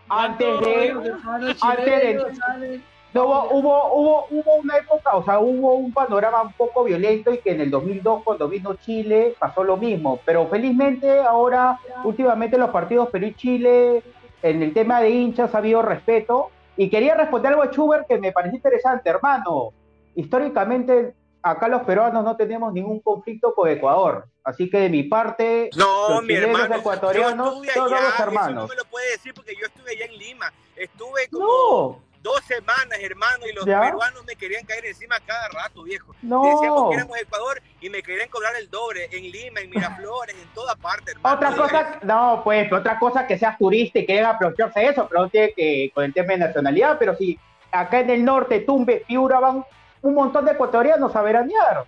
antes 0.10 0.62
de. 0.62 1.14
Antes 1.62 1.86
de. 1.86 2.82
No, 3.14 3.46
hubo, 3.50 3.94
hubo, 3.94 4.28
hubo 4.30 4.56
una 4.56 4.78
época, 4.78 5.16
o 5.16 5.24
sea, 5.24 5.40
hubo 5.40 5.76
un 5.76 5.92
panorama 5.94 6.44
un 6.44 6.54
poco 6.54 6.84
violento 6.84 7.34
y 7.34 7.40
que 7.40 7.52
en 7.52 7.62
el 7.62 7.72
2002, 7.72 8.24
cuando 8.24 8.48
vino 8.48 8.76
Chile, 8.76 9.34
pasó 9.40 9.64
lo 9.64 9.78
mismo. 9.78 10.20
Pero 10.26 10.48
felizmente 10.48 11.22
ahora, 11.22 11.80
últimamente 12.04 12.58
los 12.58 12.70
partidos 12.70 13.10
Perú 13.10 13.28
y 13.28 13.34
Chile, 13.34 14.04
en 14.44 14.62
el 14.62 14.74
tema 14.74 15.02
de 15.02 15.10
hinchas 15.10 15.56
ha 15.56 15.60
habido 15.60 15.82
respeto. 15.82 16.52
Y 16.76 16.90
quería 16.90 17.16
responder 17.16 17.54
algo 17.54 17.64
a 17.64 17.72
Schubert 17.72 18.08
que 18.08 18.20
me 18.20 18.32
pareció 18.32 18.58
interesante, 18.58 19.10
hermano. 19.10 19.72
Históricamente 20.14 21.16
acá 21.52 21.68
los 21.68 21.84
peruanos 21.84 22.24
no 22.24 22.36
tenemos 22.36 22.74
ningún 22.74 23.00
conflicto 23.00 23.54
con 23.54 23.70
Ecuador. 23.70 24.28
Así 24.43 24.70
que 24.70 24.80
de 24.80 24.89
mi 24.89 25.04
parte, 25.04 25.70
no, 25.76 26.10
los 26.10 26.24
mi 26.24 26.34
hermano, 26.34 26.76
ecuatorianos, 26.76 27.62
todos 27.74 27.91
los 27.91 28.20
hermanos. 28.20 28.64
no 28.64 28.68
me 28.68 28.76
lo 28.76 28.86
puede 28.86 29.12
decir 29.12 29.34
porque 29.34 29.54
yo 29.60 29.66
estuve 29.66 29.91
allá 29.91 30.06
en 30.06 30.18
Lima. 30.18 30.54
Estuve 30.76 31.28
como 31.30 32.02
dos 32.22 32.41
semanas, 32.45 33.00
hermano, 33.00 33.45
y 33.48 33.54
los 33.54 33.66
peruanos 33.66 34.26
me 34.26 34.36
querían 34.36 34.66
caer 34.66 34.86
encima 34.86 35.16
cada 35.26 35.48
rato, 35.50 35.84
viejo. 35.84 36.14
No. 36.22 36.43
Decíamos 36.43 36.89
que 36.89 36.95
éramos 36.95 37.18
Ecuador 37.20 37.62
y 37.80 37.89
me 37.89 38.04
querían 38.04 38.30
cobrar 38.30 38.54
el 38.58 38.70
doble 38.70 39.08
en 39.12 39.32
Lima, 39.32 39.62
en 39.62 39.70
Miraflores, 39.70 40.36
en 40.36 40.48
toda 40.54 40.76
parte, 40.76 41.12
hermano. 41.12 41.36
Otra 41.36 41.56
cosa, 41.56 42.00
no, 42.04 42.41
pues, 42.43 42.72
otra 42.72 43.00
cosa 43.00 43.28
que 43.28 43.38
seas 43.38 43.58
turista 43.58 44.00
y 44.00 44.06
que 44.06 44.22
aprovecharse 44.22 44.80
de 44.80 44.88
eso, 44.88 45.08
pero 45.08 45.22
no 45.22 45.30
tiene 45.30 45.54
que 45.54 45.91
con 45.93 46.04
el 46.04 46.14
tema 46.14 46.34
de 46.34 46.39
nacionalidad, 46.39 46.98
pero 47.00 47.16
si 47.16 47.39
acá 47.72 48.00
en 48.00 48.10
el 48.10 48.26
norte, 48.26 48.60
Tumbe, 48.62 49.04
Piura 49.08 49.39
van 49.39 49.66
un 50.02 50.14
montón 50.14 50.45
de 50.45 50.52
ecuatorianos 50.52 51.16
a 51.16 51.22
veranear. 51.22 51.86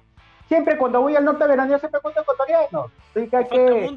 Siempre 0.47 0.77
cuando 0.77 1.01
voy 1.01 1.15
al 1.15 1.25
norte 1.25 1.43
a 1.43 1.47
veranear 1.47 1.79
siempre 1.79 2.01
con 2.01 2.11
ecuatorianos. 2.11 2.91
Así 3.15 3.27
que 3.27 3.37
hay 3.37 3.47
que, 3.47 3.89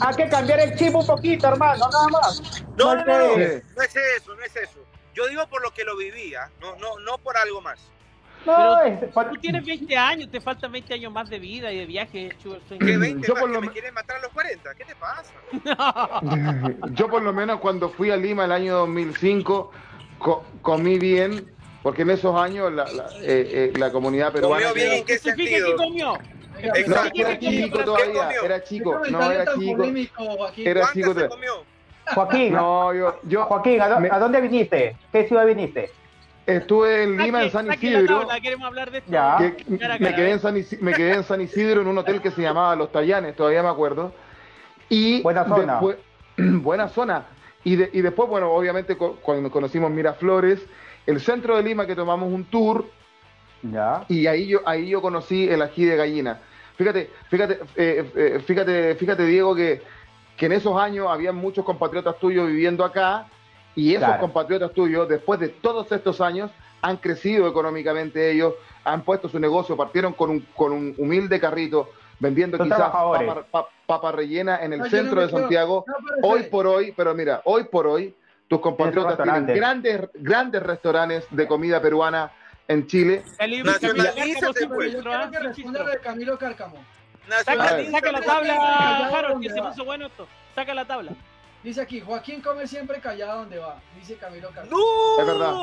hay 0.00 0.16
que 0.16 0.28
cambiar 0.28 0.60
el 0.60 0.76
chip 0.76 0.94
un 0.94 1.06
poquito, 1.06 1.48
hermano, 1.48 1.88
nada 1.90 2.08
más. 2.08 2.64
No, 2.76 2.94
no, 2.94 3.04
no, 3.04 3.18
no, 3.18 3.36
no 3.36 3.82
es 3.82 3.96
eso, 3.96 4.34
no 4.34 4.42
es 4.42 4.56
eso. 4.56 4.78
Yo 5.14 5.26
digo 5.28 5.46
por 5.48 5.62
lo 5.62 5.70
que 5.72 5.82
lo 5.84 5.96
vivía, 5.96 6.50
no, 6.60 6.76
no, 6.76 6.98
no 7.00 7.18
por 7.18 7.36
algo 7.36 7.60
más. 7.60 7.80
No, 8.46 8.78
tú 9.30 9.36
tienes 9.40 9.64
20 9.64 9.96
años, 9.96 10.30
te 10.30 10.40
faltan 10.40 10.70
20 10.70 10.94
años 10.94 11.12
más 11.12 11.28
de 11.28 11.38
vida 11.38 11.72
y 11.72 11.78
de 11.78 11.86
viaje. 11.86 12.36
¿Qué 12.78 12.96
20 12.96 13.26
Yo 13.26 13.34
por 13.34 13.50
lo 13.50 13.60
me 13.60 13.70
quieren 13.70 13.92
matar 13.92 14.18
a 14.18 14.20
los 14.20 14.32
40? 14.32 14.74
¿Qué 14.74 14.84
te 14.84 14.94
pasa? 14.94 15.32
Yo 16.92 17.08
por 17.08 17.22
lo 17.22 17.32
menos 17.32 17.58
cuando 17.58 17.88
fui 17.88 18.10
a 18.10 18.16
Lima 18.16 18.44
el 18.44 18.52
año 18.52 18.76
2005 18.76 19.72
comí 20.62 20.98
bien, 20.98 21.52
porque 21.86 22.02
en 22.02 22.10
esos 22.10 22.34
años 22.34 22.72
la, 22.72 22.84
la, 22.84 23.04
eh, 23.22 23.70
eh, 23.72 23.72
la 23.78 23.92
comunidad 23.92 24.32
peruana... 24.32 24.56
¿Comió 24.56 24.74
bien 24.74 24.92
en 24.92 25.04
qué 25.04 25.18
sentido? 25.20 25.68
¿Qué 25.70 25.76
comió? 25.76 26.18
Exacto. 26.58 27.12
era 27.14 27.38
chico 27.38 27.78
todavía, 27.84 28.28
era 28.44 28.64
chico, 28.64 29.02
no 29.08 29.30
era 29.30 29.54
chico. 29.54 29.84
Era 30.56 30.92
chico 30.92 31.14
todavía. 31.14 31.52
Joaquín, 32.12 32.54
no, 32.54 32.92
yo, 32.92 33.20
yo, 33.22 33.44
Joaquín, 33.44 33.80
¿a, 33.80 33.86
¿a 33.86 34.18
dónde 34.18 34.40
viniste? 34.40 34.96
¿Qué 35.12 35.28
ciudad 35.28 35.46
viniste? 35.46 35.92
Estuve 36.44 37.04
en 37.04 37.18
Lima, 37.18 37.44
en 37.44 37.52
San 37.52 37.72
Isidro. 37.72 38.28
hablar 38.64 38.90
de 38.90 39.02
me, 39.68 40.12
quedé 40.12 40.32
en 40.32 40.40
San 40.40 40.56
Isidro, 40.56 40.84
me 40.84 40.92
quedé 40.92 41.14
en 41.14 41.22
San 41.22 41.40
Isidro 41.40 41.82
en 41.82 41.86
un 41.86 41.98
hotel 41.98 42.20
que 42.20 42.32
se 42.32 42.42
llamaba 42.42 42.74
Los 42.74 42.90
Tallanes, 42.90 43.36
todavía 43.36 43.62
me 43.62 43.68
acuerdo. 43.68 44.12
Y 44.88 45.22
buena 45.22 45.44
zona. 45.44 45.80
buena 46.36 46.88
zona. 46.88 47.26
Y, 47.62 47.74
y 47.74 48.02
después, 48.02 48.28
bueno, 48.28 48.50
obviamente 48.50 48.96
cuando 48.96 49.52
conocimos 49.52 49.92
Miraflores, 49.92 50.66
el 51.06 51.20
centro 51.20 51.56
de 51.56 51.62
Lima 51.62 51.86
que 51.86 51.94
tomamos 51.94 52.32
un 52.32 52.44
tour. 52.44 52.84
Ya. 53.62 54.04
Y 54.08 54.26
ahí 54.26 54.46
yo, 54.46 54.60
ahí 54.66 54.88
yo 54.88 55.00
conocí 55.00 55.48
el 55.48 55.62
ají 55.62 55.84
de 55.84 55.96
gallina. 55.96 56.40
Fíjate, 56.76 57.10
fíjate, 57.30 57.60
eh, 57.76 58.10
eh, 58.14 58.42
fíjate, 58.44 58.94
fíjate, 58.96 59.24
Diego, 59.24 59.54
que, 59.54 59.82
que 60.36 60.46
en 60.46 60.52
esos 60.52 60.78
años 60.78 61.08
había 61.10 61.32
muchos 61.32 61.64
compatriotas 61.64 62.18
tuyos 62.18 62.46
viviendo 62.48 62.84
acá 62.84 63.26
y 63.74 63.94
esos 63.94 64.16
compatriotas 64.16 64.72
tuyos, 64.72 65.08
después 65.08 65.38
de 65.38 65.48
todos 65.48 65.90
estos 65.92 66.20
años, 66.20 66.50
han 66.80 66.96
crecido 66.96 67.48
económicamente 67.48 68.30
ellos, 68.30 68.54
han 68.84 69.02
puesto 69.02 69.28
su 69.28 69.38
negocio, 69.38 69.76
partieron 69.76 70.12
con 70.12 70.30
un, 70.30 70.40
con 70.54 70.72
un 70.72 70.94
humilde 70.98 71.38
carrito, 71.40 71.90
vendiendo 72.18 72.58
quizás 72.58 72.90
papa, 73.86 74.12
rellena 74.12 74.62
en 74.62 74.72
el 74.72 74.88
centro 74.90 75.20
de 75.20 75.30
Santiago. 75.30 75.84
hoy 76.22 76.44
por 76.44 76.66
hoy, 76.66 76.92
pero 76.96 77.14
mira, 77.14 77.42
hoy 77.44 77.64
por 77.64 77.86
hoy, 77.86 78.14
tus 78.48 78.60
compatriotas 78.60 79.16
tienen 79.22 79.46
grandes, 79.46 80.08
grandes 80.14 80.62
restaurantes 80.62 81.26
de 81.30 81.46
comida 81.46 81.80
peruana 81.80 82.32
en 82.68 82.86
Chile. 82.86 83.24
Nacionalízate, 83.64 84.68
pues. 84.68 84.92
Yo 84.92 85.02
quiero 85.02 85.30
que 85.30 85.38
responda 85.38 85.84
de 85.84 85.98
Camilo 86.00 86.38
Cárcamo. 86.38 86.84
Saca, 87.44 87.90
saca 87.90 88.12
la 88.12 88.20
tabla, 88.20 89.08
Harold, 89.08 89.42
que 89.42 89.50
se 89.50 89.60
puso 89.60 89.84
bueno 89.84 90.06
esto. 90.06 90.28
Saca 90.54 90.74
la 90.74 90.84
tabla. 90.84 91.12
Dice 91.64 91.80
aquí, 91.80 92.00
Joaquín 92.00 92.40
come 92.40 92.68
siempre 92.68 93.00
callado 93.00 93.40
donde 93.40 93.58
va. 93.58 93.80
Dice 93.96 94.14
Camilo 94.16 94.50
Cárcamo. 94.50 94.76
¡No! 94.76 95.20
Es 95.20 95.26
verdad. 95.26 95.54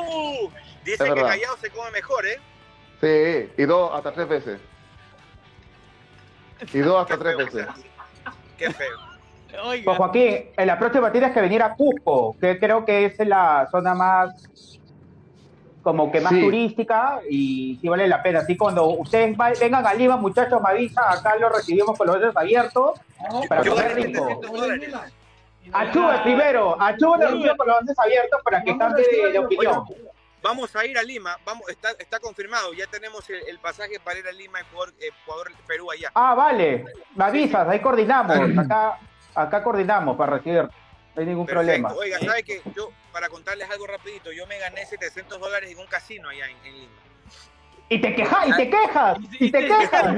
Dice 0.84 1.04
que 1.04 1.14
callado 1.14 1.56
se 1.56 1.70
come 1.70 1.90
mejor, 1.90 2.26
¿eh? 2.26 2.38
Sí, 3.00 3.50
y 3.56 3.64
dos 3.64 3.90
hasta 3.94 4.12
tres 4.12 4.28
veces. 4.28 4.60
Y 6.72 6.78
dos 6.78 7.02
hasta 7.02 7.18
tres 7.18 7.36
veces. 7.36 7.66
Qué 8.58 8.70
feo. 8.70 9.13
Pues 9.84 9.96
Joaquín, 9.96 10.50
en 10.56 10.66
la 10.66 10.78
próxima 10.78 11.10
tienes 11.12 11.32
que 11.32 11.40
venir 11.40 11.62
a 11.62 11.74
Cusco, 11.74 12.36
que 12.40 12.58
creo 12.58 12.84
que 12.84 13.06
es 13.06 13.18
la 13.26 13.68
zona 13.70 13.94
más 13.94 14.80
como 15.84 16.10
que 16.10 16.20
más 16.20 16.32
turística 16.32 17.20
y 17.28 17.78
sí 17.80 17.88
vale 17.88 18.08
la 18.08 18.22
pena. 18.22 18.40
Así 18.40 18.56
cuando 18.56 18.86
ustedes 18.86 19.36
vengan 19.60 19.86
a 19.86 19.94
Lima, 19.94 20.16
muchachos, 20.16 20.60
me 20.60 20.70
avisan, 20.70 21.04
acá 21.06 21.36
lo 21.36 21.50
recibimos 21.50 21.96
con 21.96 22.06
los 22.06 22.16
ojos 22.16 22.36
abiertos 22.36 23.00
para 23.48 23.62
comer 23.62 23.94
rico. 23.94 24.40
Achúe 25.72 26.22
primero, 26.24 26.80
Achúe 26.80 27.16
lo 27.16 27.28
recibe 27.28 27.56
con 27.56 27.68
los 27.68 27.76
ojos 27.76 27.98
abiertos 27.98 28.40
para 28.42 28.62
que 28.62 28.76
cambie 28.76 29.32
de, 29.32 29.38
opinión. 29.38 29.84
Vamos 30.42 30.74
a 30.76 30.84
ir 30.84 30.98
a 30.98 31.02
Lima, 31.02 31.38
vamos, 31.44 31.68
está, 31.70 31.92
está 31.92 32.18
confirmado, 32.18 32.72
ya 32.74 32.86
tenemos 32.86 33.28
el, 33.30 33.58
pasaje 33.60 33.98
para 34.02 34.18
ir 34.18 34.26
a 34.26 34.32
Lima, 34.32 34.60
Ecuador, 34.60 34.92
Ecuador, 35.00 35.52
Perú 35.66 35.90
allá. 35.90 36.10
Ah, 36.14 36.34
vale, 36.34 36.84
me 37.14 37.24
avisas, 37.24 37.66
ahí 37.66 37.80
coordinamos, 37.80 38.36
acá, 38.58 38.98
acá 39.34 39.62
coordinamos 39.62 40.16
para 40.16 40.38
recibir, 40.38 40.62
no 40.62 40.70
hay 41.16 41.26
ningún 41.26 41.46
problema. 41.46 41.92
Oiga, 41.94 42.18
¿sabe 42.18 42.42
qué? 42.42 42.60
Yo, 42.74 42.90
para 43.12 43.28
contarles 43.28 43.70
algo 43.70 43.86
rapidito, 43.86 44.32
yo 44.32 44.46
me 44.46 44.58
gané 44.58 44.84
700 44.86 45.38
dólares 45.38 45.70
en 45.70 45.78
un 45.78 45.86
casino 45.86 46.28
allá 46.28 46.46
en, 46.48 46.74
Lima. 46.74 46.92
Y 47.88 48.00
te 48.00 48.14
quejas, 48.14 48.48
y 48.48 48.52
te 48.56 48.70
quejas, 48.70 49.18
y 49.38 49.50
te 49.50 49.66
quejas. 49.66 50.16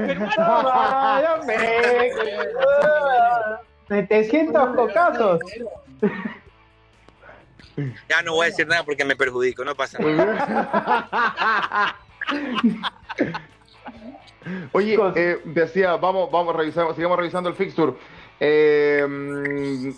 700 3.87 4.69
cocazos. 4.75 5.39
Ya 8.09 8.23
no 8.23 8.33
voy 8.33 8.47
a 8.47 8.49
decir 8.49 8.67
nada 8.67 8.83
porque 8.83 9.05
me 9.05 9.15
perjudico, 9.15 9.63
no 9.63 9.75
pasa 9.75 9.99
nada. 9.99 11.95
Oye, 14.71 14.97
eh, 15.15 15.41
decía, 15.45 15.95
vamos, 15.97 16.31
vamos 16.31 16.55
a 16.55 16.57
revisar, 16.57 16.93
sigamos 16.95 17.17
revisando 17.17 17.49
el 17.49 17.55
fixture. 17.55 17.93
Eh, 18.39 19.93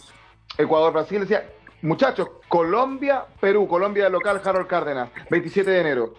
Ecuador-Brasil 0.58 1.22
decía, 1.22 1.50
muchachos, 1.82 2.30
Colombia, 2.48 3.26
Perú, 3.40 3.68
Colombia 3.68 4.06
de 4.06 4.10
local, 4.10 4.42
Harold 4.44 4.68
Cárdenas, 4.68 5.10
27 5.30 5.70
de 5.70 5.80
enero. 5.80 6.14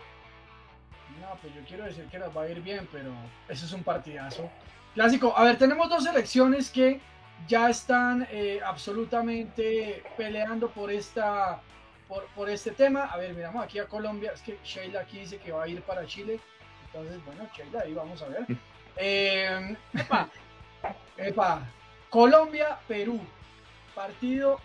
No, 1.20 1.36
pues 1.40 1.54
yo 1.54 1.60
quiero 1.66 1.84
decir 1.84 2.06
que 2.06 2.18
nos 2.18 2.36
va 2.36 2.42
a 2.42 2.48
ir 2.48 2.60
bien, 2.60 2.88
pero 2.90 3.10
eso 3.48 3.66
es 3.66 3.72
un 3.72 3.82
partidazo. 3.82 4.50
Clásico, 4.94 5.32
a 5.36 5.44
ver, 5.44 5.58
tenemos 5.58 5.88
dos 5.88 6.04
selecciones 6.04 6.70
que 6.70 7.00
ya 7.46 7.70
están 7.70 8.26
eh, 8.30 8.60
absolutamente 8.64 10.02
peleando 10.16 10.70
por, 10.70 10.90
esta, 10.90 11.60
por, 12.08 12.24
por, 12.34 12.50
este 12.50 12.72
tema. 12.72 13.04
A 13.04 13.16
ver, 13.16 13.34
miramos 13.34 13.64
aquí 13.64 13.78
a 13.78 13.86
Colombia. 13.86 14.32
Es 14.34 14.42
que 14.42 14.58
Sheila 14.64 15.00
aquí 15.00 15.20
dice 15.20 15.38
que 15.38 15.52
va 15.52 15.64
a 15.64 15.68
ir 15.68 15.82
para 15.82 16.06
Chile. 16.06 16.40
Entonces, 16.86 17.24
bueno, 17.24 17.48
Sheila, 17.54 17.80
ahí 17.80 17.94
vamos 17.94 18.20
a 18.22 18.28
ver. 18.28 18.46
Eh, 18.96 19.76
epa, 19.94 20.28
epa, 21.16 21.62
Colombia, 22.10 22.78
Perú. 22.86 23.20
Partido, 23.94 24.60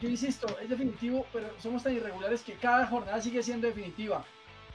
yo 0.00 0.08
insisto, 0.08 0.46
es 0.60 0.68
definitivo, 0.68 1.26
pero 1.32 1.48
somos 1.58 1.82
tan 1.82 1.94
irregulares 1.94 2.42
que 2.42 2.54
cada 2.54 2.86
jornada 2.86 3.20
sigue 3.20 3.42
siendo 3.42 3.66
definitiva. 3.66 4.24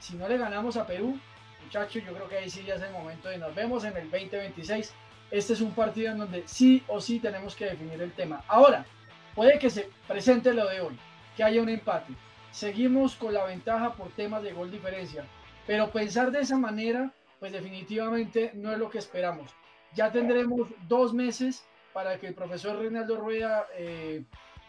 Si 0.00 0.16
no 0.16 0.28
le 0.28 0.38
ganamos 0.38 0.76
a 0.76 0.86
Perú, 0.86 1.18
muchachos, 1.62 2.02
yo 2.04 2.12
creo 2.12 2.28
que 2.28 2.38
ahí 2.38 2.50
sí 2.50 2.64
ya 2.64 2.74
es 2.74 2.82
el 2.82 2.92
momento 2.92 3.28
de 3.28 3.38
nos 3.38 3.54
vemos 3.54 3.84
en 3.84 3.96
el 3.96 4.10
2026 4.10 4.92
este 5.30 5.52
es 5.52 5.60
un 5.60 5.72
partido 5.72 6.12
en 6.12 6.18
donde 6.18 6.42
sí 6.46 6.82
o 6.88 7.00
sí 7.00 7.20
tenemos 7.20 7.54
que 7.54 7.66
definir 7.66 8.00
el 8.00 8.12
tema. 8.12 8.42
Ahora, 8.48 8.86
puede 9.34 9.58
que 9.58 9.68
se 9.68 9.90
presente 10.06 10.54
lo 10.54 10.66
de 10.66 10.80
hoy, 10.80 10.98
que 11.36 11.44
haya 11.44 11.60
un 11.60 11.68
empate. 11.68 12.14
Seguimos 12.50 13.14
con 13.14 13.34
la 13.34 13.44
ventaja 13.44 13.92
por 13.92 14.08
temas 14.12 14.42
de 14.42 14.52
gol 14.52 14.70
diferencia, 14.70 15.24
pero 15.66 15.90
pensar 15.90 16.30
de 16.30 16.40
esa 16.40 16.56
manera, 16.56 17.12
pues 17.40 17.52
definitivamente 17.52 18.52
no 18.54 18.72
es 18.72 18.78
lo 18.78 18.88
que 18.88 18.98
esperamos. 18.98 19.50
Ya 19.94 20.10
tendremos 20.10 20.68
dos 20.88 21.12
meses 21.12 21.64
para 21.98 22.16
que 22.16 22.28
el 22.28 22.34
profesor 22.34 22.78
Reinaldo 22.78 23.16
Rueda 23.16 23.66
eh, 23.76 24.22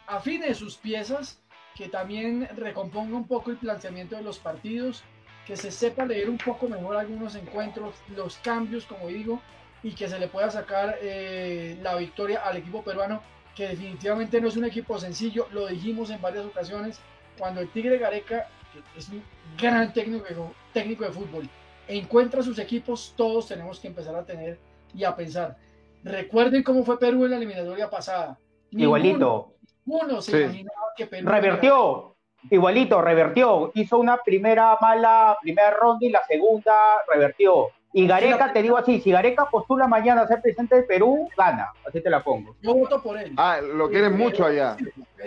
afine 0.07 0.55
sus 0.55 0.77
piezas, 0.77 1.39
que 1.75 1.87
también 1.87 2.49
recomponga 2.57 3.15
un 3.15 3.27
poco 3.27 3.51
el 3.51 3.57
planteamiento 3.57 4.15
de 4.15 4.23
los 4.23 4.39
partidos, 4.39 5.03
que 5.45 5.55
se 5.55 5.69
sepa 5.69 6.07
leer 6.07 6.27
un 6.27 6.39
poco 6.39 6.67
mejor 6.67 6.95
algunos 6.95 7.35
encuentros, 7.35 7.93
los 8.15 8.37
cambios, 8.37 8.85
como 8.85 9.09
digo, 9.09 9.39
y 9.83 9.91
que 9.91 10.09
se 10.09 10.17
le 10.17 10.27
pueda 10.27 10.49
sacar 10.49 10.97
eh, 11.03 11.77
la 11.83 11.97
victoria 11.97 12.39
al 12.39 12.57
equipo 12.57 12.83
peruano, 12.83 13.21
que 13.55 13.67
definitivamente 13.67 14.41
no 14.41 14.47
es 14.47 14.57
un 14.57 14.65
equipo 14.65 14.97
sencillo, 14.97 15.47
lo 15.51 15.67
dijimos 15.67 16.09
en 16.09 16.19
varias 16.23 16.45
ocasiones, 16.47 16.99
cuando 17.37 17.61
el 17.61 17.69
Tigre 17.69 17.99
Gareca, 17.99 18.47
que 18.73 18.99
es 18.99 19.07
un 19.09 19.21
gran 19.55 19.93
técnico, 19.93 20.55
técnico 20.73 21.03
de 21.03 21.11
fútbol, 21.11 21.47
encuentra 21.87 22.41
sus 22.41 22.57
equipos, 22.57 23.13
todos 23.15 23.49
tenemos 23.49 23.79
que 23.79 23.87
empezar 23.87 24.15
a 24.15 24.25
tener 24.25 24.57
y 24.95 25.03
a 25.03 25.15
pensar. 25.15 25.68
Recuerden 26.03 26.63
cómo 26.63 26.83
fue 26.83 26.99
Perú 26.99 27.25
en 27.25 27.31
la 27.31 27.37
eliminatoria 27.37 27.89
pasada. 27.89 28.37
Igualito. 28.71 29.53
Uno 29.85 30.21
se 30.21 30.43
imaginaba 30.43 30.87
que 30.95 31.07
Perú. 31.07 31.27
Revertió. 31.27 32.15
Igualito, 32.49 33.01
revertió. 33.01 33.71
Hizo 33.73 33.97
una 33.97 34.17
primera 34.17 34.77
mala 34.79 35.37
primera 35.41 35.71
ronda 35.71 36.05
y 36.05 36.09
la 36.09 36.23
segunda 36.25 36.73
revertió. 37.11 37.67
Y 37.91 38.05
Gareca, 38.05 38.53
te 38.53 38.61
digo 38.61 38.77
así, 38.77 39.01
si 39.01 39.11
Gareca 39.11 39.49
postula 39.49 39.87
mañana 39.87 40.21
a 40.21 40.27
ser 40.27 40.41
presidente 40.41 40.75
de 40.75 40.83
Perú, 40.83 41.27
gana. 41.35 41.71
Así 41.87 42.01
te 42.01 42.09
la 42.09 42.23
pongo. 42.23 42.55
Yo 42.61 42.75
voto 42.75 43.01
por 43.01 43.17
él. 43.17 43.33
Ah, 43.35 43.59
lo 43.61 43.89
quieren 43.89 44.15
mucho 44.15 44.45
allá. 44.45 44.77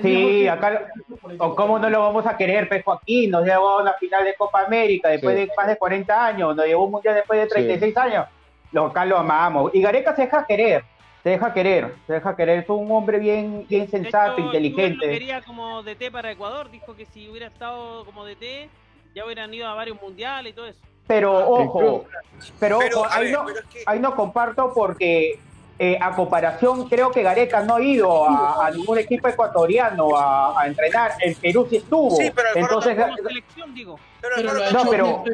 Sí, 0.01 0.47
acá, 0.47 0.87
o 1.39 1.55
cómo 1.57 1.81
no 1.81 1.91
lo 1.91 2.01
vamos 2.01 2.25
a 2.25 2.37
querer, 2.37 2.69
pues 2.69 2.85
Joaquín, 2.85 3.31
nos 3.33 3.45
llevó 3.45 3.69
a 3.71 3.83
una 3.83 3.95
final 3.95 4.25
de 4.25 4.35
Copa 4.37 4.63
América 4.65 5.09
después 5.09 5.35
de 5.35 5.51
más 5.57 5.67
de 5.67 5.77
40 5.77 6.27
años, 6.27 6.57
nos 6.57 6.65
llevó 6.65 6.85
un 6.85 6.93
mundial 6.93 7.17
después 7.17 7.41
de 7.41 7.47
36 7.49 7.97
años. 7.97 8.27
Lo, 8.73 8.87
acá 8.87 9.05
lo 9.05 9.19
amamos. 9.19 9.71
Y 9.75 9.83
Gareca 9.83 10.17
se 10.17 10.23
deja 10.23 10.47
querer, 10.47 10.85
se 11.23 11.31
deja 11.31 11.53
querer, 11.53 11.95
se 12.07 12.15
deja 12.15 12.35
querer. 12.35 12.59
Es 12.61 12.69
un 12.69 12.91
hombre 12.91 13.19
bien, 13.19 13.67
bien 13.69 13.89
sensato, 13.89 14.41
inteligente. 14.41 15.07
Lo 15.07 15.13
quería 15.13 15.43
como 15.43 15.83
DT 15.83 16.11
para 16.11 16.31
Ecuador, 16.31 16.71
dijo 16.71 16.97
que 16.97 17.07
si 17.07 17.29
hubiera 17.29 17.47
estado 17.47 18.05
como 18.05 18.25
DT, 18.25 18.69
ya 19.15 19.25
hubieran 19.25 19.53
ido 19.53 19.69
a 19.69 19.75
varios 19.75 20.01
mundiales 20.01 20.53
y 20.53 20.57
todo 20.57 20.67
eso. 20.67 20.81
Pero 21.07 21.37
ojo, 21.49 22.07
pero, 22.59 22.79
ojo, 22.79 23.07
ahí, 23.11 23.33
no, 23.33 23.45
ahí 23.87 23.99
no 23.99 24.15
comparto 24.15 24.73
porque 24.73 25.39
eh, 25.85 25.99
a 26.01 26.15
comparación, 26.15 26.89
creo 26.89 27.11
que 27.11 27.25
Gareca 27.25 27.65
no 27.65 27.75
ha 27.75 27.83
ido 27.83 28.25
a, 28.25 28.71
ningún 28.71 28.99
equipo 28.99 29.27
ecuatoriano 29.27 30.17
a, 30.17 30.65
entrenar. 30.65 31.15
En 31.19 31.35
Perú 31.35 31.67
sí 31.69 31.79
estuvo. 31.79 32.15
Sí, 32.15 32.31
pero 32.33 32.51
Entonces, 32.55 32.97
selección, 33.17 33.75
digo. 33.75 33.99
no, 34.73 34.89
pero 34.89 35.25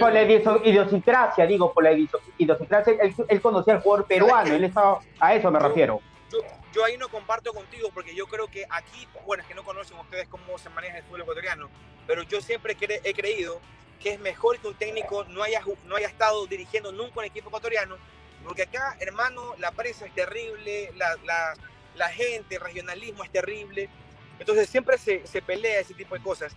por 0.00 0.12
la 0.12 0.24
idiosincrasia, 0.24 1.46
digo, 1.46 1.72
por 1.72 1.84
la 1.84 1.92
idiosincrasia, 1.92 2.94
él, 3.28 3.40
conocía 3.40 3.74
al 3.74 3.80
jugador 3.80 4.08
peruano, 4.08 4.52
él 4.52 4.64
estaba, 4.64 4.98
a 5.20 5.36
eso 5.36 5.52
me 5.52 5.60
refiero. 5.60 6.00
Yo, 6.72 6.84
ahí 6.84 6.96
no 6.98 7.08
comparto 7.08 7.52
contigo 7.52 7.88
porque 7.94 8.12
yo 8.12 8.26
creo 8.26 8.48
que 8.48 8.64
aquí, 8.70 9.06
bueno, 9.24 9.44
es 9.44 9.48
que 9.48 9.54
no 9.54 9.62
conocen 9.62 9.96
ustedes 10.00 10.26
cómo 10.26 10.58
se 10.58 10.68
maneja 10.70 10.98
el 10.98 11.04
fútbol 11.04 11.20
ecuatoriano, 11.20 11.68
pero 12.08 12.24
yo 12.24 12.40
siempre 12.40 12.76
he 13.04 13.14
creído 13.14 13.60
que 14.00 14.14
es 14.14 14.18
mejor 14.18 14.58
que 14.58 14.66
un 14.66 14.74
técnico 14.74 15.22
no 15.28 15.44
haya, 15.44 15.60
no 15.86 15.94
haya 15.94 16.08
estado 16.08 16.44
dirigiendo 16.48 16.90
nunca 16.90 17.20
un 17.20 17.26
equipo 17.26 17.50
ecuatoriano 17.50 17.98
porque 18.44 18.62
acá, 18.62 18.96
hermano, 19.00 19.54
la 19.58 19.70
prensa 19.72 20.06
es 20.06 20.14
terrible, 20.14 20.92
la, 20.96 21.16
la, 21.24 21.54
la 21.94 22.08
gente, 22.08 22.56
el 22.56 22.60
regionalismo 22.60 23.24
es 23.24 23.30
terrible. 23.30 23.88
Entonces 24.38 24.68
siempre 24.68 24.98
se, 24.98 25.26
se, 25.26 25.42
pelea 25.42 25.80
ese 25.80 25.94
tipo 25.94 26.14
de 26.14 26.22
cosas. 26.22 26.54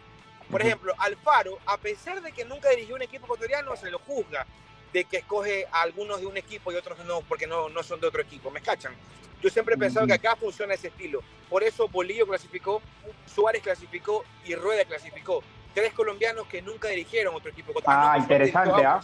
Por 0.49 0.61
ejemplo, 0.61 0.93
Alfaro, 0.97 1.57
a 1.65 1.77
pesar 1.77 2.21
de 2.21 2.31
que 2.31 2.45
nunca 2.45 2.69
dirigió 2.69 2.95
un 2.95 3.01
equipo 3.01 3.25
ecuatoriano, 3.25 3.75
se 3.75 3.89
lo 3.89 3.99
juzga 3.99 4.45
de 4.93 5.05
que 5.05 5.17
escoge 5.17 5.67
a 5.71 5.81
algunos 5.81 6.21
de 6.21 6.25
un 6.25 6.37
equipo 6.37 6.71
y 6.71 6.75
otros 6.75 6.97
no, 7.05 7.21
porque 7.21 7.47
no, 7.47 7.69
no 7.69 7.83
son 7.83 7.99
de 7.99 8.07
otro 8.07 8.21
equipo. 8.21 8.49
¿Me 8.51 8.61
cachan? 8.61 8.93
Yo 9.41 9.49
siempre 9.49 9.75
he 9.75 9.77
pensado 9.77 10.07
que 10.07 10.13
acá 10.13 10.35
funciona 10.35 10.73
ese 10.73 10.87
estilo. 10.87 11.21
Por 11.49 11.63
eso 11.63 11.87
Bolillo 11.87 12.25
clasificó, 12.25 12.81
Suárez 13.25 13.61
clasificó 13.61 14.23
y 14.45 14.55
Rueda 14.55 14.85
clasificó. 14.85 15.43
Tres 15.73 15.93
colombianos 15.93 16.47
que 16.47 16.61
nunca 16.61 16.87
dirigieron 16.87 17.35
otro 17.35 17.51
equipo. 17.51 17.73
Ah, 17.85 18.15
interesante, 18.17 18.85
¿ah? 18.85 19.01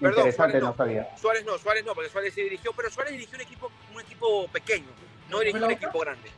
Perdón, 0.00 0.18
Interesante, 0.18 0.60
Suárez 0.60 0.62
no. 0.62 0.76
sabía. 0.76 1.16
Suárez 1.16 1.44
no, 1.46 1.58
Suárez 1.58 1.84
no, 1.86 1.94
porque 1.94 2.10
Suárez 2.10 2.34
se 2.34 2.42
dirigió, 2.42 2.72
pero 2.76 2.90
Suárez 2.90 3.12
dirigió 3.12 3.36
un 3.36 3.42
equipo, 3.42 3.70
un 3.94 4.00
equipo 4.00 4.46
pequeño, 4.48 4.86
no 5.30 5.40
dirigió 5.40 5.64
un 5.64 5.72
equipo 5.72 5.98
grande. 6.00 6.30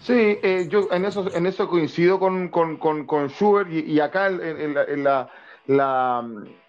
Sí, 0.00 0.38
eh, 0.42 0.66
yo 0.68 0.88
en 0.92 1.04
eso, 1.04 1.28
en 1.34 1.46
eso 1.46 1.68
coincido 1.68 2.18
con, 2.18 2.48
con, 2.48 2.76
con, 2.76 3.06
con 3.06 3.28
Schubert 3.30 3.70
y, 3.70 3.80
y 3.80 4.00
acá 4.00 4.28
en, 4.28 4.40
en, 4.42 4.74
la, 4.74 4.84
en, 4.84 5.04
la, 5.04 5.30
la, 5.66 6.24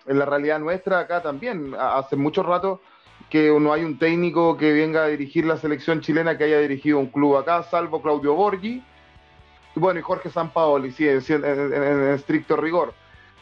en 0.07 0.19
la 0.19 0.25
realidad 0.25 0.59
nuestra, 0.59 0.99
acá 0.99 1.21
también, 1.21 1.75
hace 1.77 2.15
mucho 2.15 2.41
rato 2.41 2.81
que 3.29 3.49
no 3.59 3.71
hay 3.71 3.83
un 3.83 3.99
técnico 3.99 4.57
que 4.57 4.73
venga 4.73 5.03
a 5.03 5.07
dirigir 5.07 5.45
la 5.45 5.57
selección 5.57 6.01
chilena 6.01 6.37
que 6.37 6.45
haya 6.45 6.59
dirigido 6.59 6.97
un 6.99 7.07
club 7.07 7.37
acá, 7.37 7.63
salvo 7.63 8.01
Claudio 8.01 8.33
Borghi, 8.33 8.83
bueno, 9.75 9.99
y 9.99 10.03
Jorge 10.03 10.29
Sampaoli, 10.29 10.91
sí, 10.91 11.07
en, 11.07 11.21
en 11.45 12.09
estricto 12.13 12.55
rigor. 12.55 12.93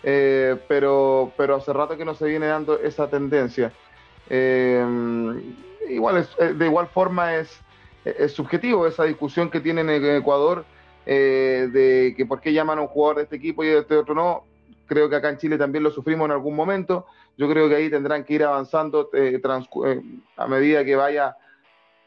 Eh, 0.09 0.55
pero, 0.69 1.34
pero 1.35 1.55
hace 1.55 1.73
rato 1.73 1.97
que 1.97 2.05
no 2.05 2.15
se 2.15 2.27
viene 2.27 2.45
dando 2.45 2.79
esa 2.79 3.09
tendencia. 3.09 3.73
Eh, 4.29 4.81
igual 5.89 6.15
es, 6.19 6.29
eh, 6.39 6.53
de 6.53 6.65
igual 6.65 6.88
forma 6.88 7.35
es, 7.35 7.59
es, 8.05 8.31
subjetivo 8.31 8.88
esa 8.88 9.03
discusión 9.03 9.49
que 9.49 9.59
tienen 9.59 9.89
en 9.89 10.15
Ecuador 10.15 10.63
de 11.05 12.13
que 12.15 12.25
por 12.25 12.39
qué 12.39 12.53
llaman 12.53 12.79
a 12.79 12.84
un 12.84 12.88
jugador 12.88 13.17
de 13.17 13.23
este 13.23 13.35
equipo 13.35 13.65
y 13.65 13.67
de 13.67 13.79
este 13.79 13.97
otro 13.97 14.15
no. 14.15 14.45
Creo 14.85 15.09
que 15.09 15.17
acá 15.17 15.27
en 15.27 15.39
Chile 15.39 15.57
también 15.57 15.84
lo 15.84 15.91
sufrimos 15.91 16.23
en 16.27 16.31
algún 16.31 16.55
momento. 16.55 17.05
Yo 17.38 17.49
creo 17.49 17.67
que 17.67 17.75
ahí 17.75 17.89
tendrán 17.89 18.23
que 18.23 18.35
ir 18.35 18.45
avanzando 18.45 19.09
a 20.38 20.47
medida 20.47 20.85
que 20.85 20.95
vaya 20.95 21.35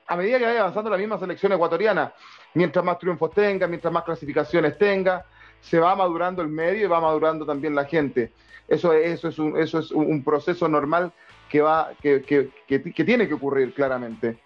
a 0.07 0.17
medida 0.17 0.39
que 0.39 0.47
vaya 0.47 0.61
avanzando 0.61 0.89
la 0.89 0.97
misma 0.97 1.19
selección 1.19 1.53
ecuatoriana. 1.53 2.15
Mientras 2.55 2.83
más 2.83 2.99
triunfos 2.99 3.31
tenga, 3.33 3.67
mientras 3.67 3.93
más 3.93 4.05
clasificaciones 4.05 4.79
tenga, 4.79 5.27
se 5.61 5.79
va 5.79 5.95
madurando 5.95 6.43
el 6.43 6.49
medio 6.49 6.85
y 6.85 6.89
va 6.89 7.01
madurando 7.01 7.45
también 7.47 7.75
la 7.75 7.85
gente. 7.85 8.33
Eso, 8.69 8.93
eso, 8.93 9.29
es, 9.29 9.39
un, 9.39 9.59
eso 9.59 9.79
es 9.81 9.91
un 9.91 10.23
proceso 10.23 10.69
normal 10.69 11.13
que, 11.49 11.61
va, 11.61 11.91
que, 12.01 12.23
que, 12.23 12.51
que 12.67 13.05
tiene 13.05 13.27
que 13.27 13.35
ocurrir 13.35 13.75
claramente. 13.75 14.39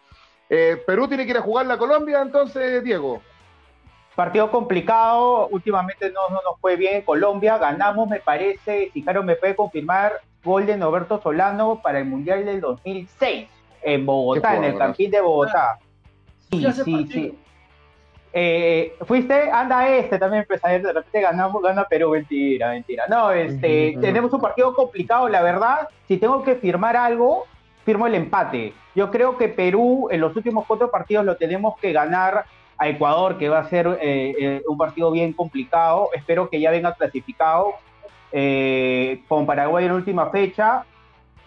Eh, 0.49 0.83
Perú 0.87 1.09
tiene 1.09 1.25
que 1.25 1.33
ir 1.33 1.39
a 1.39 1.43
jugar 1.43 1.67
la 1.67 1.79
Colombia, 1.79 2.23
entonces, 2.23 2.83
Diego. 2.85 3.23
Partido 4.15 4.51
complicado, 4.51 5.49
últimamente 5.49 6.11
no, 6.11 6.29
no 6.29 6.41
nos 6.43 6.61
fue 6.61 6.77
bien 6.77 7.03
Colombia, 7.03 7.59
ganamos, 7.59 8.09
me 8.09 8.21
parece, 8.21 8.91
si 8.93 9.03
Caro 9.03 9.25
me 9.25 9.35
puede 9.35 9.57
confirmar, 9.57 10.21
gol 10.45 10.67
de 10.67 10.77
Noberto 10.77 11.21
Solano 11.21 11.81
para 11.83 11.99
el 11.99 12.05
Mundial 12.05 12.45
del 12.45 12.61
2006 12.61 13.49
en 13.83 14.07
Bogotá, 14.07 14.57
en 14.57 14.65
el 14.65 14.79
Campín 14.79 15.11
de 15.11 15.21
Bogotá. 15.21 15.79
Sí, 16.51 16.65
sí, 16.85 17.09
sí. 17.11 17.39
Eh, 18.37 18.97
fuiste, 19.07 19.49
anda 19.49 19.89
este 19.89 20.19
también, 20.19 20.45
pues 20.49 20.61
de 20.61 20.93
repente 20.93 21.21
ganamos, 21.21 21.63
gana 21.63 21.85
Perú, 21.85 22.11
mentira, 22.11 22.71
mentira. 22.71 23.05
No, 23.09 23.31
este, 23.31 23.97
tenemos 24.01 24.33
un 24.33 24.41
partido 24.41 24.75
complicado, 24.75 25.29
la 25.29 25.41
verdad. 25.41 25.89
Si 26.09 26.17
tengo 26.17 26.43
que 26.43 26.57
firmar 26.57 26.97
algo, 26.97 27.47
firmo 27.85 28.09
el 28.09 28.17
empate. 28.17 28.75
Yo 28.97 29.13
creo 29.13 29.39
que 29.39 29.49
Perú 29.49 30.09
en 30.11 30.21
los 30.21 30.35
últimos 30.35 30.67
cuatro 30.67 30.91
partidos 30.91 31.25
lo 31.25 31.37
tenemos 31.37 31.79
que 31.79 31.93
ganar 31.93 32.45
a 32.77 32.89
Ecuador, 32.89 33.39
que 33.39 33.49
va 33.49 33.61
a 33.61 33.69
ser 33.69 33.87
eh, 34.03 34.35
eh, 34.37 34.63
un 34.67 34.77
partido 34.77 35.13
bien 35.13 35.33
complicado. 35.33 36.09
Espero 36.13 36.51
que 36.51 36.61
ya 36.61 36.73
venga 36.73 36.93
clasificado 36.93 37.75
con 39.29 39.47
Paraguay 39.47 39.85
en 39.87 39.93
última 39.93 40.31
fecha. 40.31 40.85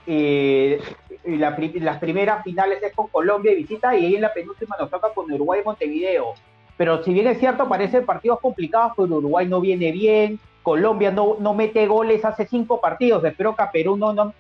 y 0.06 0.78
las 1.26 2.00
primeras 2.00 2.44
finales 2.46 2.82
es 2.82 2.96
con 2.96 3.08
Colombia 3.08 3.52
y 3.52 3.56
visita, 3.56 3.94
y 3.94 4.06
ahí 4.06 4.16
en 4.16 4.22
la 4.22 4.32
penúltima 4.32 4.78
nos 4.80 4.90
toca 4.90 5.10
con 5.14 5.30
Uruguay 5.30 5.60
y 5.62 5.66
Montevideo. 5.66 6.34
Pero 6.78 7.04
si 7.04 7.12
bien 7.12 7.28
es 7.28 7.40
cierto, 7.40 7.68
parecen 7.68 8.06
partidos 8.06 8.40
complicados, 8.40 8.94
pues 8.96 9.10
Uruguay 9.10 9.48
no 9.48 9.60
viene 9.60 9.92
bien, 9.92 10.40
Colombia 10.62 11.12
no, 11.12 11.38
no 11.40 11.54
mete 11.54 11.88
goles 11.88 12.24
hace 12.24 12.46
cinco 12.46 12.80
partidos, 12.80 13.24
espero 13.24 13.56
que 13.56 13.64
a 13.64 13.72
Perú 13.72 13.98
no... 13.98 14.14
no 14.14 14.34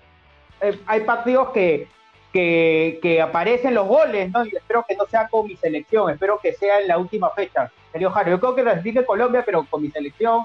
eh, 0.61 0.79
hay 0.85 1.01
partidos 1.01 1.49
que, 1.49 1.87
que, 2.31 3.21
aparecen 3.21 3.73
los 3.73 3.87
goles, 3.87 4.31
¿no? 4.31 4.45
Y 4.45 4.49
espero 4.55 4.85
que 4.87 4.95
no 4.95 5.05
sea 5.07 5.27
con 5.27 5.47
mi 5.47 5.55
selección, 5.55 6.11
espero 6.11 6.39
que 6.41 6.53
sea 6.53 6.79
en 6.79 6.87
la 6.87 6.97
última 6.97 7.29
fecha. 7.31 7.71
Serio, 7.91 8.11
Jaro, 8.11 8.31
yo 8.31 8.39
creo 8.39 8.55
que 8.55 8.61
clasifique 8.63 9.05
Colombia, 9.05 9.43
pero 9.45 9.65
con 9.69 9.81
mi 9.81 9.89
selección 9.89 10.43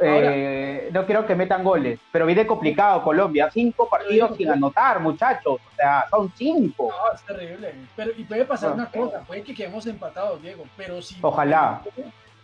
eh, 0.00 0.90
no 0.92 1.04
quiero 1.06 1.26
que 1.26 1.34
metan 1.34 1.64
goles, 1.64 1.98
pero 2.12 2.26
viene 2.26 2.46
complicado 2.46 3.02
Colombia. 3.02 3.50
Cinco 3.52 3.88
partidos 3.88 4.36
sin 4.36 4.50
anotar, 4.50 5.00
muchachos. 5.00 5.54
O 5.54 5.74
sea, 5.76 6.06
son 6.10 6.32
cinco. 6.36 6.90
No, 6.90 7.14
es 7.14 7.22
terrible. 7.22 7.74
Pero, 7.96 8.12
y 8.16 8.24
puede 8.24 8.44
pasar 8.44 8.72
una 8.72 8.90
cosa, 8.90 9.20
puede 9.20 9.42
que 9.42 9.54
quedemos 9.54 9.86
empatados, 9.86 10.40
Diego. 10.42 10.64
Pero 10.76 11.02
si 11.02 11.16
Ojalá. 11.20 11.82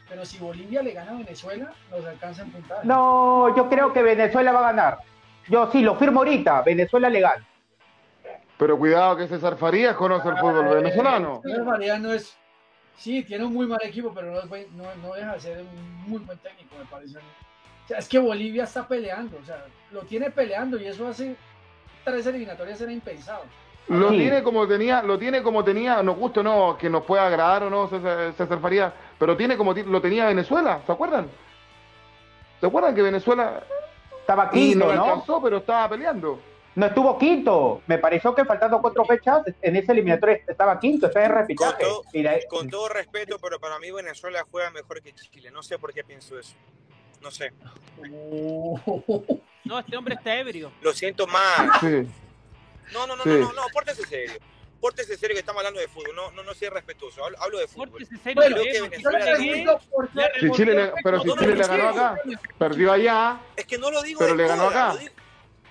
pero 0.09 0.25
si 0.25 0.39
Bolivia 0.39 0.83
le 0.83 0.93
gana 0.93 1.13
a 1.13 1.19
Venezuela, 1.19 1.73
nos 1.91 2.05
alcanza 2.05 2.43
en 2.43 2.51
puntaje. 2.51 2.87
No, 2.87 3.55
yo 3.57 3.69
creo 3.69 3.93
que 3.93 4.03
Venezuela 4.03 4.53
va 4.53 4.61
a 4.61 4.73
ganar. 4.73 4.99
Yo 5.49 5.71
sí, 5.71 5.83
lo 5.83 5.97
firmo 5.97 6.21
ahorita. 6.21 6.63
Venezuela 6.63 7.09
legal. 7.09 7.45
Pero 8.57 8.79
cuidado 8.79 9.17
que 9.17 9.27
César 9.27 9.57
Farías 9.57 9.97
conoce 9.97 10.29
el 10.29 10.37
fútbol 10.39 10.69
venezolano. 10.69 11.41
César 11.43 11.65
Farías 11.65 12.01
no 12.01 12.13
es. 12.13 12.37
Sí, 12.97 13.23
tiene 13.25 13.45
un 13.45 13.53
muy 13.53 13.67
mal 13.67 13.81
equipo, 13.83 14.13
pero 14.15 14.33
no, 14.33 14.43
no, 14.43 14.95
no 15.03 15.15
deja 15.15 15.35
de 15.35 15.41
ser 15.41 15.61
un 15.61 16.09
muy 16.09 16.21
buen 16.21 16.39
técnico, 16.39 16.77
me 16.79 16.85
parece. 16.85 17.19
O 17.19 17.89
sea, 17.89 17.99
es 17.99 18.09
que 18.09 18.19
Bolivia 18.19 18.65
está 18.65 18.87
peleando, 18.87 19.39
o 19.43 19.45
sea, 19.45 19.65
lo 19.91 20.03
tiene 20.03 20.31
peleando 20.31 20.79
y 20.79 20.87
eso 20.87 21.07
hace 21.07 21.37
tres 22.05 22.27
eliminatorias 22.27 22.81
era 22.81 22.93
impensado. 22.93 23.43
Lo 23.89 24.09
tiene 24.09 24.43
como 24.43 24.67
tenía, 24.67 25.03
lo 25.03 25.19
tiene 25.19 25.43
como 25.43 25.63
tenía, 25.63 26.03
nos 26.03 26.17
gusta 26.17 26.41
o 26.41 26.43
no, 26.43 26.79
que 26.79 26.89
nos 26.89 27.05
pueda 27.05 27.27
agradar 27.27 27.65
o 27.65 27.71
no 27.71 27.87
César, 27.89 28.59
Faría, 28.61 28.93
pero 29.19 29.37
tiene 29.37 29.59
como 29.59 29.75
lo 29.75 30.01
tenía 30.01 30.27
Venezuela, 30.27 30.81
¿se 30.87 30.93
acuerdan? 30.93 31.29
¿Se 32.61 32.67
acuerdan 32.67 32.95
que 32.95 33.03
Venezuela 33.03 33.63
estaba 34.21 34.49
quinto, 34.49 34.87
no, 34.87 34.91
alcanzó, 34.91 35.43
pero 35.43 35.59
estaba 35.59 35.91
peleando? 35.91 36.41
No 36.77 36.87
estuvo 36.87 37.19
quinto. 37.19 37.83
Me 37.87 37.99
pareció 37.99 38.35
que 38.35 38.45
faltando 38.45 38.81
cuatro 38.81 39.05
fechas 39.05 39.43
en 39.63 39.77
ese 39.77 39.93
eliminatorio 39.93 40.39
estaba 40.47 40.79
quinto. 40.81 41.07
Está 41.07 41.25
en 41.25 41.33
repichaje. 41.33 41.85
Con, 42.49 42.69
todo, 42.69 42.89
respeto, 42.89 43.39
pero 43.41 43.61
para 43.61 43.79
mí 43.79 43.91
Venezuela 43.91 44.45
juega 44.51 44.71
mejor 44.71 45.01
que 45.01 45.13
Chile. 45.15 45.51
No 45.51 45.63
sé 45.63 45.79
por 45.79 45.93
qué 45.93 46.03
pienso 46.03 46.39
eso. 46.39 46.55
No 47.21 47.31
sé. 47.31 47.53
No, 49.65 49.79
este 49.79 49.97
hombre 49.97 50.15
está 50.15 50.39
ebrio. 50.39 50.71
Lo 50.83 50.93
siento 50.93 51.27
más. 51.27 51.83
No, 52.93 53.07
no, 53.07 53.17
no, 53.17 53.25
no, 53.25 53.39
no, 53.39 53.53
no, 53.55 53.63
pórtese 53.73 54.05
serio. 54.05 54.35
Pórtese 54.79 55.17
serio 55.17 55.35
que 55.35 55.41
estamos 55.41 55.61
hablando 55.61 55.81
de 55.81 55.89
fútbol. 55.89 56.15
No, 56.15 56.31
no, 56.33 56.43
no 56.43 56.53
sea 56.53 56.69
respetuoso. 56.69 57.25
Hablo, 57.25 57.59
de 57.59 57.67
fútbol. 57.67 57.89
Pórtese 57.89 58.19
serio. 58.19 58.45
si 60.39 60.51
Chile 60.51 60.93
pero 61.03 61.23
si 61.23 61.33
Chile 61.33 61.57
le 61.57 61.67
ganó 61.67 61.89
acá, 61.89 62.17
perdió 62.59 62.93
allá. 62.93 63.41
Es 63.57 63.65
que 63.65 63.79
no 63.79 63.91
lo 63.91 64.03
digo 64.03 64.19
pero 64.19 64.35
le 64.35 64.47
ganó 64.47 64.65
acá. 64.65 64.99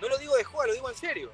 No 0.03 0.09
lo 0.09 0.17
digo 0.17 0.35
de 0.35 0.43
juego, 0.43 0.67
lo 0.67 0.73
digo 0.73 0.89
en 0.89 0.95
serio. 0.95 1.31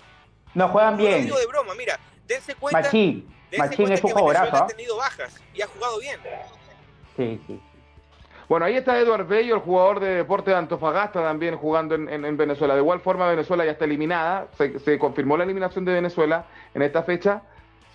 No 0.54 0.70
juegan 0.70 0.98
bien. 0.98 1.12
No 1.12 1.18
lo 1.18 1.24
digo 1.24 1.40
de 1.40 1.48
broma. 1.48 1.74
Mira, 1.76 2.00
dense 2.28 2.56
cuenta. 2.56 2.82
Machín. 2.82 3.28
Machín 3.58 3.92
es 3.92 4.04
un 4.04 4.12
jugadorazo. 4.12 4.64
Ha 4.64 4.68
tenido 4.68 4.96
bajas 4.98 5.36
y 5.54 5.62
ha 5.62 5.68
jugado 5.68 6.00
bien. 6.00 6.20
Sí, 7.18 7.42
sí. 7.48 7.62
Bueno, 8.48 8.66
ahí 8.66 8.78
está 8.78 8.98
Eduard 8.98 9.28
Bello, 9.28 9.56
el 9.56 9.62
jugador 9.62 10.00
de 10.00 10.08
deporte 10.16 10.50
de 10.50 10.58
Antofagasta, 10.58 11.22
también 11.22 11.56
jugando 11.56 11.94
en, 11.94 12.38
Venezuela. 12.38 12.74
De 12.74 12.80
igual 12.80 13.00
forma, 13.00 13.30
Venezuela 13.30 13.64
ya 13.64 13.72
está 13.72 13.86
eliminada. 13.86 14.48
Se, 14.58 14.98
confirmó 14.98 15.38
la 15.38 15.44
eliminación 15.44 15.86
de 15.86 15.94
Venezuela 15.94 16.46
en 16.74 16.82
esta 16.82 17.04
fecha. 17.04 17.44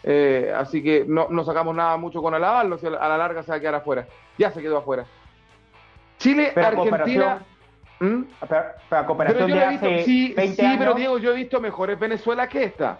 Eh, 0.05 0.52
así 0.55 0.82
que 0.82 1.05
no, 1.09 1.26
no, 1.28 1.44
sacamos 1.44 1.74
nada 1.74 1.96
mucho 1.96 2.22
con 2.22 2.34
alabarlo. 2.34 2.78
A 3.01 3.09
la 3.09 3.18
larga 3.18 3.42
se 3.42 3.51
va 3.51 3.56
a 3.56 3.60
quedar 3.60 3.74
afuera. 3.76 4.06
Ya 4.38 4.52
se 4.52 4.62
quedó 4.62 4.78
afuera. 4.78 5.06
Chile, 6.18 6.52
Argentina. 6.55 7.44
¿Mm? 8.00 8.22
Para, 8.88 9.06
cooperación 9.06 9.50
de 9.50 9.62
hace 9.64 10.04
sí, 10.04 10.34
20 10.36 10.62
sí, 10.62 10.74
pero 10.78 10.94
Diego, 10.94 11.18
yo 11.18 11.32
he 11.32 11.36
visto 11.36 11.60
mejores 11.60 11.98
Venezuela 11.98 12.48
que 12.48 12.64
esta. 12.64 12.98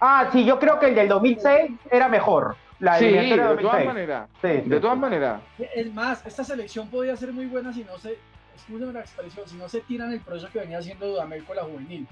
Ah, 0.00 0.28
sí, 0.32 0.44
yo 0.44 0.58
creo 0.58 0.78
que 0.78 0.86
el 0.86 0.94
del 0.94 1.08
2006 1.08 1.70
era 1.90 2.08
mejor. 2.08 2.56
La 2.80 2.98
sí, 2.98 3.06
de 3.06 3.12
del 3.22 3.36
todas 3.38 3.56
2006. 3.62 3.86
maneras. 3.86 4.28
Sí, 4.42 4.48
sí, 4.48 4.68
De 4.68 4.76
sí. 4.76 4.80
todas 4.82 4.98
maneras. 4.98 5.40
Es 5.74 5.94
más, 5.94 6.26
esta 6.26 6.44
selección 6.44 6.88
podía 6.90 7.16
ser 7.16 7.32
muy 7.32 7.46
buena 7.46 7.72
si 7.72 7.84
no 7.84 7.96
se, 7.98 8.18
excúsenme 8.54 8.92
la 8.92 9.00
expresión, 9.00 9.48
si 9.48 9.56
no 9.56 9.68
se 9.68 9.80
tiran 9.80 10.12
el 10.12 10.20
proceso 10.20 10.52
que 10.52 10.58
venía 10.58 10.78
haciendo 10.78 11.06
Dudamel 11.06 11.44
con 11.44 11.56
la 11.56 11.62
juvenil. 11.62 12.06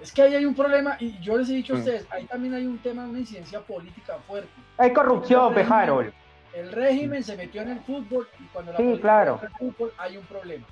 Es 0.00 0.12
que 0.12 0.22
ahí 0.22 0.34
hay 0.34 0.46
un 0.46 0.54
problema, 0.54 0.96
y 0.98 1.16
yo 1.20 1.36
les 1.36 1.48
he 1.50 1.52
dicho 1.52 1.74
a 1.74 1.78
ustedes, 1.78 2.06
ahí 2.10 2.24
también 2.24 2.54
hay 2.54 2.66
un 2.66 2.78
tema, 2.78 3.04
una 3.04 3.18
incidencia 3.20 3.60
política 3.60 4.16
fuerte. 4.26 4.48
Hay 4.78 4.92
corrupción, 4.92 5.48
El 5.48 5.54
régimen- 5.54 5.64
Pejarol. 5.68 6.14
El 6.54 6.72
régimen 6.72 7.22
se 7.22 7.36
metió 7.36 7.62
en 7.62 7.68
el 7.68 7.80
fútbol 7.80 8.26
y 8.40 8.44
cuando 8.44 8.72
la 8.72 8.78
Sí, 8.78 8.82
política 8.82 9.02
claro. 9.02 9.38
en 9.40 9.46
el 9.46 9.52
fútbol 9.72 9.92
hay 9.98 10.16
un 10.16 10.24
problema. 10.24 10.66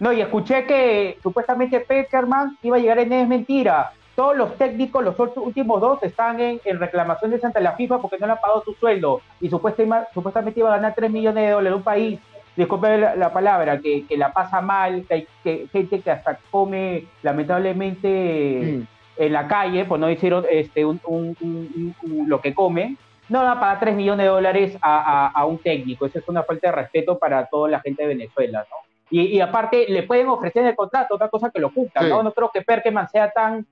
No, 0.00 0.12
y 0.12 0.20
escuché 0.20 0.64
que 0.66 1.18
supuestamente 1.22 1.80
Peckerman 1.80 2.58
iba 2.62 2.76
a 2.76 2.80
llegar 2.80 2.98
en 2.98 3.12
es 3.12 3.28
mentira. 3.28 3.92
Todos 4.16 4.36
los 4.36 4.56
técnicos, 4.56 5.02
los 5.04 5.16
últimos 5.36 5.80
dos, 5.80 6.02
están 6.02 6.38
en, 6.40 6.60
en 6.64 6.78
reclamaciones 6.78 7.44
ante 7.44 7.60
la 7.60 7.72
FIFA 7.72 7.98
porque 7.98 8.18
no 8.18 8.26
le 8.26 8.32
han 8.32 8.40
pagado 8.40 8.62
su 8.64 8.72
sueldo. 8.74 9.20
Y 9.40 9.48
supuestamente, 9.50 10.08
supuestamente 10.14 10.60
iba 10.60 10.68
a 10.72 10.76
ganar 10.76 10.94
3 10.94 11.10
millones 11.10 11.44
de 11.44 11.50
dólares 11.50 11.76
un 11.76 11.82
país, 11.82 12.20
disculpe 12.56 12.96
la, 12.98 13.16
la 13.16 13.32
palabra, 13.32 13.80
que, 13.80 14.06
que 14.06 14.16
la 14.16 14.32
pasa 14.32 14.60
mal, 14.60 15.04
que 15.08 15.14
hay 15.14 15.26
que, 15.42 15.66
gente 15.72 16.00
que 16.00 16.10
hasta 16.10 16.38
come 16.50 17.06
lamentablemente 17.22 18.60
Mm. 18.62 18.82
en 19.22 19.32
la 19.32 19.46
calle, 19.48 19.84
pues 19.84 20.00
no 20.00 20.10
hicieron 20.10 20.44
este, 20.50 20.84
un, 20.84 21.00
un- 21.08 21.94
lo 22.28 22.40
que 22.40 22.54
come, 22.54 22.96
no 23.28 23.42
va 23.42 23.52
a 23.52 23.60
pagar 23.60 23.80
3 23.80 23.94
millones 23.96 24.24
de 24.24 24.30
dólares 24.30 24.78
a, 24.80 25.26
a- 25.26 25.28
a 25.28 25.44
un 25.46 25.58
técnico. 25.58 26.06
Eso 26.06 26.18
es 26.18 26.28
una 26.28 26.42
falta 26.42 26.68
de 26.68 26.76
respeto 26.76 27.18
para 27.18 27.46
toda 27.46 27.68
la 27.68 27.80
gente 27.80 28.02
de 28.02 28.08
Venezuela, 28.08 28.64
¿no? 28.70 28.76
Y, 29.14 29.36
y 29.36 29.40
aparte, 29.40 29.86
le 29.88 30.02
pueden 30.02 30.28
ofrecer 30.28 30.66
el 30.66 30.74
contrato 30.74 31.14
otra 31.14 31.28
cosa 31.28 31.50
que 31.50 31.60
lo 31.60 31.70
Sí. 31.70 32.08
¿no? 32.08 32.22
No 32.24 32.32
creo 32.32 32.50
que 32.52 32.62
Perkeman 32.62 33.08
sea 33.08 33.30
tan 33.30 33.64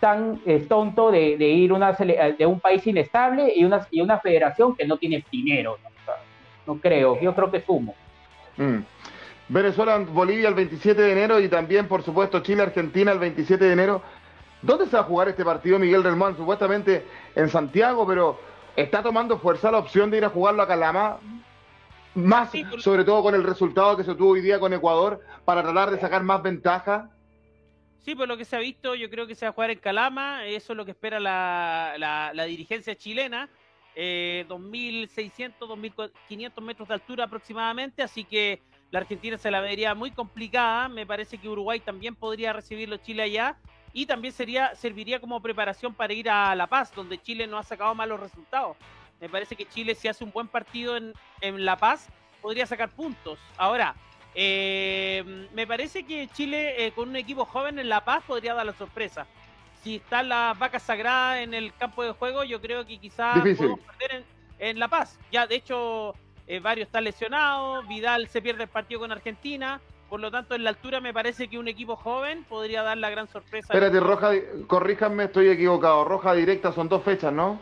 tan 0.00 0.42
eh, 0.44 0.66
tonto 0.68 1.10
de, 1.10 1.38
de 1.38 1.48
ir 1.48 1.72
una 1.72 1.96
sele- 1.96 2.36
de 2.36 2.44
un 2.44 2.60
país 2.60 2.86
inestable 2.86 3.50
y 3.56 3.64
una, 3.64 3.86
y 3.90 4.02
una 4.02 4.18
federación 4.20 4.76
que 4.76 4.86
no 4.86 4.98
tiene 4.98 5.24
dinero. 5.32 5.78
¿no? 5.82 5.88
O 5.88 6.04
sea, 6.04 6.14
no 6.66 6.78
creo, 6.78 7.18
yo 7.18 7.34
creo 7.34 7.50
que 7.50 7.62
sumo. 7.62 7.94
Mm. 8.58 8.80
Venezuela, 9.48 9.96
Bolivia 9.98 10.48
el 10.48 10.54
27 10.54 11.00
de 11.00 11.12
enero 11.12 11.40
y 11.40 11.48
también, 11.48 11.88
por 11.88 12.02
supuesto, 12.02 12.40
Chile, 12.40 12.62
Argentina 12.62 13.10
el 13.12 13.18
27 13.18 13.64
de 13.64 13.72
enero. 13.72 14.02
¿Dónde 14.60 14.84
se 14.84 14.96
va 14.96 15.00
a 15.02 15.04
jugar 15.06 15.28
este 15.28 15.44
partido, 15.46 15.78
Miguel 15.78 16.04
Relmán? 16.04 16.36
Supuestamente 16.36 17.06
en 17.34 17.48
Santiago, 17.48 18.06
pero 18.06 18.38
¿está 18.76 19.02
tomando 19.02 19.38
fuerza 19.38 19.70
la 19.70 19.78
opción 19.78 20.10
de 20.10 20.18
ir 20.18 20.24
a 20.26 20.28
jugarlo 20.28 20.62
a 20.62 20.66
Calama? 20.68 21.16
Más, 22.16 22.50
Sí, 22.50 22.64
por- 22.64 22.80
sobre 22.80 23.04
todo 23.04 23.22
con 23.22 23.34
el 23.34 23.44
resultado 23.44 23.96
que 23.96 24.02
se 24.02 24.14
tuvo 24.14 24.30
hoy 24.30 24.40
día 24.40 24.58
con 24.58 24.72
Ecuador, 24.72 25.22
para 25.44 25.62
tratar 25.62 25.90
de 25.90 26.00
sacar 26.00 26.22
más 26.22 26.42
ventaja. 26.42 27.10
Sí, 28.00 28.14
por 28.14 28.26
lo 28.26 28.36
que 28.38 28.44
se 28.46 28.56
ha 28.56 28.60
visto, 28.60 28.94
yo 28.94 29.10
creo 29.10 29.26
que 29.26 29.34
se 29.34 29.44
va 29.44 29.50
a 29.50 29.52
jugar 29.52 29.70
en 29.70 29.78
Calama, 29.78 30.46
eso 30.46 30.72
es 30.72 30.76
lo 30.76 30.84
que 30.84 30.92
espera 30.92 31.20
la, 31.20 31.94
la- 31.98 32.32
la 32.32 32.44
dirigencia 32.44 32.94
chilena, 32.96 33.50
eh, 33.94 34.46
2.600, 34.48 35.68
2.500 35.68 36.64
metros 36.64 36.88
de 36.88 36.94
altura 36.94 37.24
aproximadamente, 37.24 38.02
así 38.02 38.24
que 38.24 38.62
la 38.90 39.00
Argentina 39.00 39.36
se 39.36 39.50
la 39.50 39.60
vería 39.60 39.94
muy 39.94 40.10
complicada, 40.12 40.88
me 40.88 41.04
parece 41.04 41.36
que 41.36 41.48
Uruguay 41.48 41.80
también 41.80 42.14
podría 42.14 42.52
recibirlo 42.54 42.96
Chile 42.98 43.24
allá, 43.24 43.56
y 43.92 44.06
también 44.06 44.32
sería, 44.32 44.74
serviría 44.74 45.20
como 45.20 45.40
preparación 45.42 45.92
para 45.94 46.12
ir 46.14 46.30
a 46.30 46.54
La 46.54 46.66
Paz, 46.66 46.94
donde 46.94 47.18
Chile 47.18 47.46
no 47.46 47.58
ha 47.58 47.62
sacado 47.62 47.94
malos 47.94 48.20
resultados. 48.20 48.76
Me 49.20 49.28
parece 49.28 49.56
que 49.56 49.66
Chile 49.66 49.94
si 49.94 50.08
hace 50.08 50.24
un 50.24 50.30
buen 50.30 50.48
partido 50.48 50.96
en, 50.96 51.12
en 51.40 51.64
La 51.64 51.76
Paz, 51.76 52.08
podría 52.42 52.66
sacar 52.66 52.90
puntos. 52.90 53.38
Ahora, 53.56 53.94
eh, 54.34 55.48
me 55.54 55.66
parece 55.66 56.04
que 56.04 56.28
Chile 56.28 56.86
eh, 56.86 56.92
con 56.92 57.08
un 57.08 57.16
equipo 57.16 57.44
joven 57.44 57.78
en 57.78 57.88
La 57.88 58.04
Paz 58.04 58.22
podría 58.26 58.54
dar 58.54 58.66
la 58.66 58.74
sorpresa. 58.74 59.26
Si 59.82 59.96
están 59.96 60.28
las 60.28 60.58
vacas 60.58 60.82
sagradas 60.82 61.38
en 61.38 61.54
el 61.54 61.72
campo 61.74 62.02
de 62.02 62.12
juego, 62.12 62.44
yo 62.44 62.60
creo 62.60 62.84
que 62.86 62.98
quizás 62.98 63.38
podemos 63.38 63.80
perder 63.80 64.24
en, 64.58 64.68
en 64.70 64.78
La 64.78 64.88
Paz. 64.88 65.18
Ya, 65.30 65.46
de 65.46 65.54
hecho, 65.54 66.14
eh, 66.46 66.60
varios 66.60 66.86
están 66.86 67.04
lesionados, 67.04 67.86
Vidal 67.88 68.28
se 68.28 68.42
pierde 68.42 68.64
el 68.64 68.68
partido 68.68 69.00
con 69.00 69.12
Argentina, 69.12 69.80
por 70.08 70.20
lo 70.20 70.30
tanto, 70.30 70.54
en 70.54 70.62
la 70.62 70.70
altura 70.70 71.00
me 71.00 71.12
parece 71.12 71.48
que 71.48 71.58
un 71.58 71.66
equipo 71.66 71.96
joven 71.96 72.44
podría 72.44 72.82
dar 72.82 72.96
la 72.96 73.10
gran 73.10 73.28
sorpresa. 73.28 73.72
Espérate, 73.72 73.98
Roja, 73.98 74.30
corríjanme, 74.68 75.24
estoy 75.24 75.48
equivocado. 75.48 76.04
Roja 76.04 76.32
directa 76.34 76.72
son 76.72 76.88
dos 76.88 77.02
fechas, 77.02 77.32
¿no? 77.32 77.58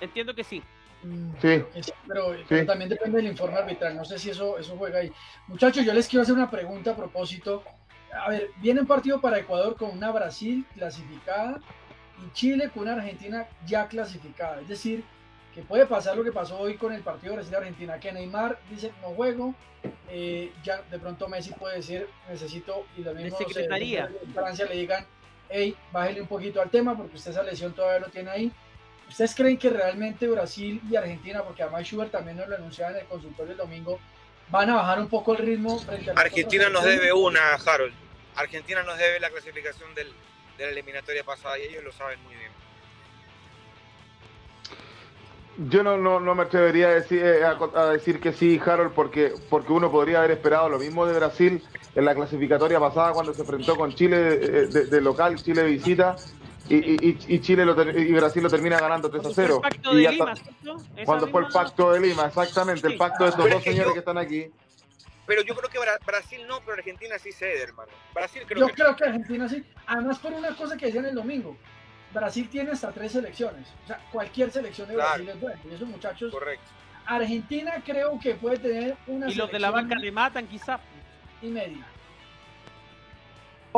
Entiendo 0.00 0.34
que 0.34 0.44
sí. 0.44 0.62
Mm, 1.02 1.32
Sí. 1.40 1.62
que 1.72 1.82
sí, 1.82 1.92
Pero, 2.06 2.34
pero 2.48 2.60
Sí. 2.62 2.66
también 2.66 2.88
depende 2.90 3.18
del 3.18 3.26
informe 3.28 3.58
arbitral. 3.58 3.96
No 3.96 4.04
sé 4.04 4.18
si 4.18 4.30
eso, 4.30 4.58
eso 4.58 4.76
juega 4.76 4.98
ahí. 5.00 5.12
Muchachos, 5.46 5.84
yo 5.84 5.92
les 5.94 6.08
quiero 6.08 6.22
hacer 6.22 6.34
una 6.34 6.50
pregunta 6.50 6.92
a 6.92 6.96
propósito. 6.96 7.62
A 8.12 8.30
ver, 8.30 8.50
viene 8.58 8.80
un 8.80 8.86
partido 8.86 9.20
para 9.20 9.38
Ecuador 9.38 9.76
con 9.76 9.90
una 9.90 10.10
Brasil 10.10 10.64
clasificada 10.74 11.60
y 12.26 12.32
Chile 12.32 12.70
con 12.72 12.84
una 12.84 12.94
Argentina 12.94 13.46
ya 13.66 13.86
clasificada. 13.86 14.60
Es 14.60 14.68
decir, 14.68 15.04
que 15.54 15.62
puede 15.62 15.86
pasar 15.86 16.16
lo 16.16 16.24
que 16.24 16.32
pasó 16.32 16.58
hoy 16.58 16.76
con 16.76 16.92
el 16.92 17.02
partido 17.02 17.34
Brasil-Argentina, 17.34 17.98
que 18.00 18.10
Neymar 18.12 18.58
dice 18.70 18.92
no 19.02 19.08
juego, 19.08 19.54
eh, 20.08 20.52
ya 20.64 20.82
de 20.90 20.98
pronto 20.98 21.28
Messi 21.28 21.52
puede 21.52 21.76
decir 21.76 22.08
necesito 22.28 22.86
y 22.96 23.02
lo 23.02 23.14
mismo 23.14 23.30
no 23.30 23.38
sé, 23.38 23.44
secretaría. 23.44 24.10
en 24.22 24.32
Francia 24.34 24.66
le 24.66 24.74
digan, 24.76 25.04
hey, 25.48 25.76
bájele 25.92 26.22
un 26.22 26.28
poquito 26.28 26.60
al 26.60 26.70
tema 26.70 26.96
porque 26.96 27.16
usted 27.16 27.30
esa 27.32 27.42
lesión 27.42 27.72
todavía 27.72 28.00
lo 28.00 28.10
tiene 28.10 28.30
ahí. 28.30 28.52
¿Ustedes 29.08 29.34
creen 29.34 29.56
que 29.56 29.70
realmente 29.70 30.28
Brasil 30.28 30.80
y 30.90 30.96
Argentina, 30.96 31.42
porque 31.42 31.62
además 31.62 31.84
Schubert 31.84 32.12
también 32.12 32.36
nos 32.36 32.48
lo 32.48 32.56
anunciaba 32.56 32.92
en 32.92 32.98
el 32.98 33.06
consultorio 33.06 33.52
el 33.52 33.58
domingo, 33.58 33.98
van 34.50 34.70
a 34.70 34.76
bajar 34.76 35.00
un 35.00 35.08
poco 35.08 35.32
el 35.34 35.38
ritmo 35.38 35.78
frente 35.78 36.10
a 36.10 36.14
Argentina 36.14 36.68
nos 36.68 36.84
debe 36.84 37.12
una, 37.12 37.54
Harold. 37.54 37.94
Argentina 38.36 38.82
nos 38.82 38.98
debe 38.98 39.18
la 39.18 39.30
clasificación 39.30 39.94
del, 39.94 40.12
de 40.58 40.64
la 40.64 40.70
eliminatoria 40.70 41.24
pasada 41.24 41.58
y 41.58 41.62
ellos 41.62 41.84
lo 41.84 41.92
saben 41.92 42.22
muy 42.24 42.34
bien. 42.34 42.48
Yo 45.70 45.82
no, 45.82 45.96
no, 45.96 46.20
no 46.20 46.36
me 46.36 46.44
atrevería 46.44 46.86
a 46.88 46.94
decir, 46.94 47.20
eh, 47.20 47.44
a, 47.44 47.58
a 47.74 47.86
decir 47.90 48.20
que 48.20 48.32
sí, 48.32 48.60
Harold, 48.64 48.92
porque, 48.92 49.32
porque 49.50 49.72
uno 49.72 49.90
podría 49.90 50.18
haber 50.18 50.30
esperado 50.32 50.68
lo 50.68 50.78
mismo 50.78 51.04
de 51.04 51.18
Brasil 51.18 51.64
en 51.96 52.04
la 52.04 52.14
clasificatoria 52.14 52.78
pasada 52.78 53.12
cuando 53.12 53.34
se 53.34 53.40
enfrentó 53.40 53.74
con 53.76 53.92
Chile 53.92 54.34
eh, 54.34 54.66
de, 54.68 54.86
de 54.86 55.00
local, 55.00 55.34
Chile 55.42 55.62
de 55.62 55.68
visita, 55.68 56.14
y, 56.68 57.08
y- 57.08 57.18
y 57.28 57.40
Chile 57.40 57.64
lo 57.64 57.74
ter- 57.74 57.96
y 57.98 58.12
Brasil 58.12 58.42
lo 58.42 58.50
termina 58.50 58.78
ganando 58.78 59.10
3 59.10 59.20
a 59.20 59.22
Cuando 59.22 59.34
fue 59.34 59.44
0. 59.44 59.62
el 60.96 61.04
cuando 61.04 61.28
fue 61.28 61.40
el 61.42 61.48
pacto 61.48 61.92
de 61.92 62.00
Lima, 62.00 62.26
exactamente, 62.26 62.86
el 62.86 62.96
pacto 62.96 63.24
de 63.24 63.30
estos 63.30 63.44
Pero 63.44 63.54
dos 63.56 63.60
es 63.60 63.64
que 63.64 63.70
señores 63.70 63.88
yo- 63.90 63.92
que 63.94 63.98
están 64.00 64.18
aquí. 64.18 64.46
Pero 65.26 65.42
yo 65.42 65.54
creo 65.54 65.68
que 65.70 65.78
Bra- 65.78 65.98
Brasil 66.06 66.40
no, 66.46 66.60
pero 66.60 66.74
Argentina 66.78 67.18
sí 67.18 67.32
cede, 67.32 67.62
hermano. 67.62 67.90
Brasil 68.14 68.42
creo 68.46 68.60
Yo 68.60 68.66
que 68.68 68.72
creo 68.74 68.96
que 68.96 69.04
Argentina 69.04 69.48
sí. 69.48 69.62
Además, 69.86 70.18
por 70.18 70.32
una 70.32 70.56
cosa 70.56 70.76
que 70.76 70.86
decían 70.86 71.04
el 71.04 71.14
domingo, 71.14 71.56
Brasil 72.14 72.48
tiene 72.50 72.70
hasta 72.70 72.90
tres 72.92 73.12
selecciones. 73.12 73.68
O 73.84 73.86
sea, 73.86 74.00
cualquier 74.10 74.50
selección 74.50 74.88
de 74.88 74.94
Claro. 74.94 75.08
Brasil 75.10 75.28
es 75.28 75.40
buena. 75.40 75.60
Y 75.70 75.74
esos 75.74 75.88
muchachos, 75.88 76.32
correcto. 76.32 76.64
Argentina 77.04 77.82
creo 77.84 78.18
que 78.18 78.34
puede 78.36 78.56
tener 78.58 78.96
una 79.06 79.28
Y 79.30 79.34
los 79.34 79.50
de 79.50 79.58
la 79.58 79.68
selección 79.68 79.88
banca 79.88 79.94
le 79.96 80.12
matan 80.12 80.46
quizás. 80.46 80.80
y 81.42 81.48
media. 81.48 81.86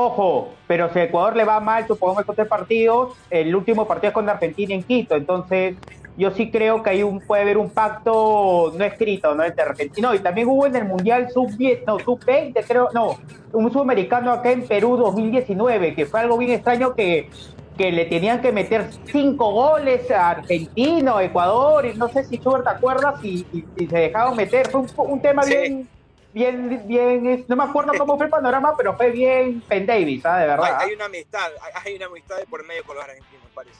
Ojo, 0.03 0.55
pero 0.67 0.91
si 0.93 0.99
a 0.99 1.05
Ecuador 1.05 1.37
le 1.37 1.45
va 1.45 1.61
mal, 1.61 1.87
supongamos 1.87 2.23
estos 2.23 2.35
tres 2.37 2.49
partidos, 2.49 3.19
el 3.29 3.55
último 3.55 3.87
partido 3.87 4.09
es 4.09 4.15
con 4.15 4.29
Argentina 4.31 4.75
en 4.75 4.83
Quito, 4.83 5.15
entonces 5.15 5.77
yo 6.17 6.31
sí 6.31 6.51
creo 6.51 6.83
que 6.83 6.89
hay 6.89 7.03
un, 7.03 7.21
puede 7.21 7.43
haber 7.43 7.59
un 7.59 7.69
pacto 7.71 8.73
no 8.75 8.83
escrito, 8.85 9.35
¿no? 9.35 9.45
Entre 9.45 9.63
Argentina, 9.63 10.09
no, 10.09 10.15
y 10.15 10.21
también 10.21 10.49
hubo 10.49 10.65
en 10.65 10.77
el 10.77 10.87
Mundial 10.87 11.29
sub-10, 11.31 11.81
no, 11.87 11.99
sub-20 11.99 12.65
creo, 12.67 12.89
no, 12.95 13.19
un 13.53 13.71
sudamericano 13.71 14.33
acá 14.33 14.51
en 14.53 14.67
Perú 14.67 14.97
2019, 14.97 15.95
que 15.95 16.07
fue 16.07 16.21
algo 16.21 16.39
bien 16.39 16.53
extraño 16.53 16.95
que, 16.95 17.29
que 17.77 17.93
le 17.93 18.07
tenían 18.07 18.41
que 18.41 18.53
meter 18.53 18.89
cinco 19.05 19.53
goles 19.53 20.11
a 20.11 20.31
Argentina, 20.31 21.23
Ecuador, 21.23 21.85
y 21.85 21.95
no 21.95 22.09
sé 22.09 22.25
si 22.25 22.39
tú 22.39 22.53
te 22.65 22.71
acuerdas, 22.71 23.17
y, 23.23 23.47
y- 23.53 23.65
y 23.77 23.87
se 23.87 23.99
dejaron 23.99 24.35
meter, 24.35 24.71
fue 24.71 24.81
un, 24.81 24.91
un 24.97 25.21
tema 25.21 25.43
Sí. 25.43 25.51
bien 25.55 25.91
bien, 26.33 26.87
bien, 26.87 27.45
no 27.49 27.57
me 27.57 27.65
acuerdo 27.65 27.93
cómo 27.99 28.17
fue 28.17 28.27
el 28.27 28.31
panorama, 28.31 28.75
pero 28.77 28.97
fue 28.97 29.11
bien 29.11 29.61
Penn 29.69 29.87
Davis, 29.87 30.25
¿ah? 30.27 30.37
De 30.39 30.43
Hay, 30.45 30.49
verdad. 30.49 30.79
hay 30.81 30.93
una 30.95 31.05
amistad, 31.07 31.51
hay, 31.63 31.73
hay 31.85 31.97
una 31.97 32.07
amistad 32.07 32.37
de 32.39 32.47
por 32.47 32.65
medio 32.67 32.85
con 32.85 32.97
los 32.97 33.05
argentinos, 33.05 33.45
parece. 33.55 33.79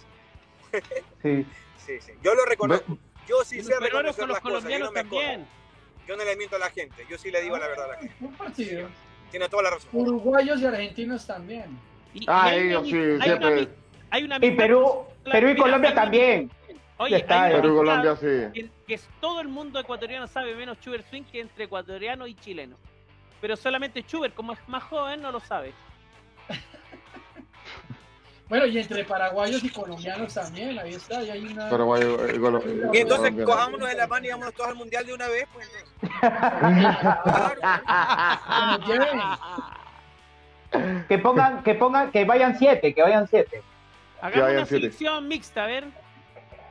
Sí. 1.23 1.47
Sí, 1.87 1.99
sí. 2.01 2.13
Yo 2.23 2.35
lo 2.35 2.45
reconozco. 2.45 2.99
Yo 3.27 3.43
sí 3.43 3.63
sé 3.63 3.73
reconocer 3.81 4.21
con 4.21 4.29
los 4.29 4.35
las 4.37 4.41
cosas. 4.43 4.63
Yo 4.71 4.79
no 4.79 4.91
colombianos 4.91 4.93
me 4.93 5.01
también. 5.01 5.31
escondo. 5.31 5.49
Yo 6.07 6.17
no 6.17 6.25
le 6.25 6.37
miento 6.37 6.57
a 6.57 6.59
la 6.61 6.71
gente. 6.71 7.07
Yo 7.09 7.19
sí 7.19 7.31
le 7.33 7.41
digo 7.41 7.57
la 7.57 7.67
verdad 7.67 7.85
a 7.87 7.89
la 7.89 7.97
gente. 7.97 8.15
Un 8.21 8.35
partido. 8.35 8.89
Tiene 9.31 9.49
toda 9.49 9.63
la 9.65 9.71
razón. 9.71 9.89
Uruguayos 9.93 10.61
y 10.61 10.67
argentinos 10.67 11.27
también. 11.27 11.65
Y- 12.15 12.27
Ah, 12.29 12.51
y 12.55 12.59
hay 12.59 12.61
una 12.61 12.69
ellos 12.69 12.87
sí, 12.89 12.97
hay 12.97 13.31
una 13.33 13.69
hay 14.11 14.25
una 14.25 14.37
Y 14.41 14.51
Perú, 14.53 15.05
Perú 15.25 15.49
y 15.49 15.57
Colombia 15.57 15.91
hay 15.91 15.97
también. 15.97 16.51
Oye, 17.03 17.17
Está, 17.17 17.45
hay 17.45 17.55
Perú 17.55 17.77
Colombia 17.77 18.15
sí. 18.17 18.71
que, 18.87 19.01
todo 19.23 19.41
el 19.41 19.49
mundo 19.49 19.81
ecuatoriano 19.81 20.27
sabe 20.27 20.55
menos 20.55 20.77
Schubert 20.79 21.09
Swing 21.09 21.23
que 21.25 21.41
entre 21.41 21.65
ecuatoriano 21.65 22.27
y 22.27 22.35
chileno. 22.35 22.77
Pero 23.41 23.57
solamente 23.57 24.03
Schubert, 24.03 24.35
como 24.35 24.53
es 24.53 24.59
más 24.69 24.83
joven, 24.85 25.23
no 25.23 25.33
lo 25.33 25.41
sabe. 25.41 25.73
Bueno, 28.51 28.67
y 28.67 28.79
entre 28.81 29.05
paraguayos 29.05 29.63
y 29.63 29.71
colombianos 29.71 30.35
también, 30.35 30.77
ahí 30.77 30.95
está, 30.95 31.23
y 31.23 31.31
hay 31.31 31.47
una... 31.47 31.71
Paraguay, 31.71 32.03
eh, 32.03 32.37
Colo- 32.41 32.61
eh, 32.67 32.91
Y 32.93 32.99
entonces 32.99 33.31
Colombia. 33.31 33.45
cojámonos 33.45 33.89
de 33.89 33.95
la 33.95 34.07
mano 34.09 34.27
y 34.27 34.31
vámonos 34.31 34.55
todos 34.55 34.71
al 34.71 34.75
mundial 34.75 35.07
de 35.07 35.15
una 35.15 35.29
vez. 35.29 35.47
Pues. 35.53 35.71
Que 41.09 41.19
pongan, 41.19 41.63
que 41.63 41.75
pongan, 41.75 42.11
que 42.11 42.25
vayan 42.25 42.59
siete, 42.59 42.93
que 42.93 43.03
vayan 43.03 43.29
siete. 43.29 43.63
Hagamos 44.21 44.51
una 44.51 44.67
selección 44.67 45.29
mixta, 45.29 45.65
a 45.65 45.67
ver. 45.67 45.85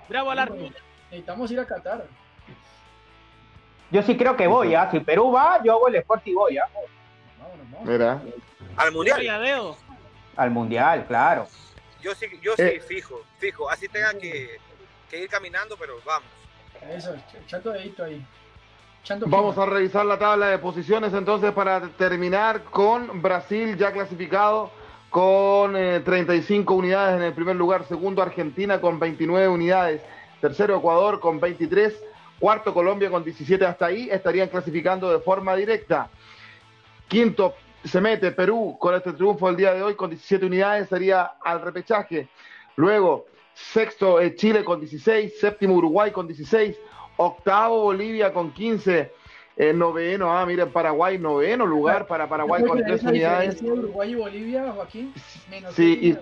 Bravo 0.10 0.32
al 0.32 0.40
árbitro. 0.40 0.84
Necesitamos 1.06 1.52
ir 1.52 1.60
a 1.60 1.66
Qatar. 1.66 2.06
Yo 3.92 4.04
sí 4.04 4.18
creo 4.18 4.36
que 4.36 4.48
voy, 4.48 4.76
¿ah? 4.76 4.90
Si 4.92 5.00
Perú 5.00 5.32
va, 5.32 5.62
yo 5.64 5.74
hago 5.74 5.88
el 5.88 5.96
esfuerzo 5.96 6.30
y 6.30 6.34
voy, 6.34 6.58
¿ah? 6.58 6.68
Mira. 7.84 8.22
Al 8.76 8.92
mundial. 8.92 9.76
Al 10.36 10.52
mundial, 10.52 11.06
claro. 11.08 11.48
Yo 12.02 12.14
sí, 12.16 12.28
yo 12.42 12.56
sí, 12.56 12.62
eh. 12.62 12.82
fijo, 12.86 13.22
fijo. 13.38 13.70
Así 13.70 13.88
tenga 13.88 14.14
que, 14.14 14.60
ir 15.12 15.30
caminando, 15.30 15.76
pero 15.78 16.00
vamos. 16.06 16.30
Eso, 16.90 17.16
echando 17.44 17.72
dedito 17.72 18.04
ahí. 18.04 18.26
Vamos 19.26 19.58
a 19.58 19.66
revisar 19.66 20.06
la 20.06 20.20
tabla 20.20 20.48
de 20.48 20.60
posiciones 20.60 21.14
entonces 21.14 21.52
para 21.52 21.82
terminar 21.90 22.64
con 22.66 23.22
Brasil 23.22 23.76
ya 23.78 23.92
clasificado 23.92 24.72
con 25.10 25.74
35 25.74 26.74
eh, 26.74 26.78
unidades 26.78 27.18
en 27.18 27.24
el 27.24 27.34
primer 27.34 27.56
lugar, 27.56 27.86
segundo 27.86 28.22
Argentina 28.22 28.80
con 28.80 29.00
29 29.00 29.48
unidades, 29.48 30.02
tercero 30.40 30.78
Ecuador 30.78 31.20
con 31.20 31.40
23, 31.40 32.02
cuarto 32.40 32.74
Colombia 32.74 33.10
con 33.10 33.24
17, 33.24 33.66
hasta 33.66 33.88
ahí 33.88 34.10
estarían 34.12 34.50
clasificando 34.50 35.12
de 35.12 35.20
forma 35.20 35.56
directa. 35.56 36.10
Quinto 37.08 37.56
se 37.84 38.02
mete 38.02 38.32
Perú 38.32 38.78
con 38.80 38.94
este 38.94 39.14
triunfo 39.14 39.48
del 39.48 39.56
día 39.56 39.74
de 39.74 39.82
hoy 39.82 39.96
con 39.96 40.10
17 40.10 40.46
unidades, 40.46 40.90
sería 40.90 41.24
al 41.44 41.62
repechaje. 41.62 42.28
Luego, 42.76 43.26
sexto 43.54 44.20
eh, 44.20 44.36
Chile 44.36 44.64
con 44.64 44.80
16, 44.80 45.40
séptimo 45.40 45.76
Uruguay 45.76 46.12
con 46.12 46.28
16, 46.28 46.78
octavo 47.18 47.84
Bolivia 47.84 48.32
con 48.32 48.52
15, 48.52 49.12
eh, 49.60 49.74
noveno, 49.74 50.32
ah, 50.32 50.46
miren, 50.46 50.72
Paraguay, 50.72 51.20
noveno 51.20 51.66
lugar 51.66 52.08
para 52.08 52.30
Paraguay 52.30 52.64
con 52.64 52.82
3 52.82 53.04
unidades. 53.04 53.62
Uruguay 53.62 54.12
y 54.12 54.16
Bolivia, 54.16 54.72
Joaquín, 54.72 55.14
sí, 55.76 56.00
y 56.02 56.18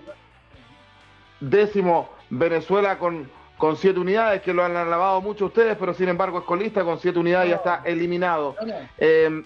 décimo 1.39 2.09
Venezuela 2.31 2.97
con, 2.97 3.29
con 3.59 3.77
siete 3.77 3.99
unidades, 3.99 4.41
que 4.41 4.55
lo 4.55 4.63
han 4.63 4.75
alabado 4.75 5.21
mucho 5.21 5.45
ustedes, 5.45 5.77
pero 5.77 5.93
sin 5.93 6.09
embargo 6.09 6.39
es 6.39 6.45
colista 6.45 6.83
con 6.83 6.97
siete 6.97 7.19
unidades 7.19 7.45
y 7.45 7.49
ya 7.51 7.55
está 7.57 7.83
eliminado. 7.85 8.55
Eh, 8.97 9.43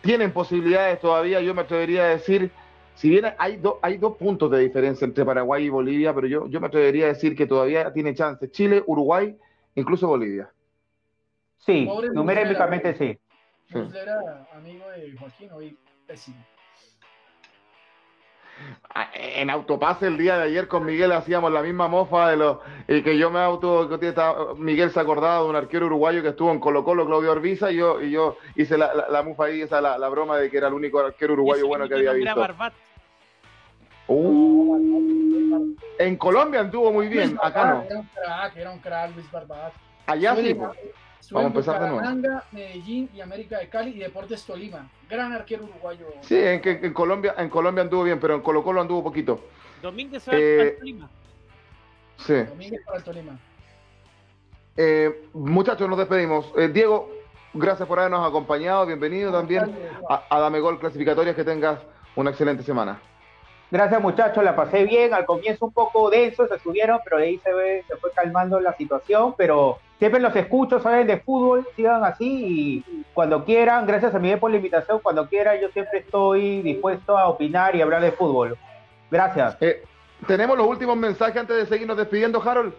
tienen 0.00 0.32
posibilidades 0.32 0.98
todavía, 0.98 1.42
yo 1.42 1.52
me 1.52 1.60
atrevería 1.60 2.04
a 2.04 2.08
decir, 2.08 2.50
si 2.94 3.10
bien 3.10 3.26
hay, 3.36 3.60
hay 3.82 3.98
dos 3.98 4.16
puntos 4.16 4.50
de 4.50 4.60
diferencia 4.60 5.04
entre 5.04 5.26
Paraguay 5.26 5.66
y 5.66 5.68
Bolivia, 5.68 6.14
pero 6.14 6.26
yo, 6.28 6.46
yo 6.46 6.62
me 6.62 6.68
atrevería 6.68 7.04
a 7.04 7.08
decir 7.08 7.36
que 7.36 7.46
todavía 7.46 7.92
tiene 7.92 8.14
chance 8.14 8.50
Chile, 8.50 8.82
Uruguay, 8.86 9.36
incluso 9.74 10.08
Bolivia. 10.08 10.50
Sí, 11.64 11.88
numéricamente 12.12 12.94
sí. 12.94 13.18
era 13.72 14.46
amigo 14.54 14.88
de 14.90 15.16
Joaquín, 15.16 15.50
hoy 15.52 15.78
pésimo. 16.06 16.44
Ah, 18.94 19.08
en 19.14 19.48
autopase 19.48 20.06
el 20.06 20.18
día 20.18 20.36
de 20.38 20.44
ayer 20.44 20.68
con 20.68 20.84
Miguel 20.84 21.12
hacíamos 21.12 21.50
la 21.52 21.62
misma 21.62 21.88
mofa 21.88 22.30
de 22.30 22.36
los 22.36 22.58
y 22.86 23.02
que 23.02 23.16
yo 23.16 23.30
me 23.30 23.40
auto 23.40 23.88
Miguel 24.56 24.90
se 24.90 25.00
acordaba 25.00 25.42
de 25.42 25.48
un 25.48 25.56
arquero 25.56 25.86
uruguayo 25.86 26.22
que 26.22 26.28
estuvo 26.28 26.52
en 26.52 26.60
Colo 26.60 26.84
Colo 26.84 27.06
Claudio 27.06 27.32
Orbiza 27.32 27.72
y 27.72 27.76
yo 27.76 28.00
y 28.00 28.10
yo 28.10 28.36
hice 28.54 28.76
la, 28.76 28.92
la, 29.08 29.22
mufa 29.22 29.46
ahí 29.46 29.62
esa 29.62 29.80
la, 29.80 30.08
broma 30.08 30.36
de 30.36 30.50
que 30.50 30.58
era 30.58 30.68
el 30.68 30.74
único 30.74 31.00
arquero 31.00 31.32
uruguayo 31.32 31.66
bueno 31.66 31.88
que 31.88 31.94
había 31.94 32.12
visto. 32.12 32.46
Uh, 34.08 35.74
en 35.98 36.16
Colombia 36.16 36.60
anduvo 36.60 36.92
muy 36.92 37.08
bien 37.08 37.38
acá 37.42 37.64
no. 37.66 37.82
Era 37.82 37.98
un 37.98 38.06
crack 38.06 38.56
era 38.56 38.70
un 38.70 38.78
crack 38.80 39.14
Luis 39.14 39.30
Barbat. 39.30 39.72
Allá 40.06 40.36
sí 40.36 40.56
Vamos 41.30 41.44
a 41.44 41.46
empezar 41.48 41.80
de 41.80 41.88
nuevo. 41.88 42.42
Medellín 42.50 43.08
y 43.14 43.20
América 43.20 43.58
de 43.58 43.68
Cali 43.68 43.92
y 43.92 43.98
Deportes 43.98 44.44
Tolima. 44.44 44.90
Gran 45.08 45.32
arquero 45.32 45.64
uruguayo. 45.64 46.06
Sí, 46.22 46.36
en, 46.36 46.60
que, 46.60 46.80
en 46.82 46.92
Colombia, 46.92 47.34
en 47.38 47.48
Colombia 47.48 47.82
anduvo 47.82 48.04
bien, 48.04 48.18
pero 48.18 48.34
en 48.34 48.40
Colo 48.40 48.62
Colo 48.62 48.80
anduvo 48.80 49.04
poquito. 49.04 49.40
Domínguez 49.80 50.24
para 50.24 50.36
el 50.36 50.42
eh, 50.42 50.76
Tolima. 50.78 51.10
Sí. 52.18 52.34
Domínguez 52.34 52.82
para 52.84 52.98
el 52.98 53.04
Tolima. 53.04 53.38
Eh, 54.76 55.28
muchachos, 55.32 55.88
nos 55.88 55.98
despedimos. 55.98 56.52
Eh, 56.56 56.68
Diego, 56.68 57.10
gracias 57.54 57.86
por 57.86 57.98
habernos 57.98 58.26
acompañado. 58.26 58.86
Bienvenido 58.86 59.30
también 59.30 59.76
a, 60.08 60.24
a 60.28 60.40
Dame 60.40 60.60
Gol 60.60 60.80
Clasificatorias. 60.80 61.36
Que 61.36 61.44
tengas 61.44 61.78
una 62.16 62.30
excelente 62.30 62.62
semana. 62.62 63.00
Gracias 63.72 64.02
muchachos, 64.02 64.44
la 64.44 64.54
pasé 64.54 64.84
bien. 64.84 65.14
Al 65.14 65.24
comienzo 65.24 65.64
un 65.64 65.72
poco 65.72 66.10
denso, 66.10 66.46
se 66.46 66.58
subieron, 66.58 67.00
pero 67.02 67.16
ahí 67.16 67.38
se, 67.38 67.54
ve, 67.54 67.82
se 67.88 67.96
fue 67.96 68.10
calmando 68.12 68.60
la 68.60 68.74
situación. 68.74 69.34
Pero 69.38 69.78
siempre 69.98 70.20
los 70.20 70.36
escucho, 70.36 70.78
saben 70.78 71.06
de 71.06 71.20
fútbol, 71.20 71.66
sigan 71.74 72.04
así 72.04 72.84
y 72.86 73.04
cuando 73.14 73.46
quieran, 73.46 73.86
gracias 73.86 74.14
a 74.14 74.18
Miguel 74.18 74.38
por 74.38 74.50
la 74.50 74.58
invitación, 74.58 75.00
cuando 75.02 75.26
quieran, 75.26 75.58
yo 75.58 75.70
siempre 75.70 76.00
estoy 76.00 76.60
dispuesto 76.60 77.16
a 77.16 77.30
opinar 77.30 77.74
y 77.74 77.80
hablar 77.80 78.02
de 78.02 78.12
fútbol. 78.12 78.58
Gracias. 79.10 79.56
Eh, 79.62 79.82
tenemos 80.26 80.58
los 80.58 80.66
últimos 80.66 80.94
mensajes 80.94 81.38
antes 81.38 81.56
de 81.56 81.64
seguirnos 81.64 81.96
despidiendo, 81.96 82.42
Harold. 82.42 82.74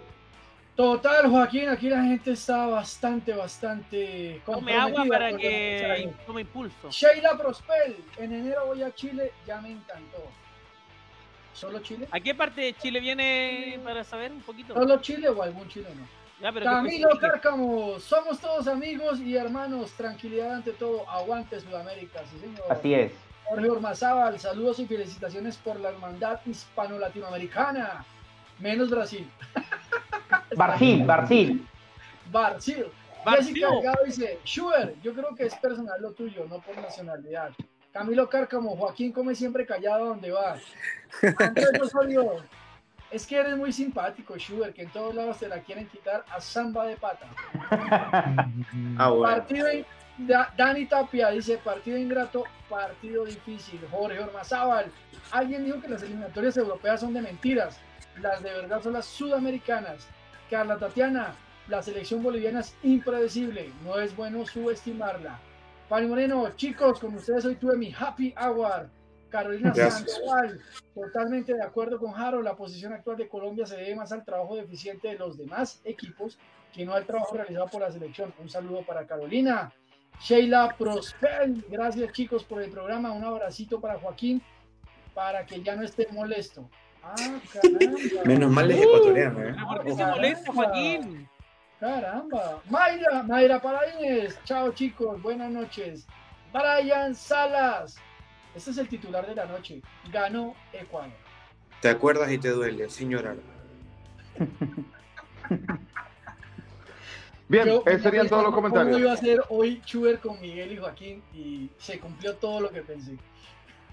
Total, 0.75 1.27
Joaquín, 1.27 1.69
aquí 1.69 1.89
la 1.89 2.03
gente 2.03 2.33
está 2.33 2.67
bastante, 2.67 3.33
bastante 3.33 4.41
Tome 4.45 4.75
agua 4.75 5.05
para 5.09 5.35
que 5.35 6.13
tome 6.27 6.41
impulso. 6.41 6.91
Sheila 6.91 7.35
Prospel, 7.35 7.95
en 8.19 8.31
enero 8.31 8.67
voy 8.67 8.83
a 8.83 8.93
Chile, 8.93 9.31
ya 9.47 9.59
me 9.59 9.71
encantó. 9.71 10.42
¿Solo 11.53 11.79
Chile? 11.79 12.07
¿A 12.11 12.19
qué 12.19 12.33
parte 12.33 12.61
de 12.61 12.73
Chile 12.73 12.99
viene 12.99 13.79
para 13.83 14.03
saber 14.03 14.31
un 14.31 14.41
poquito? 14.41 14.73
¿Solo 14.73 14.99
Chile 15.01 15.29
o 15.29 15.41
algún 15.41 15.67
chileno? 15.69 16.07
Camilo 16.51 17.17
Cárcamo, 17.19 17.99
somos 17.99 18.37
todos 18.39 18.67
amigos 18.67 19.19
y 19.21 19.37
hermanos, 19.37 19.91
tranquilidad 19.91 20.55
ante 20.55 20.73
todo, 20.73 21.09
aguante 21.09 21.59
Sudamérica, 21.61 22.19
sí 22.25 22.37
señor. 22.39 22.65
Así 22.69 22.93
es. 22.93 23.13
Jorge 23.45 23.69
Ormazábal, 23.69 24.37
saludos 24.39 24.79
y 24.79 24.85
felicitaciones 24.85 25.55
por 25.57 25.79
la 25.79 25.89
hermandad 25.89 26.41
hispano-latinoamericana, 26.45 28.03
menos 28.59 28.89
Brasil. 28.89 29.29
Brasil, 30.55 31.03
Brasil. 31.05 31.67
Brasil. 32.29 32.85
Jessica 33.25 33.69
Delgado 33.69 34.03
dice, 34.05 34.39
Schubert, 34.43 35.01
yo 35.01 35.13
creo 35.13 35.33
que 35.35 35.45
es 35.45 35.55
personal 35.55 36.01
lo 36.01 36.11
tuyo, 36.11 36.45
no 36.49 36.59
por 36.59 36.77
nacionalidad. 36.77 37.51
Camilo 37.93 38.27
Cárcamo, 38.27 38.75
Joaquín 38.75 39.11
come 39.11 39.35
siempre 39.35 39.67
callado 39.67 40.07
donde 40.07 40.31
va. 40.31 40.57
Andrés 41.37 41.69
Osorio, 41.81 42.37
es 43.11 43.27
que 43.27 43.37
eres 43.37 43.55
muy 43.55 43.71
simpático, 43.71 44.35
Schubert, 44.35 44.73
que 44.73 44.81
en 44.81 44.89
todos 44.89 45.13
lados 45.13 45.37
te 45.37 45.47
la 45.47 45.59
quieren 45.59 45.87
quitar 45.87 46.25
a 46.31 46.41
samba 46.41 46.87
de 46.87 46.97
pata. 46.97 47.27
ah, 48.97 49.13
Partido 49.21 49.67
Dani 50.17 50.85
Tapia 50.87 51.29
dice, 51.29 51.59
partido 51.59 51.97
ingrato, 51.97 52.45
partido 52.67 53.25
difícil. 53.25 53.79
Jorge 53.91 54.19
Ormazábal, 54.19 54.91
alguien 55.31 55.63
dijo 55.63 55.79
que 55.79 55.89
las 55.89 56.01
eliminatorias 56.01 56.57
europeas 56.57 56.99
son 56.99 57.13
de 57.13 57.21
mentiras. 57.21 57.79
Las 58.19 58.41
de 58.41 58.53
verdad 58.53 58.81
son 58.81 58.93
las 58.93 59.05
sudamericanas. 59.05 60.07
Carla 60.49 60.77
Tatiana, 60.77 61.35
la 61.67 61.83
selección 61.83 62.23
boliviana 62.23 62.61
es 62.61 62.75
impredecible. 62.81 63.71
No 63.83 63.99
es 63.99 64.15
bueno 64.15 64.45
subestimarla. 64.47 65.39
Pani 65.89 66.07
Moreno, 66.07 66.49
chicos, 66.55 66.99
con 66.99 67.15
ustedes 67.15 67.45
hoy 67.45 67.55
tuve 67.55 67.77
mi 67.77 67.93
happy 67.93 68.33
hour. 68.41 68.89
Carolina 69.29 69.73
Sandoval, 69.73 70.61
totalmente 70.93 71.55
de 71.55 71.63
acuerdo 71.63 71.97
con 71.97 72.11
Jaro, 72.11 72.43
la 72.43 72.55
posición 72.55 72.93
actual 72.93 73.17
de 73.17 73.27
Colombia 73.27 73.65
se 73.65 73.77
debe 73.77 73.95
más 73.95 74.11
al 74.11 74.23
trabajo 74.23 74.55
deficiente 74.55 75.07
de 75.07 75.17
los 75.17 75.37
demás 75.39 75.81
equipos 75.85 76.37
que 76.71 76.85
no 76.85 76.93
al 76.93 77.05
trabajo 77.05 77.35
realizado 77.35 77.67
por 77.67 77.81
la 77.81 77.91
selección. 77.91 78.31
Un 78.39 78.47
saludo 78.47 78.83
para 78.85 79.07
Carolina. 79.07 79.73
Sheila 80.21 80.75
Prosper, 80.77 81.51
gracias 81.67 82.11
chicos 82.11 82.43
por 82.43 82.61
el 82.61 82.69
programa, 82.69 83.11
un 83.11 83.23
abracito 83.23 83.81
para 83.81 83.97
Joaquín, 83.97 84.39
para 85.15 85.45
que 85.47 85.63
ya 85.63 85.75
no 85.75 85.83
esté 85.83 86.07
molesto. 86.11 86.69
Ah, 87.03 87.15
caramba. 87.51 87.99
Menos 88.25 88.51
mal 88.51 88.69
es 88.69 88.81
ecuatoriano, 88.81 89.43
¿eh? 89.43 89.55
¿Por 89.67 89.83
qué 89.83 89.93
se 89.95 90.05
molesta, 90.05 90.53
Joaquín? 90.53 91.29
Caramba. 91.83 92.61
Mayra, 92.69 93.23
Mayra 93.23 93.59
Paradines. 93.59 94.39
Chao 94.45 94.71
chicos, 94.71 95.21
buenas 95.21 95.51
noches. 95.51 96.07
Brian 96.53 97.13
Salas. 97.13 97.97
Este 98.55 98.71
es 98.71 98.77
el 98.77 98.87
titular 98.87 99.27
de 99.27 99.35
la 99.35 99.43
noche. 99.43 99.81
Ganó 100.09 100.55
Ecuador. 100.71 101.11
¿Te 101.81 101.89
acuerdas 101.89 102.31
y 102.31 102.37
te 102.37 102.51
duele, 102.51 102.89
señora? 102.89 103.35
Bien, 107.49 107.67
esos 107.85 108.01
serían 108.01 108.29
todos 108.29 108.43
los 108.43 108.53
comentarios. 108.53 108.87
¿Cómo 108.87 108.99
iba 108.99 109.11
a 109.11 109.17
ser 109.17 109.43
hoy 109.49 109.81
Chuber 109.81 110.19
con 110.19 110.39
Miguel 110.39 110.71
y 110.71 110.77
Joaquín? 110.77 111.21
Y 111.33 111.69
se 111.77 111.99
cumplió 111.99 112.37
todo 112.37 112.61
lo 112.61 112.69
que 112.69 112.81
pensé. 112.81 113.17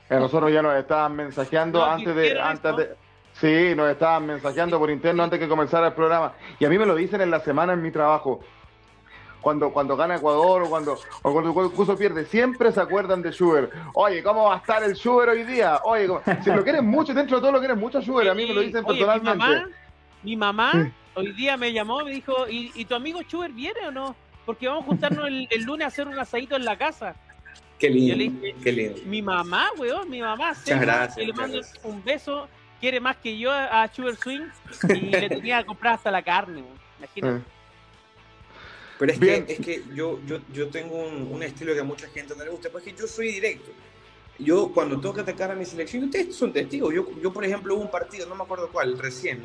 Eh, 0.08 0.16
nosotros 0.16 0.52
ya 0.52 0.62
nos 0.62 0.76
estaban 0.76 1.16
mensajeando 1.16 1.84
antes 1.84 2.14
de, 2.14 2.40
antes 2.40 2.76
de, 2.76 2.96
Sí, 3.40 3.74
nos 3.74 3.90
estaban 3.90 4.26
mensajeando 4.26 4.78
por 4.78 4.90
interno 4.90 5.22
antes 5.22 5.38
que 5.38 5.48
comenzara 5.48 5.88
el 5.88 5.92
programa. 5.94 6.34
Y 6.58 6.66
a 6.66 6.68
mí 6.68 6.78
me 6.78 6.84
lo 6.84 6.94
dicen 6.94 7.22
en 7.22 7.30
la 7.30 7.40
semana 7.40 7.72
en 7.72 7.80
mi 7.80 7.90
trabajo. 7.90 8.40
Cuando, 9.40 9.72
cuando 9.72 9.96
gana 9.96 10.16
Ecuador 10.16 10.64
o 10.64 10.68
cuando, 10.68 10.98
o 11.22 11.32
cuando 11.32 11.62
el 11.62 11.70
curso 11.70 11.96
pierde, 11.96 12.26
siempre 12.26 12.70
se 12.72 12.80
acuerdan 12.80 13.22
de 13.22 13.32
Schubert. 13.32 13.72
Oye, 13.94 14.22
¿cómo 14.22 14.44
va 14.44 14.56
a 14.56 14.58
estar 14.58 14.82
el 14.82 14.94
Schubert 14.94 15.32
hoy 15.32 15.44
día? 15.44 15.80
Oye, 15.84 16.06
si 16.44 16.50
lo 16.50 16.62
quieren 16.62 16.86
mucho, 16.86 17.14
dentro 17.14 17.38
de 17.38 17.40
todo 17.40 17.52
lo 17.52 17.58
quieren 17.58 17.78
mucho 17.78 18.02
Schubert, 18.02 18.28
a 18.28 18.34
mí 18.34 18.46
me 18.46 18.52
lo 18.52 18.60
dicen 18.60 18.84
personalmente. 18.84 19.74
Mi 20.22 20.36
mamá, 20.36 20.92
hoy 21.14 21.32
día 21.32 21.56
me 21.56 21.72
llamó, 21.72 22.04
me 22.04 22.10
dijo, 22.10 22.46
¿y, 22.50 22.84
tu 22.84 22.94
amigo 22.94 23.22
Schubert 23.22 23.54
viene 23.54 23.86
o 23.86 23.90
no? 23.90 24.14
Porque 24.44 24.68
vamos 24.68 24.84
a 24.84 24.86
juntarnos 24.88 25.26
el, 25.26 25.48
lunes 25.64 25.86
a 25.86 25.88
hacer 25.88 26.06
un 26.06 26.18
asadito 26.18 26.56
en 26.56 26.66
la 26.66 26.76
casa. 26.76 27.14
Qué 27.78 27.88
lindo, 27.88 28.46
qué 28.62 28.72
lindo. 28.72 29.00
Mi 29.06 29.22
mamá, 29.22 29.70
weón, 29.78 30.10
mi 30.10 30.20
mamá. 30.20 30.52
Muchas 30.52 30.80
gracias. 30.82 31.18
Y 31.18 31.26
le 31.28 31.32
mando 31.32 31.60
un 31.84 32.04
beso 32.04 32.46
quiere 32.80 32.98
más 33.00 33.16
que 33.18 33.38
yo 33.38 33.52
a 33.52 33.88
Sugar 33.94 34.16
Swing 34.16 34.46
y 34.88 35.00
le 35.10 35.28
tenía 35.28 35.58
que 35.60 35.66
comprar 35.66 35.94
hasta 35.94 36.10
la 36.10 36.22
carne, 36.22 36.64
imagínate. 36.98 37.36
Eh. 37.38 37.42
Pero 38.98 39.12
es 39.12 39.18
Bien. 39.20 39.46
que, 39.46 39.52
es 39.54 39.60
que 39.60 39.82
yo, 39.94 40.18
yo, 40.26 40.38
yo 40.52 40.68
tengo 40.68 40.96
un, 40.96 41.28
un 41.32 41.42
estilo 41.42 41.72
que 41.72 41.80
a 41.80 41.84
mucha 41.84 42.08
gente 42.08 42.34
no 42.36 42.44
le 42.44 42.50
gusta, 42.50 42.68
porque 42.70 42.92
yo 42.98 43.06
soy 43.06 43.32
directo. 43.32 43.70
Yo 44.38 44.70
cuando 44.72 44.98
tengo 45.00 45.14
que 45.14 45.20
atacar 45.22 45.50
a 45.50 45.54
mi 45.54 45.64
selección, 45.64 46.04
ustedes 46.04 46.34
son 46.34 46.52
testigos. 46.52 46.92
Yo, 46.94 47.06
yo 47.20 47.32
por 47.32 47.44
ejemplo, 47.44 47.74
hubo 47.74 47.82
un 47.82 47.90
partido, 47.90 48.26
no 48.26 48.34
me 48.34 48.42
acuerdo 48.44 48.68
cuál, 48.70 48.98
recién. 48.98 49.40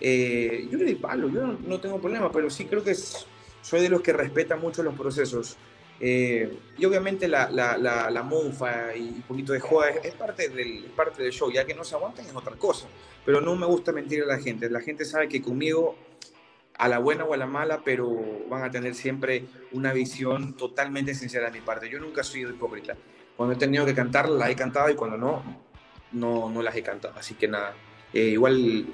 eh, 0.00 0.66
yo 0.70 0.76
le 0.78 0.84
di 0.84 0.94
palo, 0.96 1.28
yo 1.28 1.46
no, 1.46 1.58
no 1.66 1.80
tengo 1.80 1.98
problema, 2.00 2.30
pero 2.32 2.50
sí 2.50 2.64
creo 2.66 2.82
que 2.82 2.90
es- 2.90 3.26
soy 3.62 3.80
de 3.80 3.88
los 3.88 4.02
que 4.02 4.12
respeta 4.12 4.56
mucho 4.56 4.82
los 4.82 4.94
procesos. 4.94 5.56
Eh, 6.00 6.58
y 6.76 6.84
obviamente 6.84 7.28
la, 7.28 7.50
la, 7.50 7.78
la, 7.78 8.10
la 8.10 8.22
mufa 8.22 8.94
y 8.96 9.08
un 9.08 9.22
poquito 9.22 9.52
de 9.52 9.60
joda 9.60 9.90
es, 9.90 10.04
es 10.04 10.14
parte 10.14 10.48
del, 10.48 10.84
es 10.84 10.90
parte 10.90 11.22
del 11.22 11.32
show, 11.32 11.50
ya 11.50 11.64
que 11.64 11.74
no 11.74 11.84
se 11.84 11.94
aguantan 11.94 12.26
es 12.26 12.34
otra 12.34 12.56
cosa. 12.56 12.86
Pero 13.24 13.40
no 13.40 13.54
me 13.56 13.66
gusta 13.66 13.92
mentir 13.92 14.22
a 14.22 14.26
la 14.26 14.38
gente. 14.38 14.68
La 14.68 14.80
gente 14.80 15.04
sabe 15.04 15.28
que 15.28 15.40
conmigo 15.40 15.96
a 16.76 16.88
la 16.88 16.98
buena 16.98 17.24
o 17.24 17.32
a 17.32 17.36
la 17.36 17.46
mala, 17.46 17.82
pero 17.84 18.10
van 18.48 18.64
a 18.64 18.70
tener 18.70 18.94
siempre 18.94 19.44
una 19.72 19.92
visión 19.92 20.54
totalmente 20.54 21.14
sincera 21.14 21.46
de 21.50 21.58
mi 21.58 21.64
parte. 21.64 21.88
Yo 21.88 22.00
nunca 22.00 22.22
he 22.22 22.24
sido 22.24 22.50
hipócrita. 22.50 22.96
Cuando 23.36 23.54
he 23.54 23.58
tenido 23.58 23.86
que 23.86 23.94
cantar, 23.94 24.28
las 24.28 24.50
he 24.50 24.56
cantado 24.56 24.90
y 24.90 24.94
cuando 24.94 25.16
no, 25.16 25.42
no, 26.12 26.50
no 26.50 26.62
las 26.62 26.74
he 26.76 26.82
cantado. 26.82 27.14
Así 27.16 27.34
que 27.34 27.48
nada, 27.48 27.74
eh, 28.12 28.30
igual 28.30 28.86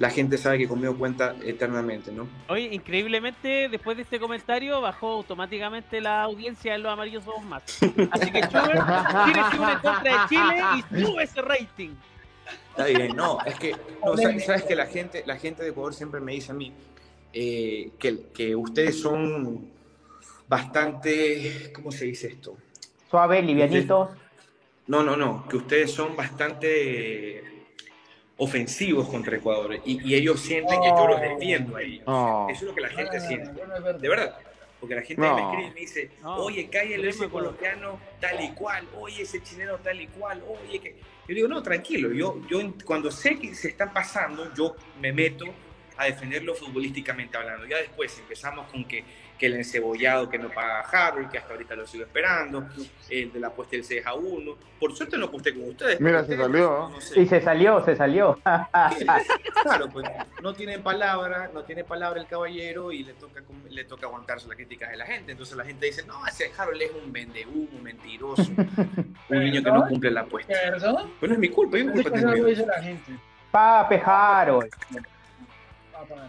la 0.00 0.08
gente 0.08 0.38
sabe 0.38 0.56
que 0.56 0.66
conmigo 0.66 0.96
cuenta 0.96 1.36
eternamente, 1.44 2.10
¿no? 2.10 2.26
Oye, 2.48 2.70
increíblemente, 2.72 3.68
después 3.68 3.98
de 3.98 4.04
este 4.04 4.18
comentario, 4.18 4.80
bajó 4.80 5.08
automáticamente 5.08 6.00
la 6.00 6.22
audiencia 6.22 6.74
en 6.74 6.82
los 6.82 6.90
amarillos 6.90 7.22
somos 7.22 7.44
más. 7.44 7.62
Así 8.10 8.30
que 8.32 8.40
Schubert, 8.40 8.82
Chile 9.26 9.42
se 9.50 9.58
une 9.58 9.72
en 9.72 9.78
contra 9.80 10.02
de 10.02 10.28
Chile 10.30 10.62
y 10.74 11.04
sube 11.04 11.22
ese 11.22 11.42
rating. 11.42 11.90
Está 12.70 12.86
bien, 12.86 13.14
no, 13.14 13.40
es 13.44 13.54
que, 13.56 13.76
no, 14.02 14.16
sabes, 14.16 14.46
sabes 14.46 14.62
que 14.62 14.74
la 14.74 14.86
gente, 14.86 15.22
la 15.26 15.36
gente 15.36 15.62
de 15.62 15.68
Ecuador 15.68 15.92
siempre 15.92 16.18
me 16.18 16.32
dice 16.32 16.52
a 16.52 16.54
mí 16.54 16.72
eh, 17.34 17.90
que, 17.98 18.22
que 18.32 18.56
ustedes 18.56 18.98
son 18.98 19.70
bastante, 20.48 21.70
¿cómo 21.74 21.92
se 21.92 22.06
dice 22.06 22.28
esto? 22.28 22.56
Suave, 23.10 23.42
livianitos. 23.42 24.08
No, 24.86 25.02
no, 25.02 25.14
no, 25.14 25.46
que 25.46 25.58
ustedes 25.58 25.90
son 25.90 26.16
bastante 26.16 27.36
eh, 27.36 27.49
ofensivos 28.42 29.06
contra 29.08 29.36
Ecuador 29.36 29.76
y, 29.84 30.00
y 30.08 30.14
ellos 30.14 30.40
sienten 30.40 30.80
que 30.80 30.88
yo 30.88 31.06
los 31.06 31.20
defiendo 31.20 31.76
a 31.76 31.82
ellos. 31.82 32.06
No. 32.06 32.48
Eso 32.48 32.60
es 32.60 32.68
lo 32.68 32.74
que 32.74 32.80
la 32.80 32.88
gente 32.88 33.16
Ah, 33.18 33.20
siente, 33.20 33.50
verdad. 33.52 33.94
de 33.96 34.08
verdad. 34.08 34.38
Porque 34.80 34.94
la 34.94 35.02
gente 35.02 35.20
No. 35.20 35.34
me 35.36 35.42
escribe 35.42 35.62
y 35.68 35.74
me 35.74 35.80
dice, 35.80 36.10
No. 36.22 36.36
oye, 36.36 36.68
cállale 36.70 37.06
ese 37.10 37.28
colombiano 37.28 38.00
tal 38.18 38.42
y 38.42 38.48
cual, 38.52 38.88
oye, 38.98 39.22
ese 39.24 39.42
chileno 39.42 39.76
tal 39.76 40.00
y 40.00 40.06
cual, 40.06 40.42
oye, 40.48 40.78
que... 40.80 40.96
Yo 41.28 41.34
digo, 41.34 41.48
no, 41.48 41.62
tranquilo, 41.62 42.10
yo, 42.12 42.40
yo 42.48 42.60
cuando 42.86 43.10
sé 43.10 43.38
que 43.38 43.54
se 43.54 43.68
están 43.68 43.92
pasando, 43.92 44.52
yo 44.54 44.74
me 45.02 45.12
meto 45.12 45.44
a 45.98 46.06
defenderlo 46.06 46.54
futbolísticamente 46.54 47.36
hablando. 47.36 47.66
Ya 47.66 47.76
después 47.76 48.18
empezamos 48.20 48.70
con 48.70 48.86
que, 48.86 49.04
que 49.40 49.46
el 49.46 49.54
encebollado 49.54 50.28
que 50.28 50.38
no 50.38 50.50
paga 50.50 50.80
Harold, 50.80 51.30
que 51.30 51.38
hasta 51.38 51.54
ahorita 51.54 51.74
lo 51.74 51.86
sigo 51.86 52.04
esperando, 52.04 52.68
el 53.08 53.32
de 53.32 53.40
la 53.40 53.46
apuesta 53.46 53.74
del 53.74 53.84
6 53.84 54.06
a 54.06 54.12
1. 54.12 54.56
Por 54.78 54.94
suerte 54.94 55.16
no 55.16 55.26
aposté 55.26 55.54
con 55.54 55.70
ustedes. 55.70 55.98
Mira, 55.98 56.18
se 56.18 56.32
ustedes, 56.32 56.40
salió, 56.42 56.88
no 56.90 57.00
sé, 57.00 57.20
Y 57.20 57.26
se 57.26 57.40
salió, 57.40 57.82
se 57.82 57.96
salió. 57.96 58.38
Claro, 59.62 59.88
pues 59.88 60.06
no 60.42 60.52
tiene 60.52 60.78
palabra, 60.78 61.50
no 61.54 61.62
tiene 61.64 61.84
palabra 61.84 62.20
el 62.20 62.26
caballero 62.26 62.92
y 62.92 63.02
le 63.02 63.14
toca, 63.14 63.42
le 63.70 63.84
toca 63.84 64.06
aguantarse 64.06 64.46
las 64.46 64.56
críticas 64.56 64.90
de 64.90 64.98
la 64.98 65.06
gente. 65.06 65.32
Entonces 65.32 65.56
la 65.56 65.64
gente 65.64 65.86
dice, 65.86 66.04
no, 66.04 66.26
ese 66.26 66.52
Harold 66.58 66.82
es 66.82 66.90
un 67.02 67.10
vendehumo, 67.10 67.68
un 67.72 67.82
mentiroso, 67.82 68.44
un 69.30 69.38
niño 69.38 69.62
que 69.62 69.70
no 69.70 69.88
cumple 69.88 70.10
la 70.10 70.20
apuesta. 70.20 70.52
¿Perdón? 70.52 71.12
Pues 71.18 71.30
no 71.30 71.34
es 71.34 71.40
mi 71.40 71.48
culpa, 71.48 71.78
yo 71.78 71.84
Ese 71.84 71.92
culpa 71.92 72.10
tengo 72.10 72.34
lo 72.34 72.44
dice 72.44 72.66
la 72.66 72.82
gente. 72.82 73.12
Pape 73.50 74.02
Harold. 74.04 74.70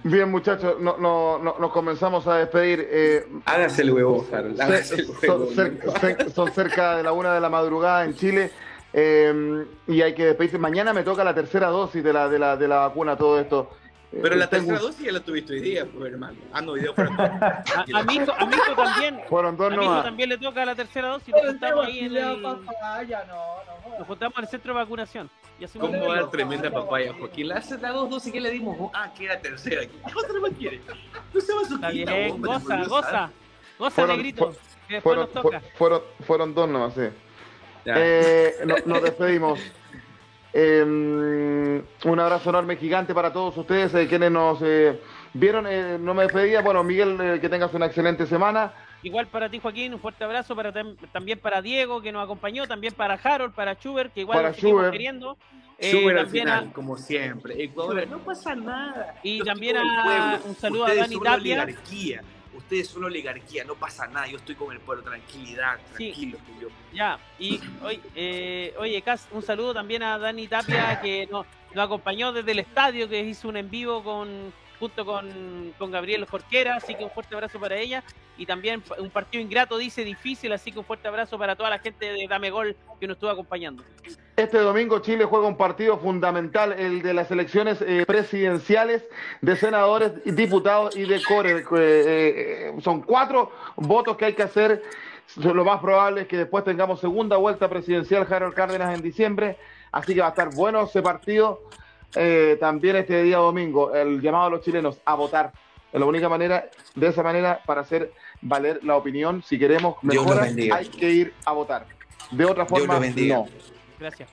Bien, 0.03 0.29
muchachos, 0.29 0.75
no, 0.79 0.97
no, 0.97 1.37
no- 1.39 1.55
nos 1.59 1.71
comenzamos 1.71 2.25
a 2.27 2.37
despedir. 2.37 2.87
Eh, 2.89 3.27
Hágase 3.45 3.83
el 3.83 3.91
huevo, 3.91 4.25
Harold, 4.31 4.59
hágase 4.59 4.95
el 4.95 5.05
son, 5.07 5.41
huevo. 5.41 5.51
cer- 5.51 5.79
cer- 5.81 6.29
son 6.31 6.51
cerca 6.51 6.97
de 6.97 7.03
la 7.03 7.11
una 7.11 7.33
de 7.33 7.39
la 7.41 7.49
madrugada 7.49 8.03
en 8.05 8.15
Chile 8.15 8.51
eh, 8.93 9.65
y 9.87 10.01
hay 10.01 10.13
que 10.15 10.25
despedirse. 10.25 10.57
Mañana 10.57 10.93
me 10.93 11.03
toca 11.03 11.23
la 11.23 11.33
tercera 11.35 11.67
dosis 11.67 12.03
de 12.03 12.13
la, 12.13 12.27
de 12.27 12.39
la, 12.39 12.57
de 12.57 12.67
la 12.67 12.77
vacuna, 12.87 13.15
todo 13.15 13.39
esto. 13.39 13.69
Eh, 14.13 14.19
Pero 14.21 14.35
la 14.35 14.47
tengo- 14.47 14.65
tercera 14.67 14.79
dosis 14.87 15.05
ya 15.05 15.11
la 15.13 15.19
tuviste 15.21 15.53
hoy 15.53 15.61
día, 15.61 15.85
pues 15.85 16.11
hermano. 16.11 16.37
Ah, 16.51 16.61
no, 16.61 16.73
hoy 16.73 16.81
día 16.81 16.91
fueron 16.93 17.15
dos. 17.15 17.25
A, 17.39 17.85
a 17.99 18.03
mi 18.03 18.15
hijo, 18.15 18.31
a 18.37 18.45
mi 18.45 18.55
hijo 18.55 18.75
también. 18.75 19.21
Fueron 19.29 19.55
A 19.55 19.57
dos 19.57 19.69
mi 19.69 19.75
hijo 19.75 19.85
nomás. 19.85 20.03
también 20.03 20.29
le 20.29 20.37
toca 20.37 20.65
la 20.65 20.75
tercera 20.75 21.07
dosis. 21.07 21.33
Nos 21.33 21.41
juntamos 21.45 21.85
ahí 21.85 21.99
en 21.99 22.17
el, 22.17 22.41
papaya, 22.41 23.23
no, 23.27 23.35
no 23.89 23.97
nos 23.99 24.07
juntamos 24.07 24.37
en 24.37 24.43
el 24.43 24.49
centro 24.49 24.73
de 24.73 24.79
vacunación. 24.81 25.29
Y 25.59 25.63
hacemos 25.63 25.89
¿Cómo 25.91 26.03
un- 26.03 26.09
va 26.09 26.29
tremenda 26.29 26.69
papaya, 26.69 27.13
Joaquín? 27.17 27.47
La 27.47 27.55
hace 27.57 27.77
las 27.77 27.93
dos 27.93 28.09
dosis 28.09 28.33
que 28.33 28.41
le 28.41 28.51
dimos. 28.51 28.91
Ah, 28.93 29.13
que 29.17 29.25
era 29.25 29.39
tercera. 29.39 29.81
¿Qué 29.83 30.13
otra 30.13 30.39
más 30.41 30.51
quiere? 30.57 30.81
No 31.33 31.39
se 31.41 31.53
va 31.53 31.61
a 31.61 31.65
su 31.65 31.75
Está 31.75 31.91
quita, 31.91 32.13
bien, 32.13 32.31
hombre, 32.31 32.51
goza, 32.51 32.83
goza. 32.87 33.31
Goza, 33.79 33.91
Fueron- 33.95 34.17
negrito. 34.17 34.51
fu- 34.51 34.59
Que 34.87 34.93
después 34.95 35.03
Fueron, 35.03 35.23
nos 35.33 35.43
toca. 35.43 35.59
fu- 35.61 35.67
fueron, 35.77 36.01
fueron 36.27 36.53
dos 36.53 36.67
nomás, 36.69 36.93
sí. 36.95 37.01
Eh, 37.85 38.55
no- 38.65 38.75
nos 38.85 39.01
despedimos. 39.03 39.57
Eh, 40.53 41.81
un 42.05 42.19
abrazo 42.19 42.49
enorme, 42.49 42.75
gigante 42.77 43.13
para 43.13 43.31
todos 43.31 43.55
ustedes, 43.57 43.93
eh, 43.95 44.07
quienes 44.07 44.31
nos 44.31 44.59
eh, 44.61 44.99
vieron. 45.33 45.65
eh, 45.67 45.97
no 45.99 46.13
me 46.13 46.23
despedía. 46.23 46.61
Bueno, 46.61 46.83
Miguel, 46.83 47.17
eh, 47.21 47.39
que 47.39 47.49
tengas 47.49 47.73
una 47.73 47.85
excelente 47.85 48.25
semana. 48.25 48.73
Igual 49.03 49.27
para 49.27 49.49
ti, 49.49 49.59
Joaquín, 49.59 49.93
un 49.93 49.99
fuerte 49.99 50.23
abrazo 50.23 50.55
para 50.55 50.71
tam- 50.71 50.95
también 51.11 51.39
para 51.39 51.61
Diego, 51.61 52.01
que 52.01 52.11
nos 52.11 52.23
acompañó, 52.23 52.67
también 52.67 52.93
para 52.93 53.15
Harold, 53.15 53.53
para 53.53 53.73
Schubert, 53.75 54.13
que 54.13 54.21
igual 54.21 54.37
Para 54.37 54.49
nos 54.49 54.57
seguimos 54.57 54.79
Schubert. 54.81 54.91
queriendo. 54.91 55.37
Eh, 55.79 55.91
Súper 55.91 56.17
al 56.19 56.27
final, 56.27 56.67
a- 56.69 56.73
como 56.73 56.95
siempre. 56.97 57.63
Ecuador, 57.63 57.93
Schubert. 57.93 58.11
no 58.11 58.19
pasa 58.19 58.53
nada. 58.55 59.15
Y 59.23 59.39
también 59.43 59.77
a- 59.77 60.39
un 60.45 60.55
saludo 60.55 60.83
a 60.83 60.87
Ustedes 60.87 61.01
Dani 61.03 61.15
son 61.15 61.23
Tapia. 61.23 62.21
Ustedes 62.53 62.87
son 62.87 62.99
una 62.99 63.07
oligarquía, 63.07 63.63
no 63.63 63.75
pasa 63.75 64.07
nada. 64.07 64.27
Yo 64.27 64.37
estoy 64.37 64.55
con 64.55 64.71
el 64.73 64.79
pueblo, 64.79 65.03
tranquilidad, 65.03 65.79
tranquilo. 65.95 66.37
yo. 66.59 66.67
Ya, 66.93 67.19
y 67.39 67.59
oye, 67.83 68.01
eh, 68.15 68.73
oye, 68.77 69.01
Cas, 69.01 69.27
un 69.31 69.41
saludo 69.41 69.73
también 69.73 70.03
a 70.03 70.17
Dani 70.17 70.47
Tapia, 70.47 70.99
que 71.01 71.27
nos, 71.27 71.45
nos 71.73 71.85
acompañó 71.85 72.33
desde 72.33 72.51
el 72.51 72.59
estadio, 72.59 73.07
que 73.07 73.21
hizo 73.21 73.47
un 73.47 73.57
en 73.57 73.69
vivo 73.69 74.03
con 74.03 74.53
junto 74.81 75.05
con, 75.05 75.73
con 75.77 75.91
Gabriel 75.91 76.25
Jorquera, 76.25 76.77
así 76.77 76.95
que 76.95 77.03
un 77.03 77.11
fuerte 77.11 77.35
abrazo 77.35 77.59
para 77.59 77.77
ella. 77.77 78.03
Y 78.35 78.47
también 78.47 78.81
un 78.97 79.11
partido 79.11 79.43
ingrato, 79.43 79.77
dice 79.77 80.03
difícil, 80.03 80.51
así 80.51 80.71
que 80.71 80.79
un 80.79 80.85
fuerte 80.85 81.07
abrazo 81.07 81.37
para 81.37 81.55
toda 81.55 81.69
la 81.69 81.77
gente 81.77 82.11
de 82.11 82.27
Dame 82.27 82.49
Gol 82.49 82.75
que 82.99 83.05
nos 83.05 83.15
estuvo 83.15 83.29
acompañando. 83.29 83.83
Este 84.35 84.57
domingo 84.57 84.97
Chile 84.99 85.25
juega 85.25 85.45
un 85.45 85.55
partido 85.55 85.99
fundamental, 85.99 86.73
el 86.73 87.03
de 87.03 87.13
las 87.13 87.29
elecciones 87.29 87.79
eh, 87.81 88.05
presidenciales 88.07 89.05
de 89.41 89.55
senadores, 89.55 90.13
diputados 90.25 90.95
y 90.95 91.03
de 91.03 91.21
core. 91.21 91.59
Eh, 91.59 91.63
eh, 91.77 92.73
son 92.81 93.03
cuatro 93.03 93.51
votos 93.75 94.17
que 94.17 94.25
hay 94.25 94.33
que 94.33 94.43
hacer. 94.43 94.81
Lo 95.35 95.63
más 95.63 95.79
probable 95.79 96.21
es 96.21 96.27
que 96.27 96.37
después 96.37 96.63
tengamos 96.63 96.99
segunda 96.99 97.37
vuelta 97.37 97.69
presidencial 97.69 98.25
Harold 98.27 98.55
Cárdenas 98.55 98.95
en 98.95 99.03
diciembre, 99.03 99.57
así 99.91 100.15
que 100.15 100.21
va 100.21 100.27
a 100.27 100.29
estar 100.29 100.49
bueno 100.55 100.81
ese 100.81 101.03
partido. 101.03 101.69
Eh, 102.15 102.57
también 102.59 102.95
este 102.97 103.23
día 103.23 103.37
domingo, 103.37 103.93
el 103.93 104.21
llamado 104.21 104.45
a 104.45 104.49
los 104.49 104.61
chilenos 104.61 104.99
a 105.05 105.15
votar. 105.15 105.51
Es 105.91 105.99
la 105.99 106.05
única 106.05 106.29
manera, 106.29 106.69
de 106.95 107.07
esa 107.07 107.21
manera, 107.23 107.61
para 107.65 107.81
hacer 107.81 108.13
valer 108.41 108.83
la 108.83 108.95
opinión. 108.95 109.43
Si 109.43 109.59
queremos 109.59 109.95
mejoras, 110.03 110.53
hay 110.55 110.87
que 110.87 111.09
ir 111.09 111.33
a 111.45 111.51
votar. 111.51 111.85
De 112.31 112.45
otra 112.45 112.65
forma, 112.65 112.99
no. 112.99 113.45
Gracias. 113.99 114.29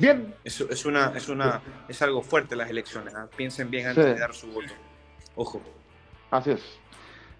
Bien, 0.00 0.34
Es, 0.42 0.60
es, 0.60 0.84
una, 0.86 1.12
es, 1.14 1.28
una, 1.28 1.60
es 1.88 2.02
algo 2.02 2.20
fuerte 2.22 2.56
las 2.56 2.68
elecciones. 2.68 3.14
¿ah? 3.14 3.28
Piensen 3.36 3.70
bien 3.70 3.84
Sí. 3.84 3.88
antes 3.90 4.04
de 4.06 4.18
dar 4.18 4.34
su 4.34 4.48
voto. 4.48 4.72
Ojo. 5.36 5.60
Así 6.30 6.50
es. 6.50 6.78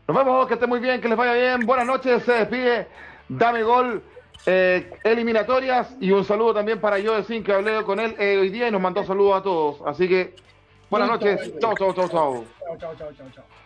Nos 0.06 0.16
vemos, 0.16 0.46
que 0.46 0.54
estén 0.54 0.68
muy 0.68 0.78
bien, 0.78 1.00
que 1.00 1.08
les 1.08 1.16
vaya 1.16 1.32
bien. 1.32 1.66
Buenas 1.66 1.86
noches, 1.86 2.22
se 2.22 2.32
despide. 2.32 2.86
Dame 3.28 3.62
gol. 3.64 4.02
Eh, 4.44 4.90
eliminatorias 5.04 5.96
y 6.00 6.10
un 6.10 6.24
saludo 6.24 6.54
también 6.54 6.80
para 6.80 7.02
Joe 7.02 7.22
Sin 7.24 7.42
que 7.42 7.52
hablé 7.52 7.82
con 7.84 7.98
él 8.00 8.14
eh, 8.18 8.38
hoy 8.38 8.50
día 8.50 8.68
y 8.68 8.70
nos 8.70 8.80
mandó 8.80 9.04
saludos 9.04 9.40
a 9.40 9.42
todos. 9.42 9.82
Así 9.86 10.08
que 10.08 10.34
buenas 10.90 11.08
noches. 11.08 11.52
Chao, 11.60 11.74
chao, 11.76 11.92
chao. 11.94 12.08
Chao, 12.08 12.44
chao, 12.78 12.94
chao, 12.96 13.12
chao, 13.12 13.30
chao. 13.34 13.65